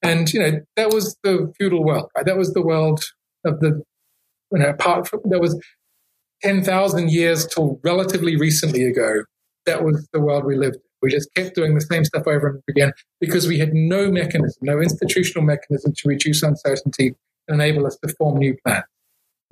And, 0.04 0.32
you 0.32 0.40
know, 0.40 0.60
that 0.76 0.94
was 0.94 1.18
the 1.24 1.52
feudal 1.58 1.84
world, 1.84 2.12
right? 2.16 2.28
That 2.28 2.38
was 2.38 2.54
the 2.54 2.62
world 2.62 3.04
of 3.44 3.60
the, 3.60 3.82
you 4.52 4.60
know, 4.60 4.70
apart 4.70 5.08
from, 5.08 5.22
there 5.26 5.42
was 5.42 5.60
10,000 6.44 7.10
years 7.10 7.48
till 7.48 7.80
relatively 7.84 8.36
recently 8.36 8.84
ago. 8.84 9.24
That 9.66 9.84
was 9.84 10.08
the 10.14 10.22
world 10.22 10.46
we 10.46 10.56
lived 10.56 10.76
in. 10.76 10.82
We 11.02 11.11
just 11.11 11.34
kept 11.36 11.56
doing 11.56 11.76
the 11.76 11.82
same 11.82 12.06
stuff 12.06 12.24
over 12.26 12.48
and 12.48 12.56
over 12.57 12.64
again 12.69 12.91
because 13.19 13.48
we 13.48 13.60
had 13.60 13.74
no 13.74 14.11
mechanism, 14.11 14.60
no 14.61 14.82
institutional 14.82 15.45
mechanism 15.45 15.94
to 15.95 16.07
reduce 16.07 16.41
uncertainty 16.44 17.15
and 17.48 17.61
enable 17.61 17.86
us 17.86 17.98
to 18.03 18.14
form 18.18 18.40
new 18.40 18.56
plans. 18.65 18.86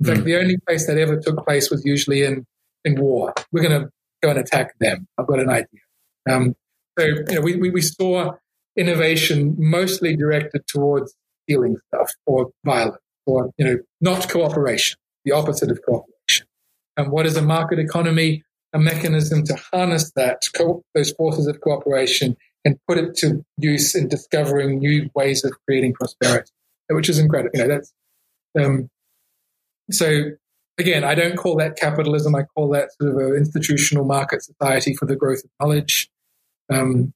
In 0.00 0.06
fact, 0.06 0.20
mm. 0.20 0.24
the 0.24 0.36
only 0.36 0.56
place 0.66 0.86
that 0.86 0.98
ever 0.98 1.18
took 1.18 1.44
place 1.44 1.70
was 1.70 1.84
usually 1.84 2.22
in, 2.22 2.46
in 2.84 3.00
war. 3.00 3.32
We're 3.52 3.62
going 3.62 3.80
to 3.80 3.90
go 4.22 4.30
and 4.30 4.38
attack 4.38 4.78
them. 4.78 5.06
I've 5.18 5.26
got 5.26 5.40
an 5.40 5.48
idea. 5.48 5.80
Um, 6.28 6.54
so, 6.98 7.04
you 7.04 7.24
know, 7.30 7.40
we, 7.40 7.56
we, 7.56 7.70
we 7.70 7.82
saw 7.82 8.32
innovation 8.76 9.54
mostly 9.58 10.16
directed 10.16 10.66
towards 10.66 11.14
stealing 11.44 11.76
stuff 11.88 12.10
or 12.26 12.50
violence 12.64 12.98
or, 13.24 13.50
you 13.56 13.64
know, 13.64 13.78
not 14.00 14.28
cooperation, 14.28 14.98
the 15.24 15.32
opposite 15.32 15.70
of 15.70 15.80
cooperation. 15.82 16.46
And 16.96 17.10
what 17.10 17.26
is 17.26 17.36
a 17.36 17.42
market 17.42 17.78
economy? 17.78 18.42
A 18.72 18.78
mechanism 18.78 19.44
to 19.44 19.56
harness 19.72 20.12
that, 20.16 20.42
co- 20.54 20.82
those 20.94 21.12
forces 21.12 21.46
of 21.46 21.60
cooperation 21.60 22.36
and 22.64 22.78
put 22.88 22.98
it 22.98 23.14
to 23.16 23.44
use 23.58 23.94
in 23.94 24.08
discovering 24.08 24.80
new 24.80 25.08
ways 25.14 25.44
of 25.44 25.52
creating 25.66 25.94
prosperity, 25.94 26.50
which 26.90 27.08
is 27.08 27.18
incredible. 27.18 27.52
You 27.54 27.66
know, 27.66 27.74
that's, 27.74 27.92
um, 28.58 28.90
so 29.90 30.30
again, 30.78 31.04
I 31.04 31.14
don't 31.14 31.36
call 31.36 31.56
that 31.56 31.76
capitalism. 31.76 32.34
I 32.34 32.42
call 32.42 32.68
that 32.70 32.90
sort 33.00 33.12
of 33.12 33.18
an 33.18 33.36
institutional 33.36 34.04
market 34.04 34.42
society 34.42 34.94
for 34.94 35.06
the 35.06 35.16
growth 35.16 35.44
of 35.44 35.50
knowledge. 35.60 36.10
Um, 36.72 37.14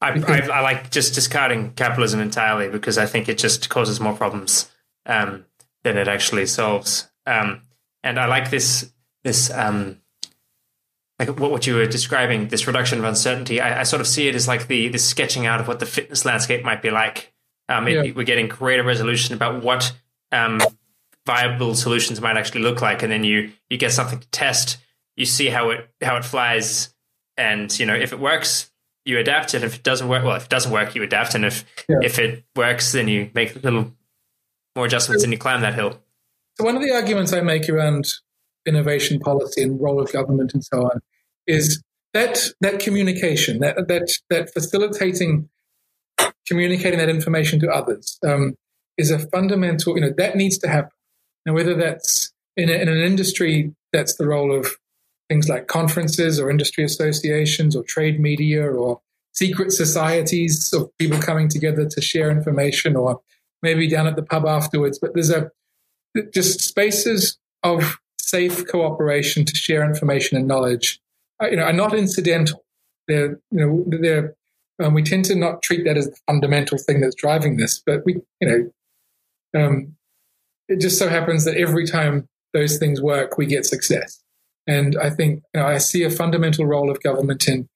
I, 0.00 0.12
I, 0.26 0.38
I, 0.48 0.60
like 0.60 0.90
just 0.90 1.14
discarding 1.14 1.72
capitalism 1.72 2.20
entirely 2.20 2.68
because 2.68 2.96
I 2.96 3.04
think 3.04 3.28
it 3.28 3.36
just 3.36 3.68
causes 3.68 4.00
more 4.00 4.14
problems 4.14 4.70
um, 5.04 5.44
than 5.84 5.98
it 5.98 6.08
actually 6.08 6.46
solves. 6.46 7.10
Um, 7.26 7.62
and 8.02 8.18
I 8.18 8.24
like 8.26 8.50
this 8.50 8.90
this 9.22 9.50
um, 9.50 9.99
like 11.20 11.38
what, 11.38 11.52
what 11.52 11.66
you 11.66 11.76
were 11.76 11.86
describing, 11.86 12.48
this 12.48 12.66
reduction 12.66 12.98
of 12.98 13.04
uncertainty. 13.04 13.60
I, 13.60 13.80
I, 13.80 13.82
sort 13.84 14.00
of 14.00 14.08
see 14.08 14.26
it 14.26 14.34
as 14.34 14.48
like 14.48 14.66
the 14.66 14.88
the 14.88 14.98
sketching 14.98 15.46
out 15.46 15.60
of 15.60 15.68
what 15.68 15.78
the 15.78 15.86
fitness 15.86 16.24
landscape 16.24 16.64
might 16.64 16.82
be 16.82 16.90
like. 16.90 17.32
Um, 17.68 17.86
it, 17.86 18.06
yeah. 18.06 18.12
We're 18.12 18.24
getting 18.24 18.48
greater 18.48 18.82
resolution 18.82 19.34
about 19.34 19.62
what 19.62 19.92
um, 20.32 20.60
viable 21.26 21.76
solutions 21.76 22.20
might 22.20 22.36
actually 22.36 22.62
look 22.62 22.80
like, 22.80 23.04
and 23.04 23.12
then 23.12 23.22
you 23.22 23.52
you 23.68 23.76
get 23.76 23.92
something 23.92 24.18
to 24.18 24.28
test. 24.30 24.78
You 25.14 25.26
see 25.26 25.48
how 25.48 25.70
it 25.70 25.88
how 26.02 26.16
it 26.16 26.24
flies 26.24 26.92
and 27.40 27.76
you 27.78 27.86
know 27.86 27.94
if 27.94 28.12
it 28.12 28.20
works 28.20 28.70
you 29.04 29.18
adapt 29.18 29.54
and 29.54 29.64
if 29.64 29.74
it 29.74 29.82
doesn't 29.82 30.08
work 30.08 30.22
well 30.22 30.36
if 30.36 30.44
it 30.44 30.50
doesn't 30.50 30.72
work 30.72 30.94
you 30.94 31.02
adapt 31.02 31.34
and 31.34 31.44
if 31.44 31.64
yeah. 31.88 31.96
if 32.02 32.18
it 32.18 32.44
works 32.54 32.92
then 32.92 33.08
you 33.08 33.30
make 33.34 33.56
a 33.56 33.58
little 33.58 33.92
more 34.76 34.84
adjustments 34.84 35.24
and 35.24 35.32
you 35.32 35.38
climb 35.38 35.62
that 35.62 35.74
hill 35.74 35.98
so 36.58 36.64
one 36.64 36.76
of 36.76 36.82
the 36.82 36.90
arguments 36.90 37.32
i 37.32 37.40
make 37.40 37.68
around 37.68 38.06
innovation 38.66 39.18
policy 39.18 39.62
and 39.62 39.80
role 39.80 40.00
of 40.00 40.12
government 40.12 40.52
and 40.52 40.62
so 40.62 40.82
on 40.82 41.00
is 41.46 41.82
that 42.12 42.48
that 42.60 42.80
communication 42.80 43.60
that 43.60 43.76
that 43.88 44.08
that 44.30 44.52
facilitating 44.52 45.48
communicating 46.46 46.98
that 46.98 47.08
information 47.08 47.60
to 47.60 47.68
others 47.68 48.18
um, 48.26 48.56
is 48.96 49.10
a 49.10 49.18
fundamental 49.18 49.94
you 49.94 50.00
know 50.00 50.12
that 50.16 50.36
needs 50.36 50.58
to 50.58 50.68
happen 50.68 50.90
Now, 51.46 51.54
whether 51.54 51.74
that's 51.74 52.32
in, 52.56 52.68
a, 52.68 52.72
in 52.72 52.88
an 52.88 52.98
industry 52.98 53.74
that's 53.92 54.16
the 54.16 54.26
role 54.26 54.54
of 54.54 54.76
things 55.28 55.48
like 55.48 55.68
conferences 55.68 56.40
or 56.40 56.50
industry 56.50 56.84
associations 56.84 57.76
or 57.76 57.84
trade 57.84 58.20
media 58.20 58.64
or 58.64 59.00
secret 59.32 59.72
societies 59.72 60.72
of 60.72 60.90
people 60.98 61.20
coming 61.20 61.48
together 61.48 61.86
to 61.88 62.00
share 62.00 62.30
information 62.30 62.96
or 62.96 63.20
maybe 63.62 63.88
down 63.88 64.06
at 64.06 64.16
the 64.16 64.22
pub 64.22 64.44
afterwards. 64.46 64.98
But 64.98 65.14
there's 65.14 65.30
a 65.30 65.50
just 66.32 66.60
spaces 66.60 67.38
of 67.62 67.98
safe 68.20 68.66
cooperation 68.66 69.44
to 69.44 69.54
share 69.54 69.84
information 69.84 70.36
and 70.36 70.48
knowledge, 70.48 70.99
you 71.42 71.56
know, 71.56 71.64
are 71.64 71.72
not 71.72 71.94
incidental. 71.94 72.64
They're, 73.08 73.38
you 73.50 73.66
know, 73.66 73.84
they're, 73.86 74.34
um, 74.82 74.94
we 74.94 75.02
tend 75.02 75.24
to 75.26 75.34
not 75.34 75.62
treat 75.62 75.84
that 75.84 75.96
as 75.96 76.08
the 76.08 76.16
fundamental 76.26 76.78
thing 76.78 77.00
that's 77.00 77.14
driving 77.14 77.56
this, 77.56 77.82
but 77.84 78.04
we, 78.04 78.20
you 78.40 78.72
know, 79.54 79.60
um, 79.60 79.96
it 80.68 80.80
just 80.80 80.98
so 80.98 81.08
happens 81.08 81.44
that 81.44 81.56
every 81.56 81.86
time 81.86 82.28
those 82.52 82.78
things 82.78 83.00
work, 83.00 83.36
we 83.36 83.46
get 83.46 83.66
success. 83.66 84.22
And 84.66 84.96
I 84.96 85.10
think 85.10 85.42
you 85.54 85.60
know, 85.60 85.66
I 85.66 85.78
see 85.78 86.04
a 86.04 86.10
fundamental 86.10 86.66
role 86.66 86.90
of 86.90 87.02
government 87.02 87.48
in 87.48 87.68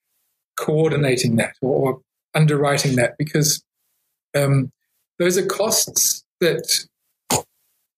coordinating 0.57 1.37
that 1.37 1.55
or, 1.61 1.75
or 1.75 2.01
underwriting 2.35 2.97
that 2.97 3.17
because 3.19 3.65
um, 4.37 4.71
those 5.19 5.39
are 5.39 5.47
costs 5.47 6.25
that 6.41 6.65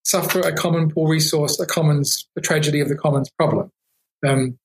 suffer 0.05 0.41
a 0.41 0.55
common 0.55 0.91
poor 0.91 1.09
resource, 1.11 1.59
a 1.59 1.67
commons, 1.67 2.27
the 2.35 2.41
tragedy 2.41 2.81
of 2.81 2.89
the 2.89 2.97
commons 2.97 3.29
problem. 3.39 3.71
Um, 4.27 4.59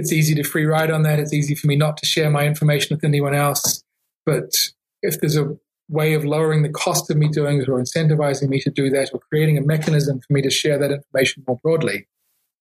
it's 0.00 0.12
easy 0.12 0.34
to 0.34 0.42
free 0.42 0.64
ride 0.64 0.90
on 0.90 1.02
that. 1.02 1.18
It's 1.18 1.34
easy 1.34 1.54
for 1.54 1.66
me 1.66 1.76
not 1.76 1.98
to 1.98 2.06
share 2.06 2.30
my 2.30 2.46
information 2.46 2.96
with 2.96 3.04
anyone 3.04 3.34
else. 3.34 3.84
But 4.24 4.54
if 5.02 5.20
there's 5.20 5.36
a 5.36 5.56
way 5.90 6.14
of 6.14 6.24
lowering 6.24 6.62
the 6.62 6.70
cost 6.70 7.10
of 7.10 7.18
me 7.18 7.28
doing 7.28 7.60
it 7.60 7.68
or 7.68 7.78
incentivizing 7.78 8.48
me 8.48 8.60
to 8.60 8.70
do 8.70 8.88
that 8.90 9.10
or 9.12 9.20
creating 9.28 9.58
a 9.58 9.60
mechanism 9.60 10.20
for 10.20 10.32
me 10.32 10.40
to 10.40 10.48
share 10.48 10.78
that 10.78 10.90
information 10.90 11.44
more 11.46 11.58
broadly. 11.62 12.06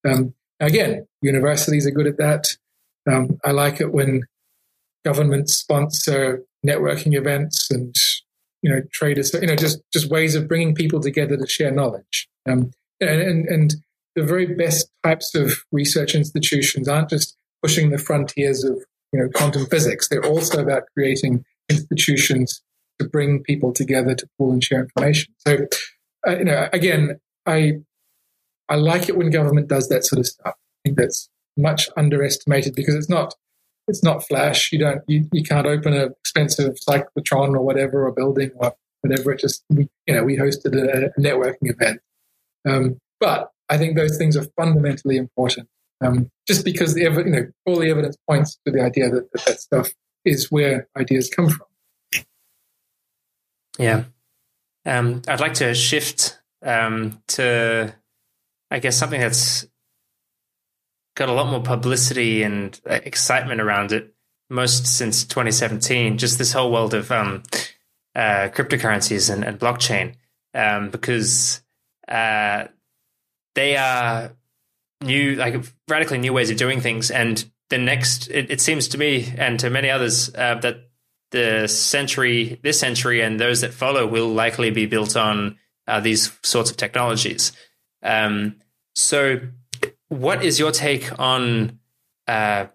Um, 0.06 0.34
again, 0.60 1.08
universities 1.22 1.88
are 1.88 1.92
good 1.92 2.08
at 2.08 2.18
that. 2.18 2.58
Um, 3.10 3.40
I 3.46 3.52
like 3.52 3.80
it 3.80 3.94
when 3.94 4.24
governments 5.06 5.56
sponsor 5.56 6.44
networking 6.68 7.16
events 7.16 7.72
and 7.72 7.96
you 8.62 8.70
know 8.70 8.82
traders, 8.92 9.34
you 9.34 9.48
know 9.48 9.56
just 9.56 9.80
just 9.94 10.10
ways 10.10 10.36
of 10.36 10.48
bringing 10.48 10.76
people 10.76 11.00
together 11.00 11.38
to 11.38 11.48
share 11.48 11.72
knowledge. 11.72 12.28
Um, 12.50 12.72
and, 13.00 13.22
and, 13.22 13.48
and 13.48 13.76
the 14.16 14.24
very 14.24 14.48
best 14.48 14.90
types 15.04 15.36
of 15.36 15.64
research 15.72 16.16
institutions 16.16 16.88
aren't 16.88 17.10
just 17.10 17.38
pushing 17.62 17.90
the 17.90 17.98
frontiers 17.98 18.64
of 18.64 18.84
you 19.12 19.20
know 19.20 19.30
quantum 19.34 19.66
physics. 19.68 20.08
They're 20.08 20.26
also 20.26 20.62
about 20.62 20.84
creating 20.96 21.46
institutions 21.70 22.62
to 23.00 23.08
bring 23.08 23.44
people 23.44 23.72
together 23.72 24.16
to 24.16 24.30
pool 24.38 24.52
and 24.52 24.64
share 24.64 24.82
information. 24.82 25.34
So, 25.48 25.68
uh, 26.28 26.38
you 26.38 26.44
know, 26.44 26.68
again, 26.74 27.20
I 27.46 27.80
I 28.68 28.76
like 28.76 29.10
it 29.10 29.18
when 29.18 29.30
government 29.30 29.68
does 29.68 29.90
that 29.90 30.06
sort 30.06 30.20
of 30.20 30.28
stuff. 30.28 30.54
I 30.56 30.90
think 30.90 30.98
that's 30.98 31.30
much 31.58 31.90
underestimated 31.98 32.76
because 32.76 32.96
it's 32.96 33.10
not 33.10 33.36
it's 33.88 34.04
not 34.04 34.28
flash. 34.28 34.72
You 34.72 34.80
don't 34.80 35.02
you, 35.08 35.28
you 35.32 35.44
can't 35.44 35.68
open 35.68 35.94
an 35.94 36.14
expensive 36.20 36.76
cyclotron 36.88 37.56
or 37.56 37.62
whatever 37.62 38.06
or 38.06 38.12
building 38.12 38.52
or 38.56 38.74
whatever. 39.02 39.32
It 39.32 39.40
just 39.40 39.64
we, 39.70 39.90
you 40.06 40.14
know 40.14 40.24
we 40.24 40.38
hosted 40.38 40.76
a, 40.76 41.08
a 41.08 41.20
networking 41.20 41.70
event, 41.70 42.02
um, 42.68 43.00
but 43.20 43.52
I 43.70 43.78
think 43.78 43.96
those 43.96 44.18
things 44.18 44.36
are 44.36 44.46
fundamentally 44.56 45.18
important. 45.18 45.68
Um, 46.02 46.30
just 46.48 46.64
because 46.64 46.94
the 46.94 47.02
you 47.02 47.24
know 47.26 47.48
all 47.66 47.80
the 47.80 47.90
evidence 47.90 48.18
points 48.28 48.58
to 48.66 48.72
the 48.72 48.82
idea 48.82 49.10
that, 49.10 49.32
that 49.34 49.46
that 49.46 49.60
stuff 49.60 49.90
is 50.26 50.50
where 50.50 50.88
ideas 50.98 51.30
come 51.30 51.50
from. 51.50 52.26
Yeah. 53.78 54.04
Um, 54.86 55.22
I'd 55.28 55.40
like 55.40 55.56
to 55.56 55.74
shift 55.74 56.40
um, 56.62 57.22
to, 57.30 57.94
I 58.70 58.80
guess, 58.80 58.98
something 58.98 59.20
that's 59.20 59.66
got 61.16 61.30
a 61.30 61.34
lot 61.34 61.50
more 61.50 61.62
publicity 61.62 62.44
and 62.44 62.80
uh, 62.90 63.00
excitement 63.04 63.62
around 63.62 63.92
it, 63.92 64.14
most 64.50 64.86
since 64.86 65.24
2017. 65.26 66.18
Just 66.18 66.38
this 66.38 66.54
whole 66.54 66.72
world 66.72 66.94
of 66.94 67.12
um, 67.12 67.44
uh, 68.16 68.50
cryptocurrencies 68.50 69.32
and, 69.34 69.44
and 69.44 69.60
blockchain, 69.60 70.16
um, 70.54 70.90
because 70.90 71.62
uh, 72.08 72.66
they 73.56 73.78
are 73.78 74.32
new, 75.02 75.36
like 75.36 75.56
radically 75.88 76.18
new 76.18 76.34
ways 76.34 76.50
of 76.50 76.58
doing 76.58 76.82
things. 76.82 77.12
And 77.12 77.44
the 77.70 77.78
next, 77.78 78.30
it, 78.30 78.50
it 78.50 78.62
seems 78.62 78.88
to 78.90 78.98
me 78.98 79.34
and 79.38 79.60
to 79.60 79.70
many 79.70 79.90
others 79.90 80.34
uh, 80.36 80.56
that 80.56 80.90
the 81.32 81.68
century, 81.68 82.60
this 82.64 82.80
century, 82.80 83.22
and 83.22 83.40
those 83.40 83.62
that 83.62 83.74
follow 83.74 84.08
will 84.08 84.30
likely 84.30 84.72
be 84.72 84.86
built 84.86 85.16
on 85.16 85.58
uh, 85.88 86.00
these 86.00 86.32
sorts 86.44 86.72
of 86.72 86.78
technologies. 86.78 87.52
Um, 88.02 88.56
so, 88.96 89.40
what 90.08 90.44
is 90.44 90.60
your 90.60 90.72
take 90.72 91.20
on 91.20 91.80
uh, 92.28 92.68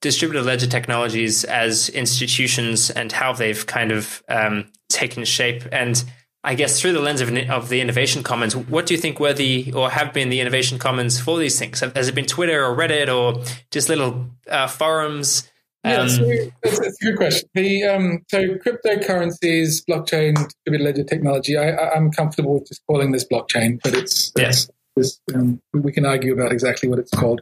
distributed 0.00 0.44
ledger 0.44 0.66
technologies 0.66 1.44
as 1.44 1.88
institutions 1.88 2.90
and 2.90 3.10
how 3.10 3.32
they've 3.32 3.66
kind 3.66 3.92
of 3.92 4.22
um, 4.28 4.70
taken 4.88 5.24
shape? 5.24 5.64
And 5.72 6.04
I 6.44 6.54
guess 6.54 6.80
through 6.80 6.92
the 6.92 7.00
lens 7.00 7.20
of, 7.20 7.34
of 7.50 7.68
the 7.68 7.80
innovation 7.80 8.22
commons, 8.22 8.56
what 8.56 8.86
do 8.86 8.94
you 8.94 9.00
think 9.00 9.20
were 9.20 9.32
the 9.32 9.72
or 9.74 9.90
have 9.90 10.12
been 10.12 10.28
the 10.28 10.40
innovation 10.40 10.78
commons 10.78 11.20
for 11.20 11.38
these 11.38 11.58
things? 11.58 11.80
Has 11.80 12.08
it 12.08 12.14
been 12.14 12.26
Twitter 12.26 12.64
or 12.64 12.76
Reddit 12.76 13.14
or 13.14 13.44
just 13.70 13.88
little 13.88 14.26
uh, 14.48 14.66
forums? 14.66 15.48
Yeah, 15.84 15.98
um, 15.98 16.08
so 16.08 16.26
that's, 16.62 16.78
that's, 16.78 17.02
a 17.02 17.04
good 17.04 17.16
question. 17.16 17.48
The 17.54 17.84
um, 17.84 18.24
so 18.28 18.54
cryptocurrencies, 18.54 19.84
blockchain, 19.88 20.34
distributed 20.34 20.84
ledger 20.84 21.04
technology. 21.04 21.56
I, 21.56 21.96
am 21.96 22.10
comfortable 22.10 22.54
with 22.54 22.68
just 22.68 22.82
calling 22.86 23.10
this 23.10 23.26
blockchain, 23.26 23.80
but 23.82 23.94
it's, 23.94 24.32
yes. 24.36 24.70
it's 24.96 25.20
um, 25.34 25.60
we 25.72 25.90
can 25.90 26.06
argue 26.06 26.32
about 26.32 26.52
exactly 26.52 26.88
what 26.88 27.00
it's 27.00 27.10
called. 27.10 27.40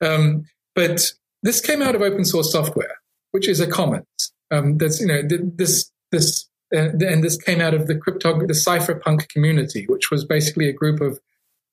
Um, 0.00 0.46
but 0.76 1.12
this 1.42 1.60
came 1.60 1.82
out 1.82 1.96
of 1.96 2.02
open 2.02 2.24
source 2.24 2.52
software, 2.52 2.98
which 3.32 3.48
is 3.48 3.58
a 3.58 3.66
commons. 3.66 4.06
Um, 4.52 4.78
that's 4.78 5.00
you 5.00 5.06
know 5.06 5.22
this 5.26 5.90
this 6.12 6.48
uh, 6.74 6.90
and 7.00 7.22
this 7.22 7.36
came 7.36 7.60
out 7.60 7.74
of 7.74 7.86
the 7.86 7.96
crypto 7.96 8.38
the 8.46 8.54
cypherpunk 8.54 9.28
community, 9.28 9.86
which 9.88 10.10
was 10.10 10.24
basically 10.24 10.68
a 10.68 10.72
group 10.72 11.00
of 11.00 11.20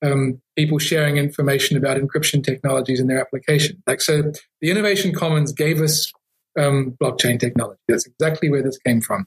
um, 0.02 0.40
people 0.56 0.78
sharing 0.78 1.16
information 1.16 1.76
about 1.76 1.96
encryption 1.96 2.42
technologies 2.42 3.00
and 3.00 3.08
their 3.08 3.20
application. 3.20 3.82
Like, 3.86 4.00
so 4.00 4.32
the 4.60 4.70
Innovation 4.70 5.14
Commons 5.14 5.52
gave 5.52 5.80
us 5.80 6.12
um, 6.58 6.96
blockchain 7.02 7.38
technology. 7.38 7.80
That's 7.88 8.06
exactly 8.06 8.50
where 8.50 8.62
this 8.62 8.78
came 8.78 9.00
from. 9.00 9.26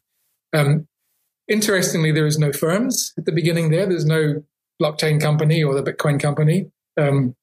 Um, 0.54 0.88
interestingly, 1.48 2.12
there 2.12 2.26
is 2.26 2.40
no 2.40 2.52
firms 2.52 3.14
at 3.18 3.26
the 3.26 3.32
beginning 3.32 3.70
there. 3.70 3.86
There's 3.86 4.06
no 4.06 4.44
blockchain 4.82 5.22
company 5.22 5.64
or 5.64 5.74
the 5.80 5.84
Bitcoin 5.84 6.20
company. 6.20 6.72
Um, 7.00 7.36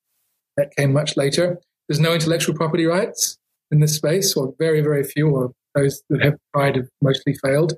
that 0.57 0.75
came 0.77 0.93
much 0.93 1.17
later. 1.17 1.61
There's 1.89 2.01
no 2.01 2.13
intellectual 2.13 2.55
property 2.55 2.87
rights 2.87 3.39
in 3.71 3.81
this 3.81 3.95
space, 3.95 4.37
or 4.37 4.55
very, 4.59 4.81
very 4.81 5.05
few, 5.05 5.31
or 5.31 5.53
those 5.75 6.03
that 6.11 6.23
have 6.23 6.37
tried 6.55 6.77
have 6.77 6.89
mostly 7.01 7.35
failed. 7.35 7.75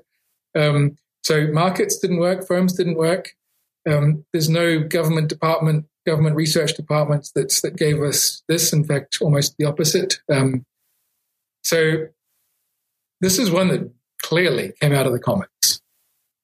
Um, 0.55 0.97
so 1.23 1.47
markets 1.47 1.97
didn't 1.97 2.19
work, 2.19 2.45
firms 2.45 2.73
didn't 2.73 2.97
work. 2.97 3.31
Um, 3.89 4.25
there's 4.31 4.49
no 4.49 4.79
government 4.79 5.29
department, 5.29 5.85
government 6.05 6.35
research 6.35 6.75
departments 6.75 7.31
that's, 7.33 7.61
that 7.61 7.75
gave 7.75 8.01
us 8.01 8.43
this. 8.47 8.73
In 8.73 8.83
fact, 8.83 9.17
almost 9.21 9.55
the 9.57 9.65
opposite. 9.65 10.19
Um, 10.31 10.65
so 11.63 12.07
this 13.21 13.39
is 13.39 13.49
one 13.51 13.69
that 13.69 13.89
clearly 14.21 14.73
came 14.81 14.93
out 14.93 15.05
of 15.05 15.13
the 15.13 15.19
commons. 15.19 15.81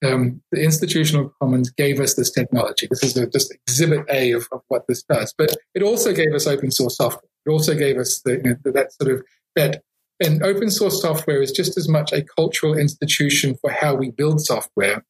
Um, 0.02 0.40
the 0.50 0.62
institutional 0.62 1.34
commons 1.40 1.70
gave 1.70 2.00
us 2.00 2.14
this 2.14 2.30
technology. 2.30 2.86
This 2.88 3.02
is 3.02 3.16
a, 3.18 3.26
just 3.26 3.52
exhibit 3.52 4.06
A 4.08 4.32
of, 4.32 4.48
of, 4.50 4.62
what 4.68 4.86
this 4.86 5.02
does. 5.02 5.34
But 5.36 5.54
it 5.74 5.82
also 5.82 6.14
gave 6.14 6.32
us 6.32 6.46
open 6.46 6.70
source 6.70 6.96
software. 6.96 7.28
It 7.44 7.50
also 7.50 7.74
gave 7.74 7.98
us 7.98 8.20
the, 8.24 8.36
you 8.36 8.42
know, 8.42 8.72
that 8.72 8.92
sort 8.94 9.12
of 9.12 9.22
that. 9.56 9.82
And 10.22 10.42
open 10.42 10.70
source 10.70 11.00
software 11.00 11.40
is 11.40 11.50
just 11.50 11.78
as 11.78 11.88
much 11.88 12.12
a 12.12 12.22
cultural 12.22 12.76
institution 12.76 13.56
for 13.56 13.70
how 13.70 13.94
we 13.94 14.10
build 14.10 14.40
software 14.40 15.04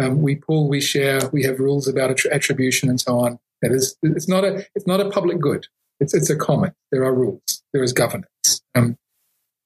um, 0.00 0.22
we 0.22 0.36
pull, 0.36 0.68
we 0.68 0.80
share, 0.80 1.28
we 1.32 1.42
have 1.44 1.60
rules 1.60 1.86
about 1.86 2.24
attribution 2.26 2.88
and 2.88 3.00
so 3.00 3.18
on. 3.18 3.38
It 3.62 3.72
is, 3.72 3.96
it's 4.02 4.28
not 4.28 4.44
a, 4.44 4.66
it's 4.74 4.86
not 4.86 5.00
a 5.00 5.10
public 5.10 5.40
good. 5.40 5.66
It's, 5.98 6.14
it's 6.14 6.30
a 6.30 6.36
common. 6.36 6.72
There 6.90 7.04
are 7.04 7.12
rules. 7.12 7.62
There 7.72 7.82
is 7.82 7.92
governance. 7.92 8.62
Um, 8.74 8.96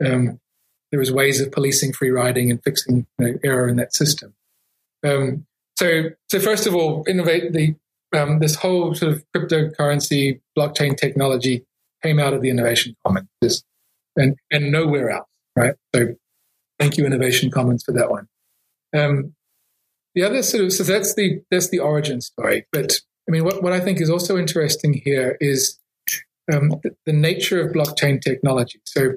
um, 0.05 0.41
there 0.91 1.01
is 1.01 1.13
ways 1.13 1.41
of 1.41 1.53
policing 1.53 1.93
free 1.93 2.11
riding 2.11 2.51
and 2.51 2.63
fixing 2.63 3.07
you 3.19 3.27
know, 3.27 3.39
error 3.45 3.69
in 3.69 3.77
that 3.77 3.95
system. 3.95 4.35
Um, 5.07 5.47
so, 5.77 6.11
so 6.29 6.41
first 6.41 6.67
of 6.67 6.75
all, 6.75 7.05
innovate 7.09 7.53
the 7.53 7.77
um, 8.17 8.39
this 8.39 8.55
whole 8.55 8.95
sort 8.95 9.13
of 9.13 9.25
cryptocurrency 9.35 10.41
blockchain 10.57 10.97
technology 10.97 11.65
came 12.01 12.21
out 12.21 12.33
of 12.33 12.43
the 12.43 12.51
innovation 12.51 12.95
commons 13.05 13.65
and 14.17 14.37
and 14.51 14.71
nowhere 14.71 15.11
else, 15.11 15.29
right? 15.57 15.75
So, 15.95 16.15
thank 16.79 16.97
you, 16.97 17.07
Innovation 17.07 17.51
Commons, 17.51 17.83
for 17.83 17.93
that 17.93 18.11
one. 18.11 18.29
Um, 18.97 19.35
the 20.15 20.23
other 20.23 20.43
sort 20.43 20.65
of 20.65 20.73
so 20.73 20.85
that's 20.85 21.15
the 21.15 21.41
that's 21.51 21.71
the 21.71 21.81
origin 21.81 22.21
story. 22.21 22.67
But 22.73 22.93
I 23.29 23.33
mean, 23.33 23.45
what, 23.45 23.63
what 23.63 23.73
I 23.73 23.81
think 23.81 24.01
is 24.01 24.11
also 24.11 24.37
interesting 24.37 25.01
here 25.05 25.37
is 25.41 25.79
um, 26.53 26.69
the, 26.83 26.95
the, 27.07 27.13
nature 27.13 27.61
of 27.61 27.73
blockchain 27.75 28.21
technology. 28.21 28.81
So 28.85 29.15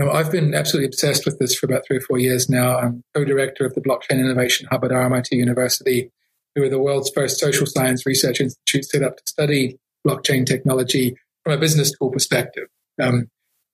um, 0.00 0.10
I've 0.10 0.30
been 0.30 0.54
absolutely 0.54 0.86
obsessed 0.86 1.26
with 1.26 1.38
this 1.38 1.54
for 1.54 1.66
about 1.66 1.84
three 1.84 1.96
or 1.96 2.02
four 2.02 2.18
years 2.18 2.48
now. 2.48 2.78
I'm 2.78 3.02
co-director 3.14 3.66
of 3.66 3.74
the 3.74 3.80
Blockchain 3.80 4.20
Innovation 4.20 4.68
Hub 4.70 4.84
at 4.84 4.92
RMIT 4.92 5.32
University. 5.32 6.10
who 6.54 6.62
are 6.62 6.68
the 6.68 6.78
world's 6.78 7.10
first 7.10 7.40
social 7.40 7.66
science 7.66 8.06
research 8.06 8.40
institute 8.40 8.84
set 8.84 9.02
up 9.02 9.16
to 9.16 9.22
study 9.26 9.78
blockchain 10.06 10.46
technology 10.46 11.16
from 11.44 11.54
a 11.54 11.58
business 11.58 11.90
school 11.90 12.10
perspective, 12.10 12.68
um, 13.00 13.28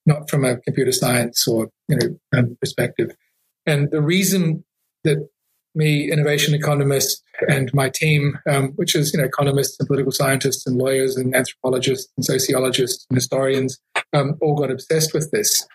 not 0.09 0.29
from 0.29 0.45
a 0.45 0.57
computer 0.57 0.91
science 0.91 1.47
or 1.47 1.69
you 1.89 1.97
know 1.97 2.19
um, 2.37 2.57
perspective. 2.61 3.15
And 3.67 3.91
the 3.91 4.03
reason 4.03 4.65
that 5.05 5.29
me, 5.75 6.11
innovation 6.11 6.55
economist, 6.55 7.23
and 7.49 7.73
my 7.73 7.89
team, 7.89 8.39
um, 8.51 8.71
which 8.73 8.97
is 8.97 9.13
you 9.13 9.21
know 9.21 9.27
economists 9.27 9.79
and 9.79 9.87
political 9.87 10.11
scientists 10.11 10.67
and 10.67 10.77
lawyers 10.77 11.17
and 11.17 11.37
anthropologists 11.37 12.11
and 12.17 12.25
sociologists 12.25 13.07
and 13.09 13.17
historians, 13.17 13.79
um, 14.13 14.37
all 14.41 14.57
got 14.57 14.71
obsessed 14.71 15.15
with 15.15 15.31
this. 15.31 15.67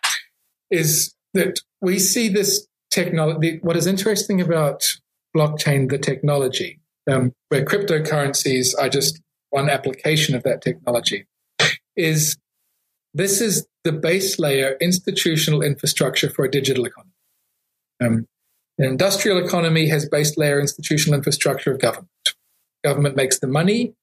Is 0.70 1.14
that 1.34 1.60
we 1.82 2.00
see 2.00 2.28
this 2.28 2.68
technology? 2.92 3.60
What 3.62 3.78
is 3.78 3.88
interesting 3.88 4.42
about 4.42 4.84
blockchain, 5.36 5.90
the 5.90 5.98
technology, 5.98 6.80
um, 7.10 7.32
where 7.50 7.64
cryptocurrencies 7.64 8.74
are 8.78 8.90
just 8.90 9.22
one 9.52 9.70
application 9.70 10.36
of 10.36 10.44
that 10.44 10.62
technology, 10.62 11.26
is 11.96 12.38
this 13.14 13.42
is 13.42 13.68
the 13.84 13.92
base 13.92 14.40
layer 14.40 14.78
institutional 14.82 15.62
infrastructure 15.62 16.30
for 16.30 16.46
a 16.46 16.52
digital 16.52 16.86
economy. 16.86 17.12
Um, 18.02 18.28
an 18.78 18.86
industrial 18.86 19.44
economy 19.44 19.88
has 19.90 20.08
base 20.10 20.36
layer 20.38 20.60
institutional 20.60 21.16
infrastructure 21.16 21.72
of 21.72 21.80
government. 21.80 22.10
Government 22.84 23.16
makes 23.16 23.40
the 23.40 23.48
money, 23.48 23.94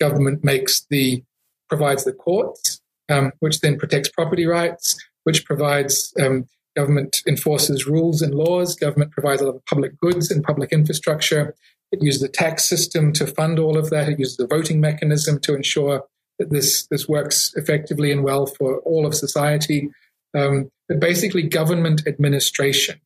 government 0.00 0.44
makes 0.44 0.86
the 0.90 1.22
provides 1.68 2.04
the 2.04 2.12
courts, 2.12 2.80
um, 3.08 3.32
which 3.40 3.60
then 3.60 3.78
protects 3.78 4.08
property 4.08 4.46
rights, 4.46 4.96
which 5.24 5.44
provides 5.44 6.12
um, 6.20 6.46
government 6.76 7.22
enforces 7.26 7.86
rules 7.86 8.22
and 8.22 8.34
laws. 8.34 8.74
Government 8.74 9.10
provides 9.12 9.42
a 9.42 9.46
lot 9.46 9.56
of 9.56 9.64
public 9.66 9.98
goods 9.98 10.30
and 10.30 10.44
public 10.44 10.72
infrastructure. 10.72 11.54
It 11.90 12.02
uses 12.02 12.20
the 12.20 12.28
tax 12.28 12.64
system 12.64 13.12
to 13.14 13.26
fund 13.26 13.58
all 13.58 13.78
of 13.78 13.90
that. 13.90 14.08
It 14.08 14.18
uses 14.18 14.36
the 14.36 14.46
voting 14.46 14.80
mechanism 14.80 15.40
to 15.40 15.54
ensure 15.54 16.04
that 16.38 16.50
this 16.50 16.86
this 16.88 17.08
works 17.08 17.52
effectively 17.56 18.12
and 18.12 18.24
well 18.24 18.46
for 18.46 18.78
all 18.80 19.06
of 19.06 19.14
society. 19.14 19.90
Um, 20.36 20.70
but 20.88 21.00
basically, 21.00 21.42
government 21.42 22.06
administration 22.06 23.00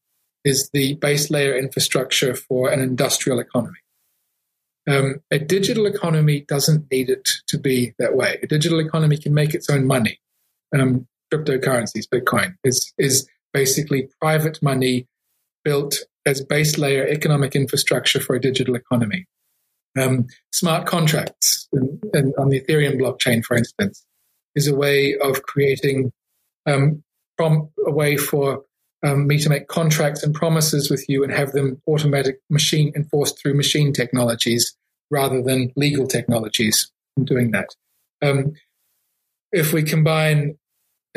is 0.44 0.70
the 0.72 0.94
base 0.94 1.30
layer 1.30 1.56
infrastructure 1.56 2.34
for 2.34 2.70
an 2.70 2.80
industrial 2.80 3.38
economy. 3.38 3.78
Um, 4.88 5.20
a 5.30 5.38
digital 5.38 5.86
economy 5.86 6.44
doesn't 6.48 6.90
need 6.90 7.08
it 7.08 7.28
to 7.48 7.58
be 7.58 7.94
that 7.98 8.16
way. 8.16 8.38
A 8.42 8.46
digital 8.46 8.80
economy 8.80 9.16
can 9.16 9.32
make 9.32 9.54
its 9.54 9.70
own 9.70 9.86
money. 9.86 10.18
Um, 10.74 11.06
cryptocurrencies, 11.32 12.08
Bitcoin, 12.12 12.54
is 12.64 12.92
is 12.98 13.28
basically 13.52 14.08
private 14.20 14.60
money 14.62 15.06
built 15.64 15.98
as 16.26 16.44
base 16.44 16.78
layer 16.78 17.06
economic 17.06 17.54
infrastructure 17.54 18.20
for 18.20 18.34
a 18.34 18.40
digital 18.40 18.74
economy. 18.74 19.26
Um, 19.98 20.26
smart 20.52 20.86
contracts 20.86 21.68
on 21.72 22.48
the 22.48 22.60
Ethereum 22.60 22.98
blockchain, 23.00 23.44
for 23.44 23.56
instance, 23.56 24.04
is 24.54 24.68
a 24.68 24.74
way 24.74 25.16
of 25.18 25.42
creating 25.42 26.12
um, 26.66 27.02
a 27.40 27.90
way 27.90 28.16
for 28.16 28.62
um, 29.04 29.26
me 29.26 29.38
to 29.38 29.48
make 29.48 29.66
contracts 29.66 30.22
and 30.22 30.34
promises 30.34 30.90
with 30.90 31.08
you 31.08 31.24
and 31.24 31.32
have 31.32 31.52
them 31.52 31.82
automatic 31.88 32.38
machine 32.48 32.92
enforced 32.94 33.40
through 33.40 33.54
machine 33.54 33.92
technologies 33.92 34.76
rather 35.10 35.42
than 35.42 35.72
legal 35.76 36.06
technologies 36.06 36.90
in 37.16 37.24
doing 37.24 37.50
that. 37.50 37.68
Um, 38.22 38.52
if 39.50 39.72
we 39.72 39.82
combine 39.82 40.56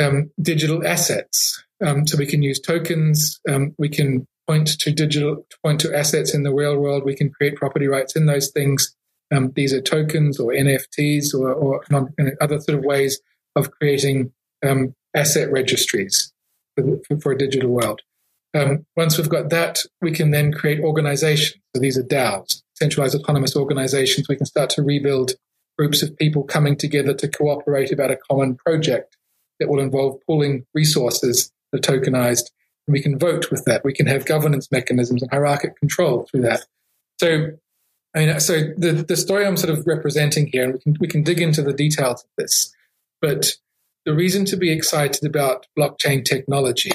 um, 0.01 0.31
digital 0.41 0.85
assets, 0.85 1.63
um, 1.85 2.07
so 2.07 2.17
we 2.17 2.25
can 2.25 2.41
use 2.41 2.59
tokens, 2.59 3.39
um, 3.47 3.75
we 3.77 3.89
can 3.89 4.27
point 4.47 4.79
to 4.79 4.91
digital, 4.91 5.45
point 5.63 5.79
to 5.81 5.95
assets 5.95 6.33
in 6.33 6.43
the 6.43 6.53
real 6.53 6.77
world, 6.77 7.03
we 7.03 7.15
can 7.15 7.29
create 7.29 7.55
property 7.55 7.87
rights 7.87 8.15
in 8.15 8.25
those 8.25 8.51
things. 8.51 8.95
Um, 9.33 9.51
these 9.55 9.73
are 9.73 9.81
tokens 9.81 10.39
or 10.39 10.51
NFTs 10.51 11.33
or, 11.33 11.51
or 11.51 11.83
non, 11.89 12.13
other 12.39 12.59
sort 12.59 12.77
of 12.77 12.85
ways 12.85 13.19
of 13.55 13.71
creating 13.71 14.31
asset 15.15 15.51
registries 15.51 16.33
for, 16.75 17.19
for 17.19 17.31
a 17.31 17.37
digital 17.37 17.69
world. 17.69 18.01
Um, 18.53 18.85
once 18.95 19.17
we've 19.17 19.29
got 19.29 19.49
that, 19.49 19.79
we 20.01 20.11
can 20.11 20.31
then 20.31 20.53
create 20.53 20.79
organizations. 20.79 21.61
So 21.75 21.81
these 21.81 21.97
are 21.97 22.03
DAOs, 22.03 22.63
centralized 22.75 23.15
autonomous 23.15 23.55
organizations. 23.55 24.29
We 24.29 24.37
can 24.37 24.45
start 24.45 24.69
to 24.71 24.83
rebuild 24.83 25.33
groups 25.77 26.01
of 26.01 26.15
people 26.15 26.43
coming 26.43 26.77
together 26.77 27.13
to 27.13 27.27
cooperate 27.27 27.91
about 27.91 28.11
a 28.11 28.17
common 28.29 28.55
project 28.55 29.17
that 29.59 29.67
will 29.67 29.81
involve 29.81 30.19
pooling 30.25 30.65
resources 30.73 31.51
that 31.71 31.87
are 31.87 31.99
tokenized. 31.99 32.51
We 32.87 33.01
can 33.01 33.17
vote 33.17 33.49
with 33.51 33.65
that. 33.65 33.83
We 33.83 33.93
can 33.93 34.05
have 34.07 34.25
governance 34.25 34.71
mechanisms 34.71 35.21
and 35.21 35.31
hierarchical 35.31 35.75
control 35.79 36.27
through 36.29 36.41
that. 36.41 36.65
So, 37.19 37.51
I 38.15 38.19
mean, 38.19 38.39
so 38.39 38.73
the, 38.77 38.91
the 39.07 39.15
story 39.15 39.45
I'm 39.45 39.57
sort 39.57 39.77
of 39.77 39.87
representing 39.87 40.47
here, 40.47 40.63
and 40.63 40.73
we 40.73 40.79
can, 40.79 40.97
we 40.99 41.07
can 41.07 41.23
dig 41.23 41.41
into 41.41 41.61
the 41.61 41.73
details 41.73 42.23
of 42.23 42.29
this, 42.37 42.73
but 43.21 43.53
the 44.05 44.13
reason 44.13 44.45
to 44.45 44.57
be 44.57 44.71
excited 44.71 45.25
about 45.25 45.65
blockchain 45.77 46.23
technology, 46.23 46.91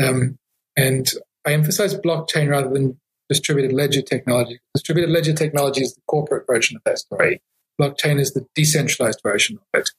um, 0.00 0.38
and 0.76 1.08
I 1.46 1.52
emphasize 1.52 1.94
blockchain 1.94 2.48
rather 2.48 2.68
than 2.68 2.98
distributed 3.28 3.72
ledger 3.72 4.02
technology. 4.02 4.58
Distributed 4.74 5.10
ledger 5.10 5.32
technology 5.32 5.82
is 5.82 5.94
the 5.94 6.02
corporate 6.08 6.46
version 6.46 6.76
of 6.76 6.82
that 6.84 6.98
story. 6.98 7.40
Blockchain 7.80 8.18
is 8.18 8.32
the 8.32 8.44
decentralized 8.54 9.20
version 9.22 9.56
of 9.56 9.80
it. 9.80 9.90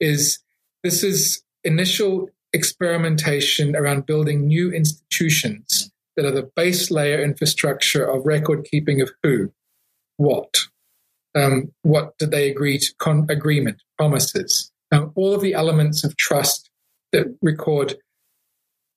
Is 0.00 0.38
this 0.82 1.04
is 1.04 1.42
initial 1.62 2.30
experimentation 2.54 3.76
around 3.76 4.06
building 4.06 4.46
new 4.46 4.72
institutions 4.72 5.90
that 6.16 6.24
are 6.24 6.30
the 6.30 6.50
base 6.56 6.90
layer 6.90 7.22
infrastructure 7.22 8.04
of 8.04 8.24
record 8.24 8.64
keeping 8.64 9.00
of 9.00 9.10
who, 9.22 9.52
what, 10.16 10.54
um, 11.34 11.72
what 11.82 12.16
did 12.18 12.30
they 12.30 12.48
agree 12.48 12.78
to, 12.78 12.94
con- 12.98 13.26
agreement, 13.28 13.82
promises, 13.98 14.70
um, 14.92 15.12
all 15.16 15.34
of 15.34 15.42
the 15.42 15.54
elements 15.54 16.04
of 16.04 16.16
trust 16.16 16.70
that 17.12 17.36
record 17.42 17.96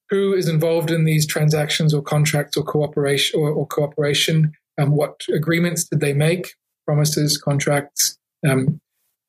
who 0.09 0.33
is 0.33 0.47
involved 0.47 0.91
in 0.91 1.03
these 1.03 1.27
transactions 1.27 1.93
or 1.93 2.01
contracts 2.01 2.55
or 2.55 2.63
cooperation 2.63 3.39
or, 3.39 3.49
or 3.49 3.67
cooperation, 3.67 4.53
um, 4.77 4.91
what 4.91 5.21
agreements 5.33 5.83
did 5.85 5.99
they 5.99 6.13
make, 6.13 6.53
promises, 6.85 7.37
contracts, 7.37 8.17
um, 8.47 8.79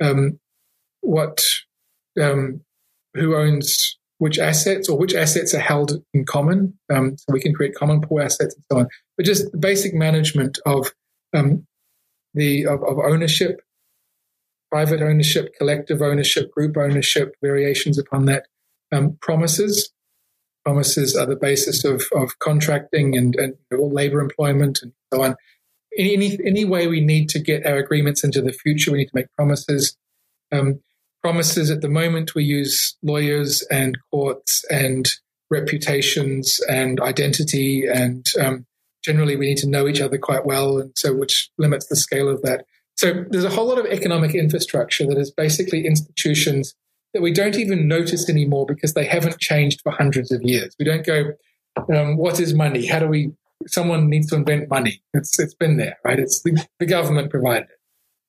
um, 0.03 0.39
what, 1.01 1.43
um, 2.21 2.61
who 3.15 3.35
owns 3.35 3.98
which 4.19 4.39
assets 4.39 4.89
or 4.89 4.99
which 4.99 5.15
assets 5.15 5.55
are 5.55 5.61
held 5.61 6.03
in 6.13 6.25
common. 6.25 6.79
Um, 6.93 7.17
so 7.17 7.33
we 7.33 7.41
can 7.41 7.55
create 7.55 7.75
common 7.75 8.01
pool 8.01 8.21
assets 8.21 8.55
and 8.55 8.65
so 8.71 8.79
on. 8.81 8.89
But 9.17 9.27
just 9.27 9.51
the 9.53 9.59
basic 9.59 9.95
management 9.95 10.59
of 10.67 10.93
um, 11.35 11.67
the 12.35 12.67
of, 12.67 12.83
of, 12.83 12.99
ownership 12.99 13.61
private 14.71 15.03
ownership, 15.03 15.55
collective 15.59 16.03
ownership, 16.03 16.51
group 16.53 16.77
ownership, 16.77 17.35
variations 17.43 17.99
upon 17.99 18.27
that. 18.27 18.47
Um, 18.93 19.19
promises. 19.21 19.91
Promises 20.65 21.17
are 21.17 21.27
the 21.27 21.37
basis 21.37 21.85
of, 21.85 22.05
of 22.15 22.39
contracting 22.39 23.17
and, 23.17 23.35
and 23.37 23.55
labor 23.71 24.21
employment 24.21 24.81
and 24.83 24.93
so 25.13 25.23
on. 25.23 25.37
Any, 25.97 26.39
any 26.45 26.65
way 26.65 26.87
we 26.87 27.01
need 27.01 27.29
to 27.31 27.39
get 27.39 27.67
our 27.67 27.77
agreements 27.77 28.23
into 28.23 28.43
the 28.43 28.53
future, 28.53 28.93
we 28.93 28.99
need 28.99 29.07
to 29.07 29.15
make 29.15 29.33
promises. 29.37 29.97
Um, 30.53 30.81
promises 31.23 31.71
at 31.71 31.81
the 31.81 31.89
moment, 31.89 32.35
we 32.35 32.45
use 32.45 32.97
lawyers 33.03 33.63
and 33.71 33.99
courts 34.11 34.65
and 34.71 35.09
reputations 35.51 36.61
and 36.69 37.01
identity. 37.01 37.85
And 37.87 38.27
um, 38.41 38.67
generally, 39.05 39.37
we 39.37 39.47
need 39.47 39.59
to 39.59 39.69
know 39.69 39.89
each 39.89 40.01
other 40.01 40.19
quite 40.19 40.47
well. 40.47 40.79
And 40.79 40.93
so, 40.97 41.15
which 41.15 41.51
limits 41.59 41.87
the 41.87 41.97
scale 41.97 42.29
of 42.29 42.43
that. 42.43 42.65
So 42.97 43.25
there's 43.31 43.45
a 43.45 43.51
whole 43.51 43.67
lot 43.67 43.79
of 43.79 43.87
economic 43.87 44.35
infrastructure 44.35 45.07
that 45.07 45.19
is 45.19 45.31
basically 45.31 45.87
institutions 45.87 46.75
that 47.15 47.23
we 47.23 47.33
don't 47.33 47.57
even 47.57 47.87
notice 47.87 48.29
anymore 48.29 48.67
because 48.67 48.95
they 48.95 49.05
haven't 49.05 49.39
changed 49.39 49.81
for 49.83 49.93
hundreds 49.93 50.33
of 50.33 50.43
years. 50.43 50.75
We 50.79 50.85
don't 50.85 51.07
go, 51.07 51.33
um, 51.95 52.17
what 52.17 52.41
is 52.41 52.55
money? 52.55 52.87
How 52.87 52.99
do 52.99 53.07
we, 53.07 53.33
someone 53.67 54.09
needs 54.09 54.29
to 54.31 54.37
invent 54.37 54.69
money. 54.69 55.01
It's, 55.15 55.39
it's 55.39 55.55
been 55.55 55.77
there, 55.77 55.97
right? 56.05 56.19
It's 56.19 56.43
the, 56.43 56.67
the 56.81 56.87
government 56.87 57.31
provided 57.31 57.69
it. 57.71 57.78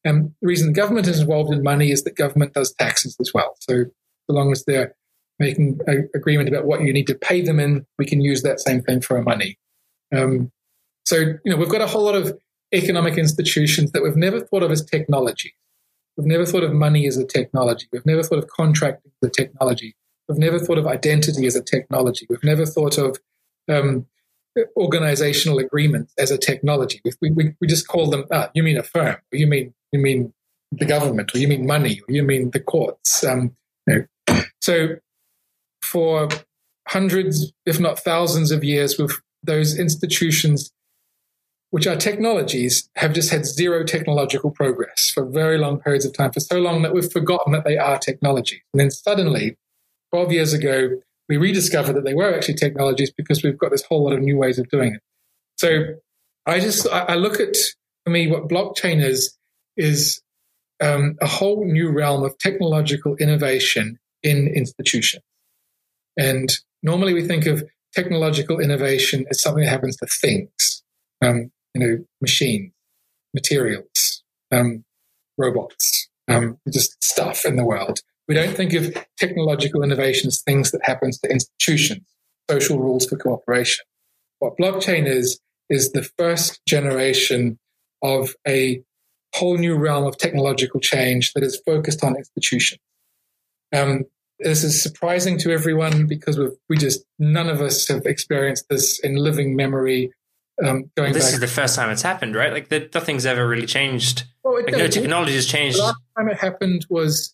And 0.04 0.34
the 0.42 0.48
reason 0.48 0.68
the 0.68 0.74
government 0.74 1.08
is 1.08 1.20
involved 1.20 1.52
in 1.54 1.62
money 1.62 1.92
is 1.92 2.04
that 2.04 2.16
government 2.16 2.54
does 2.54 2.74
taxes 2.74 3.18
as 3.20 3.32
well. 3.34 3.56
So 3.60 3.86
so 4.30 4.34
long 4.34 4.52
as 4.52 4.64
they're 4.66 4.96
making 5.40 5.80
an 5.88 6.10
agreement 6.14 6.50
about 6.50 6.66
what 6.66 6.82
you 6.82 6.94
need 6.94 7.08
to 7.08 7.16
pay 7.16 7.42
them 7.42 7.60
in, 7.60 7.86
we 7.98 8.06
can 8.06 8.22
use 8.22 8.44
that 8.44 8.60
same 8.60 8.82
thing 8.82 9.02
for 9.02 9.18
our 9.18 9.24
money. 9.24 9.58
Um, 10.16 10.52
so, 11.06 11.18
you 11.18 11.40
know, 11.46 11.58
we've 11.58 11.70
got 11.70 11.82
a 11.82 11.88
whole 11.88 12.04
lot 12.04 12.16
of 12.16 12.38
economic 12.74 13.18
institutions 13.18 13.92
that 13.92 14.04
we've 14.04 14.16
never 14.16 14.42
thought 14.42 14.64
of 14.64 14.72
as 14.72 14.86
technology. 14.86 15.56
We've 16.18 16.28
never 16.28 16.46
thought 16.46 16.64
of 16.64 16.74
money 16.74 17.08
as 17.08 17.18
a 17.18 17.26
technology. 17.26 17.88
We've 17.92 18.06
never 18.06 18.22
thought 18.22 18.40
of 18.40 18.48
contracting 18.48 19.12
as 19.24 19.30
a 19.30 19.32
technology. 19.32 19.96
We've 20.28 20.38
never 20.38 20.60
thought 20.60 20.78
of 20.78 20.86
identity 20.86 21.48
as 21.48 21.56
a 21.56 21.64
technology. 21.64 22.28
We've 22.30 22.44
never 22.44 22.66
thought 22.66 22.98
of 22.98 23.18
um, 23.68 24.06
organizational 24.76 25.60
agreements 25.60 26.14
as 26.18 26.32
a 26.32 26.38
technology. 26.38 27.02
We, 27.22 27.32
we, 27.32 27.54
we 27.60 27.68
just 27.68 27.88
call 27.88 28.10
them, 28.10 28.26
ah, 28.32 28.50
you 28.54 28.64
mean 28.64 28.78
a 28.78 28.84
firm, 28.84 29.18
you 29.32 29.48
mean, 29.48 29.74
you 29.92 30.00
mean 30.00 30.34
the 30.72 30.86
government, 30.86 31.34
or 31.34 31.40
you 31.40 31.48
mean 31.48 31.66
money, 31.66 32.02
or 32.08 32.14
you 32.14 32.24
mean 32.24 32.52
the 32.52 32.60
courts. 32.60 33.24
Um, 33.24 33.56
you 33.88 34.08
know. 34.28 34.42
So 34.62 34.98
for 35.82 36.30
hundreds, 36.88 37.52
if 37.66 37.80
not 37.80 38.00
thousands 38.00 38.52
of 38.52 38.64
years, 38.64 38.98
with 38.98 39.14
those 39.44 39.78
institutions 39.78 40.72
which 41.72 41.86
are 41.86 41.96
technologies, 41.96 42.90
have 42.96 43.14
just 43.14 43.30
had 43.30 43.46
zero 43.46 43.84
technological 43.84 44.50
progress 44.50 45.12
for 45.12 45.24
very 45.24 45.58
long 45.58 45.80
periods 45.80 46.04
of 46.04 46.14
time, 46.14 46.32
for 46.32 46.40
so 46.40 46.60
long 46.60 46.82
that 46.82 46.94
we've 46.94 47.12
forgotten 47.12 47.54
that 47.54 47.64
they 47.64 47.78
are 47.78 47.98
technologies. 48.00 48.62
And 48.74 48.80
then 48.80 48.92
suddenly, 48.92 49.56
12 50.12 50.32
years 50.32 50.54
ago, 50.54 51.00
we 51.30 51.38
rediscovered 51.38 51.96
that 51.96 52.04
they 52.04 52.16
were 52.16 52.36
actually 52.36 52.56
technologies 52.56 53.12
because 53.12 53.44
we've 53.44 53.58
got 53.58 53.72
this 53.72 53.84
whole 53.84 54.04
lot 54.04 54.14
of 54.14 54.20
new 54.20 54.36
ways 54.36 54.58
of 54.58 54.68
doing 54.70 54.96
it. 54.96 55.02
So 55.58 55.96
I 56.46 56.60
just, 56.60 56.88
I, 56.90 57.16
look 57.16 57.40
at, 57.40 57.56
for 58.04 58.10
me, 58.10 58.30
what 58.30 58.50
blockchain 58.50 59.04
is, 59.04 59.38
is 59.78 60.22
um, 60.82 61.18
a 61.22 61.28
whole 61.28 61.66
new 61.66 61.92
realm 61.92 62.24
of 62.24 62.38
technological 62.40 63.16
innovation 63.18 64.00
in 64.24 64.48
institutions. 64.48 65.24
And 66.18 66.50
normally 66.82 67.14
we 67.14 67.28
think 67.28 67.46
of 67.46 67.64
technological 67.94 68.60
innovation 68.60 69.26
as 69.30 69.42
something 69.42 69.64
that 69.64 69.70
happens 69.70 69.98
to 69.98 70.08
things. 70.08 70.84
Um, 71.22 71.52
you 71.76 71.86
know, 71.86 72.06
machines, 72.22 72.72
materials, 73.34 74.24
um, 74.52 74.84
robots, 75.38 76.10
um, 76.28 76.58
just 76.72 77.02
stuff 77.04 77.46
in 77.46 77.56
the 77.56 77.66
world. 77.66 78.00
We 78.30 78.36
don't 78.36 78.56
think 78.56 78.74
of 78.74 78.96
technological 79.18 79.84
innovation 79.84 80.28
as 80.28 80.42
things 80.42 80.72
that 80.72 80.82
happens 80.84 81.20
to 81.20 81.30
institutions, 81.30 82.08
social 82.50 82.80
rules 82.80 83.08
for 83.08 83.18
cooperation. 83.18 83.84
What 84.38 84.54
blockchain 84.58 85.08
is, 85.08 85.42
is 85.70 85.92
the 85.92 86.04
first 86.04 86.62
generation 86.66 87.60
of 88.02 88.36
a 88.48 88.84
whole 89.36 89.58
new 89.58 89.76
realm 89.76 90.06
of 90.06 90.18
technological 90.18 90.80
change 90.80 91.34
that 91.34 91.44
is 91.44 91.62
focused 91.66 92.04
on 92.04 92.16
institutions. 92.16 92.80
Um, 93.76 94.06
this 94.40 94.64
is 94.64 94.82
surprising 94.82 95.38
to 95.40 95.52
everyone 95.52 96.08
because 96.08 96.38
we 96.38 96.50
we 96.70 96.78
just 96.78 97.04
none 97.18 97.50
of 97.50 97.62
us 97.62 97.88
have 97.88 98.06
experienced 98.06 98.70
this 98.70 99.00
in 99.00 99.16
living 99.16 99.56
memory. 99.56 100.14
Um, 100.64 100.92
going 100.96 101.12
well, 101.12 101.14
this 101.14 101.26
back. 101.26 101.34
is 101.34 101.40
the 101.40 101.48
first 101.48 101.76
time 101.76 101.90
it's 101.90 102.02
happened, 102.02 102.36
right? 102.36 102.52
Like 102.52 102.70
the, 102.70 102.90
nothing's 102.94 103.26
ever 103.26 103.48
really 103.48 103.66
changed. 103.66 104.26
Well, 104.44 104.62
like, 104.64 104.72
no 104.72 104.88
technology 104.88 105.34
has 105.34 105.46
changed. 105.46 105.78
The 105.78 105.84
last 105.84 105.98
time 106.18 106.30
it 106.30 106.38
happened 106.38 106.86
was, 106.90 107.34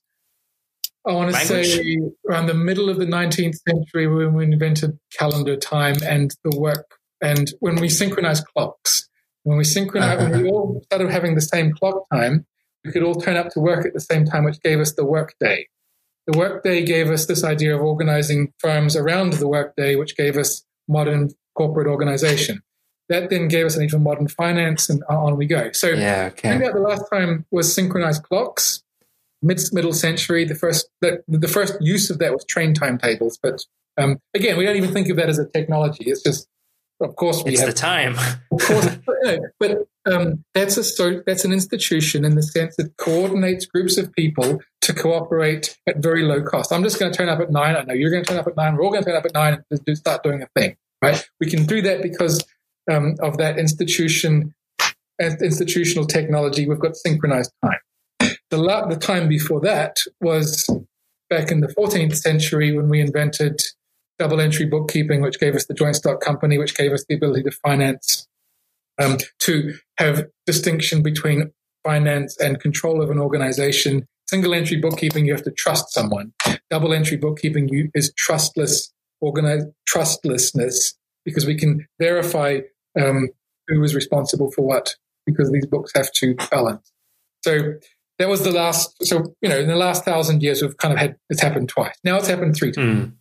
I 1.07 1.13
want 1.13 1.33
to 1.33 1.39
say, 1.39 1.99
around 2.27 2.47
the 2.47 2.53
middle 2.53 2.89
of 2.89 2.97
the 2.97 3.05
19th 3.05 3.57
century 3.67 4.07
when 4.07 4.33
we 4.33 4.45
invented 4.45 4.97
calendar 5.17 5.55
time 5.55 5.95
and 6.03 6.35
the 6.43 6.57
work, 6.57 6.95
and 7.21 7.51
when 7.59 7.75
we 7.75 7.89
synchronized 7.89 8.45
clocks. 8.47 9.07
When 9.43 9.57
we 9.57 9.63
synchronized, 9.63 10.21
uh-huh. 10.21 10.31
when 10.31 10.43
we 10.43 10.49
all 10.49 10.81
started 10.85 11.11
having 11.11 11.35
the 11.35 11.41
same 11.41 11.71
clock 11.73 12.05
time, 12.11 12.47
we 12.83 12.91
could 12.91 13.03
all 13.03 13.15
turn 13.15 13.35
up 13.35 13.49
to 13.49 13.59
work 13.59 13.85
at 13.85 13.93
the 13.93 13.99
same 13.99 14.25
time, 14.25 14.43
which 14.43 14.59
gave 14.61 14.79
us 14.79 14.93
the 14.93 15.05
workday. 15.05 15.67
The 16.27 16.37
workday 16.37 16.83
gave 16.83 17.11
us 17.11 17.27
this 17.27 17.43
idea 17.43 17.75
of 17.75 17.81
organizing 17.81 18.53
firms 18.57 18.95
around 18.95 19.33
the 19.33 19.47
workday, 19.47 19.95
which 19.95 20.17
gave 20.17 20.37
us 20.37 20.63
modern 20.87 21.29
corporate 21.55 21.87
organization. 21.87 22.61
That 23.09 23.29
then 23.29 23.47
gave 23.47 23.67
us 23.67 23.75
a 23.75 23.81
need 23.81 23.91
for 23.91 23.99
modern 23.99 24.27
finance, 24.27 24.89
and 24.89 25.03
on 25.07 25.37
we 25.37 25.45
go. 25.45 25.71
So, 25.73 25.89
yeah, 25.89 26.29
okay. 26.31 26.49
I 26.49 26.51
think 26.53 26.63
that 26.63 26.73
the 26.73 26.79
last 26.79 27.03
time 27.13 27.45
was 27.51 27.71
synchronized 27.71 28.23
clocks, 28.23 28.83
mid 29.45 29.61
middle 29.71 29.93
century. 29.93 30.43
The 30.45 30.55
first 30.55 30.89
the, 31.01 31.23
the 31.27 31.47
first 31.47 31.77
use 31.79 32.09
of 32.09 32.19
that 32.19 32.33
was 32.33 32.43
train 32.45 32.73
timetables, 32.73 33.39
but 33.41 33.61
um, 33.97 34.19
again, 34.33 34.57
we 34.57 34.65
don't 34.65 34.75
even 34.75 34.91
think 34.91 35.09
of 35.09 35.17
that 35.17 35.29
as 35.29 35.39
a 35.39 35.47
technology. 35.47 36.05
It's 36.05 36.23
just 36.23 36.47
of 37.01 37.15
course, 37.17 37.43
we 37.43 37.51
it's 37.51 37.61
have 37.61 37.69
the 37.69 37.75
time. 37.75 38.15
of 38.51 38.61
course, 38.61 38.97
but 39.59 39.87
um, 40.05 40.43
that's 40.53 40.77
a 40.77 40.83
so 40.83 41.21
that's 41.25 41.43
an 41.43 41.51
institution 41.51 42.23
in 42.23 42.35
the 42.35 42.43
sense 42.43 42.75
that 42.77 42.95
coordinates 42.97 43.65
groups 43.65 43.97
of 43.97 44.13
people 44.13 44.59
to 44.81 44.93
cooperate 44.93 45.77
at 45.87 45.97
very 45.97 46.23
low 46.23 46.41
cost. 46.41 46.71
I'm 46.71 46.83
just 46.83 46.99
going 46.99 47.11
to 47.11 47.17
turn 47.17 47.27
up 47.27 47.39
at 47.39 47.51
nine. 47.51 47.75
I 47.75 47.83
know 47.83 47.93
you're 47.93 48.11
going 48.11 48.23
to 48.23 48.29
turn 48.29 48.39
up 48.39 48.47
at 48.47 48.55
nine. 48.55 48.75
We're 48.75 48.83
all 48.83 48.91
going 48.91 49.03
to 49.03 49.09
turn 49.09 49.17
up 49.17 49.25
at 49.25 49.33
nine 49.33 49.63
and 49.69 49.97
start 49.97 50.23
doing 50.23 50.41
a 50.41 50.47
thing, 50.57 50.77
right? 51.01 51.27
We 51.39 51.49
can 51.49 51.65
do 51.65 51.81
that 51.81 52.01
because 52.01 52.41
um, 52.89 53.15
of 53.19 53.37
that 53.37 53.59
institution, 53.59 54.53
institutional 55.19 56.05
technology. 56.05 56.67
We've 56.67 56.79
got 56.79 56.95
synchronized 56.95 57.51
time. 57.63 57.79
The, 58.51 58.57
the 58.89 58.97
time 58.97 59.27
before 59.27 59.59
that 59.61 59.97
was 60.21 60.69
back 61.29 61.51
in 61.51 61.61
the 61.61 61.67
14th 61.67 62.15
century 62.15 62.75
when 62.75 62.89
we 62.89 63.01
invented 63.01 63.61
double 64.19 64.39
entry 64.39 64.65
bookkeeping, 64.65 65.21
which 65.21 65.39
gave 65.39 65.55
us 65.55 65.65
the 65.65 65.73
joint 65.73 65.95
stock 65.95 66.21
company, 66.21 66.57
which 66.57 66.75
gave 66.75 66.91
us 66.91 67.05
the 67.07 67.15
ability 67.15 67.43
to 67.43 67.51
finance, 67.51 68.27
um, 69.01 69.17
to 69.39 69.73
have 69.97 70.25
distinction 70.45 71.01
between 71.01 71.51
finance 71.83 72.37
and 72.39 72.59
control 72.59 73.01
of 73.01 73.09
an 73.09 73.19
organization. 73.19 74.07
Single 74.27 74.53
entry 74.53 74.77
bookkeeping, 74.77 75.25
you 75.25 75.33
have 75.33 75.43
to 75.43 75.51
trust 75.51 75.93
someone. 75.93 76.33
Double 76.69 76.93
entry 76.93 77.17
bookkeeping 77.17 77.91
is 77.93 78.11
trustless, 78.17 78.91
trustlessness, 79.85 80.93
because 81.25 81.45
we 81.45 81.55
can 81.55 81.85
verify 81.99 82.59
um, 82.99 83.29
who 83.67 83.83
is 83.83 83.93
responsible 83.93 84.51
for 84.51 84.63
what, 84.63 84.95
because 85.25 85.51
these 85.51 85.65
books 85.65 85.91
have 85.95 86.11
to 86.13 86.35
balance. 86.49 86.91
So 87.43 87.73
that 88.19 88.29
was 88.29 88.43
the 88.43 88.51
last. 88.51 88.95
So 89.05 89.33
you 89.41 89.49
know, 89.49 89.59
in 89.59 89.67
the 89.67 89.75
last 89.75 90.05
thousand 90.05 90.41
years, 90.43 90.61
we've 90.61 90.77
kind 90.77 90.93
of 90.93 90.99
had 90.99 91.15
it's 91.29 91.41
happened 91.41 91.69
twice. 91.69 91.95
Now 92.03 92.17
it's 92.17 92.27
happened 92.27 92.55
three 92.55 92.71
times. 92.71 93.07
Mm. 93.07 93.13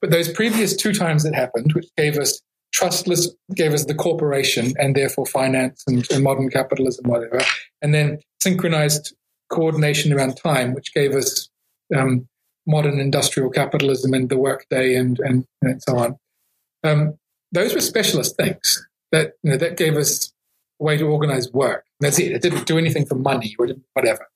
But 0.00 0.10
those 0.10 0.30
previous 0.30 0.76
two 0.76 0.92
times 0.92 1.24
it 1.24 1.34
happened, 1.34 1.72
which 1.72 1.88
gave 1.96 2.18
us 2.18 2.40
trustless, 2.72 3.30
gave 3.54 3.72
us 3.72 3.86
the 3.86 3.94
corporation 3.94 4.74
and 4.78 4.94
therefore 4.94 5.26
finance 5.26 5.82
and, 5.86 6.08
and 6.10 6.22
modern 6.22 6.50
capitalism, 6.50 7.08
whatever, 7.08 7.40
and 7.82 7.94
then 7.94 8.18
synchronized 8.40 9.14
coordination 9.50 10.12
around 10.12 10.36
time, 10.36 10.74
which 10.74 10.92
gave 10.94 11.14
us 11.14 11.48
um, 11.96 12.28
modern 12.66 13.00
industrial 13.00 13.50
capitalism 13.50 14.12
and 14.12 14.28
the 14.28 14.38
workday 14.38 14.94
and, 14.94 15.18
and, 15.20 15.44
and 15.62 15.82
so 15.82 15.96
on. 15.96 16.16
Um, 16.84 17.14
those 17.50 17.74
were 17.74 17.80
specialist 17.80 18.36
things 18.36 18.86
that 19.10 19.32
you 19.42 19.52
know, 19.52 19.56
that 19.56 19.76
gave 19.76 19.96
us 19.96 20.32
a 20.80 20.84
way 20.84 20.98
to 20.98 21.04
organize 21.06 21.50
work. 21.50 21.84
That's 22.00 22.18
it. 22.18 22.32
It 22.32 22.42
didn't 22.42 22.66
do 22.66 22.78
anything 22.78 23.06
for 23.06 23.16
money 23.16 23.56
or 23.58 23.68
whatever. 23.94 24.26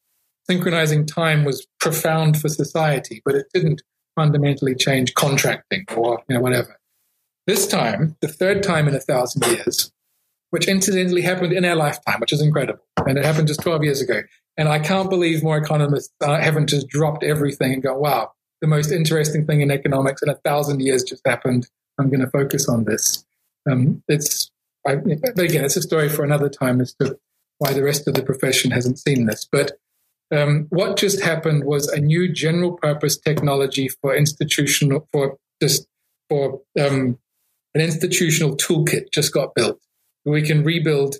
Synchronizing 0.48 1.06
time 1.06 1.44
was 1.44 1.66
profound 1.80 2.40
for 2.40 2.48
society, 2.48 3.22
but 3.24 3.34
it 3.34 3.46
didn't 3.54 3.82
fundamentally 4.16 4.74
change 4.74 5.14
contracting 5.14 5.84
or 5.96 6.22
you 6.28 6.34
know 6.34 6.40
whatever. 6.40 6.78
This 7.46 7.66
time, 7.66 8.16
the 8.20 8.28
third 8.28 8.62
time 8.62 8.88
in 8.88 8.94
a 8.94 9.00
thousand 9.00 9.44
years, 9.46 9.92
which 10.50 10.68
incidentally 10.68 11.22
happened 11.22 11.52
in 11.52 11.64
our 11.64 11.76
lifetime, 11.76 12.20
which 12.20 12.32
is 12.32 12.42
incredible, 12.42 12.84
and 13.06 13.18
it 13.18 13.24
happened 13.24 13.48
just 13.48 13.62
12 13.62 13.84
years 13.84 14.00
ago. 14.00 14.22
And 14.56 14.68
I 14.68 14.78
can't 14.78 15.08
believe 15.08 15.42
more 15.42 15.56
economists 15.56 16.12
uh, 16.20 16.38
haven't 16.38 16.68
just 16.68 16.88
dropped 16.88 17.24
everything 17.24 17.72
and 17.72 17.82
go, 17.82 17.96
"Wow, 17.96 18.32
the 18.60 18.66
most 18.66 18.90
interesting 18.90 19.46
thing 19.46 19.60
in 19.60 19.70
economics 19.70 20.22
in 20.22 20.28
a 20.28 20.36
thousand 20.36 20.80
years 20.80 21.04
just 21.04 21.26
happened. 21.26 21.68
I'm 21.98 22.10
going 22.10 22.20
to 22.20 22.30
focus 22.30 22.68
on 22.68 22.84
this." 22.84 23.24
Um, 23.70 24.02
it's, 24.08 24.50
I, 24.86 24.96
but 24.96 25.38
again, 25.38 25.64
it's 25.64 25.76
a 25.76 25.82
story 25.82 26.08
for 26.08 26.24
another 26.24 26.48
time 26.48 26.80
as 26.80 26.94
to 26.94 27.16
why 27.62 27.72
the 27.72 27.84
rest 27.84 28.08
of 28.08 28.14
the 28.14 28.24
profession 28.24 28.72
hasn't 28.72 28.98
seen 28.98 29.26
this. 29.26 29.46
But 29.50 29.78
um, 30.34 30.66
what 30.70 30.96
just 30.96 31.22
happened 31.22 31.64
was 31.64 31.86
a 31.86 32.00
new 32.00 32.32
general 32.32 32.72
purpose 32.72 33.16
technology 33.16 33.88
for 33.88 34.16
institutional 34.16 35.08
for 35.12 35.36
just 35.62 35.86
for 36.28 36.60
um, 36.80 37.18
an 37.74 37.80
institutional 37.80 38.56
toolkit 38.56 39.12
just 39.12 39.32
got 39.32 39.54
built. 39.54 39.78
We 40.24 40.42
can 40.42 40.64
rebuild 40.64 41.16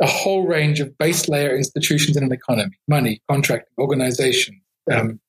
a 0.00 0.06
whole 0.06 0.48
range 0.48 0.80
of 0.80 0.98
base 0.98 1.28
layer 1.28 1.54
institutions 1.56 2.16
in 2.16 2.24
an 2.24 2.32
economy: 2.32 2.76
money, 2.88 3.22
contracting, 3.30 3.74
organization, 3.78 4.60
um, 4.90 5.20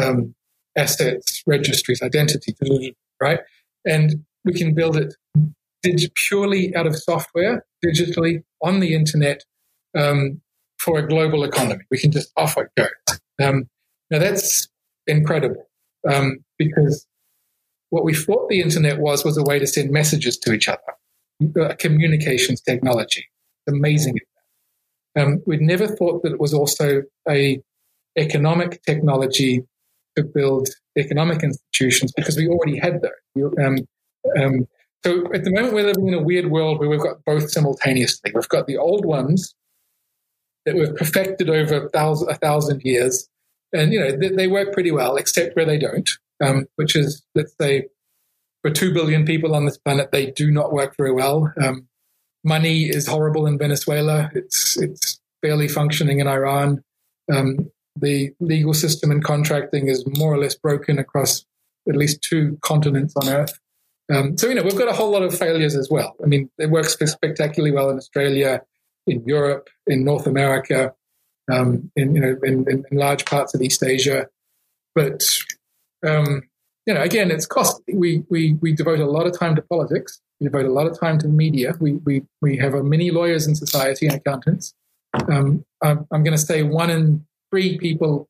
um 0.00 0.34
assets, 0.76 1.42
registries, 1.46 2.00
identity, 2.00 2.54
right? 3.20 3.40
And 3.84 4.24
we 4.46 4.54
can 4.54 4.74
build 4.74 4.96
it 4.96 5.14
purely 6.14 6.74
out 6.74 6.86
of 6.86 6.96
software, 6.96 7.66
digitally 7.84 8.44
on 8.62 8.80
the 8.80 8.94
internet, 8.94 9.44
um, 9.96 10.40
for 10.78 10.98
a 10.98 11.06
global 11.06 11.44
economy. 11.44 11.84
We 11.90 11.98
can 11.98 12.12
just 12.12 12.32
off 12.36 12.56
it 12.56 12.68
goes. 12.76 13.18
Um, 13.42 13.68
now 14.10 14.18
that's 14.18 14.68
incredible 15.06 15.68
um, 16.08 16.38
because 16.58 17.06
what 17.90 18.04
we 18.04 18.14
thought 18.14 18.48
the 18.48 18.60
internet 18.60 18.98
was 18.98 19.24
was 19.24 19.36
a 19.36 19.42
way 19.42 19.58
to 19.58 19.66
send 19.66 19.90
messages 19.90 20.36
to 20.38 20.52
each 20.52 20.68
other, 20.68 20.80
a 21.60 21.74
communications 21.76 22.60
technology. 22.60 23.26
It's 23.66 23.76
amazing. 23.76 24.18
Um, 25.18 25.42
we'd 25.46 25.60
never 25.60 25.86
thought 25.86 26.22
that 26.22 26.32
it 26.32 26.40
was 26.40 26.54
also 26.54 27.02
a 27.28 27.60
economic 28.16 28.82
technology 28.82 29.62
to 30.16 30.24
build 30.24 30.68
economic 30.96 31.42
institutions 31.42 32.12
because 32.12 32.36
we 32.36 32.48
already 32.48 32.78
had 32.78 33.00
those. 33.02 33.52
Um, 33.64 33.78
um, 34.38 34.66
so 35.04 35.32
at 35.32 35.44
the 35.44 35.52
moment, 35.52 35.74
we're 35.74 35.86
living 35.86 36.08
in 36.08 36.14
a 36.14 36.22
weird 36.22 36.50
world 36.50 36.80
where 36.80 36.88
we've 36.88 37.00
got 37.00 37.24
both 37.24 37.50
simultaneously. 37.50 38.32
We've 38.34 38.48
got 38.48 38.66
the 38.66 38.76
old 38.76 39.04
ones 39.04 39.54
that 40.68 40.76
were 40.76 40.92
perfected 40.92 41.48
over 41.48 41.86
a 41.86 41.88
thousand, 41.88 42.28
a 42.28 42.34
thousand 42.34 42.82
years. 42.84 43.28
And, 43.72 43.92
you 43.92 44.00
know, 44.00 44.16
they, 44.16 44.28
they, 44.28 44.46
work 44.46 44.72
pretty 44.72 44.90
well, 44.90 45.16
except 45.16 45.56
where 45.56 45.64
they 45.64 45.78
don't, 45.78 46.08
um, 46.42 46.66
which 46.76 46.94
is, 46.94 47.22
let's 47.34 47.54
say, 47.60 47.86
for 48.62 48.70
2 48.70 48.92
billion 48.92 49.24
people 49.24 49.54
on 49.54 49.64
this 49.64 49.78
planet, 49.78 50.10
they 50.12 50.30
do 50.30 50.50
not 50.50 50.72
work 50.72 50.94
very 50.96 51.12
well. 51.12 51.52
Um, 51.62 51.88
money 52.44 52.84
is 52.84 53.06
horrible 53.06 53.46
in 53.46 53.58
Venezuela. 53.58 54.30
It's, 54.34 54.76
it's 54.76 55.20
barely 55.40 55.68
functioning 55.68 56.20
in 56.20 56.28
Iran. 56.28 56.82
Um, 57.32 57.70
the 57.96 58.32
legal 58.40 58.74
system 58.74 59.10
and 59.10 59.24
contracting 59.24 59.88
is 59.88 60.04
more 60.18 60.32
or 60.32 60.38
less 60.38 60.54
broken 60.54 60.98
across 60.98 61.44
at 61.88 61.96
least 61.96 62.22
two 62.22 62.58
continents 62.62 63.14
on 63.16 63.28
Earth. 63.28 63.58
Um, 64.12 64.36
so, 64.36 64.48
you 64.48 64.54
know, 64.54 64.62
we've 64.62 64.78
got 64.78 64.88
a 64.88 64.94
whole 64.94 65.10
lot 65.10 65.22
of 65.22 65.36
failures 65.36 65.74
as 65.74 65.88
well. 65.90 66.14
I 66.22 66.26
mean, 66.26 66.50
it 66.58 66.70
works 66.70 66.96
spectacularly 66.98 67.72
well 67.72 67.90
in 67.90 67.96
Australia 67.96 68.62
in 69.08 69.24
Europe, 69.24 69.68
in 69.86 70.04
North 70.04 70.26
America, 70.26 70.94
um, 71.50 71.90
in 71.96 72.14
you 72.14 72.20
know 72.20 72.36
in, 72.42 72.64
in, 72.68 72.84
large 72.98 73.24
parts 73.24 73.54
of 73.54 73.62
East 73.62 73.82
Asia. 73.82 74.26
But 74.94 75.22
um, 76.06 76.42
you 76.86 76.94
know, 76.94 77.02
again, 77.02 77.30
it's 77.30 77.46
costly. 77.46 77.94
We 77.94 78.24
we 78.28 78.54
we 78.60 78.72
devote 78.72 79.00
a 79.00 79.06
lot 79.06 79.26
of 79.26 79.38
time 79.38 79.56
to 79.56 79.62
politics. 79.62 80.20
We 80.40 80.46
devote 80.46 80.66
a 80.66 80.72
lot 80.72 80.86
of 80.86 80.98
time 80.98 81.18
to 81.18 81.26
the 81.26 81.32
media. 81.32 81.74
We 81.80 81.94
we 81.94 82.22
we 82.40 82.56
have 82.58 82.74
many 82.84 83.10
lawyers 83.10 83.46
in 83.46 83.54
society 83.54 84.06
and 84.06 84.16
accountants. 84.16 84.74
Um, 85.14 85.64
I'm, 85.82 86.06
I'm 86.12 86.22
going 86.22 86.36
to 86.36 86.38
say 86.38 86.62
one 86.62 86.90
in 86.90 87.26
three 87.50 87.78
people 87.78 88.28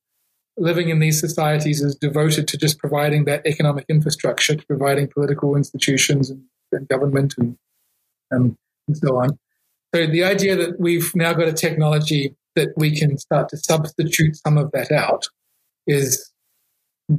living 0.57 0.89
in 0.89 0.99
these 0.99 1.21
societies 1.21 1.83
is 1.83 1.95
devoted 1.97 2.49
to 2.49 2.57
just 2.57 2.79
providing 2.79 3.25
that 3.25 3.47
economic 3.47 3.85
infrastructure, 3.89 4.57
to 4.57 4.67
providing 4.67 5.09
political 5.09 5.57
institutions 5.57 6.31
and, 6.31 6.43
and 6.73 6.89
government 6.89 7.35
and, 7.39 7.57
um, 8.35 8.57
and 8.87 8.97
so 8.97 9.17
on. 9.17 9.39
So 9.95 10.07
the 10.07 10.25
idea 10.25 10.57
that 10.57 10.79
we've 10.79 11.11
now 11.15 11.33
got 11.33 11.49
a 11.49 11.53
technology 11.53 12.35
that 12.57 12.69
we 12.77 12.97
can 12.97 13.17
start 13.19 13.49
to 13.51 13.57
substitute 13.57 14.37
some 14.37 14.59
of 14.59 14.71
that 14.73 14.93
out 14.93 15.29
is 15.87 16.31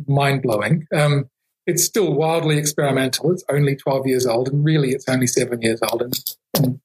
mind 0.07 0.41
blowing. 0.41 0.85
Um, 0.93 1.29
it's 1.65 1.83
still 1.83 2.13
wildly 2.13 2.57
experimental. 2.57 3.31
It's 3.31 3.43
only 3.49 3.75
12 3.75 4.07
years 4.07 4.25
old, 4.25 4.49
and 4.49 4.63
really 4.63 4.89
it's 4.89 5.07
only 5.07 5.27
seven 5.27 5.61
years 5.61 5.79
old. 5.89 6.01
And, 6.01 6.13
and 6.55 6.79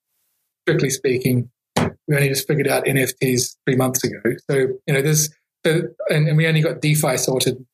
strictly 0.62 0.90
speaking, 0.90 1.50
we 2.06 2.16
only 2.16 2.28
just 2.28 2.46
figured 2.46 2.68
out 2.68 2.84
NFTs 2.84 3.56
three 3.66 3.76
months 3.76 4.04
ago. 4.04 4.20
So, 4.50 4.56
you 4.86 4.94
know, 4.94 5.02
there's, 5.02 5.30
and, 5.64 5.88
and 6.08 6.36
we 6.36 6.46
only 6.46 6.60
got 6.60 6.80
DeFi 6.80 7.16
sorted 7.16 7.64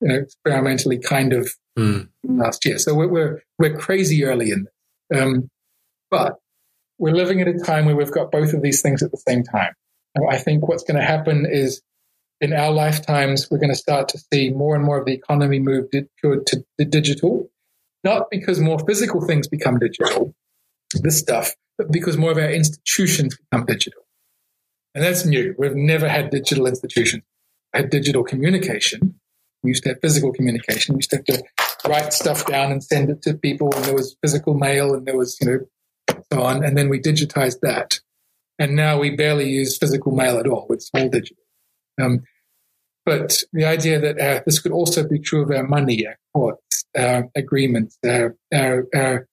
you 0.00 0.08
know, 0.08 0.14
experimentally 0.16 0.98
kind 0.98 1.32
of 1.32 1.50
mm. 1.78 2.08
last 2.24 2.64
year. 2.64 2.78
So 2.78 2.94
we're, 2.94 3.08
we're, 3.08 3.42
we're 3.58 3.76
crazy 3.76 4.24
early 4.24 4.50
in 4.50 4.64
this. 4.64 5.20
Um, 5.20 5.50
but 6.10 6.36
we're 7.00 7.14
living 7.14 7.40
at 7.40 7.48
a 7.48 7.58
time 7.58 7.86
where 7.86 7.96
we've 7.96 8.12
got 8.12 8.30
both 8.30 8.52
of 8.52 8.62
these 8.62 8.82
things 8.82 9.02
at 9.02 9.10
the 9.10 9.16
same 9.16 9.42
time. 9.42 9.72
And 10.14 10.24
I 10.30 10.36
think 10.36 10.68
what's 10.68 10.84
going 10.84 11.00
to 11.00 11.06
happen 11.06 11.46
is 11.50 11.80
in 12.42 12.52
our 12.52 12.70
lifetimes, 12.70 13.50
we're 13.50 13.58
going 13.58 13.72
to 13.72 13.76
start 13.76 14.10
to 14.10 14.18
see 14.32 14.50
more 14.50 14.74
and 14.74 14.84
more 14.84 14.98
of 14.98 15.06
the 15.06 15.14
economy 15.14 15.58
move 15.58 15.90
to, 15.92 16.06
to, 16.22 16.44
to 16.78 16.84
digital, 16.84 17.50
not 18.04 18.26
because 18.30 18.60
more 18.60 18.78
physical 18.86 19.26
things 19.26 19.48
become 19.48 19.78
digital, 19.78 20.34
this 21.02 21.18
stuff, 21.18 21.54
but 21.78 21.90
because 21.90 22.18
more 22.18 22.32
of 22.32 22.38
our 22.38 22.50
institutions 22.50 23.36
become 23.36 23.64
digital. 23.64 24.02
And 24.94 25.02
that's 25.02 25.24
new. 25.24 25.54
We've 25.56 25.74
never 25.74 26.08
had 26.08 26.30
digital 26.30 26.66
institutions. 26.66 27.22
We 27.72 27.80
had 27.80 27.90
digital 27.90 28.24
communication. 28.24 29.14
We 29.62 29.70
used 29.70 29.84
to 29.84 29.90
have 29.90 30.00
physical 30.02 30.32
communication. 30.32 30.94
We 30.94 30.98
used 30.98 31.10
to 31.10 31.16
have 31.16 31.24
to 31.26 31.42
write 31.88 32.12
stuff 32.12 32.44
down 32.44 32.72
and 32.72 32.84
send 32.84 33.08
it 33.08 33.22
to 33.22 33.34
people, 33.34 33.72
and 33.74 33.84
there 33.84 33.94
was 33.94 34.16
physical 34.22 34.54
mail, 34.54 34.94
and 34.94 35.06
there 35.06 35.16
was, 35.16 35.38
you 35.40 35.46
know, 35.46 35.60
so 36.32 36.42
on. 36.42 36.64
And 36.64 36.76
then 36.76 36.88
we 36.88 37.00
digitized 37.00 37.60
that. 37.62 38.00
And 38.58 38.76
now 38.76 38.98
we 38.98 39.16
barely 39.16 39.48
use 39.48 39.78
physical 39.78 40.12
mail 40.12 40.38
at 40.38 40.46
all. 40.46 40.66
It's 40.70 40.90
all 40.94 41.08
digital. 41.08 41.42
Um, 42.00 42.22
but 43.06 43.42
the 43.52 43.64
idea 43.64 43.98
that 43.98 44.20
uh, 44.20 44.42
this 44.44 44.58
could 44.58 44.72
also 44.72 45.06
be 45.08 45.18
true 45.18 45.42
of 45.42 45.50
our 45.50 45.66
money, 45.66 46.06
our 46.06 46.18
courts, 46.34 46.84
our 46.96 47.28
agreements, 47.34 47.98
our, 48.04 48.36
our, 48.52 48.86
our 48.94 49.26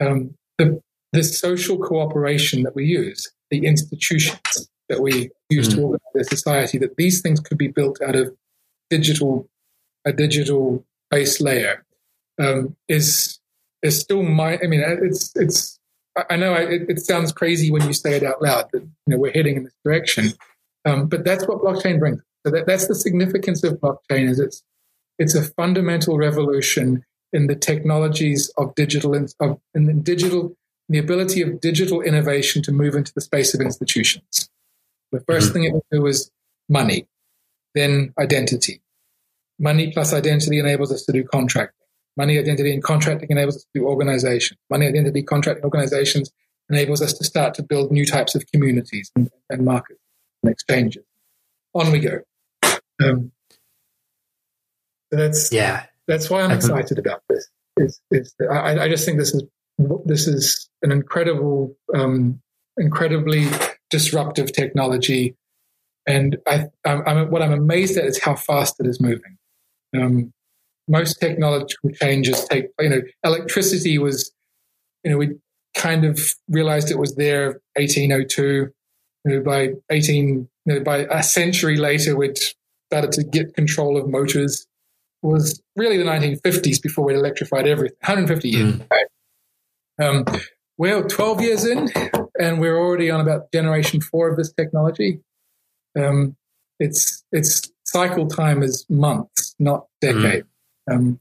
um, 0.00 0.34
the, 0.58 0.80
the 1.12 1.24
social 1.24 1.78
cooperation 1.78 2.62
that 2.62 2.74
we 2.74 2.84
use, 2.84 3.30
the 3.50 3.66
institutions 3.66 4.68
that 4.88 5.00
we 5.00 5.30
use 5.48 5.68
mm-hmm. 5.68 5.78
to 5.78 5.82
organize 5.82 6.00
a 6.20 6.24
society, 6.24 6.78
that 6.78 6.96
these 6.96 7.22
things 7.22 7.40
could 7.40 7.58
be 7.58 7.68
built 7.68 8.00
out 8.02 8.14
of 8.14 8.34
digital, 8.90 9.48
a 10.04 10.12
digital 10.12 10.84
base 11.10 11.40
layer, 11.40 11.84
um, 12.38 12.76
is 12.88 13.40
is 13.82 13.98
still 13.98 14.22
my. 14.22 14.58
I 14.62 14.66
mean, 14.66 14.82
it's 15.02 15.32
it's. 15.34 15.78
I 16.30 16.36
know 16.36 16.54
it, 16.54 16.88
it, 16.88 17.00
sounds 17.00 17.32
crazy 17.32 17.70
when 17.70 17.86
you 17.86 17.92
say 17.92 18.14
it 18.16 18.22
out 18.22 18.40
loud 18.40 18.70
that 18.72 18.82
you 18.82 18.90
know 19.06 19.18
we're 19.18 19.32
heading 19.32 19.56
in 19.56 19.64
this 19.64 19.74
direction, 19.84 20.32
um, 20.84 21.08
but 21.08 21.24
that's 21.24 21.46
what 21.46 21.60
blockchain 21.60 21.98
brings. 21.98 22.22
So 22.44 22.52
that, 22.52 22.66
that's 22.66 22.86
the 22.86 22.94
significance 22.94 23.62
of 23.64 23.74
blockchain. 23.74 24.28
Is 24.28 24.40
it's 24.40 24.62
it's 25.18 25.34
a 25.34 25.42
fundamental 25.42 26.16
revolution 26.16 27.04
in 27.32 27.48
the 27.48 27.54
technologies 27.54 28.50
of 28.56 28.74
digital 28.74 29.14
of 29.40 29.60
in 29.74 30.02
digital 30.02 30.56
the 30.88 30.98
ability 30.98 31.42
of 31.42 31.60
digital 31.60 32.00
innovation 32.00 32.62
to 32.62 32.72
move 32.72 32.94
into 32.94 33.12
the 33.14 33.20
space 33.20 33.54
of 33.54 33.60
institutions. 33.60 34.48
The 35.12 35.18
1st 35.18 35.24
mm-hmm. 35.24 35.52
thing 35.52 35.64
it 35.64 35.72
will 35.72 35.86
do 35.90 36.06
is 36.06 36.30
money, 36.68 37.08
then 37.74 38.14
identity. 38.18 38.80
Money 39.58 39.92
plus 39.92 40.12
identity 40.12 40.58
enables 40.58 40.92
us 40.92 41.04
to 41.04 41.12
do 41.12 41.24
contracting. 41.24 41.85
Money, 42.16 42.38
identity, 42.38 42.72
and 42.72 42.82
contracting 42.82 43.28
enables 43.30 43.56
us 43.56 43.62
to 43.62 43.80
do 43.80 43.86
organization. 43.86 44.56
Money, 44.70 44.86
identity, 44.86 45.22
contracting, 45.22 45.64
organizations 45.64 46.30
enables 46.70 47.02
us 47.02 47.12
to 47.12 47.24
start 47.24 47.54
to 47.54 47.62
build 47.62 47.92
new 47.92 48.06
types 48.06 48.34
of 48.34 48.44
communities 48.52 49.10
and, 49.14 49.30
and 49.50 49.64
markets 49.64 50.00
and 50.42 50.50
exchanges. 50.50 51.04
On 51.74 51.92
we 51.92 52.00
go. 52.00 52.20
Um, 53.02 53.32
that's 55.10 55.52
yeah. 55.52 55.86
That's 56.08 56.30
why 56.30 56.42
I'm 56.42 56.52
excited 56.52 56.98
about 56.98 57.22
this. 57.28 57.48
Is, 57.76 58.00
is 58.10 58.34
I, 58.50 58.78
I 58.78 58.88
just 58.88 59.04
think 59.04 59.18
this 59.18 59.34
is 59.34 59.42
this 60.06 60.26
is 60.26 60.70
an 60.82 60.92
incredible, 60.92 61.76
um, 61.94 62.40
incredibly 62.78 63.48
disruptive 63.90 64.52
technology. 64.52 65.36
And 66.06 66.38
I, 66.46 66.66
I'm, 66.84 67.30
what 67.30 67.42
I'm 67.42 67.52
amazed 67.52 67.98
at 67.98 68.04
is 68.04 68.22
how 68.22 68.36
fast 68.36 68.76
it 68.78 68.86
is 68.86 69.00
moving. 69.00 69.36
Um, 69.94 70.32
most 70.88 71.20
technological 71.20 71.90
changes 71.90 72.44
take, 72.46 72.66
you 72.80 72.88
know, 72.88 73.02
electricity 73.24 73.98
was, 73.98 74.32
you 75.04 75.10
know, 75.10 75.16
we 75.16 75.36
kind 75.76 76.04
of 76.04 76.20
realized 76.48 76.90
it 76.90 76.98
was 76.98 77.14
there 77.16 77.60
1802. 77.76 78.70
You 79.24 79.32
know, 79.32 79.40
by 79.40 79.70
18, 79.90 80.48
you 80.66 80.74
know, 80.74 80.80
by 80.80 81.06
a 81.10 81.22
century 81.22 81.76
later, 81.76 82.16
we'd 82.16 82.38
started 82.90 83.12
to 83.12 83.24
get 83.24 83.54
control 83.54 83.96
of 83.96 84.08
motors. 84.08 84.66
It 85.22 85.26
was 85.26 85.60
really 85.74 85.96
the 85.96 86.04
1950s 86.04 86.80
before 86.80 87.04
we 87.04 87.14
electrified 87.14 87.66
everything. 87.66 87.96
150 88.00 88.48
years. 88.48 88.74
Mm. 88.74 88.86
Right? 88.90 89.06
Um, 89.98 90.24
we're 90.78 91.02
12 91.02 91.40
years 91.40 91.64
in, 91.64 91.90
and 92.38 92.60
we're 92.60 92.78
already 92.78 93.10
on 93.10 93.20
about 93.20 93.50
generation 93.52 94.00
four 94.00 94.28
of 94.28 94.36
this 94.36 94.52
technology. 94.52 95.20
Um, 95.98 96.36
its 96.78 97.24
its 97.32 97.70
cycle 97.84 98.26
time 98.26 98.62
is 98.62 98.84
months, 98.90 99.54
not 99.58 99.86
decades. 100.00 100.46
Mm. 100.46 100.55
Um, 100.90 101.20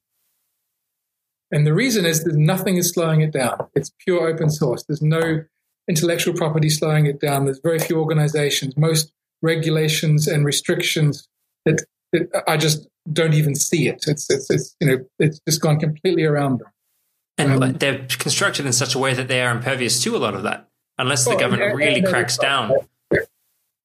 and 1.51 1.65
the 1.65 1.73
reason 1.73 2.05
is 2.05 2.23
that 2.23 2.35
nothing 2.35 2.77
is 2.77 2.89
slowing 2.89 3.21
it 3.21 3.31
down. 3.31 3.67
It's 3.75 3.91
pure 3.99 4.27
open 4.27 4.49
source. 4.49 4.83
There's 4.83 5.01
no 5.01 5.43
intellectual 5.87 6.33
property 6.33 6.69
slowing 6.69 7.05
it 7.05 7.19
down. 7.19 7.45
There's 7.45 7.59
very 7.59 7.79
few 7.79 7.99
organizations. 7.99 8.75
Most 8.75 9.11
regulations 9.41 10.27
and 10.27 10.45
restrictions 10.45 11.27
that, 11.65 11.85
that 12.11 12.43
I 12.47 12.57
just 12.57 12.87
don't 13.11 13.33
even 13.33 13.55
see 13.55 13.87
it. 13.87 14.05
It's, 14.07 14.29
it's, 14.29 14.49
it's, 14.49 14.75
you 14.79 14.87
know, 14.87 15.05
it's 15.19 15.39
just 15.47 15.61
gone 15.61 15.79
completely 15.79 16.23
around 16.23 16.59
them. 16.59 16.67
And 17.37 17.63
um, 17.63 17.73
they're 17.73 18.05
constructed 18.07 18.65
in 18.65 18.73
such 18.73 18.95
a 18.95 18.99
way 18.99 19.13
that 19.13 19.27
they 19.27 19.41
are 19.41 19.51
impervious 19.51 20.01
to 20.03 20.15
a 20.15 20.19
lot 20.19 20.35
of 20.35 20.43
that, 20.43 20.67
unless 20.97 21.27
well, 21.27 21.35
the 21.35 21.43
government 21.43 21.75
really 21.75 22.01
cracks 22.01 22.37
down. 22.37 22.71
Um, 22.71 22.79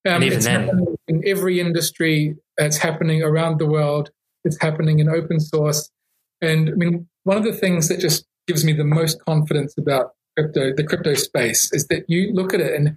and 0.04 0.24
even 0.24 0.40
then, 0.40 0.96
in 1.08 1.22
every 1.26 1.60
industry, 1.60 2.36
it's 2.56 2.78
happening 2.78 3.22
around 3.22 3.58
the 3.58 3.66
world. 3.66 4.10
It's 4.44 4.60
happening 4.60 4.98
in 4.98 5.08
open 5.08 5.40
source. 5.40 5.90
And 6.40 6.70
I 6.70 6.72
mean, 6.72 7.08
one 7.24 7.36
of 7.36 7.44
the 7.44 7.52
things 7.52 7.88
that 7.88 8.00
just 8.00 8.24
gives 8.46 8.64
me 8.64 8.72
the 8.72 8.84
most 8.84 9.22
confidence 9.24 9.74
about 9.78 10.12
crypto, 10.36 10.74
the 10.74 10.84
crypto 10.84 11.14
space, 11.14 11.72
is 11.72 11.86
that 11.88 12.04
you 12.08 12.32
look 12.32 12.54
at 12.54 12.60
it 12.60 12.74
and 12.74 12.96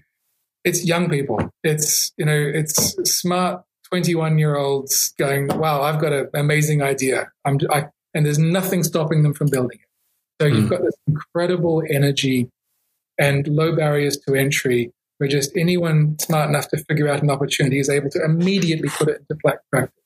it's 0.64 0.86
young 0.86 1.10
people. 1.10 1.50
It's 1.64 2.12
you 2.18 2.26
know, 2.26 2.38
it's 2.38 2.96
smart 3.12 3.64
twenty-one 3.90 4.38
year 4.38 4.56
olds 4.56 5.14
going, 5.20 5.48
"Wow, 5.48 5.82
I've 5.82 6.00
got 6.00 6.14
an 6.14 6.30
amazing 6.34 6.82
idea." 6.82 7.32
I'm, 7.46 7.60
I, 7.70 7.86
and 8.14 8.26
there's 8.26 8.40
nothing 8.40 8.84
stopping 8.84 9.24
them 9.24 9.34
from 9.34 9.48
building 9.50 9.80
it. 9.82 10.42
So 10.42 10.48
you've 10.48 10.64
hmm. 10.64 10.70
got 10.70 10.82
this 10.84 10.96
incredible 11.08 11.84
energy 11.90 12.50
and 13.18 13.48
low 13.48 13.76
barriers 13.76 14.18
to 14.18 14.36
entry 14.36 14.92
where 15.18 15.30
just 15.30 15.56
anyone 15.56 16.18
smart 16.20 16.50
enough 16.50 16.70
to 16.70 16.78
figure 16.86 17.08
out 17.08 17.22
an 17.22 17.30
opportunity 17.30 17.80
is 17.80 17.90
able 17.90 18.10
to 18.10 18.24
immediately 18.24 18.90
put 18.90 19.10
it 19.10 19.22
into 19.22 19.40
black 19.44 19.60
practice. 19.72 20.03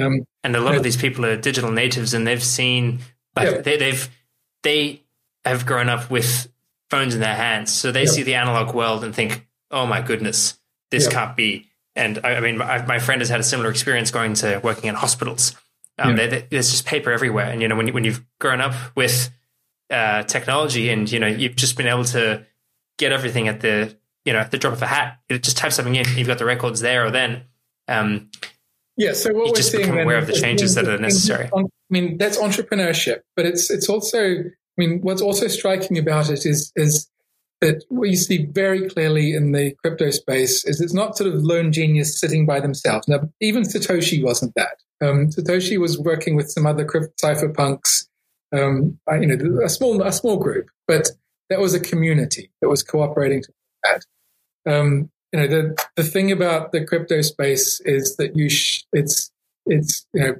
Um, 0.00 0.26
and 0.44 0.54
a 0.54 0.60
lot 0.60 0.74
of 0.74 0.82
these 0.82 0.96
people 0.96 1.24
are 1.24 1.36
digital 1.36 1.70
natives 1.70 2.14
and 2.14 2.26
they've 2.26 2.42
seen, 2.42 3.00
like, 3.34 3.50
yeah. 3.50 3.60
they, 3.60 3.76
they've, 3.76 4.08
they 4.62 5.02
have 5.44 5.66
grown 5.66 5.88
up 5.88 6.10
with 6.10 6.52
phones 6.90 7.14
in 7.14 7.20
their 7.20 7.34
hands. 7.34 7.72
So 7.72 7.92
they 7.92 8.04
yeah. 8.04 8.10
see 8.10 8.22
the 8.22 8.34
analog 8.34 8.74
world 8.74 9.04
and 9.04 9.14
think, 9.14 9.46
oh 9.70 9.86
my 9.86 10.00
goodness, 10.00 10.58
this 10.90 11.04
yeah. 11.04 11.10
can't 11.10 11.36
be. 11.36 11.66
And 11.94 12.20
I, 12.24 12.36
I 12.36 12.40
mean, 12.40 12.60
I, 12.60 12.84
my 12.84 12.98
friend 12.98 13.20
has 13.20 13.30
had 13.30 13.40
a 13.40 13.44
similar 13.44 13.70
experience 13.70 14.10
going 14.10 14.34
to 14.34 14.60
working 14.62 14.88
in 14.88 14.94
hospitals. 14.94 15.54
Um, 15.98 16.16
they, 16.16 16.26
they, 16.26 16.46
there's 16.50 16.70
just 16.70 16.84
paper 16.84 17.10
everywhere. 17.10 17.46
And, 17.46 17.62
you 17.62 17.68
know, 17.68 17.76
when, 17.76 17.86
you, 17.86 17.92
when 17.94 18.04
you've 18.04 18.22
grown 18.38 18.60
up 18.60 18.74
with 18.94 19.30
uh, 19.90 20.22
technology, 20.24 20.88
and 20.88 21.10
you 21.10 21.18
know 21.18 21.26
you've 21.26 21.56
just 21.56 21.76
been 21.76 21.86
able 21.86 22.04
to 22.04 22.44
get 22.98 23.12
everything 23.12 23.48
at 23.48 23.60
the 23.60 23.96
you 24.24 24.32
know 24.32 24.40
at 24.40 24.50
the 24.50 24.58
drop 24.58 24.72
of 24.72 24.82
a 24.82 24.86
hat. 24.86 25.20
You 25.28 25.38
just 25.38 25.56
type 25.56 25.72
something 25.72 25.94
in, 25.94 26.06
you've 26.16 26.26
got 26.26 26.38
the 26.38 26.44
records 26.44 26.80
there 26.80 27.06
or 27.06 27.10
then. 27.10 27.44
Um, 27.88 28.30
yeah, 28.96 29.12
so 29.12 29.32
what 29.32 29.48
we're 29.48 29.54
just 29.54 29.72
seeing 29.72 29.84
become 29.84 29.98
aware 29.98 30.18
of 30.18 30.26
the 30.26 30.32
changes 30.32 30.74
that 30.74 30.88
are 30.88 30.98
necessary. 30.98 31.50
I 31.54 31.62
mean, 31.90 32.18
that's 32.18 32.38
entrepreneurship, 32.38 33.20
but 33.34 33.46
it's 33.46 33.70
it's 33.70 33.88
also. 33.88 34.44
I 34.78 34.82
mean, 34.82 35.00
what's 35.00 35.22
also 35.22 35.48
striking 35.48 35.96
about 35.96 36.28
it 36.28 36.44
is 36.44 36.72
is 36.76 37.08
that 37.60 37.84
what 37.88 38.10
you 38.10 38.16
see 38.16 38.44
very 38.46 38.88
clearly 38.88 39.34
in 39.34 39.52
the 39.52 39.74
crypto 39.82 40.10
space 40.10 40.64
is 40.66 40.80
it's 40.80 40.92
not 40.92 41.16
sort 41.16 41.32
of 41.32 41.42
lone 41.42 41.72
genius 41.72 42.20
sitting 42.20 42.44
by 42.44 42.60
themselves. 42.60 43.08
Now, 43.08 43.20
even 43.40 43.62
Satoshi 43.62 44.22
wasn't 44.22 44.54
that. 44.56 44.76
Um, 45.00 45.28
Satoshi 45.28 45.78
was 45.78 45.98
working 45.98 46.36
with 46.36 46.50
some 46.50 46.66
other 46.66 46.84
cypherpunks 46.84 48.06
um, 48.52 48.98
you 49.20 49.26
know, 49.26 49.64
a 49.64 49.68
small 49.68 50.02
a 50.02 50.12
small 50.12 50.36
group, 50.36 50.68
but 50.86 51.10
that 51.50 51.60
was 51.60 51.74
a 51.74 51.80
community 51.80 52.50
that 52.60 52.68
was 52.68 52.82
cooperating 52.82 53.42
to 53.42 53.52
that. 53.84 54.04
Um, 54.72 55.10
you 55.32 55.40
know, 55.40 55.46
the 55.46 55.86
the 55.96 56.04
thing 56.04 56.30
about 56.32 56.72
the 56.72 56.84
crypto 56.84 57.20
space 57.22 57.80
is 57.80 58.16
that 58.16 58.36
you 58.36 58.48
sh- 58.48 58.84
it's 58.92 59.30
it's 59.66 60.06
you 60.12 60.22
know 60.22 60.36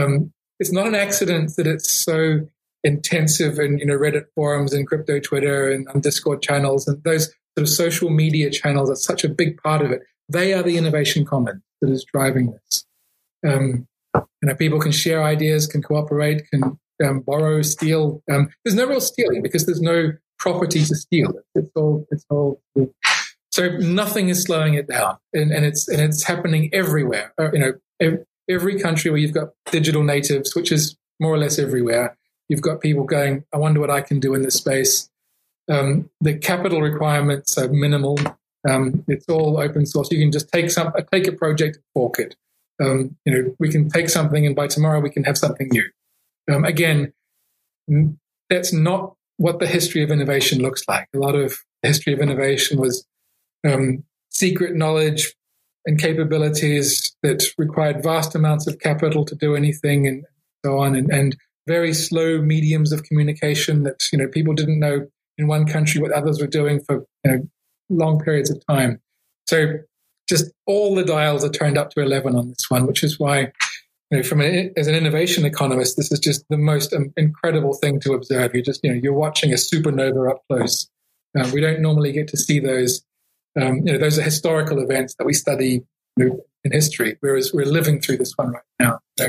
um, 0.00 0.32
it's 0.58 0.72
not 0.72 0.86
an 0.86 0.94
accident 0.94 1.56
that 1.56 1.66
it's 1.66 1.90
so 1.90 2.40
intensive 2.82 3.58
in 3.58 3.78
you 3.78 3.86
know 3.86 3.96
Reddit 3.96 4.26
forums 4.34 4.72
and 4.72 4.86
crypto 4.86 5.20
Twitter 5.20 5.70
and 5.70 5.88
on 5.88 6.00
Discord 6.00 6.42
channels 6.42 6.86
and 6.86 7.02
those 7.04 7.26
sort 7.56 7.68
of 7.68 7.68
social 7.68 8.10
media 8.10 8.50
channels 8.50 8.90
are 8.90 8.96
such 8.96 9.24
a 9.24 9.28
big 9.28 9.56
part 9.62 9.82
of 9.82 9.90
it. 9.90 10.02
They 10.28 10.52
are 10.52 10.62
the 10.62 10.76
innovation 10.76 11.24
common 11.24 11.62
that 11.80 11.90
is 11.90 12.04
driving 12.04 12.52
this. 12.52 12.84
Um, 13.46 13.86
you 14.14 14.48
know, 14.48 14.54
people 14.54 14.80
can 14.80 14.92
share 14.92 15.22
ideas, 15.22 15.66
can 15.66 15.82
cooperate, 15.82 16.48
can 16.50 16.78
um, 17.04 17.20
borrow, 17.20 17.62
steal. 17.62 18.22
Um, 18.30 18.48
there's 18.64 18.74
no 18.74 18.86
real 18.86 19.00
stealing 19.00 19.42
because 19.42 19.66
there's 19.66 19.80
no 19.80 20.12
property 20.38 20.84
to 20.84 20.94
steal. 20.94 21.32
It's 21.54 21.70
all, 21.74 22.06
it's 22.10 22.24
all. 22.30 22.60
So 23.54 23.68
nothing 23.68 24.30
is 24.30 24.42
slowing 24.42 24.74
it 24.74 24.88
down, 24.88 25.16
and, 25.32 25.52
and 25.52 25.64
it's 25.64 25.86
and 25.86 26.00
it's 26.00 26.24
happening 26.24 26.70
everywhere. 26.72 27.32
Uh, 27.38 27.52
you 27.52 27.60
know, 28.00 28.18
every 28.50 28.80
country 28.80 29.12
where 29.12 29.18
you've 29.18 29.32
got 29.32 29.50
digital 29.70 30.02
natives, 30.02 30.56
which 30.56 30.72
is 30.72 30.96
more 31.20 31.32
or 31.32 31.38
less 31.38 31.56
everywhere, 31.56 32.16
you've 32.48 32.60
got 32.60 32.80
people 32.80 33.04
going, 33.04 33.44
I 33.52 33.58
wonder 33.58 33.78
what 33.78 33.90
I 33.90 34.00
can 34.00 34.18
do 34.18 34.34
in 34.34 34.42
this 34.42 34.56
space. 34.56 35.08
Um, 35.70 36.10
the 36.20 36.36
capital 36.36 36.82
requirements 36.82 37.56
are 37.56 37.68
minimal. 37.68 38.18
Um, 38.68 39.04
it's 39.06 39.28
all 39.28 39.60
open 39.60 39.86
source. 39.86 40.10
You 40.10 40.18
can 40.18 40.32
just 40.32 40.50
take 40.50 40.68
some, 40.68 40.92
take 41.12 41.28
a 41.28 41.32
project 41.32 41.78
fork 41.94 42.18
it. 42.18 42.34
Um, 42.82 43.16
you 43.24 43.32
know, 43.32 43.54
we 43.60 43.70
can 43.70 43.88
take 43.88 44.08
something 44.08 44.44
and 44.44 44.56
by 44.56 44.66
tomorrow 44.66 44.98
we 44.98 45.10
can 45.10 45.22
have 45.22 45.38
something 45.38 45.68
new. 45.70 45.88
Um, 46.52 46.64
again, 46.64 47.12
that's 48.50 48.72
not 48.72 49.14
what 49.36 49.60
the 49.60 49.68
history 49.68 50.02
of 50.02 50.10
innovation 50.10 50.60
looks 50.60 50.82
like. 50.88 51.06
A 51.14 51.18
lot 51.18 51.36
of 51.36 51.56
the 51.82 51.88
history 51.88 52.12
of 52.12 52.18
innovation 52.18 52.80
was 52.80 53.06
um, 53.64 54.04
secret 54.30 54.74
knowledge 54.74 55.34
and 55.86 55.98
capabilities 56.00 57.14
that 57.22 57.44
required 57.58 58.02
vast 58.02 58.34
amounts 58.34 58.66
of 58.66 58.78
capital 58.78 59.24
to 59.24 59.34
do 59.34 59.54
anything 59.54 60.06
and 60.06 60.24
so 60.64 60.78
on, 60.78 60.94
and, 60.94 61.10
and 61.10 61.36
very 61.66 61.94
slow 61.94 62.40
mediums 62.40 62.92
of 62.92 63.02
communication 63.04 63.82
that 63.84 64.02
you 64.12 64.18
know 64.18 64.28
people 64.28 64.54
didn't 64.54 64.80
know 64.80 65.06
in 65.38 65.46
one 65.46 65.66
country 65.66 66.00
what 66.00 66.12
others 66.12 66.40
were 66.40 66.46
doing 66.46 66.80
for 66.80 67.04
you 67.24 67.30
know, 67.30 67.48
long 67.88 68.20
periods 68.20 68.50
of 68.50 68.64
time. 68.66 69.00
So 69.46 69.78
just 70.28 70.50
all 70.66 70.94
the 70.94 71.04
dials 71.04 71.44
are 71.44 71.50
turned 71.50 71.76
up 71.76 71.90
to 71.90 72.00
11 72.00 72.34
on 72.34 72.48
this 72.48 72.66
one, 72.68 72.86
which 72.86 73.02
is 73.02 73.18
why, 73.18 73.52
you 74.10 74.18
know, 74.18 74.22
from 74.22 74.40
as 74.40 74.86
an 74.86 74.94
innovation 74.94 75.44
economist, 75.44 75.96
this 75.96 76.10
is 76.12 76.18
just 76.18 76.44
the 76.48 76.56
most 76.56 76.92
um, 76.92 77.12
incredible 77.16 77.74
thing 77.74 78.00
to 78.00 78.12
observe. 78.12 78.54
You 78.54 78.62
just, 78.62 78.80
you 78.82 78.92
know, 78.92 79.00
you're 79.02 79.12
watching 79.12 79.52
a 79.52 79.56
supernova 79.56 80.30
up 80.30 80.42
close. 80.48 80.88
Um, 81.38 81.50
we 81.50 81.60
don't 81.60 81.80
normally 81.80 82.12
get 82.12 82.28
to 82.28 82.36
see 82.36 82.60
those. 82.60 83.04
Um, 83.60 83.82
you 83.84 83.92
know, 83.92 83.98
those 83.98 84.18
are 84.18 84.22
historical 84.22 84.78
events 84.80 85.14
that 85.16 85.24
we 85.24 85.32
study 85.32 85.82
you 86.16 86.28
know, 86.28 86.40
in 86.64 86.72
history, 86.72 87.16
whereas 87.20 87.52
we're 87.52 87.66
living 87.66 88.00
through 88.00 88.18
this 88.18 88.32
one 88.36 88.52
right 88.52 88.62
now. 88.80 89.00
So, 89.18 89.28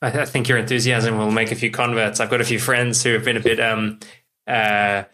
I, 0.00 0.24
think 0.24 0.48
your 0.48 0.58
enthusiasm 0.58 1.18
will 1.18 1.30
make 1.30 1.50
a 1.50 1.56
few 1.56 1.70
converts. 1.70 2.20
I've 2.20 2.30
got 2.30 2.40
a 2.40 2.44
few 2.44 2.58
friends 2.58 3.02
who 3.02 3.14
have 3.14 3.24
been 3.24 3.36
a 3.36 3.40
bit, 3.40 3.58
um, 3.58 3.98
uh, 4.46 5.04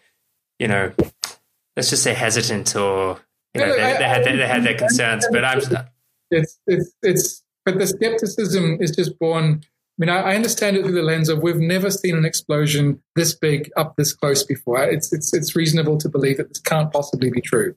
you 0.59 0.69
know, 0.69 0.93
let's 1.77 1.91
just 1.91 2.03
say 2.03 2.13
hesitant 2.13 2.77
or 2.77 3.19
you 3.55 3.61
know, 3.61 3.71
they, 3.71 3.77
they, 3.77 4.09
had, 4.09 4.25
they, 4.25 4.47
had 4.47 4.65
their 4.65 4.77
concerns, 4.77 5.27
but 5.31 5.45
I'm. 5.45 5.61
It's 6.31 6.59
it's 6.67 6.93
it's 7.03 7.43
but 7.65 7.79
the 7.79 7.87
skepticism 7.87 8.79
is 8.81 8.91
just 8.91 9.19
born. 9.19 9.63
I 9.63 9.97
mean, 9.99 10.11
I, 10.11 10.33
I, 10.33 10.35
understand 10.35 10.77
it 10.77 10.83
through 10.83 10.95
the 10.95 11.03
lens 11.03 11.29
of 11.29 11.41
we've 11.43 11.57
never 11.57 11.91
seen 11.91 12.17
an 12.17 12.25
explosion 12.25 13.01
this 13.15 13.35
big 13.35 13.71
up 13.77 13.95
this 13.97 14.13
close 14.13 14.43
before. 14.43 14.83
It's 14.83 15.13
it's 15.13 15.33
it's 15.33 15.55
reasonable 15.55 15.99
to 15.99 16.09
believe 16.09 16.39
that 16.39 16.49
this 16.49 16.59
can't 16.59 16.93
possibly 16.93 17.31
be 17.31 17.41
true. 17.41 17.77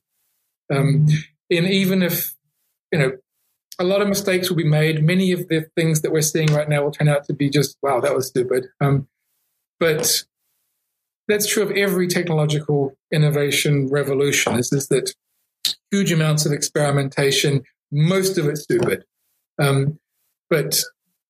Um, 0.74 1.08
and 1.50 1.66
even 1.68 2.04
if 2.04 2.36
you 2.92 3.00
know, 3.00 3.12
a 3.80 3.84
lot 3.84 4.02
of 4.02 4.08
mistakes 4.08 4.50
will 4.50 4.58
be 4.58 4.64
made. 4.64 5.04
Many 5.04 5.32
of 5.32 5.48
the 5.50 5.68
things 5.76 6.02
that 6.02 6.12
we're 6.12 6.22
seeing 6.22 6.52
right 6.54 6.68
now 6.68 6.84
will 6.84 6.92
turn 6.92 7.08
out 7.08 7.26
to 7.26 7.34
be 7.34 7.50
just 7.50 7.78
wow, 7.82 8.00
that 8.00 8.16
was 8.16 8.28
stupid. 8.28 8.68
Um, 8.82 9.08
but 9.80 10.24
that's 11.28 11.48
true 11.48 11.64
of 11.64 11.72
every 11.72 12.08
technological 12.08 12.98
innovation 13.12 13.88
revolution. 13.90 14.56
Is 14.56 14.72
is 14.72 14.88
that 14.88 15.14
huge 15.92 16.12
amounts 16.12 16.46
of 16.46 16.52
experimentation, 16.52 17.64
most 17.92 18.38
of 18.38 18.48
it 18.48 18.58
stupid. 18.58 19.06
Um, 19.60 20.00
but 20.50 20.82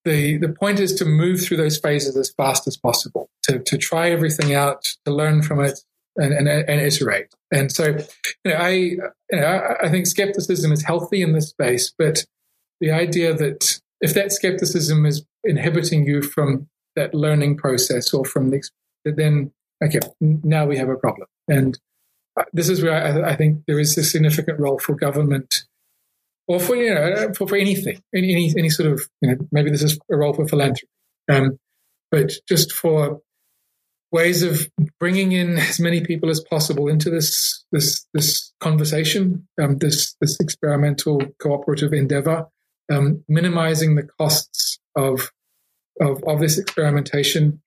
the 0.05 0.37
the 0.37 0.49
point 0.49 0.79
is 0.79 0.95
to 0.95 1.05
move 1.05 1.41
through 1.41 1.57
those 1.57 1.77
phases 1.77 2.15
as 2.15 2.29
fast 2.31 2.67
as 2.67 2.77
possible, 2.77 3.29
to 3.43 3.59
to 3.59 3.77
try 3.77 4.09
everything 4.09 4.53
out, 4.53 4.83
to 5.05 5.11
learn 5.11 5.41
from 5.41 5.59
it, 5.59 5.79
and 6.17 6.33
and, 6.33 6.47
and 6.47 6.81
iterate. 6.81 7.33
And 7.51 7.71
so, 7.71 7.97
you 8.43 8.51
know, 8.51 8.55
I 8.55 8.69
you 8.69 9.01
know, 9.31 9.75
I 9.81 9.89
think 9.89 10.07
skepticism 10.07 10.71
is 10.71 10.83
healthy 10.83 11.21
in 11.21 11.33
this 11.33 11.49
space, 11.49 11.93
but 11.97 12.25
the 12.79 12.91
idea 12.91 13.33
that 13.33 13.79
if 14.01 14.13
that 14.13 14.31
skepticism 14.31 15.05
is 15.05 15.25
inhibiting 15.43 16.05
you 16.05 16.21
from 16.21 16.67
that 16.95 17.13
learning 17.13 17.57
process 17.57 18.13
or 18.13 18.25
from 18.25 18.49
the 18.49 18.61
then 19.05 19.51
okay, 19.83 19.99
now 20.19 20.65
we 20.65 20.77
have 20.77 20.89
a 20.89 20.95
problem. 20.95 21.27
And 21.47 21.77
this 22.53 22.69
is 22.69 22.83
where 22.83 22.93
I, 23.25 23.31
I, 23.31 23.35
think 23.35 23.63
there 23.67 23.79
is 23.79 23.97
a 23.97 24.03
significant 24.03 24.59
role 24.59 24.79
for 24.79 24.93
government 24.93 25.63
or 26.47 26.59
for 26.59 26.75
you 26.75 26.93
know 26.93 27.33
for, 27.33 27.47
for 27.47 27.55
anything 27.55 28.01
any, 28.15 28.31
any, 28.31 28.53
any 28.57 28.69
sort 28.69 28.91
of 28.91 29.01
you 29.21 29.29
know 29.29 29.37
maybe 29.51 29.71
this 29.71 29.81
is 29.81 29.97
a 30.11 30.15
role 30.15 30.33
for 30.33 30.47
philanthropy 30.47 30.87
um, 31.29 31.57
but 32.11 32.31
just 32.47 32.71
for 32.71 33.21
ways 34.11 34.43
of 34.43 34.69
bringing 34.99 35.33
in 35.33 35.57
as 35.57 35.79
many 35.79 36.01
people 36.01 36.29
as 36.29 36.39
possible 36.39 36.87
into 36.87 37.09
this 37.09 37.65
this 37.71 38.05
this 38.13 38.53
conversation 38.59 39.47
um, 39.61 39.77
this 39.77 40.15
this 40.21 40.39
experimental 40.39 41.21
cooperative 41.39 41.93
endeavor 41.93 42.45
um, 42.91 43.23
minimizing 43.27 43.95
the 43.95 44.07
costs 44.19 44.79
of 44.95 45.31
of, 45.99 46.23
of 46.25 46.39
this 46.39 46.57
experimentation 46.57 47.61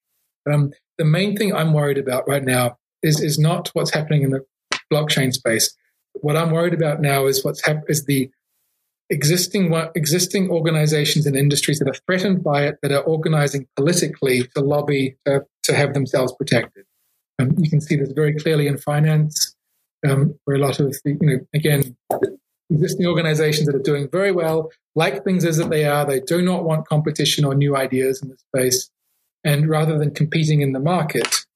um, 0.50 0.72
the 0.98 1.04
main 1.04 1.36
thing 1.36 1.54
I'm 1.54 1.72
worried 1.72 1.98
about 1.98 2.28
right 2.28 2.44
now 2.44 2.76
is 3.02 3.20
is 3.20 3.38
not 3.38 3.68
what's 3.72 3.92
happening 3.92 4.22
in 4.22 4.30
the 4.30 4.44
blockchain 4.92 5.32
space. 5.32 5.74
What 6.14 6.36
I'm 6.36 6.50
worried 6.50 6.74
about 6.74 7.00
now 7.00 7.26
is 7.26 7.44
what's 7.44 7.64
hap- 7.64 7.88
is 7.88 8.04
the 8.04 8.30
existing 9.10 9.74
existing 9.94 10.50
organizations 10.50 11.26
and 11.26 11.36
industries 11.36 11.78
that 11.80 11.88
are 11.88 12.00
threatened 12.06 12.42
by 12.42 12.66
it 12.66 12.78
that 12.82 12.92
are 12.92 13.02
organizing 13.02 13.66
politically 13.76 14.44
to 14.54 14.60
lobby 14.62 15.16
to, 15.26 15.44
to 15.64 15.74
have 15.74 15.94
themselves 15.94 16.32
protected. 16.32 16.84
Um, 17.38 17.54
you 17.58 17.68
can 17.68 17.80
see 17.80 17.96
this 17.96 18.12
very 18.12 18.34
clearly 18.34 18.66
in 18.66 18.78
finance, 18.78 19.56
um, 20.08 20.38
where 20.44 20.56
a 20.56 20.60
lot 20.60 20.78
of 20.78 20.92
the, 21.04 21.18
you 21.20 21.26
know, 21.26 21.38
again, 21.54 21.96
existing 22.70 23.06
organizations 23.06 23.66
that 23.66 23.74
are 23.74 23.82
doing 23.82 24.08
very 24.10 24.30
well, 24.30 24.70
like 24.94 25.24
things 25.24 25.44
as 25.44 25.56
that 25.56 25.70
they 25.70 25.84
are, 25.84 26.04
they 26.06 26.20
do 26.20 26.40
not 26.40 26.64
want 26.64 26.86
competition 26.86 27.44
or 27.44 27.54
new 27.54 27.76
ideas 27.76 28.22
in 28.22 28.28
the 28.28 28.36
space. 28.36 28.90
And 29.42 29.68
rather 29.68 29.98
than 29.98 30.12
competing 30.12 30.60
in 30.60 30.72
the 30.72 30.80
market, 30.80 31.46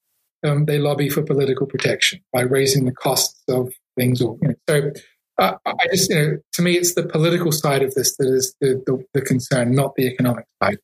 um, 0.45 0.65
they 0.65 0.79
lobby 0.79 1.09
for 1.09 1.23
political 1.23 1.67
protection 1.67 2.21
by 2.33 2.41
raising 2.41 2.85
the 2.85 2.93
costs 2.93 3.43
of 3.49 3.73
things. 3.97 4.21
Or, 4.21 4.39
you 4.43 4.49
know, 4.49 4.55
so 4.69 4.93
uh, 5.39 5.55
I 5.67 5.87
just, 5.91 6.11
you 6.11 6.17
know, 6.17 6.39
to 6.53 6.63
me, 6.63 6.75
it's 6.75 6.95
the 6.95 7.05
political 7.05 7.53
side 7.53 7.83
of 7.83 7.95
this 7.95 8.17
that 8.17 8.29
is 8.29 8.55
the, 8.61 8.83
the, 8.87 9.05
the 9.15 9.21
concern, 9.21 9.75
not 9.75 9.95
the 9.97 10.07
economic 10.07 10.47
side. 10.63 10.79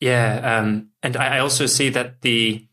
Yeah, 0.00 0.58
um, 0.58 0.90
and 1.02 1.16
I 1.16 1.40
also 1.40 1.66
see 1.66 1.90
that 1.90 2.22
the 2.22 2.66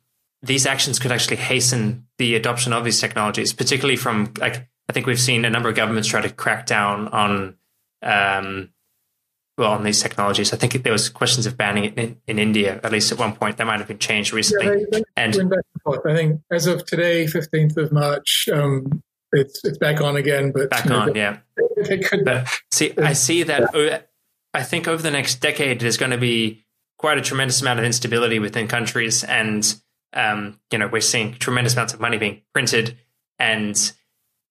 these 0.43 0.65
actions 0.65 0.99
could 0.99 1.11
actually 1.11 1.37
hasten 1.37 2.07
the 2.19 2.35
adoption 2.35 2.71
of 2.71 2.85
these 2.85 3.01
technologies, 3.01 3.51
particularly 3.51 3.97
from 3.97 4.33
like 4.37 4.69
I 4.87 4.93
think 4.93 5.07
we've 5.07 5.19
seen 5.19 5.43
a 5.43 5.49
number 5.49 5.67
of 5.67 5.75
governments 5.75 6.07
try 6.07 6.21
to 6.21 6.29
crack 6.29 6.65
down 6.65 7.09
on 7.09 7.55
um, 8.01 8.69
well 9.57 9.71
on 9.71 9.83
these 9.83 10.01
technologies. 10.01 10.53
I 10.53 10.57
think 10.57 10.81
there 10.83 10.93
was 10.93 11.09
questions 11.09 11.45
of 11.45 11.57
banning 11.57 11.85
it 11.85 11.97
in, 11.97 12.21
in 12.27 12.39
India, 12.39 12.79
at 12.81 12.91
least 12.91 13.11
at 13.11 13.17
one 13.17 13.33
point. 13.33 13.57
That 13.57 13.67
might 13.67 13.79
have 13.79 13.87
been 13.87 13.99
changed 13.99 14.31
recently. 14.31 14.67
Yeah, 14.67 14.85
they, 14.91 14.99
they 14.99 15.03
and, 15.17 15.35
and 15.35 15.53
I 15.87 16.15
think 16.15 16.41
as 16.49 16.67
of 16.67 16.85
today, 16.85 17.27
fifteenth 17.27 17.75
of 17.75 17.91
March, 17.91 18.47
um, 18.53 19.03
it's 19.31 19.63
it's 19.63 19.77
back 19.77 20.01
on 20.01 20.15
again. 20.15 20.51
But 20.51 20.69
back 20.69 20.89
on, 20.89 21.15
yeah. 21.15 21.39
Could, 22.05 22.25
but 22.25 22.47
see, 22.71 22.93
I 22.97 23.13
see 23.13 23.43
that. 23.43 23.69
Yeah. 23.73 24.01
I 24.53 24.63
think 24.63 24.87
over 24.87 25.01
the 25.01 25.11
next 25.11 25.35
decade, 25.35 25.79
there's 25.79 25.97
going 25.97 26.11
to 26.11 26.17
be 26.17 26.65
quite 26.97 27.17
a 27.17 27.21
tremendous 27.21 27.61
amount 27.61 27.79
of 27.79 27.85
instability 27.85 28.39
within 28.39 28.67
countries, 28.67 29.23
and 29.23 29.75
um, 30.13 30.59
you 30.71 30.79
know, 30.79 30.87
we're 30.87 31.01
seeing 31.01 31.33
tremendous 31.33 31.73
amounts 31.73 31.93
of 31.93 31.99
money 31.99 32.17
being 32.17 32.41
printed, 32.53 32.97
and 33.37 33.93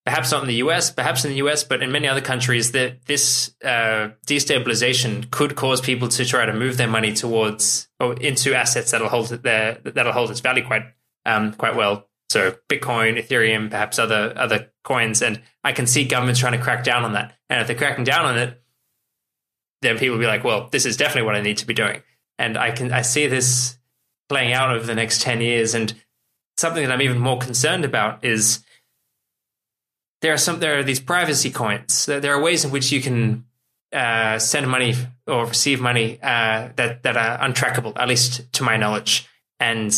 perhaps 0.05 0.31
not 0.31 0.43
in 0.43 0.49
the 0.49 0.55
US, 0.57 0.91
perhaps 0.91 1.25
in 1.25 1.33
the 1.33 1.39
US, 1.39 1.65
but 1.65 1.83
in 1.83 1.91
many 1.91 2.07
other 2.07 2.21
countries, 2.21 2.73
that 2.73 3.05
this 3.07 3.55
uh, 3.65 4.11
destabilization 4.27 5.31
could 5.31 5.57
cause 5.57 5.81
people 5.81 6.09
to 6.09 6.25
try 6.25 6.47
to 6.47 6.53
move 6.53 6.77
their 6.77 6.89
money 6.89 7.13
towards 7.13 7.89
or 7.99 8.15
into 8.15 8.55
assets 8.55 8.93
that'll 8.93 9.09
hold 9.09 9.29
their 9.29 9.79
that'll 9.85 10.13
hold 10.13 10.31
its 10.31 10.41
value 10.41 10.65
quite 10.65 10.85
um, 11.27 11.53
quite 11.55 11.75
well. 11.75 12.09
So 12.29 12.57
Bitcoin, 12.69 13.23
Ethereum, 13.23 13.71
perhaps 13.71 13.99
other 13.99 14.33
other 14.37 14.73
coins, 14.83 15.23
and 15.23 15.41
I 15.63 15.73
can 15.73 15.87
see 15.87 16.05
governments 16.05 16.41
trying 16.41 16.53
to 16.59 16.63
crack 16.63 16.85
down 16.85 17.05
on 17.05 17.13
that. 17.13 17.35
And 17.49 17.61
if 17.61 17.67
they're 17.67 17.77
cracking 17.77 18.05
down 18.05 18.27
on 18.27 18.39
it, 18.39 18.61
then 19.83 19.99
people 19.99 20.17
will 20.17 20.23
be 20.23 20.27
like, 20.27 20.45
"Well, 20.45 20.69
this 20.71 20.87
is 20.87 20.97
definitely 20.97 21.27
what 21.27 21.37
I 21.37 21.41
need 21.41 21.59
to 21.59 21.67
be 21.67 21.75
doing." 21.75 22.03
And 22.39 22.59
I 22.59 22.73
can 22.73 22.93
I 22.93 23.03
see 23.03 23.27
this 23.27 23.79
playing 24.29 24.53
out 24.53 24.75
over 24.75 24.85
the 24.85 24.95
next 24.95 25.23
ten 25.23 25.41
years. 25.41 25.75
And 25.75 25.95
something 26.57 26.83
that 26.83 26.93
I'm 26.93 27.03
even 27.03 27.19
more 27.19 27.39
concerned 27.39 27.85
about 27.85 28.25
is 28.25 28.65
there 30.23 30.33
are 30.33 30.39
some 30.39 30.59
there 30.61 30.79
are 30.79 30.83
these 30.83 31.01
privacy 31.01 31.51
coins. 31.51 32.07
There 32.07 32.35
are 32.35 32.41
ways 32.41 32.65
in 32.65 32.71
which 32.71 32.91
you 32.91 33.01
can 33.01 33.45
uh, 33.93 34.39
send 34.39 34.69
money 34.69 34.95
or 35.27 35.47
receive 35.47 35.81
money 35.81 36.19
uh, 36.23 36.71
that 36.77 37.03
that 37.05 37.17
are 37.17 37.39
untrackable, 37.39 37.93
at 37.97 38.09
least 38.09 38.53
to 38.55 38.63
my 38.63 38.77
knowledge. 38.77 39.29
And 39.61 39.93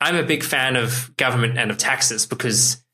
I'm 0.00 0.16
a 0.16 0.22
big 0.22 0.44
fan 0.44 0.76
of 0.76 1.14
government 1.16 1.58
and 1.58 1.70
of 1.70 1.78
taxes 1.78 2.26
because 2.26 2.84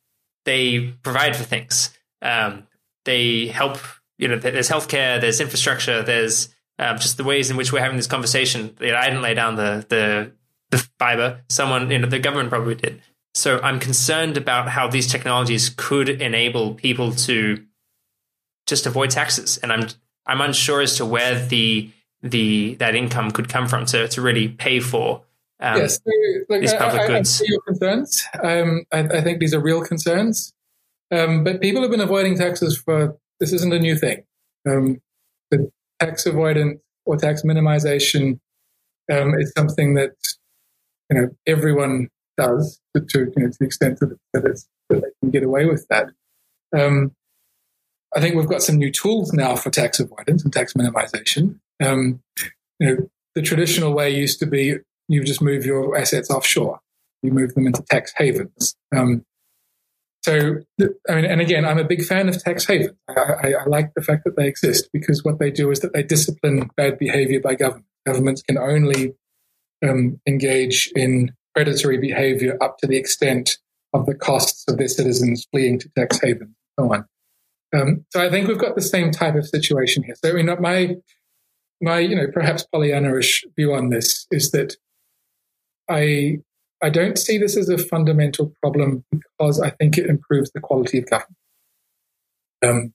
they 0.44 0.94
provide 1.02 1.36
for 1.36 1.44
things. 1.44 1.96
Um, 2.22 2.66
they 3.04 3.46
help. 3.48 3.78
You 4.16 4.28
know, 4.28 4.36
there's 4.38 4.68
healthcare, 4.68 5.20
there's 5.20 5.40
infrastructure, 5.40 6.00
there's 6.00 6.54
um, 6.78 6.98
just 6.98 7.16
the 7.16 7.24
ways 7.24 7.50
in 7.50 7.56
which 7.56 7.72
we're 7.72 7.80
having 7.80 7.96
this 7.96 8.06
conversation. 8.06 8.76
You 8.80 8.92
know, 8.92 8.96
I 8.96 9.06
didn't 9.06 9.22
lay 9.22 9.34
down 9.34 9.56
the 9.56 9.84
the 9.88 10.32
the 10.70 10.88
fiber. 10.98 11.40
Someone, 11.48 11.90
you 11.90 11.98
know, 11.98 12.08
the 12.08 12.18
government 12.18 12.48
probably 12.48 12.76
did. 12.76 13.00
So 13.34 13.60
I'm 13.62 13.80
concerned 13.80 14.36
about 14.36 14.68
how 14.68 14.88
these 14.88 15.10
technologies 15.10 15.68
could 15.76 16.08
enable 16.08 16.74
people 16.74 17.12
to 17.12 17.64
just 18.66 18.86
avoid 18.86 19.10
taxes, 19.10 19.58
and 19.58 19.72
I'm 19.72 19.88
I'm 20.26 20.40
unsure 20.40 20.80
as 20.80 20.96
to 20.96 21.04
where 21.04 21.44
the 21.46 21.90
the 22.22 22.74
that 22.76 22.94
income 22.94 23.30
could 23.30 23.48
come 23.48 23.68
from 23.68 23.86
to 23.86 24.08
to 24.08 24.22
really 24.22 24.48
pay 24.48 24.80
for 24.80 25.22
um, 25.64 25.78
yes, 25.78 25.96
so, 25.96 26.10
like, 26.50 26.60
these 26.60 26.74
public 26.74 27.00
I, 27.00 27.04
I, 27.04 27.08
goods. 27.08 27.40
I 27.40 27.44
see 27.44 27.50
your 27.50 27.60
concerns. 27.62 28.24
Um, 28.42 28.84
I, 28.92 28.98
I, 29.00 29.20
think 29.22 29.40
these 29.40 29.54
are 29.54 29.60
real 29.60 29.82
concerns. 29.82 30.52
Um, 31.10 31.42
but 31.42 31.62
people 31.62 31.80
have 31.80 31.90
been 31.90 32.00
avoiding 32.00 32.36
taxes 32.36 32.76
for 32.76 33.16
this 33.40 33.52
isn't 33.52 33.72
a 33.72 33.78
new 33.78 33.96
thing. 33.96 34.24
Um, 34.68 35.00
the 35.50 35.70
tax 36.00 36.26
avoidance 36.26 36.80
or 37.06 37.16
tax 37.16 37.42
minimization 37.42 38.40
um, 39.10 39.34
is 39.38 39.52
something 39.56 39.94
that 39.94 40.12
you 41.10 41.20
know 41.20 41.28
everyone 41.46 42.08
does 42.36 42.80
to, 42.94 43.02
to, 43.02 43.18
you 43.20 43.42
know, 43.42 43.50
to 43.50 43.56
the 43.58 43.66
extent 43.66 44.00
that, 44.00 44.18
that, 44.32 44.44
it's, 44.44 44.68
that 44.90 45.00
they 45.00 45.08
can 45.20 45.30
get 45.30 45.44
away 45.44 45.66
with 45.66 45.86
that. 45.88 46.08
Um, 46.76 47.12
I 48.14 48.20
think 48.20 48.34
we've 48.34 48.48
got 48.48 48.62
some 48.62 48.76
new 48.76 48.90
tools 48.90 49.32
now 49.32 49.56
for 49.56 49.70
tax 49.70 49.98
avoidance 49.98 50.44
and 50.44 50.52
tax 50.52 50.74
minimization. 50.74 51.58
Um, 51.82 52.20
you 52.78 52.86
know, 52.86 52.96
the 53.34 53.42
traditional 53.42 53.92
way 53.92 54.10
used 54.10 54.38
to 54.40 54.46
be 54.46 54.76
you 55.08 55.24
just 55.24 55.42
move 55.42 55.64
your 55.64 55.96
assets 55.96 56.30
offshore, 56.30 56.80
you 57.22 57.32
move 57.32 57.54
them 57.54 57.66
into 57.66 57.82
tax 57.82 58.12
havens. 58.16 58.76
Um, 58.94 59.24
so, 60.22 60.60
I 61.08 61.14
mean, 61.14 61.26
and 61.26 61.40
again, 61.42 61.66
I'm 61.66 61.78
a 61.78 61.84
big 61.84 62.02
fan 62.02 62.28
of 62.30 62.42
tax 62.42 62.66
havens. 62.66 62.96
I, 63.08 63.12
I, 63.12 63.52
I, 63.60 63.64
like 63.66 63.92
the 63.94 64.00
fact 64.00 64.24
that 64.24 64.36
they 64.36 64.46
exist 64.46 64.88
because 64.90 65.22
what 65.22 65.38
they 65.38 65.50
do 65.50 65.70
is 65.70 65.80
that 65.80 65.92
they 65.92 66.02
discipline 66.02 66.70
bad 66.76 66.98
behavior 66.98 67.40
by 67.40 67.54
government. 67.54 67.86
Governments 68.06 68.42
can 68.42 68.56
only 68.56 69.14
um, 69.86 70.20
engage 70.26 70.90
in 70.96 71.32
predatory 71.54 71.98
behavior 71.98 72.56
up 72.62 72.78
to 72.78 72.86
the 72.86 72.96
extent 72.96 73.58
of 73.92 74.06
the 74.06 74.14
costs 74.14 74.64
of 74.66 74.78
their 74.78 74.88
citizens 74.88 75.46
fleeing 75.50 75.78
to 75.78 75.88
tax 75.96 76.20
havens 76.20 76.42
and 76.42 76.56
so 76.78 76.92
on. 76.92 77.04
Um, 77.74 78.06
so 78.10 78.20
I 78.24 78.30
think 78.30 78.48
we've 78.48 78.58
got 78.58 78.76
the 78.76 78.82
same 78.82 79.10
type 79.10 79.34
of 79.34 79.46
situation 79.46 80.04
here. 80.04 80.14
So 80.22 80.30
I 80.30 80.32
mean, 80.32 80.46
my 80.60 80.96
my 81.80 81.98
you 81.98 82.16
know 82.16 82.28
perhaps 82.32 82.66
Pollyanna-ish 82.72 83.44
view 83.56 83.74
on 83.74 83.90
this 83.90 84.26
is 84.30 84.50
that 84.52 84.76
I 85.88 86.38
I 86.82 86.90
don't 86.90 87.18
see 87.18 87.38
this 87.38 87.56
as 87.56 87.68
a 87.68 87.78
fundamental 87.78 88.52
problem 88.62 89.04
because 89.10 89.60
I 89.60 89.70
think 89.70 89.96
it 89.96 90.06
improves 90.06 90.50
the 90.52 90.60
quality 90.60 90.98
of 90.98 91.06
government. 91.06 91.36
Um, 92.62 92.92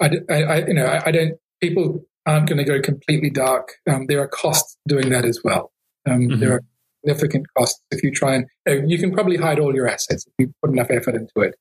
I, 0.00 0.10
I, 0.28 0.66
you 0.66 0.74
know, 0.74 0.86
I, 0.86 1.02
I, 1.06 1.10
don't. 1.12 1.34
People 1.60 2.04
aren't 2.26 2.48
going 2.48 2.58
to 2.58 2.64
go 2.64 2.80
completely 2.80 3.30
dark. 3.30 3.74
Um, 3.88 4.06
there 4.06 4.20
are 4.20 4.28
costs 4.28 4.76
doing 4.88 5.10
that 5.10 5.24
as 5.24 5.40
well. 5.44 5.72
Um, 6.06 6.22
mm-hmm. 6.22 6.40
There 6.40 6.54
are 6.54 6.60
significant 7.04 7.46
costs 7.56 7.80
if 7.92 8.02
you 8.02 8.10
try 8.10 8.34
and 8.34 8.46
you, 8.66 8.80
know, 8.80 8.86
you 8.88 8.98
can 8.98 9.12
probably 9.12 9.36
hide 9.36 9.60
all 9.60 9.74
your 9.74 9.88
assets 9.88 10.26
if 10.26 10.32
you 10.38 10.52
put 10.62 10.72
enough 10.72 10.90
effort 10.90 11.14
into 11.14 11.40
it. 11.40 11.54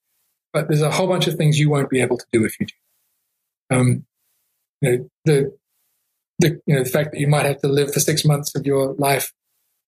But 0.53 0.67
there's 0.67 0.81
a 0.81 0.91
whole 0.91 1.07
bunch 1.07 1.27
of 1.27 1.35
things 1.35 1.59
you 1.59 1.69
won't 1.69 1.89
be 1.89 2.01
able 2.01 2.17
to 2.17 2.25
do 2.31 2.45
if 2.45 2.59
you 2.59 2.65
do. 2.65 3.75
Um, 3.75 4.05
you 4.81 4.91
know, 4.91 5.09
the 5.25 5.57
the 6.39 6.61
you 6.65 6.75
know 6.75 6.83
the 6.83 6.89
fact 6.89 7.11
that 7.11 7.19
you 7.19 7.27
might 7.27 7.45
have 7.45 7.59
to 7.61 7.67
live 7.67 7.93
for 7.93 7.99
six 7.99 8.25
months 8.25 8.55
of 8.55 8.65
your 8.65 8.93
life 8.95 9.31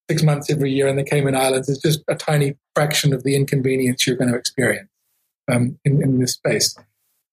six 0.10 0.24
months 0.24 0.50
every 0.50 0.72
year 0.72 0.88
in 0.88 0.96
the 0.96 1.04
Cayman 1.04 1.36
Islands 1.36 1.70
is 1.70 1.80
just 1.80 2.04
a 2.08 2.16
tiny 2.16 2.56
fraction 2.74 3.14
of 3.14 3.24
the 3.24 3.36
inconvenience 3.36 4.06
you're 4.06 4.16
going 4.16 4.32
to 4.32 4.38
experience 4.38 4.90
um, 5.52 5.80
in, 5.86 6.02
in, 6.02 6.20
this 6.20 6.34
space. 6.34 6.76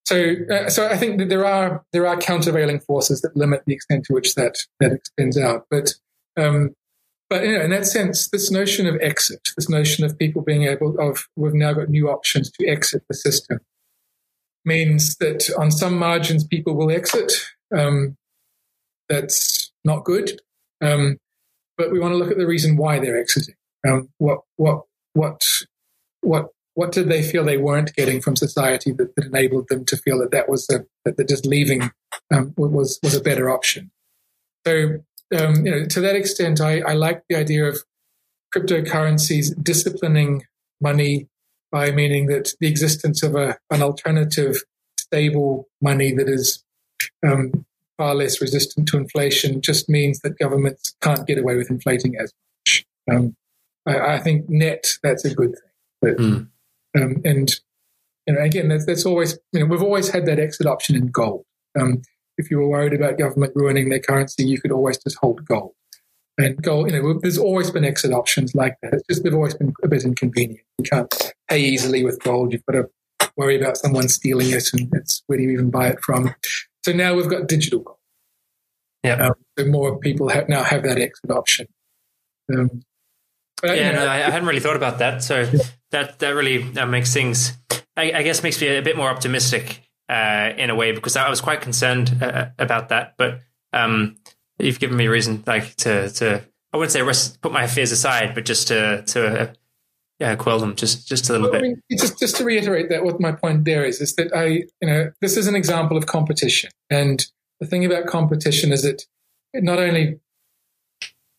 So, 0.05 0.35
uh, 0.51 0.69
so 0.69 0.89
I 0.89 0.97
think 0.97 1.19
that 1.19 1.29
there 1.29 1.45
are 1.45 1.85
there 1.93 2.07
are 2.07 2.17
countervailing 2.17 2.81
forces 2.81 3.21
that 3.21 3.37
limit 3.37 3.63
the 3.67 3.75
extent 3.75 4.07
to 4.07 4.13
which 4.13 4.35
that 4.35 4.59
that 4.81 4.93
extends 4.93 5.39
out. 5.39 5.67
But 5.71 5.95
um, 6.37 6.75
but 7.31 7.45
you 7.45 7.53
know, 7.53 7.65
in 7.65 7.71
that 7.71 7.87
sense, 7.87 8.29
this 8.29 8.51
notion 8.51 8.87
of 8.87 9.01
exit, 9.01 9.51
this 9.57 9.69
notion 9.69 10.05
of 10.05 10.19
people 10.19 10.43
being 10.43 10.65
able 10.65 10.99
of 10.99 11.29
we've 11.37 11.55
now 11.55 11.73
got 11.73 11.89
new 11.89 12.11
options 12.11 12.51
to 12.53 12.67
exit 12.67 13.05
the 13.09 13.15
system, 13.15 13.61
means 14.65 15.17
that 15.17 15.49
on 15.59 15.71
some 15.71 15.97
margins 15.97 16.45
people 16.45 16.75
will 16.75 16.91
exit. 16.91 17.33
Um, 17.75 18.17
that's 19.09 19.73
not 19.85 20.05
good. 20.05 20.41
Um, 20.81 21.19
but 21.83 21.91
we 21.91 21.99
want 21.99 22.13
to 22.13 22.17
look 22.17 22.31
at 22.31 22.39
the 22.39 22.47
reason 22.47 22.77
why 22.77 23.01
they're 23.01 23.19
exiting. 23.19 23.57
Um, 23.87 24.11
what 24.19 24.43
what 24.57 24.83
what 25.15 25.43
what 26.21 26.51
what 26.75 26.93
did 26.93 27.09
they 27.09 27.23
feel 27.23 27.45
they 27.45 27.59
weren't 27.59 27.95
getting 27.97 28.21
from 28.21 28.37
society 28.37 28.93
that, 28.93 29.17
that 29.17 29.27
enabled 29.27 29.67
them 29.69 29.85
to 29.87 29.97
feel 29.97 30.21
that 30.21 30.31
that 30.31 30.49
was 30.49 30.71
a, 30.71 30.85
that, 31.05 31.17
that 31.17 31.29
just 31.29 31.45
leaving 31.45 31.91
um, 32.33 32.55
was 32.57 33.01
was 33.03 33.17
a 33.17 33.21
better 33.21 33.51
option? 33.51 33.91
So 34.65 35.01
um, 35.37 35.67
you 35.67 35.71
know, 35.73 35.85
to 35.87 36.01
that 36.01 36.15
extent, 36.15 36.61
I, 36.61 36.83
I 36.83 36.93
like 36.93 37.25
the 37.29 37.35
idea 37.35 37.65
of 37.65 37.83
cryptocurrencies 38.55 39.61
disciplining 39.61 40.45
money 40.81 41.29
by 41.73 41.91
meaning 41.91 42.27
that 42.27 42.53
the 42.61 42.69
existence 42.69 43.25
of 43.25 43.35
a, 43.35 43.59
an 43.71 43.83
alternative 43.83 44.63
stable 44.99 45.69
money 45.81 46.13
that 46.13 46.29
is 46.29 46.63
um, 47.27 47.67
far 48.03 48.17
less 48.17 48.41
resistant 48.41 48.89
to 48.89 48.97
inflation 48.97 49.61
just 49.61 49.89
means 49.89 50.19
that 50.21 50.37
governments 50.37 50.97
can't 51.01 51.25
get 51.25 51.39
away 51.39 51.55
with 51.55 51.71
inflating 51.71 52.17
as 52.17 52.33
much. 52.67 52.85
Um, 53.09 53.37
I, 53.87 54.15
I, 54.15 54.19
think 54.19 54.49
net 54.49 54.87
that's 55.05 55.25
a 55.25 55.33
good 55.33 55.51
thing. 55.51 55.71
But, 56.01 56.17
mm. 56.17 56.49
um, 56.97 57.23
and 57.25 57.55
you 58.27 58.35
know, 58.35 58.41
again, 58.41 58.67
that's, 58.69 58.87
that's, 58.87 59.07
always 59.07 59.39
you 59.53 59.61
know 59.61 59.67
we've 59.67 59.83
always 59.83 60.09
had 60.09 60.27
that 60.27 60.41
exit 60.41 60.67
option 60.67 60.97
in 60.97 61.07
gold. 61.07 61.45
Um, 61.81 62.03
if 62.39 62.51
you 62.51 62.59
were 62.59 62.69
worried 62.69 62.93
about 62.93 63.19
government 63.19 63.53
ruining 63.55 63.89
their 63.89 64.01
currency, 64.01 64.45
you 64.45 64.61
could 64.61 64.73
always 64.73 64.99
just 64.99 65.17
hold 65.19 65.45
gold. 65.47 65.73
And 66.39 66.61
gold, 66.61 66.91
you 66.91 67.01
know, 67.01 67.21
there's 67.23 67.39
always 67.39 67.71
been 67.71 67.85
exit 67.85 68.13
options 68.13 68.53
like 68.53 68.79
that. 68.83 68.95
It's 68.95 69.07
just 69.09 69.23
they've 69.23 69.35
always 69.35 69.55
been 69.55 69.75
a 69.85 69.89
bit 69.89 70.03
inconvenient. 70.03 70.67
You 70.79 70.85
can't 70.91 71.33
pay 71.49 71.61
easily 71.61 72.05
with 72.05 72.21
gold. 72.21 72.53
You've 72.53 72.67
got 72.67 72.79
to 72.79 72.91
worry 73.37 73.61
about 73.61 73.77
someone 73.77 74.09
stealing 74.09 74.51
it, 74.51 74.73
and 74.73 74.91
it's 74.95 75.23
where 75.29 75.39
do 75.39 75.45
you 75.45 75.51
even 75.51 75.71
buy 75.71 75.89
it 75.89 76.01
from? 76.01 76.35
So 76.85 76.93
now 76.93 77.15
we've 77.15 77.29
got 77.29 77.49
digital 77.49 77.81
gold. 77.81 77.99
Yeah. 79.05 79.27
Um, 79.27 79.35
so 79.59 79.65
more 79.67 79.99
people 79.99 80.29
have, 80.29 80.49
now 80.49 80.63
have 80.63 80.83
that 80.85 80.99
exit 80.99 81.31
option. 81.31 81.67
Um, 82.53 82.83
yeah, 83.65 83.75
you 83.75 83.83
know, 83.93 84.05
no, 84.05 84.07
I, 84.07 84.17
I, 84.17 84.31
hadn't 84.31 84.47
really 84.47 84.61
thought 84.61 84.77
about 84.77 84.99
that. 84.99 85.23
So 85.23 85.43
yeah. 85.43 85.61
that 85.93 86.19
that 86.19 86.31
really 86.31 86.59
that 86.73 86.89
makes 86.89 87.13
things, 87.13 87.53
I, 87.97 88.13
I, 88.13 88.23
guess, 88.23 88.43
makes 88.43 88.61
me 88.61 88.77
a 88.77 88.83
bit 88.83 88.97
more 88.97 89.09
optimistic 89.09 89.89
uh, 90.09 90.53
in 90.57 90.71
a 90.71 90.75
way 90.75 90.93
because 90.93 91.17
I 91.17 91.31
was 91.31 91.41
quite 91.41 91.61
concerned 91.61 92.19
uh, 92.21 92.47
about 92.59 92.89
that. 92.89 93.15
But 93.17 93.41
um, 93.73 94.17
you've 94.59 94.81
given 94.81 94.97
me 94.97 95.07
reason, 95.07 95.45
like 95.47 95.77
to 95.77 96.11
to 96.11 96.43
I 96.73 96.77
wouldn't 96.77 96.93
say 96.93 97.03
rest, 97.03 97.41
put 97.41 97.53
my 97.53 97.67
fears 97.67 97.93
aside, 97.93 98.35
but 98.35 98.45
just 98.45 98.69
to 98.69 99.03
to 99.03 99.41
uh, 99.43 99.53
yeah, 100.23 100.37
quell 100.37 100.61
them 100.61 100.77
just 100.77 101.09
just 101.09 101.29
a 101.29 101.33
little 101.33 101.51
well, 101.51 101.61
bit. 101.61 101.65
I 101.65 101.69
mean, 101.69 101.83
just 101.99 102.17
just 102.21 102.37
to 102.37 102.45
reiterate 102.45 102.91
that, 102.91 103.03
what 103.03 103.21
my 103.21 103.33
point 103.33 103.65
there 103.65 103.85
is 103.85 104.01
is 104.01 104.15
that 104.15 104.33
I 104.33 104.45
you 104.47 104.67
know 104.83 105.11
this 105.21 105.37
is 105.37 105.49
an 105.49 105.57
example 105.57 105.97
of 105.97 106.07
competition, 106.07 106.71
and 106.89 107.27
the 107.59 107.67
thing 107.67 107.85
about 107.85 108.07
competition 108.07 108.71
is 108.71 108.85
it, 108.85 109.03
it 109.53 109.65
not 109.65 109.81
only 109.81 110.21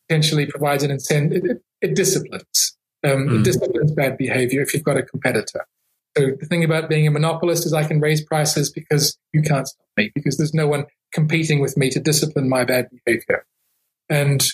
potentially 0.10 0.46
provides 0.46 0.84
an 0.84 0.92
incentive, 0.92 1.46
it, 1.46 1.64
it 1.82 1.96
disciplines. 1.96 2.78
Um, 3.06 3.30
mm. 3.30 3.40
It 3.40 3.44
disciplines 3.46 3.94
bad 3.94 4.18
behavior 4.18 4.62
if 4.62 4.74
you've 4.74 4.84
got 4.84 4.98
a 4.98 5.04
competitor. 5.04 5.66
So 6.18 6.32
the 6.38 6.46
thing 6.46 6.66
about 6.66 6.90
being 6.90 7.08
a 7.08 7.12
monopolist 7.12 7.66
is 7.66 7.72
I 7.72 7.86
can 7.86 8.02
raise 8.02 8.22
prices 8.22 8.70
because 8.70 9.18
you 9.32 9.42
can't 9.42 9.66
stop 9.66 9.88
me, 9.96 10.12
because 10.14 10.36
there's 10.36 10.54
no 10.54 10.68
one 10.68 10.88
competing 11.14 11.62
with 11.62 11.78
me 11.78 11.90
to 11.90 12.02
discipline 12.02 12.50
my 12.50 12.66
bad 12.66 12.90
behavior. 12.92 13.46
And 14.10 14.46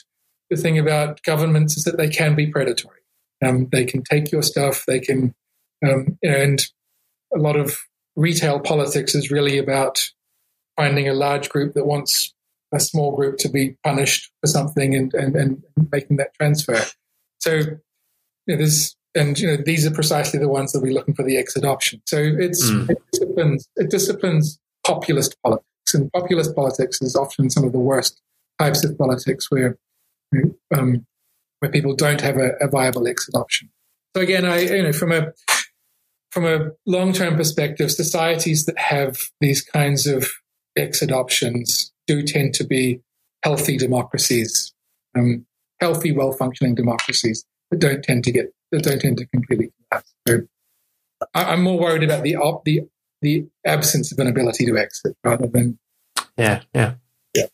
the 0.52 0.56
thing 0.56 0.78
about 0.78 1.24
governments 1.24 1.78
is 1.78 1.84
that 1.86 1.98
they 1.98 2.10
can 2.10 2.36
be 2.36 2.46
predatory. 2.46 2.99
Um, 3.44 3.68
they 3.72 3.86
can 3.86 4.04
take 4.04 4.32
your 4.32 4.42
stuff. 4.42 4.84
They 4.86 5.00
can, 5.00 5.34
um, 5.88 6.18
and 6.24 6.66
a 7.34 7.40
lot 7.40 7.56
of 7.56 7.78
retail 8.16 8.60
politics 8.60 9.16
is 9.16 9.32
really 9.32 9.58
about 9.58 10.10
finding 10.76 11.08
a 11.08 11.14
large 11.14 11.50
group 11.50 11.74
that 11.74 11.86
wants 11.86 12.34
a 12.74 12.80
small 12.80 13.16
group 13.16 13.38
to 13.38 13.50
be 13.50 13.76
punished 13.84 14.32
for 14.42 14.48
something 14.48 14.94
and, 14.94 15.14
and, 15.14 15.36
and 15.36 15.64
making 15.92 16.18
that 16.18 16.34
transfer. 16.36 16.80
So 17.40 17.54
you 17.54 17.78
know, 18.48 18.58
there's 18.58 18.96
and 19.16 19.40
you 19.40 19.48
know 19.48 19.58
these 19.64 19.86
are 19.88 19.92
precisely 19.92 20.40
the 20.40 20.50
ones 20.50 20.72
that 20.72 20.82
we're 20.82 20.94
looking 20.94 21.14
for 21.14 21.24
the 21.24 21.38
exit 21.38 21.66
option. 21.66 22.02
So 22.06 22.18
it's 22.18 22.70
mm. 22.70 22.90
it 22.90 22.98
disciplines 23.12 23.70
it 23.76 23.90
disciplines 23.90 24.60
populist 24.86 25.36
politics, 25.44 25.94
and 25.94 26.12
populist 26.12 26.56
politics 26.56 27.02
is 27.02 27.16
often 27.16 27.50
some 27.50 27.64
of 27.64 27.72
the 27.72 27.80
worst 27.80 28.22
types 28.60 28.84
of 28.84 28.98
politics 28.98 29.50
where 29.50 29.78
um, 30.76 31.06
where 31.60 31.72
people 31.72 31.96
don't 31.96 32.22
have 32.22 32.38
a, 32.38 32.52
a 32.62 32.68
viable 32.68 33.08
exit 33.08 33.36
option. 33.36 33.70
So 34.16 34.22
again, 34.22 34.46
I 34.46 34.62
you 34.62 34.84
know 34.84 34.94
from 34.94 35.12
a 35.12 35.34
from 36.32 36.46
a 36.46 36.72
long 36.86 37.14
term 37.14 37.36
perspective, 37.36 37.92
societies 37.92 38.66
that 38.66 38.78
have 38.78 39.18
these 39.42 39.62
kinds 39.62 40.08
of 40.08 40.30
exit 40.78 41.12
options 41.12 41.92
do 42.08 42.24
tend 42.24 42.54
to 42.56 42.64
be 42.64 43.02
healthy 43.44 43.78
democracies, 43.78 44.74
um, 45.18 45.46
healthy, 45.80 46.12
well 46.12 46.32
functioning 46.32 46.76
democracies 46.76 47.46
that 47.72 47.80
don't 47.80 48.04
tend 48.04 48.24
to 48.24 48.32
get 48.32 48.54
that 48.72 48.84
don't 48.84 49.02
tend 49.02 49.18
to 49.18 49.26
completely 49.28 49.72
collapse. 49.90 50.14
So 50.28 50.42
I, 51.34 51.54
am 51.54 51.64
more 51.64 51.80
worried 51.80 52.04
about 52.04 52.24
the 52.24 52.36
op, 52.36 52.64
the 52.66 52.82
the 53.22 53.48
absence 53.66 54.12
of 54.12 54.20
an 54.20 54.28
ability 54.28 54.66
to 54.66 54.78
exit 54.78 55.16
rather 55.24 55.48
than 55.48 55.78
yeah 56.38 56.62
yeah 56.74 56.94
yeah. 57.36 57.46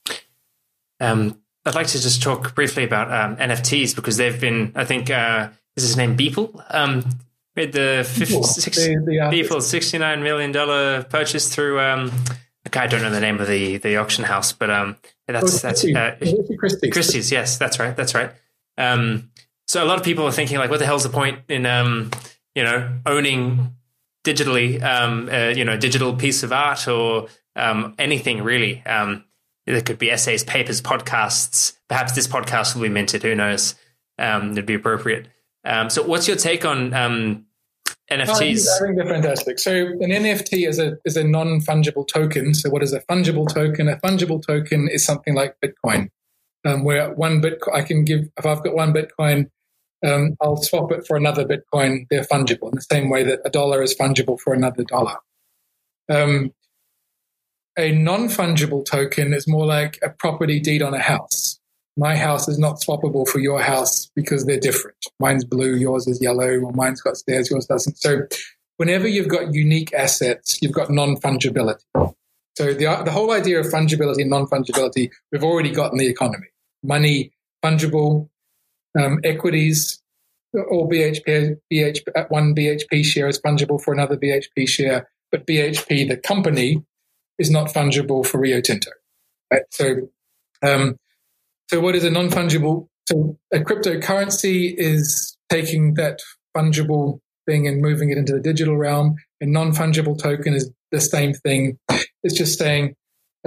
Um, 0.99 1.41
I'd 1.65 1.75
like 1.75 1.87
to 1.87 2.01
just 2.01 2.21
talk 2.21 2.53
briefly 2.53 2.83
about 2.83 3.11
um, 3.11 3.37
NFTs 3.37 3.95
because 3.95 4.17
they've 4.17 4.39
been, 4.39 4.71
I 4.75 4.85
think, 4.85 5.09
uh, 5.09 5.49
is 5.75 5.83
his 5.83 5.97
name 5.97 6.15
Beeple? 6.15 6.63
Um, 6.69 7.03
made 7.55 7.73
the 7.73 8.07
50, 8.07 8.43
six, 8.43 8.77
the, 8.77 8.95
the 9.05 9.13
Beeple 9.31 9.57
$69 9.57 10.21
million 10.21 11.03
purchase 11.05 11.53
through 11.53 11.79
um, 11.79 12.11
I 12.73 12.87
don't 12.87 13.01
know 13.01 13.09
the 13.09 13.19
name 13.19 13.39
of 13.39 13.47
the 13.47 13.77
the 13.77 13.97
auction 13.97 14.23
house, 14.23 14.51
but 14.51 14.69
um, 14.69 14.97
that's 15.27 15.63
oh, 15.63 15.67
that's 15.67 15.85
uh, 15.85 16.15
Christie's. 16.59 16.91
Christie's. 16.91 17.31
Yes, 17.31 17.57
that's 17.57 17.79
right. 17.79 17.95
That's 17.95 18.15
right. 18.15 18.31
Um, 18.77 19.29
so 19.67 19.83
a 19.83 19.85
lot 19.85 19.97
of 19.97 20.03
people 20.03 20.25
are 20.25 20.31
thinking 20.31 20.57
like, 20.57 20.69
what 20.69 20.79
the 20.79 20.85
hell's 20.85 21.03
the 21.03 21.09
point 21.09 21.39
in 21.47 21.65
um, 21.65 22.11
you 22.53 22.63
know, 22.63 22.89
owning 23.05 23.75
digitally, 24.23 24.81
um, 24.81 25.29
uh, 25.31 25.53
you 25.55 25.63
know, 25.63 25.77
digital 25.77 26.15
piece 26.15 26.43
of 26.43 26.51
art 26.51 26.87
or 26.87 27.27
um, 27.55 27.93
anything 27.99 28.43
really. 28.43 28.83
Um, 28.85 29.23
there 29.65 29.81
could 29.81 29.97
be 29.97 30.11
essays, 30.11 30.43
papers, 30.43 30.81
podcasts. 30.81 31.77
Perhaps 31.87 32.13
this 32.13 32.27
podcast 32.27 32.75
will 32.75 32.83
be 32.83 32.89
minted. 32.89 33.23
Who 33.23 33.35
knows? 33.35 33.75
Um, 34.19 34.51
it'd 34.51 34.65
be 34.65 34.75
appropriate. 34.75 35.27
Um, 35.65 35.89
so, 35.89 36.03
what's 36.03 36.27
your 36.27 36.37
take 36.37 36.63
on 36.65 36.93
um, 36.93 37.45
NFTs? 38.11 38.67
I 38.67 38.85
think 38.85 38.97
they're 38.97 39.07
fantastic. 39.07 39.59
So, 39.59 39.71
an 39.73 40.11
NFT 40.11 40.67
is 40.67 40.79
a 40.79 40.97
is 41.05 41.17
a 41.17 41.23
non 41.23 41.59
fungible 41.61 42.07
token. 42.07 42.53
So, 42.53 42.69
what 42.69 42.83
is 42.83 42.93
a 42.93 42.99
fungible 43.01 43.51
token? 43.51 43.89
A 43.89 43.97
fungible 43.97 44.45
token 44.45 44.87
is 44.87 45.03
something 45.03 45.33
like 45.33 45.55
Bitcoin, 45.61 46.09
um, 46.65 46.83
where 46.83 47.11
one 47.13 47.41
Bitcoin 47.41 47.73
I 47.73 47.81
can 47.81 48.05
give 48.05 48.29
if 48.37 48.45
I've 48.45 48.63
got 48.63 48.75
one 48.75 48.93
Bitcoin, 48.93 49.49
um, 50.05 50.37
I'll 50.41 50.57
swap 50.57 50.91
it 50.91 51.07
for 51.07 51.17
another 51.17 51.45
Bitcoin. 51.45 52.05
They're 52.11 52.23
fungible 52.23 52.69
in 52.69 52.75
the 52.75 52.81
same 52.81 53.09
way 53.09 53.23
that 53.23 53.39
a 53.43 53.49
dollar 53.49 53.81
is 53.81 53.95
fungible 53.95 54.39
for 54.39 54.53
another 54.53 54.83
dollar. 54.83 55.15
Um, 56.07 56.51
a 57.77 57.91
non 57.91 58.27
fungible 58.27 58.85
token 58.85 59.33
is 59.33 59.47
more 59.47 59.65
like 59.65 59.99
a 60.01 60.09
property 60.09 60.59
deed 60.59 60.81
on 60.81 60.93
a 60.93 60.99
house. 60.99 61.59
My 61.97 62.15
house 62.15 62.47
is 62.47 62.59
not 62.59 62.81
swappable 62.81 63.27
for 63.27 63.39
your 63.39 63.61
house 63.61 64.11
because 64.15 64.45
they're 64.45 64.59
different. 64.59 64.97
Mine's 65.19 65.45
blue, 65.45 65.75
yours 65.75 66.07
is 66.07 66.21
yellow, 66.21 66.59
or 66.59 66.73
mine's 66.73 67.01
got 67.01 67.15
stairs, 67.15 67.49
yours 67.49 67.65
doesn't. 67.65 67.97
So, 67.97 68.27
whenever 68.77 69.07
you've 69.07 69.29
got 69.29 69.53
unique 69.53 69.93
assets, 69.93 70.59
you've 70.61 70.73
got 70.73 70.89
non 70.89 71.15
fungibility. 71.17 71.83
So, 72.57 72.73
the, 72.73 73.01
the 73.03 73.11
whole 73.11 73.31
idea 73.31 73.59
of 73.59 73.67
fungibility 73.67 74.21
and 74.21 74.29
non 74.29 74.47
fungibility, 74.47 75.09
we've 75.31 75.43
already 75.43 75.71
got 75.71 75.91
in 75.91 75.97
the 75.97 76.07
economy. 76.07 76.47
Money, 76.83 77.31
fungible, 77.63 78.29
um, 78.99 79.19
equities, 79.23 80.01
all 80.53 80.89
BHP, 80.89 81.57
BHP, 81.71 82.29
one 82.29 82.55
BHP 82.55 83.03
share 83.03 83.27
is 83.27 83.39
fungible 83.39 83.81
for 83.81 83.93
another 83.93 84.17
BHP 84.17 84.67
share, 84.67 85.09
but 85.31 85.47
BHP, 85.47 86.07
the 86.07 86.17
company, 86.17 86.83
is 87.37 87.49
not 87.51 87.67
fungible 87.67 88.25
for 88.25 88.39
Rio 88.39 88.61
Tinto. 88.61 88.91
Right? 89.51 89.63
So, 89.71 90.09
um, 90.61 90.97
so 91.69 91.79
what 91.79 91.95
is 91.95 92.03
a 92.03 92.09
non 92.09 92.29
fungible? 92.29 92.87
So 93.07 93.37
a 93.53 93.59
cryptocurrency 93.59 94.73
is 94.75 95.37
taking 95.49 95.95
that 95.95 96.19
fungible 96.55 97.19
thing 97.45 97.67
and 97.67 97.81
moving 97.81 98.09
it 98.09 98.17
into 98.17 98.33
the 98.33 98.39
digital 98.39 98.77
realm. 98.77 99.15
A 99.41 99.45
non 99.45 99.73
fungible 99.73 100.17
token 100.17 100.53
is 100.53 100.71
the 100.91 101.01
same 101.01 101.33
thing. 101.33 101.77
It's 102.23 102.35
just 102.35 102.57
saying 102.57 102.95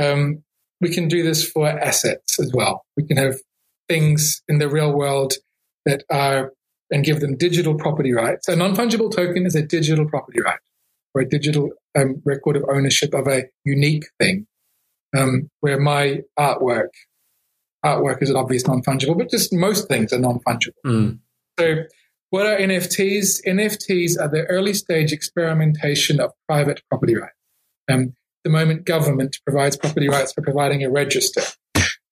um, 0.00 0.42
we 0.80 0.94
can 0.94 1.08
do 1.08 1.22
this 1.22 1.48
for 1.48 1.66
assets 1.66 2.38
as 2.38 2.52
well. 2.54 2.84
We 2.96 3.04
can 3.04 3.16
have 3.16 3.36
things 3.88 4.42
in 4.48 4.58
the 4.58 4.68
real 4.68 4.92
world 4.92 5.34
that 5.84 6.04
are 6.10 6.52
and 6.90 7.04
give 7.04 7.20
them 7.20 7.36
digital 7.36 7.74
property 7.74 8.12
rights. 8.12 8.48
A 8.48 8.56
non 8.56 8.74
fungible 8.74 9.14
token 9.14 9.46
is 9.46 9.54
a 9.54 9.62
digital 9.62 10.06
property 10.06 10.40
right 10.40 10.58
or 11.14 11.22
a 11.22 11.28
digital 11.28 11.70
um, 11.96 12.22
record 12.24 12.56
of 12.56 12.64
ownership 12.70 13.14
of 13.14 13.26
a 13.26 13.44
unique 13.64 14.04
thing, 14.20 14.46
um, 15.16 15.50
where 15.60 15.80
my 15.80 16.20
artwork 16.38 16.88
artwork 17.84 18.22
is 18.22 18.30
an 18.30 18.36
obvious 18.36 18.66
non 18.66 18.82
fungible, 18.82 19.16
but 19.16 19.30
just 19.30 19.52
most 19.52 19.88
things 19.88 20.12
are 20.12 20.18
non 20.18 20.40
fungible. 20.40 20.72
Mm. 20.84 21.18
So, 21.58 21.84
what 22.30 22.46
are 22.46 22.56
NFTs? 22.56 23.40
NFTs 23.46 24.20
are 24.20 24.28
the 24.28 24.44
early 24.44 24.74
stage 24.74 25.12
experimentation 25.12 26.20
of 26.20 26.32
private 26.46 26.82
property 26.90 27.16
rights. 27.16 27.34
Um, 27.90 28.12
the 28.44 28.50
moment 28.50 28.84
government 28.84 29.36
provides 29.46 29.76
property 29.76 30.08
rights 30.08 30.32
for 30.32 30.42
providing 30.42 30.84
a 30.84 30.90
register. 30.90 31.42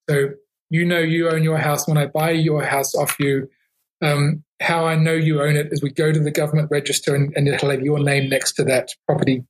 So, 0.09 0.29
you 0.69 0.85
know, 0.85 0.99
you 0.99 1.29
own 1.29 1.43
your 1.43 1.57
house. 1.57 1.87
When 1.87 1.97
I 1.97 2.07
buy 2.07 2.31
your 2.31 2.63
house 2.63 2.95
off 2.95 3.19
you, 3.19 3.49
um, 4.01 4.43
how 4.61 4.85
I 4.85 4.95
know 4.95 5.13
you 5.13 5.41
own 5.41 5.55
it 5.55 5.71
is 5.71 5.81
we 5.81 5.91
go 5.91 6.11
to 6.11 6.19
the 6.19 6.31
government 6.31 6.69
register 6.71 7.15
and, 7.15 7.31
and 7.35 7.47
it'll 7.47 7.69
have 7.69 7.81
your 7.81 7.99
name 7.99 8.29
next 8.29 8.53
to 8.53 8.63
that 8.65 8.89
property 9.05 9.43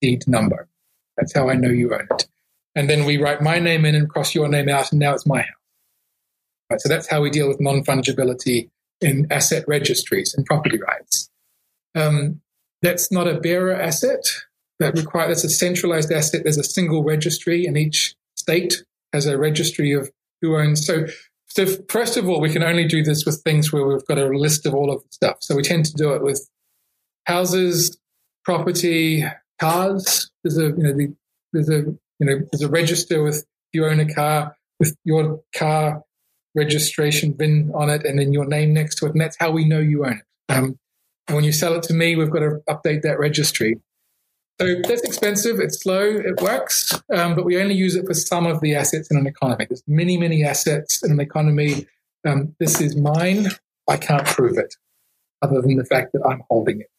deed 0.00 0.26
number. 0.28 0.68
That's 1.16 1.34
how 1.34 1.48
I 1.48 1.54
know 1.54 1.70
you 1.70 1.92
own 1.92 2.06
it. 2.10 2.28
And 2.74 2.90
then 2.90 3.04
we 3.04 3.16
write 3.16 3.40
my 3.40 3.58
name 3.58 3.84
in 3.84 3.94
and 3.94 4.08
cross 4.08 4.34
your 4.34 4.48
name 4.48 4.68
out, 4.68 4.92
and 4.92 5.00
now 5.00 5.14
it's 5.14 5.26
my 5.26 5.40
house. 5.40 5.50
Right, 6.70 6.80
so 6.80 6.88
that's 6.88 7.08
how 7.08 7.22
we 7.22 7.30
deal 7.30 7.48
with 7.48 7.60
non 7.60 7.82
fungibility 7.84 8.70
in 9.00 9.26
asset 9.30 9.64
registries 9.66 10.34
and 10.34 10.44
property 10.44 10.78
rights. 10.78 11.30
Um, 11.94 12.42
that's 12.82 13.10
not 13.10 13.28
a 13.28 13.40
bearer 13.40 13.74
asset. 13.74 14.24
That 14.78 14.94
require 14.94 15.28
that's 15.28 15.44
a 15.44 15.48
centralized 15.48 16.12
asset. 16.12 16.42
There's 16.42 16.58
a 16.58 16.64
single 16.64 17.02
registry, 17.02 17.64
and 17.64 17.78
each 17.78 18.14
state 18.36 18.84
has 19.14 19.26
a 19.26 19.38
registry 19.38 19.92
of 19.92 20.10
who 20.42 20.56
owns. 20.56 20.86
So 20.86 21.06
so 21.56 21.64
first 21.88 22.18
of 22.18 22.28
all, 22.28 22.38
we 22.38 22.52
can 22.52 22.62
only 22.62 22.86
do 22.86 23.02
this 23.02 23.24
with 23.24 23.40
things 23.42 23.72
where 23.72 23.86
we've 23.86 24.04
got 24.04 24.18
a 24.18 24.26
list 24.26 24.66
of 24.66 24.74
all 24.74 24.92
of 24.92 25.02
the 25.02 25.08
stuff. 25.10 25.38
So 25.40 25.56
we 25.56 25.62
tend 25.62 25.86
to 25.86 25.94
do 25.94 26.12
it 26.12 26.22
with 26.22 26.46
houses, 27.24 27.96
property, 28.44 29.24
cars. 29.58 30.30
There's 30.44 30.58
a 30.58 30.66
you 30.66 30.76
know 30.76 30.92
the, 30.92 31.14
there's 31.54 31.70
a 31.70 31.78
you 32.18 32.26
know 32.26 32.40
there's 32.52 32.60
a 32.60 32.68
register 32.68 33.22
with 33.22 33.46
you 33.72 33.86
own 33.86 34.00
a 34.00 34.14
car 34.14 34.54
with 34.78 34.94
your 35.04 35.40
car 35.56 36.02
registration 36.54 37.34
VIN 37.34 37.72
on 37.74 37.88
it 37.88 38.04
and 38.04 38.18
then 38.18 38.34
your 38.34 38.44
name 38.44 38.74
next 38.74 38.96
to 38.96 39.06
it, 39.06 39.12
and 39.12 39.20
that's 39.22 39.38
how 39.40 39.50
we 39.50 39.64
know 39.64 39.80
you 39.80 40.04
own 40.04 40.20
it. 40.20 40.52
Um, 40.52 40.78
and 41.26 41.36
when 41.36 41.44
you 41.44 41.52
sell 41.52 41.74
it 41.74 41.84
to 41.84 41.94
me, 41.94 42.16
we've 42.16 42.30
got 42.30 42.40
to 42.40 42.60
update 42.68 43.00
that 43.02 43.18
registry. 43.18 43.80
So 44.60 44.74
that's 44.88 45.02
expensive. 45.02 45.60
It's 45.60 45.82
slow. 45.82 46.02
It 46.02 46.40
works, 46.40 46.94
um, 47.14 47.34
but 47.34 47.44
we 47.44 47.60
only 47.60 47.74
use 47.74 47.94
it 47.94 48.06
for 48.06 48.14
some 48.14 48.46
of 48.46 48.60
the 48.62 48.74
assets 48.74 49.10
in 49.10 49.18
an 49.18 49.26
economy. 49.26 49.66
There's 49.68 49.82
many, 49.86 50.16
many 50.16 50.44
assets 50.44 51.02
in 51.04 51.12
an 51.12 51.20
economy. 51.20 51.86
Um, 52.26 52.54
this 52.58 52.80
is 52.80 52.96
mine. 52.96 53.48
I 53.88 53.98
can't 53.98 54.26
prove 54.26 54.56
it, 54.56 54.74
other 55.42 55.60
than 55.60 55.76
the 55.76 55.84
fact 55.84 56.12
that 56.14 56.24
I'm 56.26 56.42
holding 56.48 56.80
it. 56.80 56.90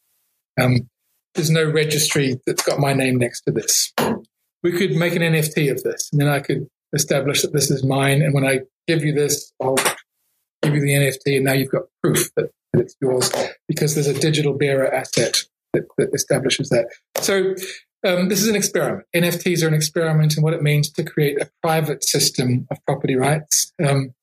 Um, 0.60 0.88
there's 1.34 1.50
no 1.50 1.68
registry 1.68 2.40
that's 2.46 2.62
got 2.62 2.78
my 2.78 2.92
name 2.92 3.16
next 3.16 3.42
to 3.42 3.52
this. 3.52 3.92
We 4.62 4.72
could 4.72 4.92
make 4.92 5.16
an 5.16 5.22
NFT 5.22 5.70
of 5.70 5.82
this, 5.82 6.10
and 6.12 6.20
then 6.20 6.28
I 6.28 6.38
could 6.38 6.68
establish 6.92 7.42
that 7.42 7.52
this 7.52 7.70
is 7.70 7.84
mine. 7.84 8.22
And 8.22 8.34
when 8.34 8.46
I 8.46 8.60
give 8.86 9.04
you 9.04 9.12
this, 9.12 9.52
I'll 9.60 9.76
give 10.62 10.74
you 10.74 10.80
the 10.80 10.92
NFT, 10.92 11.36
and 11.36 11.44
now 11.44 11.52
you've 11.52 11.70
got 11.70 11.82
proof 12.02 12.32
that, 12.36 12.50
that 12.72 12.82
it's 12.82 12.96
yours 13.00 13.32
because 13.66 13.94
there's 13.94 14.06
a 14.06 14.18
digital 14.18 14.54
bearer 14.54 14.92
asset 14.92 15.42
that, 15.78 15.88
that 15.96 16.14
establishes 16.14 16.68
that. 16.70 16.88
So 17.22 17.54
um, 18.06 18.28
this 18.28 18.42
is 18.42 18.48
an 18.48 18.56
experiment. 18.56 19.06
NFTs 19.14 19.62
are 19.62 19.68
an 19.68 19.74
experiment 19.74 20.36
in 20.36 20.42
what 20.42 20.54
it 20.54 20.62
means 20.62 20.90
to 20.92 21.04
create 21.04 21.40
a 21.40 21.50
private 21.62 22.04
system 22.04 22.66
of 22.70 22.78
property 22.86 23.16
rights. 23.16 23.72
Um, 23.84 24.14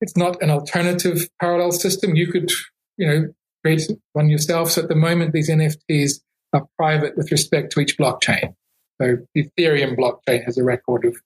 it's 0.00 0.16
not 0.16 0.40
an 0.42 0.50
alternative 0.50 1.28
parallel 1.40 1.72
system. 1.72 2.14
You 2.14 2.30
could, 2.30 2.50
you 2.96 3.06
know, 3.06 3.28
create 3.64 3.90
one 4.12 4.28
yourself. 4.28 4.70
So 4.70 4.82
at 4.82 4.88
the 4.88 4.94
moment, 4.94 5.32
these 5.32 5.50
NFTs 5.50 6.20
are 6.52 6.66
private 6.78 7.16
with 7.16 7.30
respect 7.30 7.72
to 7.72 7.80
each 7.80 7.98
blockchain. 7.98 8.54
So 9.00 9.18
the 9.34 9.44
Ethereum 9.44 9.96
blockchain 9.96 10.44
has 10.44 10.56
a 10.56 10.64
record 10.64 11.04
of, 11.04 11.16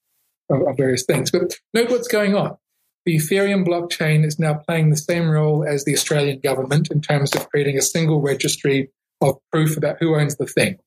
of, 0.50 0.66
of 0.66 0.76
various 0.76 1.04
things. 1.04 1.30
But 1.30 1.54
note 1.72 1.90
what's 1.90 2.09
going 2.09 2.34
on. 2.34 2.56
The 3.04 3.16
Ethereum 3.16 3.66
blockchain 3.66 4.24
is 4.24 4.38
now 4.38 4.54
playing 4.54 4.90
the 4.90 4.96
same 4.96 5.28
role 5.28 5.64
as 5.64 5.84
the 5.84 5.94
Australian 5.94 6.40
government 6.40 6.90
in 6.90 7.00
terms 7.00 7.34
of 7.34 7.48
creating 7.50 7.76
a 7.76 7.82
single 7.82 8.20
registry 8.20 8.90
of 9.23 9.39
proof 9.51 9.77
about 9.77 9.97
who 10.01 10.15
owns 10.15 10.36
the 10.36 10.47
thing. 10.47 10.78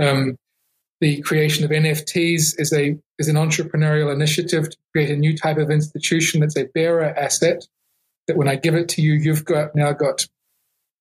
Um, 0.00 0.36
the 1.00 1.20
creation 1.22 1.64
of 1.64 1.70
NFTs 1.70 2.60
is 2.60 2.72
a 2.72 2.96
is 3.18 3.28
an 3.28 3.36
entrepreneurial 3.36 4.12
initiative 4.12 4.70
to 4.70 4.76
create 4.92 5.10
a 5.10 5.16
new 5.16 5.36
type 5.36 5.58
of 5.58 5.70
institution 5.70 6.40
that's 6.40 6.56
a 6.56 6.64
bearer 6.74 7.04
asset. 7.04 7.66
That 8.28 8.36
when 8.36 8.48
I 8.48 8.54
give 8.54 8.76
it 8.76 8.88
to 8.90 9.02
you, 9.02 9.14
you've 9.14 9.44
got 9.44 9.74
now 9.74 9.92
got 9.92 10.26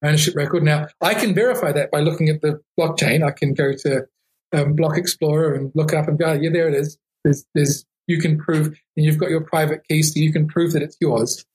ownership 0.04 0.36
record. 0.36 0.64
Now 0.64 0.88
I 1.02 1.14
can 1.14 1.36
verify 1.36 1.72
that 1.72 1.92
by 1.92 2.00
looking 2.00 2.30
at 2.30 2.42
the 2.42 2.60
blockchain. 2.80 3.24
I 3.24 3.32
can 3.32 3.54
go 3.54 3.74
to 3.74 4.08
um, 4.54 4.74
Block 4.74 4.98
Explorer 4.98 5.54
and 5.54 5.72
look 5.76 5.94
up 5.94 6.08
and 6.08 6.18
go, 6.18 6.34
yeah, 6.34 6.50
there 6.52 6.68
it 6.68 6.74
is. 6.74 6.98
There's, 7.24 7.46
there's 7.54 7.86
you 8.08 8.20
can 8.20 8.38
prove, 8.40 8.68
and 8.98 9.06
you've 9.06 9.20
got 9.20 9.30
your 9.30 9.42
private 9.42 9.88
key, 9.88 10.02
so 10.02 10.20
you 10.20 10.34
can 10.34 10.48
prove 10.48 10.74
that 10.74 10.82
it's 10.82 10.98
yours. 11.00 11.46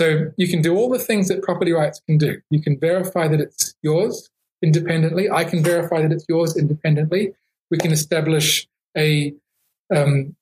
So 0.00 0.30
you 0.36 0.46
can 0.46 0.62
do 0.62 0.76
all 0.76 0.88
the 0.88 1.00
things 1.00 1.26
that 1.28 1.42
property 1.42 1.72
rights 1.72 2.00
can 2.06 2.18
do. 2.18 2.40
You 2.50 2.62
can 2.62 2.78
verify 2.78 3.26
that 3.26 3.40
it's 3.40 3.74
yours 3.82 4.30
independently. 4.62 5.30
I 5.30 5.44
can 5.44 5.62
verify 5.62 6.02
that 6.02 6.12
it's 6.12 6.26
yours 6.28 6.56
independently. 6.56 7.32
We 7.70 7.78
can 7.78 7.92
establish 7.92 8.66
a 8.96 9.34
um, 9.94 10.36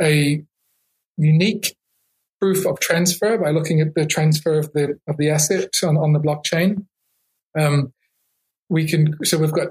a 0.00 0.44
unique 1.16 1.76
proof 2.40 2.66
of 2.66 2.80
transfer 2.80 3.38
by 3.38 3.50
looking 3.50 3.80
at 3.80 3.94
the 3.94 4.06
transfer 4.06 4.58
of 4.58 4.72
the 4.72 4.98
of 5.06 5.16
the 5.16 5.30
asset 5.30 5.82
on, 5.82 5.96
on 5.96 6.12
the 6.12 6.20
blockchain. 6.20 6.84
Um, 7.58 7.92
we 8.68 8.86
can 8.86 9.16
so 9.24 9.38
we've 9.38 9.52
got 9.52 9.68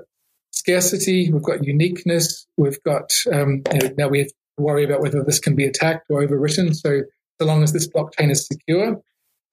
scarcity, 0.52 1.32
we've 1.32 1.44
got 1.44 1.64
uniqueness, 1.64 2.48
we've 2.58 2.82
got 2.84 3.12
um, 3.32 3.62
you 3.72 3.80
know, 3.80 3.94
now 3.98 4.08
we 4.08 4.20
have 4.20 4.28
to 4.28 4.34
worry 4.58 4.84
about 4.84 5.02
whether 5.02 5.24
this 5.24 5.40
can 5.40 5.56
be 5.56 5.66
attacked 5.66 6.06
or 6.10 6.22
overwritten. 6.22 6.76
So 6.76 7.02
so 7.40 7.46
long 7.46 7.64
as 7.64 7.74
this 7.74 7.88
blockchain 7.88 8.32
is 8.32 8.48
secure, 8.48 9.02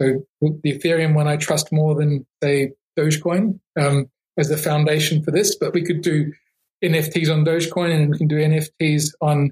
so 0.00 0.24
the 0.40 0.72
Ethereum 0.72 1.14
one 1.14 1.28
I 1.28 1.36
trust 1.36 1.72
more 1.72 1.94
than 1.94 2.26
say 2.42 2.72
Dogecoin. 2.98 3.58
Um, 3.78 4.10
as 4.38 4.48
the 4.48 4.56
foundation 4.56 5.22
for 5.22 5.30
this, 5.30 5.56
but 5.56 5.74
we 5.74 5.82
could 5.82 6.02
do 6.02 6.32
NFTs 6.82 7.32
on 7.32 7.44
Dogecoin 7.44 7.94
and 7.94 8.10
we 8.10 8.18
can 8.18 8.28
do 8.28 8.36
NFTs 8.36 9.10
on 9.20 9.50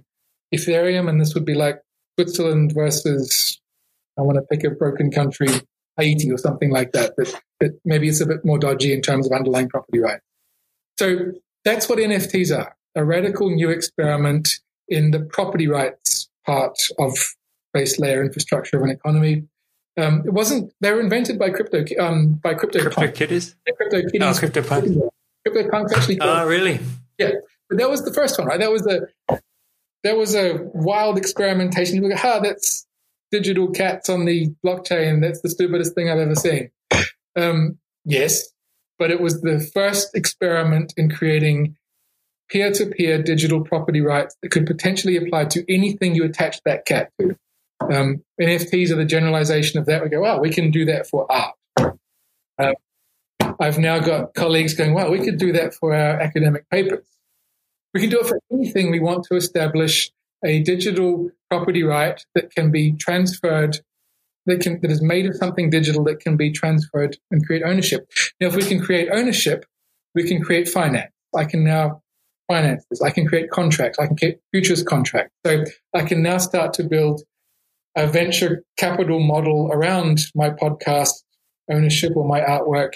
Ethereum. 0.54 1.08
And 1.08 1.20
this 1.20 1.34
would 1.34 1.44
be 1.44 1.54
like 1.54 1.80
Switzerland 2.18 2.72
versus, 2.74 3.60
I 4.18 4.22
want 4.22 4.36
to 4.36 4.42
pick 4.42 4.64
a 4.64 4.70
broken 4.70 5.10
country, 5.10 5.48
Haiti 5.96 6.30
or 6.32 6.38
something 6.38 6.70
like 6.70 6.92
that. 6.92 7.12
But, 7.16 7.40
but 7.58 7.70
maybe 7.84 8.08
it's 8.08 8.20
a 8.20 8.26
bit 8.26 8.44
more 8.44 8.58
dodgy 8.58 8.92
in 8.92 9.02
terms 9.02 9.26
of 9.26 9.32
underlying 9.32 9.68
property 9.68 10.00
rights. 10.00 10.24
So 10.98 11.32
that's 11.64 11.88
what 11.88 11.98
NFTs 11.98 12.56
are 12.56 12.74
a 12.96 13.04
radical 13.04 13.50
new 13.50 13.70
experiment 13.70 14.48
in 14.88 15.12
the 15.12 15.20
property 15.20 15.68
rights 15.68 16.28
part 16.44 16.76
of 16.98 17.16
base 17.72 17.98
layer 17.98 18.22
infrastructure 18.22 18.76
of 18.76 18.82
an 18.82 18.90
economy. 18.90 19.44
Um, 19.96 20.22
it 20.24 20.32
wasn't. 20.32 20.72
They 20.80 20.92
were 20.92 21.00
invented 21.00 21.38
by 21.38 21.50
crypto 21.50 21.84
um, 21.98 22.34
by 22.42 22.54
crypto 22.54 22.80
crypto 22.80 23.10
kitties. 23.10 23.56
Crypto 23.76 24.02
kitties. 24.02 24.22
Oh, 24.22 24.34
crypto 24.34 24.62
punk. 24.62 24.98
Crypto 25.46 25.70
punks 25.70 25.92
actually. 25.92 26.20
Oh, 26.20 26.46
really? 26.46 26.80
Yeah, 27.18 27.32
but 27.68 27.78
that 27.78 27.90
was 27.90 28.04
the 28.04 28.12
first 28.12 28.38
one, 28.38 28.46
right? 28.46 28.60
That 28.60 28.70
was 28.70 28.86
a 28.86 29.00
that 30.04 30.16
was 30.16 30.34
a 30.34 30.58
wild 30.72 31.18
experimentation. 31.18 31.96
You 31.96 32.08
go, 32.08 32.16
ah, 32.16 32.40
that's 32.40 32.86
digital 33.30 33.70
cats 33.70 34.08
on 34.08 34.24
the 34.24 34.54
blockchain. 34.64 35.20
That's 35.20 35.40
the 35.42 35.50
stupidest 35.50 35.94
thing 35.94 36.08
I've 36.08 36.18
ever 36.18 36.34
seen. 36.34 36.70
Um, 37.36 37.78
yes, 38.04 38.48
but 38.98 39.10
it 39.10 39.20
was 39.20 39.40
the 39.40 39.60
first 39.72 40.14
experiment 40.14 40.94
in 40.96 41.10
creating 41.10 41.76
peer 42.48 42.72
to 42.72 42.86
peer 42.86 43.22
digital 43.22 43.62
property 43.62 44.00
rights 44.00 44.36
that 44.42 44.50
could 44.50 44.66
potentially 44.66 45.16
apply 45.16 45.44
to 45.46 45.72
anything 45.72 46.14
you 46.14 46.24
attach 46.24 46.60
that 46.64 46.84
cat 46.84 47.10
to. 47.20 47.36
Um, 47.80 48.22
NFTs 48.40 48.90
are 48.90 48.96
the 48.96 49.04
generalization 49.04 49.78
of 49.78 49.86
that. 49.86 50.02
We 50.02 50.08
go, 50.08 50.20
wow, 50.20 50.40
we 50.40 50.50
can 50.50 50.70
do 50.70 50.84
that 50.86 51.06
for 51.06 51.30
art. 51.30 51.54
Uh, 52.58 52.72
I've 53.58 53.78
now 53.78 53.98
got 53.98 54.34
colleagues 54.34 54.74
going, 54.74 54.94
well, 54.94 55.10
we 55.10 55.20
could 55.20 55.38
do 55.38 55.52
that 55.52 55.74
for 55.74 55.94
our 55.94 56.20
academic 56.20 56.68
papers. 56.70 57.06
We 57.94 58.00
can 58.00 58.10
do 58.10 58.20
it 58.20 58.26
for 58.26 58.38
anything 58.52 58.90
we 58.90 59.00
want 59.00 59.24
to 59.24 59.36
establish 59.36 60.10
a 60.44 60.62
digital 60.62 61.30
property 61.50 61.82
right 61.82 62.24
that 62.34 62.54
can 62.54 62.70
be 62.70 62.92
transferred, 62.92 63.80
that 64.46 64.60
can 64.60 64.80
that 64.80 64.90
is 64.90 65.02
made 65.02 65.26
of 65.26 65.36
something 65.36 65.70
digital 65.70 66.04
that 66.04 66.20
can 66.20 66.36
be 66.36 66.50
transferred 66.50 67.18
and 67.30 67.44
create 67.44 67.62
ownership. 67.62 68.10
Now, 68.40 68.48
if 68.48 68.56
we 68.56 68.62
can 68.62 68.80
create 68.80 69.08
ownership, 69.12 69.66
we 70.14 70.26
can 70.26 70.42
create 70.42 70.68
finance. 70.68 71.12
I 71.36 71.44
can 71.44 71.64
now 71.64 72.02
finance 72.48 72.84
this. 72.90 73.02
I 73.02 73.10
can 73.10 73.26
create 73.26 73.50
contracts. 73.50 73.98
I 73.98 74.06
can 74.06 74.16
create 74.16 74.38
futures 74.52 74.82
contracts. 74.82 75.34
So 75.44 75.64
I 75.94 76.02
can 76.02 76.22
now 76.22 76.38
start 76.38 76.72
to 76.74 76.84
build 76.84 77.22
a 77.96 78.06
venture 78.06 78.64
capital 78.76 79.20
model 79.20 79.70
around 79.72 80.20
my 80.34 80.50
podcast 80.50 81.12
ownership 81.70 82.12
or 82.16 82.26
my 82.26 82.40
artwork. 82.40 82.94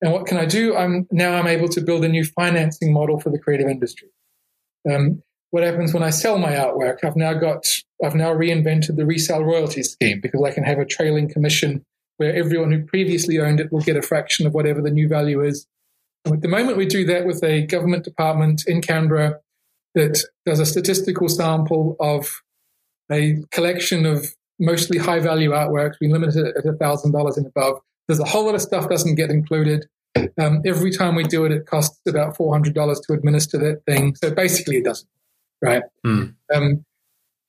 And 0.00 0.12
what 0.12 0.26
can 0.26 0.36
I 0.36 0.46
do? 0.46 0.76
I'm 0.76 1.06
now 1.10 1.34
I'm 1.34 1.46
able 1.46 1.68
to 1.68 1.80
build 1.80 2.04
a 2.04 2.08
new 2.08 2.24
financing 2.24 2.92
model 2.92 3.20
for 3.20 3.30
the 3.30 3.38
creative 3.38 3.68
industry. 3.68 4.08
Um, 4.90 5.22
what 5.50 5.62
happens 5.62 5.92
when 5.92 6.02
I 6.02 6.10
sell 6.10 6.38
my 6.38 6.52
artwork? 6.52 7.04
I've 7.04 7.16
now 7.16 7.34
got 7.34 7.66
I've 8.04 8.14
now 8.14 8.34
reinvented 8.34 8.96
the 8.96 9.06
resale 9.06 9.44
royalty 9.44 9.82
scheme 9.82 10.20
because 10.20 10.42
I 10.44 10.50
can 10.50 10.64
have 10.64 10.78
a 10.78 10.84
trailing 10.84 11.28
commission 11.28 11.84
where 12.16 12.34
everyone 12.34 12.72
who 12.72 12.84
previously 12.84 13.38
owned 13.38 13.60
it 13.60 13.72
will 13.72 13.80
get 13.80 13.96
a 13.96 14.02
fraction 14.02 14.46
of 14.46 14.54
whatever 14.54 14.82
the 14.82 14.90
new 14.90 15.08
value 15.08 15.42
is. 15.42 15.66
And 16.24 16.34
at 16.34 16.40
the 16.40 16.48
moment, 16.48 16.76
we 16.76 16.86
do 16.86 17.04
that 17.06 17.26
with 17.26 17.42
a 17.42 17.66
government 17.66 18.04
department 18.04 18.64
in 18.66 18.80
Canberra 18.80 19.40
that 19.94 20.24
does 20.46 20.60
a 20.60 20.66
statistical 20.66 21.28
sample 21.28 21.96
of 22.00 22.42
a 23.12 23.36
collection 23.50 24.06
of 24.06 24.26
mostly 24.58 24.98
high 24.98 25.20
value 25.20 25.50
artworks. 25.50 25.94
We 26.00 26.08
limit 26.08 26.34
it 26.36 26.56
at 26.56 26.64
$1,000 26.64 27.36
and 27.36 27.46
above. 27.46 27.80
There's 28.08 28.20
a 28.20 28.24
whole 28.24 28.46
lot 28.46 28.54
of 28.54 28.62
stuff 28.62 28.88
doesn't 28.88 29.16
get 29.16 29.30
included. 29.30 29.86
Um, 30.38 30.62
every 30.66 30.90
time 30.90 31.14
we 31.14 31.24
do 31.24 31.44
it, 31.44 31.52
it 31.52 31.66
costs 31.66 32.00
about 32.06 32.36
$400 32.36 32.74
to 32.74 33.12
administer 33.12 33.58
that 33.58 33.82
thing. 33.86 34.14
So 34.16 34.30
basically, 34.30 34.76
it 34.76 34.84
doesn't, 34.84 35.08
right? 35.62 35.82
Mm. 36.06 36.34
Um, 36.54 36.84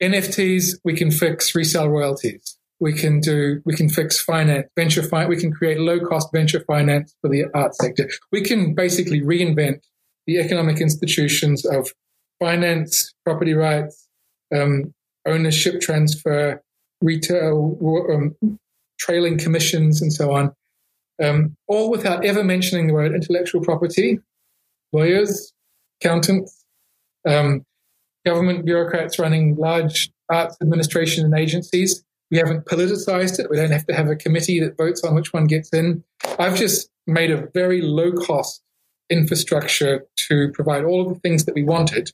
NFTs, 0.02 0.78
we 0.84 0.96
can 0.96 1.10
fix 1.10 1.54
resale 1.54 1.88
royalties. 1.88 2.58
We 2.80 2.92
can 2.92 3.20
do, 3.20 3.60
we 3.64 3.74
can 3.74 3.88
fix 3.88 4.20
finance, 4.20 4.66
venture 4.76 5.02
finance. 5.02 5.28
We 5.28 5.40
can 5.40 5.52
create 5.52 5.78
low 5.78 6.00
cost 6.00 6.28
venture 6.32 6.60
finance 6.60 7.14
for 7.20 7.28
the 7.28 7.44
art 7.54 7.74
sector. 7.74 8.10
We 8.32 8.42
can 8.42 8.74
basically 8.74 9.20
reinvent 9.20 9.80
the 10.26 10.38
economic 10.38 10.80
institutions 10.80 11.64
of 11.64 11.92
finance, 12.40 13.14
property 13.24 13.54
rights, 13.54 14.08
um, 14.54 14.92
ownership 15.26 15.80
transfer, 15.80 16.62
retail, 17.00 17.78
um, 18.12 18.58
trailing 18.98 19.38
commissions, 19.38 20.00
and 20.02 20.12
so 20.12 20.32
on, 20.32 20.52
um, 21.22 21.56
all 21.68 21.90
without 21.90 22.24
ever 22.24 22.44
mentioning 22.44 22.86
the 22.86 22.94
word 22.94 23.14
intellectual 23.14 23.62
property, 23.62 24.18
lawyers, 24.92 25.52
accountants, 26.00 26.64
um, 27.26 27.64
government 28.24 28.64
bureaucrats 28.64 29.18
running 29.18 29.56
large 29.56 30.10
arts 30.30 30.56
administration 30.62 31.24
and 31.24 31.34
agencies. 31.34 32.04
We 32.30 32.38
haven't 32.38 32.64
politicized 32.64 33.38
it. 33.38 33.50
We 33.50 33.56
don't 33.56 33.70
have 33.70 33.86
to 33.86 33.94
have 33.94 34.08
a 34.08 34.16
committee 34.16 34.60
that 34.60 34.76
votes 34.76 35.04
on 35.04 35.14
which 35.14 35.32
one 35.32 35.46
gets 35.46 35.72
in. 35.72 36.02
I've 36.38 36.56
just 36.56 36.88
made 37.06 37.30
a 37.30 37.48
very 37.52 37.82
low 37.82 38.12
cost 38.12 38.62
infrastructure 39.10 40.06
to 40.16 40.50
provide 40.52 40.84
all 40.84 41.02
of 41.02 41.12
the 41.12 41.20
things 41.20 41.44
that 41.44 41.54
we 41.54 41.62
wanted 41.62 42.10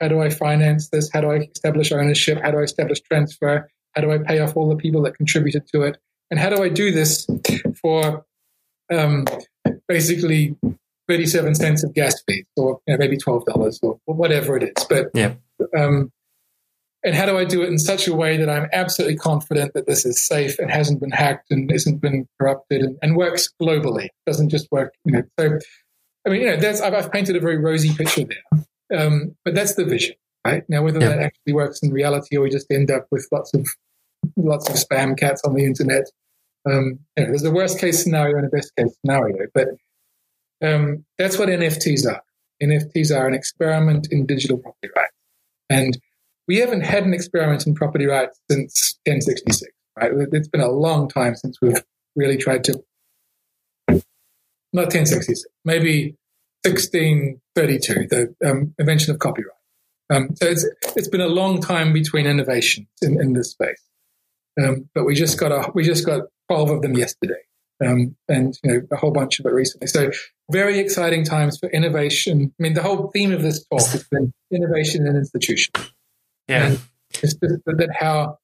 how 0.00 0.08
do 0.08 0.20
I 0.20 0.30
finance 0.30 0.88
this? 0.88 1.10
How 1.12 1.20
do 1.20 1.30
I 1.30 1.48
establish 1.54 1.92
ownership? 1.92 2.40
How 2.42 2.50
do 2.50 2.58
I 2.58 2.62
establish 2.62 3.00
transfer? 3.00 3.68
How 3.92 4.02
do 4.02 4.10
I 4.10 4.18
pay 4.18 4.40
off 4.40 4.56
all 4.56 4.68
the 4.68 4.76
people 4.76 5.02
that 5.02 5.16
contributed 5.16 5.66
to 5.68 5.82
it? 5.82 5.98
And 6.30 6.40
how 6.40 6.50
do 6.50 6.62
I 6.62 6.68
do 6.68 6.90
this 6.90 7.26
for 7.80 8.24
um, 8.92 9.24
basically 9.88 10.56
37 11.08 11.54
cents 11.54 11.84
of 11.84 11.94
gas 11.94 12.22
fees 12.26 12.44
or 12.56 12.80
you 12.86 12.94
know, 12.94 12.98
maybe 12.98 13.16
$12 13.16 13.78
or, 13.82 13.98
whatever 14.06 14.56
it 14.56 14.64
is? 14.76 14.84
But 14.84 15.10
yeah. 15.14 15.34
Um, 15.76 16.10
and 17.04 17.14
how 17.14 17.26
do 17.26 17.36
I 17.36 17.44
do 17.44 17.62
it 17.62 17.68
in 17.68 17.78
such 17.78 18.08
a 18.08 18.14
way 18.14 18.38
that 18.38 18.48
I'm 18.48 18.66
absolutely 18.72 19.16
confident 19.16 19.74
that 19.74 19.86
this 19.86 20.06
is 20.06 20.26
safe 20.26 20.58
and 20.58 20.70
hasn't 20.70 21.00
been 21.00 21.10
hacked 21.10 21.50
and 21.50 21.70
isn't 21.70 22.00
been 22.00 22.26
corrupted 22.40 22.80
and, 22.80 22.98
and 23.02 23.14
works 23.14 23.50
globally? 23.60 24.08
Doesn't 24.26 24.48
just 24.48 24.66
work, 24.72 24.94
you 25.04 25.12
know. 25.12 25.22
So, 25.38 25.58
I 26.26 26.30
mean, 26.30 26.40
you 26.40 26.46
know, 26.48 26.56
that's 26.56 26.80
I've, 26.80 26.94
I've 26.94 27.12
painted 27.12 27.36
a 27.36 27.40
very 27.40 27.58
rosy 27.58 27.94
picture 27.94 28.24
there. 28.24 28.63
Um, 28.94 29.36
but 29.44 29.54
that's 29.54 29.74
the 29.74 29.84
vision, 29.84 30.16
right? 30.44 30.64
Now, 30.68 30.82
whether 30.82 31.00
yeah. 31.00 31.08
that 31.10 31.18
actually 31.18 31.52
works 31.52 31.80
in 31.82 31.92
reality 31.92 32.36
or 32.36 32.42
we 32.42 32.50
just 32.50 32.70
end 32.70 32.90
up 32.90 33.06
with 33.10 33.28
lots 33.32 33.54
of 33.54 33.66
lots 34.36 34.68
of 34.68 34.76
spam 34.76 35.18
cats 35.18 35.42
on 35.44 35.54
the 35.54 35.64
internet, 35.64 36.04
um, 36.66 36.98
you 37.16 37.24
know, 37.24 37.30
there's 37.30 37.44
a 37.44 37.50
worst 37.50 37.78
case 37.78 38.02
scenario 38.02 38.36
and 38.36 38.46
a 38.46 38.48
best 38.48 38.74
case 38.76 38.96
scenario. 39.00 39.46
But 39.52 39.68
um, 40.62 41.04
that's 41.18 41.38
what 41.38 41.48
NFTs 41.48 42.06
are. 42.06 42.22
NFTs 42.62 43.14
are 43.14 43.26
an 43.26 43.34
experiment 43.34 44.08
in 44.10 44.26
digital 44.26 44.58
property 44.58 44.88
rights, 44.96 45.12
and 45.68 45.98
we 46.46 46.58
haven't 46.58 46.82
had 46.82 47.04
an 47.04 47.14
experiment 47.14 47.66
in 47.66 47.74
property 47.74 48.06
rights 48.06 48.38
since 48.50 48.98
1066. 49.06 49.72
Right? 49.96 50.12
It's 50.32 50.48
been 50.48 50.60
a 50.60 50.70
long 50.70 51.08
time 51.08 51.36
since 51.36 51.60
we've 51.60 51.82
really 52.16 52.36
tried 52.36 52.64
to. 52.64 52.82
Not 53.88 54.86
1066, 54.86 55.44
maybe 55.64 56.16
1632, 57.54 58.08
the 58.08 58.50
um, 58.50 58.74
invention 58.78 59.12
of 59.12 59.18
copyright. 59.18 59.50
Um, 60.10 60.36
so 60.36 60.46
it's 60.46 60.68
it's 60.96 61.08
been 61.08 61.20
a 61.22 61.28
long 61.28 61.60
time 61.60 61.92
between 61.92 62.26
innovations 62.26 62.88
in, 63.00 63.20
in 63.20 63.32
this 63.32 63.52
space, 63.52 63.82
um, 64.62 64.88
but 64.94 65.04
we 65.04 65.14
just 65.14 65.38
got 65.40 65.50
a 65.50 65.70
we 65.74 65.82
just 65.82 66.04
got 66.04 66.24
twelve 66.48 66.70
of 66.70 66.82
them 66.82 66.94
yesterday, 66.94 67.40
um, 67.84 68.14
and 68.28 68.58
you 68.62 68.72
know 68.72 68.82
a 68.92 68.96
whole 68.96 69.12
bunch 69.12 69.40
of 69.40 69.46
it 69.46 69.52
recently. 69.52 69.86
So 69.86 70.10
very 70.50 70.78
exciting 70.78 71.24
times 71.24 71.58
for 71.58 71.70
innovation. 71.70 72.52
I 72.58 72.62
mean, 72.62 72.74
the 72.74 72.82
whole 72.82 73.10
theme 73.12 73.32
of 73.32 73.40
this 73.40 73.64
talk 73.64 73.80
has 73.88 74.04
been 74.04 74.32
innovation 74.50 75.06
in 75.06 75.16
institutions. 75.16 75.90
Yeah, 76.48 76.66
and 76.66 76.80
just 77.12 77.40
that 77.40 77.96
how 77.98 78.38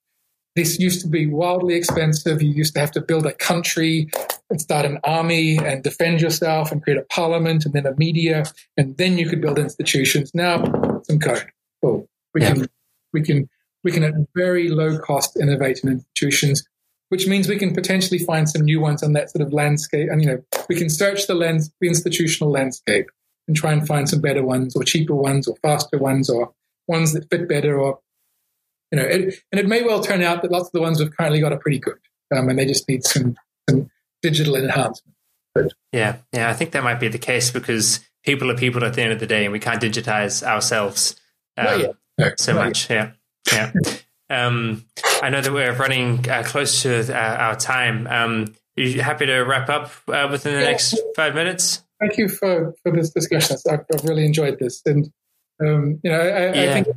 this 0.61 0.79
used 0.79 1.01
to 1.01 1.09
be 1.09 1.27
wildly 1.27 1.75
expensive. 1.75 2.43
You 2.43 2.51
used 2.51 2.75
to 2.75 2.81
have 2.81 2.91
to 2.91 3.01
build 3.01 3.25
a 3.25 3.33
country 3.33 4.11
and 4.51 4.61
start 4.61 4.85
an 4.85 4.99
army 5.05 5.57
and 5.57 5.83
defend 5.83 6.21
yourself 6.21 6.71
and 6.71 6.83
create 6.83 6.99
a 6.99 7.05
parliament 7.05 7.65
and 7.65 7.73
then 7.73 7.87
a 7.87 7.95
media, 7.97 8.45
and 8.77 8.95
then 8.99 9.17
you 9.17 9.27
could 9.27 9.41
build 9.41 9.59
institutions. 9.59 10.33
Now, 10.35 10.57
some 11.05 11.19
code. 11.19 11.47
Cool. 11.83 12.07
We 12.35 12.43
yeah. 12.43 12.53
can 12.53 12.67
we 13.15 13.23
can 13.23 13.49
we 13.85 13.91
can 13.91 14.05
at 14.05 14.13
very 14.37 14.69
low 14.69 14.99
cost 14.99 15.39
innovate 15.39 15.81
in 15.83 15.89
institutions, 15.89 16.63
which 17.09 17.27
means 17.27 17.49
we 17.49 17.57
can 17.57 17.75
potentially 17.75 18.19
find 18.19 18.47
some 18.47 18.63
new 18.63 18.81
ones 18.81 19.03
on 19.03 19.15
that 19.15 19.31
sort 19.31 19.47
of 19.47 19.55
landscape. 19.55 20.11
And 20.11 20.21
you 20.21 20.29
know, 20.29 20.45
we 20.69 20.77
can 20.77 20.91
search 20.91 21.27
the 21.27 21.35
lens, 21.35 21.71
the 21.81 21.89
institutional 21.89 22.51
landscape, 22.51 23.07
and 23.49 23.57
try 23.57 23.73
and 23.73 23.87
find 23.87 24.11
some 24.11 24.21
better 24.21 24.45
ones, 24.45 24.77
or 24.77 24.83
cheaper 24.83 25.15
ones, 25.15 25.49
or 25.49 25.57
faster 25.63 25.97
ones, 25.97 26.29
or 26.29 26.53
ones 26.87 27.15
that 27.15 27.31
fit 27.31 27.49
better, 27.49 27.81
or 27.81 28.01
you 28.91 28.99
know, 28.99 29.05
it, 29.05 29.35
and 29.53 29.61
it 29.61 29.67
may 29.67 29.83
well 29.83 30.03
turn 30.03 30.23
out 30.23 30.43
that 30.43 30.51
lots 30.51 30.67
of 30.67 30.73
the 30.73 30.81
ones 30.81 31.01
we've 31.01 31.15
currently 31.17 31.41
got 31.41 31.53
are 31.53 31.59
pretty 31.59 31.79
good, 31.79 31.99
um, 32.35 32.49
and 32.49 32.59
they 32.59 32.67
just 32.67 32.89
need 32.89 33.05
some, 33.05 33.37
some 33.69 33.91
digital 34.23 34.57
enhancement. 34.57 35.17
But, 35.55 35.73
yeah, 35.93 36.19
yeah, 36.33 36.49
I 36.49 36.55
think 36.55 36.73
that 36.73 36.85
might 36.85 37.01
be 37.01 37.09
the 37.09 37.19
case 37.19 37.51
because 37.51 38.01
people 38.25 38.51
are 38.51 38.57
people 38.57 38.85
at 38.85 38.95
the 38.95 39.03
end 39.03 39.13
of 39.13 39.21
the 39.21 39.27
day, 39.27 39.45
and 39.45 39.53
we 39.53 39.61
can't 39.61 39.83
digitize 39.83 40.43
ourselves 40.43 41.17
um, 41.57 41.95
no, 42.19 42.31
so 42.37 42.55
much. 42.55 42.91
Yet. 42.91 43.15
Yeah, 43.53 43.73
yeah. 43.75 43.93
um, 44.47 44.85
I 45.23 45.31
know 45.31 45.41
that 45.41 45.53
we're 45.53 45.73
running 45.73 46.29
uh, 46.29 46.43
close 46.45 46.83
to 46.83 47.15
uh, 47.15 47.37
our 47.37 47.57
time. 47.57 48.07
Um, 48.07 48.55
are 48.77 48.83
you 48.83 49.03
happy 49.03 49.27
to 49.27 49.41
wrap 49.41 49.69
up 49.69 49.91
uh, 50.09 50.29
within 50.31 50.55
the 50.55 50.61
yeah. 50.61 50.71
next 50.71 50.99
five 51.17 51.35
minutes? 51.35 51.83
thank 52.01 52.17
you 52.17 52.29
for, 52.29 52.75
for 52.83 52.91
this 52.93 53.11
discussion. 53.11 53.57
I've, 53.71 53.85
I've 53.93 54.05
really 54.05 54.25
enjoyed 54.25 54.59
this. 54.59 54.83
And, 54.87 55.13
um, 55.61 56.01
you 56.03 56.11
know, 56.11 56.21
I, 56.21 56.55
yeah. 56.55 56.71
I, 56.71 56.83
think 56.83 56.89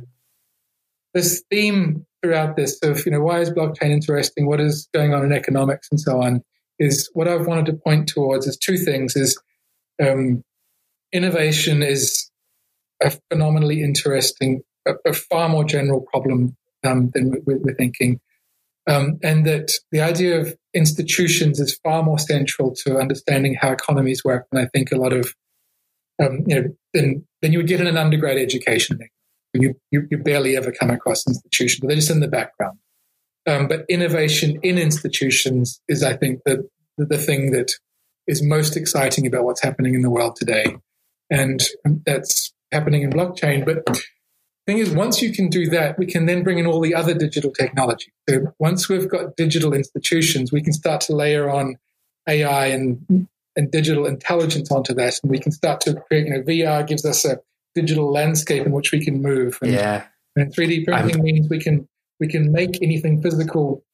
this 1.14 1.42
theme 1.50 2.04
throughout 2.22 2.56
this 2.56 2.78
of, 2.82 3.04
you 3.06 3.12
know, 3.12 3.20
why 3.20 3.40
is 3.40 3.50
blockchain 3.50 3.90
interesting? 3.90 4.46
What 4.46 4.60
is 4.60 4.88
going 4.92 5.14
on 5.14 5.24
in 5.24 5.32
economics 5.32 5.88
and 5.90 6.00
so 6.00 6.20
on 6.20 6.42
is 6.78 7.08
what 7.14 7.28
I've 7.28 7.46
wanted 7.46 7.66
to 7.66 7.74
point 7.74 8.08
towards 8.08 8.46
is 8.46 8.56
two 8.56 8.76
things 8.76 9.14
is 9.14 9.40
um, 10.02 10.42
innovation 11.12 11.82
is 11.82 12.30
a 13.02 13.12
phenomenally 13.30 13.82
interesting, 13.82 14.62
a, 14.86 14.94
a 15.06 15.12
far 15.12 15.48
more 15.48 15.64
general 15.64 16.00
problem 16.00 16.56
um, 16.84 17.10
than 17.14 17.42
we're, 17.46 17.58
we're 17.58 17.74
thinking. 17.74 18.20
Um, 18.86 19.18
and 19.22 19.46
that 19.46 19.72
the 19.92 20.02
idea 20.02 20.40
of 20.40 20.54
institutions 20.74 21.58
is 21.58 21.78
far 21.82 22.02
more 22.02 22.18
central 22.18 22.74
to 22.84 22.98
understanding 22.98 23.54
how 23.58 23.72
economies 23.72 24.24
work 24.24 24.46
than 24.50 24.62
I 24.62 24.66
think 24.66 24.92
a 24.92 24.96
lot 24.96 25.14
of, 25.14 25.32
um, 26.22 26.44
you 26.46 26.60
know, 26.60 26.68
than, 26.92 27.26
than 27.40 27.52
you 27.52 27.58
would 27.58 27.66
get 27.68 27.80
in 27.80 27.86
an 27.86 27.96
undergrad 27.96 28.36
education. 28.36 28.98
You, 29.54 29.74
you, 29.90 30.06
you 30.10 30.18
barely 30.18 30.56
ever 30.56 30.72
come 30.72 30.90
across 30.90 31.26
institutions, 31.26 31.80
but 31.80 31.88
they're 31.88 31.96
just 31.96 32.10
in 32.10 32.20
the 32.20 32.28
background. 32.28 32.78
Um, 33.46 33.68
but 33.68 33.84
innovation 33.88 34.58
in 34.62 34.78
institutions 34.78 35.80
is, 35.88 36.02
I 36.02 36.16
think, 36.16 36.40
the, 36.44 36.68
the, 36.96 37.18
thing 37.18 37.52
that 37.52 37.72
is 38.26 38.42
most 38.42 38.76
exciting 38.76 39.26
about 39.26 39.44
what's 39.44 39.62
happening 39.62 39.94
in 39.94 40.02
the 40.02 40.10
world 40.10 40.36
today. 40.36 40.76
And 41.30 41.62
that's 42.06 42.52
happening 42.72 43.02
in 43.02 43.10
blockchain. 43.10 43.64
But 43.64 43.84
the 43.86 44.02
thing 44.66 44.78
is, 44.78 44.90
once 44.90 45.20
you 45.20 45.32
can 45.32 45.48
do 45.48 45.68
that, 45.70 45.98
we 45.98 46.06
can 46.06 46.26
then 46.26 46.42
bring 46.42 46.58
in 46.58 46.66
all 46.66 46.80
the 46.80 46.94
other 46.94 47.14
digital 47.14 47.52
technology. 47.52 48.12
So 48.28 48.54
once 48.58 48.88
we've 48.88 49.08
got 49.08 49.36
digital 49.36 49.74
institutions, 49.74 50.50
we 50.50 50.62
can 50.62 50.72
start 50.72 51.02
to 51.02 51.14
layer 51.14 51.50
on 51.50 51.76
AI 52.26 52.66
and 52.66 53.28
and 53.56 53.70
digital 53.70 54.06
intelligence 54.06 54.70
onto 54.72 54.94
that, 54.94 55.20
and 55.22 55.30
we 55.30 55.38
can 55.38 55.52
start 55.52 55.80
to 55.82 55.94
create. 55.94 56.26
You 56.26 56.32
know, 56.32 56.42
VR 56.42 56.86
gives 56.86 57.04
us 57.04 57.24
a 57.24 57.40
digital 57.74 58.10
landscape 58.10 58.66
in 58.66 58.72
which 58.72 58.92
we 58.92 59.04
can 59.04 59.22
move. 59.22 59.58
And, 59.62 59.72
yeah. 59.72 60.06
And 60.36 60.54
3D 60.54 60.84
printing 60.84 61.16
I'm... 61.16 61.22
means 61.22 61.48
we 61.48 61.60
can 61.60 61.88
we 62.20 62.28
can 62.28 62.52
make 62.52 62.80
anything 62.82 63.20
physical 63.22 63.84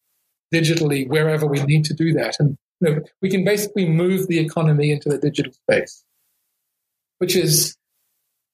digitally 0.54 1.08
wherever 1.08 1.46
we 1.46 1.62
need 1.62 1.84
to 1.86 1.94
do 1.94 2.12
that, 2.14 2.36
and 2.38 2.56
you 2.80 2.94
know, 2.94 3.02
we 3.22 3.30
can 3.30 3.44
basically 3.44 3.88
move 3.88 4.26
the 4.28 4.38
economy 4.38 4.90
into 4.90 5.08
the 5.08 5.18
digital 5.18 5.52
space, 5.52 6.04
which 7.18 7.36
is 7.36 7.76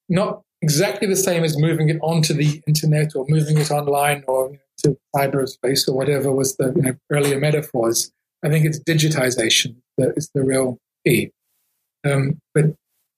not 0.09 0.41
exactly 0.61 1.07
the 1.07 1.15
same 1.15 1.43
as 1.43 1.57
moving 1.57 1.89
it 1.89 1.97
onto 2.01 2.33
the 2.33 2.61
internet 2.67 3.15
or 3.15 3.25
moving 3.27 3.57
it 3.57 3.71
online 3.71 4.23
or 4.27 4.51
you 4.51 4.53
know, 4.53 4.59
to 4.83 4.97
cyberspace 5.15 5.87
or 5.87 5.95
whatever 5.95 6.31
was 6.31 6.55
the 6.57 6.73
you 6.75 6.81
know, 6.81 6.95
earlier 7.11 7.39
metaphors. 7.39 8.11
I 8.43 8.49
think 8.49 8.65
it's 8.65 8.79
digitization 8.79 9.75
that 9.97 10.13
is 10.15 10.29
the 10.33 10.43
real 10.43 10.77
key. 11.05 11.31
Um, 12.05 12.39
but 12.53 12.65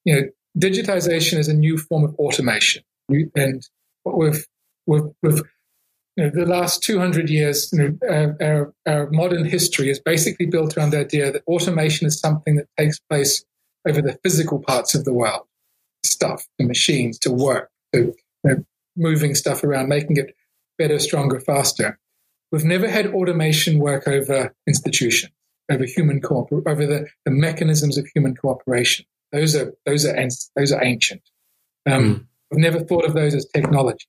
you 0.06 0.16
know, 0.16 0.30
digitization 0.58 1.38
is 1.38 1.48
a 1.48 1.54
new 1.54 1.78
form 1.78 2.04
of 2.04 2.16
automation, 2.16 2.84
and 3.36 3.68
what 4.04 4.18
we've 4.18 4.48
we've, 4.86 5.12
we've 5.22 5.42
you 6.16 6.26
know, 6.26 6.32
the 6.32 6.46
last 6.46 6.84
200 6.84 7.30
years, 7.30 7.72
you 7.72 7.98
know, 8.02 8.36
our, 8.42 8.74
our 8.86 9.10
modern 9.10 9.46
history 9.46 9.90
is 9.90 10.02
basically 10.02 10.48
built 10.48 10.78
around 10.78 10.90
the 10.90 11.00
idea 11.00 11.32
that 11.32 11.44
automation 11.48 12.08
is 12.08 12.20
something 12.20 12.56
that 12.56 12.68
takes 12.78 13.00
place 13.10 13.46
over 13.88 14.02
the 14.02 14.20
physical 14.24 14.60
parts 14.60 14.96
of 14.96 15.06
the 15.06 15.14
world 15.14 15.46
stuff, 16.04 16.46
the 16.58 16.66
machines 16.66 17.18
to 17.20 17.32
work, 17.32 17.70
to 17.94 18.00
you 18.00 18.16
know, 18.44 18.64
moving 18.98 19.36
stuff 19.36 19.64
around, 19.64 19.88
making 19.88 20.18
it 20.18 20.36
better, 20.78 21.00
stronger, 21.00 21.40
faster. 21.40 21.98
We've 22.52 22.66
never 22.66 22.90
had 22.90 23.08
automation 23.08 23.80
work 23.80 24.08
over 24.08 24.54
institutions, 24.68 25.32
over 25.72 25.86
human 25.86 26.20
cooper- 26.22 26.68
over 26.68 26.86
the, 26.86 27.08
the 27.26 27.32
mechanisms 27.32 27.98
of 27.98 28.08
human 28.14 28.36
cooperation. 28.36 29.06
Those 29.32 29.56
are 29.56 29.74
those 29.86 30.06
are 30.06 30.16
those 30.56 30.72
are 30.72 30.84
ancient. 30.84 31.22
Um, 31.86 32.04
mm. 32.04 32.26
We've 32.52 32.62
never 32.62 32.80
thought 32.80 33.06
of 33.06 33.14
those 33.14 33.36
as 33.36 33.46
technology. 33.54 34.08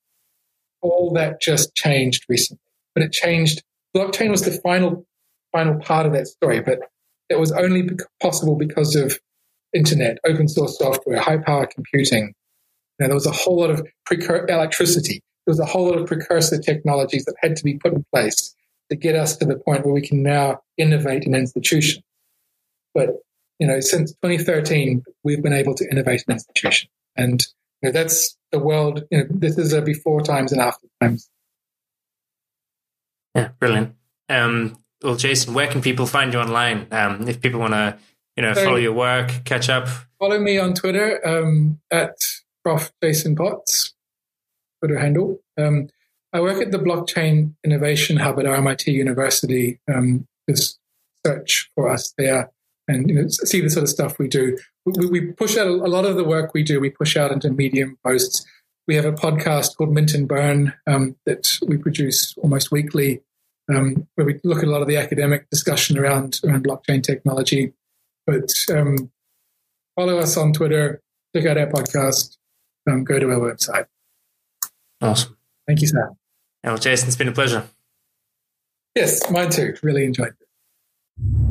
All 0.80 1.12
that 1.14 1.40
just 1.40 1.74
changed 1.74 2.24
recently, 2.28 2.62
but 2.94 3.04
it 3.04 3.12
changed. 3.12 3.62
Blockchain 3.94 4.30
was 4.30 4.42
the 4.42 4.52
final 4.62 5.06
final 5.52 5.78
part 5.80 6.06
of 6.06 6.12
that 6.12 6.26
story, 6.26 6.60
but 6.60 6.78
it 7.28 7.38
was 7.38 7.52
only 7.52 7.88
possible 8.22 8.56
because 8.56 8.96
of 8.96 9.18
internet, 9.74 10.18
open 10.26 10.48
source 10.48 10.78
software, 10.78 11.20
high 11.20 11.38
power 11.38 11.66
computing. 11.66 12.34
Know, 12.98 13.06
there 13.06 13.14
was 13.14 13.26
a 13.26 13.32
whole 13.32 13.60
lot 13.60 13.70
of 13.70 13.86
precur- 14.10 14.48
electricity. 14.48 15.22
There 15.46 15.52
was 15.52 15.60
a 15.60 15.64
whole 15.64 15.86
lot 15.86 15.98
of 15.98 16.06
precursor 16.06 16.58
technologies 16.58 17.24
that 17.24 17.34
had 17.40 17.56
to 17.56 17.64
be 17.64 17.78
put 17.78 17.94
in 17.94 18.04
place 18.12 18.54
to 18.90 18.96
get 18.96 19.14
us 19.14 19.36
to 19.36 19.46
the 19.46 19.56
point 19.56 19.84
where 19.84 19.94
we 19.94 20.06
can 20.06 20.22
now 20.22 20.60
innovate 20.76 21.24
in 21.24 21.34
institutions. 21.34 22.04
But 22.94 23.10
you 23.60 23.66
know, 23.66 23.78
since 23.78 24.12
2013, 24.22 25.04
we've 25.22 25.42
been 25.42 25.52
able 25.52 25.74
to 25.74 25.88
innovate 25.88 26.24
an 26.26 26.32
institution. 26.32 26.90
and 27.16 27.46
you 27.82 27.88
know, 27.88 27.92
that's 27.92 28.36
the 28.50 28.58
world. 28.58 29.04
You 29.10 29.18
know, 29.18 29.24
this 29.30 29.56
is 29.56 29.72
a 29.72 29.80
before 29.80 30.22
times 30.22 30.52
and 30.52 30.60
after 30.60 30.86
times. 31.00 31.30
Yeah, 33.34 33.48
brilliant. 33.58 33.94
Um, 34.28 34.82
well, 35.02 35.16
Jason, 35.16 35.54
where 35.54 35.68
can 35.68 35.80
people 35.80 36.06
find 36.06 36.32
you 36.32 36.40
online? 36.40 36.88
Um, 36.90 37.28
if 37.28 37.40
people 37.40 37.60
want 37.60 37.74
to 37.74 37.98
you 38.36 38.42
know, 38.42 38.54
so 38.54 38.64
follow 38.64 38.76
your 38.76 38.92
work, 38.92 39.44
catch 39.44 39.68
up? 39.68 39.88
Follow 40.18 40.38
me 40.38 40.58
on 40.58 40.74
Twitter 40.74 41.26
um, 41.26 41.80
at 41.90 42.16
Prof. 42.64 42.90
Jason 43.02 43.36
Potts, 43.36 43.94
Twitter 44.80 44.98
handle. 44.98 45.40
Um, 45.58 45.88
I 46.32 46.40
work 46.40 46.62
at 46.62 46.70
the 46.70 46.78
Blockchain 46.78 47.54
Innovation 47.64 48.16
Hub 48.18 48.38
at 48.38 48.46
RMIT 48.46 48.86
University. 48.86 49.80
Um, 49.92 50.26
just 50.48 50.78
search 51.26 51.70
for 51.74 51.90
us 51.90 52.14
there 52.16 52.50
and 52.90 53.08
you 53.08 53.14
know, 53.14 53.28
see 53.28 53.60
the 53.60 53.70
sort 53.70 53.84
of 53.84 53.88
stuff 53.88 54.18
we 54.18 54.28
do. 54.28 54.58
We, 54.84 55.06
we, 55.06 55.20
push 55.32 55.56
out 55.56 55.66
a 55.66 55.72
lot 55.72 56.04
of 56.04 56.16
the 56.16 56.24
work 56.24 56.52
we 56.52 56.62
do. 56.62 56.80
We 56.80 56.90
push 56.90 57.16
out 57.16 57.30
into 57.30 57.50
Medium 57.50 57.98
posts. 58.04 58.44
We 58.88 58.96
have 58.96 59.04
a 59.04 59.12
podcast 59.12 59.76
called 59.76 59.92
Mint 59.92 60.14
and 60.14 60.26
Burn 60.26 60.74
um, 60.86 61.16
that 61.24 61.58
we 61.66 61.76
produce 61.76 62.34
almost 62.38 62.72
weekly, 62.72 63.22
um, 63.72 64.08
where 64.16 64.26
we 64.26 64.40
look 64.42 64.58
at 64.58 64.64
a 64.64 64.70
lot 64.70 64.82
of 64.82 64.88
the 64.88 64.96
academic 64.96 65.48
discussion 65.50 65.96
around 65.96 66.40
around 66.44 66.66
blockchain 66.66 67.02
technology. 67.02 67.72
But 68.26 68.50
um, 68.74 69.10
follow 69.96 70.18
us 70.18 70.36
on 70.36 70.52
Twitter, 70.52 71.00
check 71.34 71.46
out 71.46 71.58
our 71.58 71.68
podcast, 71.68 72.36
um, 72.90 73.04
go 73.04 73.18
to 73.18 73.30
our 73.30 73.38
website. 73.38 73.86
Awesome. 75.00 75.36
Thank 75.66 75.82
you, 75.82 75.86
Sam. 75.86 76.16
Well, 76.64 76.78
Jason, 76.78 77.08
it's 77.08 77.16
been 77.16 77.28
a 77.28 77.32
pleasure. 77.32 77.68
Yes, 78.96 79.30
mine 79.30 79.50
too. 79.50 79.76
Really 79.82 80.04
enjoyed 80.04 80.34
it. 80.40 81.49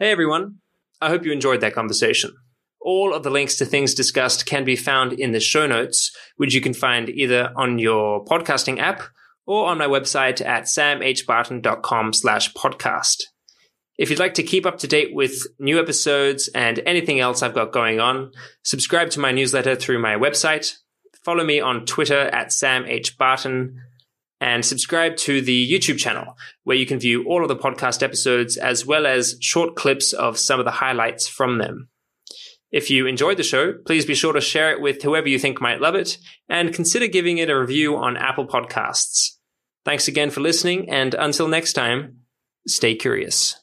Hey, 0.00 0.12
everyone. 0.12 0.58
I 1.00 1.08
hope 1.08 1.24
you 1.24 1.32
enjoyed 1.32 1.60
that 1.62 1.74
conversation. 1.74 2.32
All 2.80 3.12
of 3.12 3.24
the 3.24 3.30
links 3.30 3.56
to 3.56 3.64
things 3.64 3.94
discussed 3.94 4.46
can 4.46 4.62
be 4.62 4.76
found 4.76 5.12
in 5.12 5.32
the 5.32 5.40
show 5.40 5.66
notes, 5.66 6.16
which 6.36 6.54
you 6.54 6.60
can 6.60 6.72
find 6.72 7.08
either 7.08 7.52
on 7.56 7.80
your 7.80 8.24
podcasting 8.24 8.78
app 8.78 9.02
or 9.44 9.66
on 9.66 9.76
my 9.76 9.88
website 9.88 10.40
at 10.40 10.66
samhbarton.com 10.66 12.12
slash 12.12 12.54
podcast. 12.54 13.24
If 13.98 14.08
you'd 14.08 14.20
like 14.20 14.34
to 14.34 14.44
keep 14.44 14.66
up 14.66 14.78
to 14.78 14.86
date 14.86 15.12
with 15.12 15.42
new 15.58 15.80
episodes 15.80 16.46
and 16.54 16.78
anything 16.86 17.18
else 17.18 17.42
I've 17.42 17.52
got 17.52 17.72
going 17.72 17.98
on, 17.98 18.30
subscribe 18.62 19.10
to 19.10 19.20
my 19.20 19.32
newsletter 19.32 19.74
through 19.74 19.98
my 19.98 20.14
website, 20.14 20.76
follow 21.24 21.42
me 21.42 21.58
on 21.58 21.86
Twitter 21.86 22.20
at 22.20 22.52
Sam 22.52 22.86
H. 22.86 23.18
Barton, 23.18 23.82
and 24.40 24.64
subscribe 24.64 25.16
to 25.16 25.40
the 25.40 25.70
YouTube 25.70 25.98
channel, 25.98 26.36
where 26.64 26.76
you 26.76 26.86
can 26.86 26.98
view 26.98 27.24
all 27.24 27.42
of 27.42 27.48
the 27.48 27.56
podcast 27.56 28.02
episodes 28.02 28.56
as 28.56 28.86
well 28.86 29.06
as 29.06 29.36
short 29.40 29.76
clips 29.76 30.12
of 30.12 30.38
some 30.38 30.58
of 30.58 30.64
the 30.64 30.70
highlights 30.72 31.26
from 31.26 31.58
them. 31.58 31.88
If 32.70 32.90
you 32.90 33.06
enjoyed 33.06 33.38
the 33.38 33.42
show, 33.42 33.72
please 33.72 34.04
be 34.04 34.14
sure 34.14 34.32
to 34.32 34.40
share 34.40 34.72
it 34.72 34.80
with 34.80 35.02
whoever 35.02 35.28
you 35.28 35.38
think 35.38 35.60
might 35.60 35.80
love 35.80 35.94
it, 35.94 36.18
and 36.48 36.74
consider 36.74 37.06
giving 37.06 37.38
it 37.38 37.50
a 37.50 37.58
review 37.58 37.96
on 37.96 38.16
Apple 38.16 38.46
Podcasts. 38.46 39.36
Thanks 39.84 40.06
again 40.06 40.30
for 40.30 40.40
listening, 40.40 40.90
and 40.90 41.14
until 41.14 41.48
next 41.48 41.72
time, 41.72 42.18
stay 42.66 42.94
curious. 42.94 43.58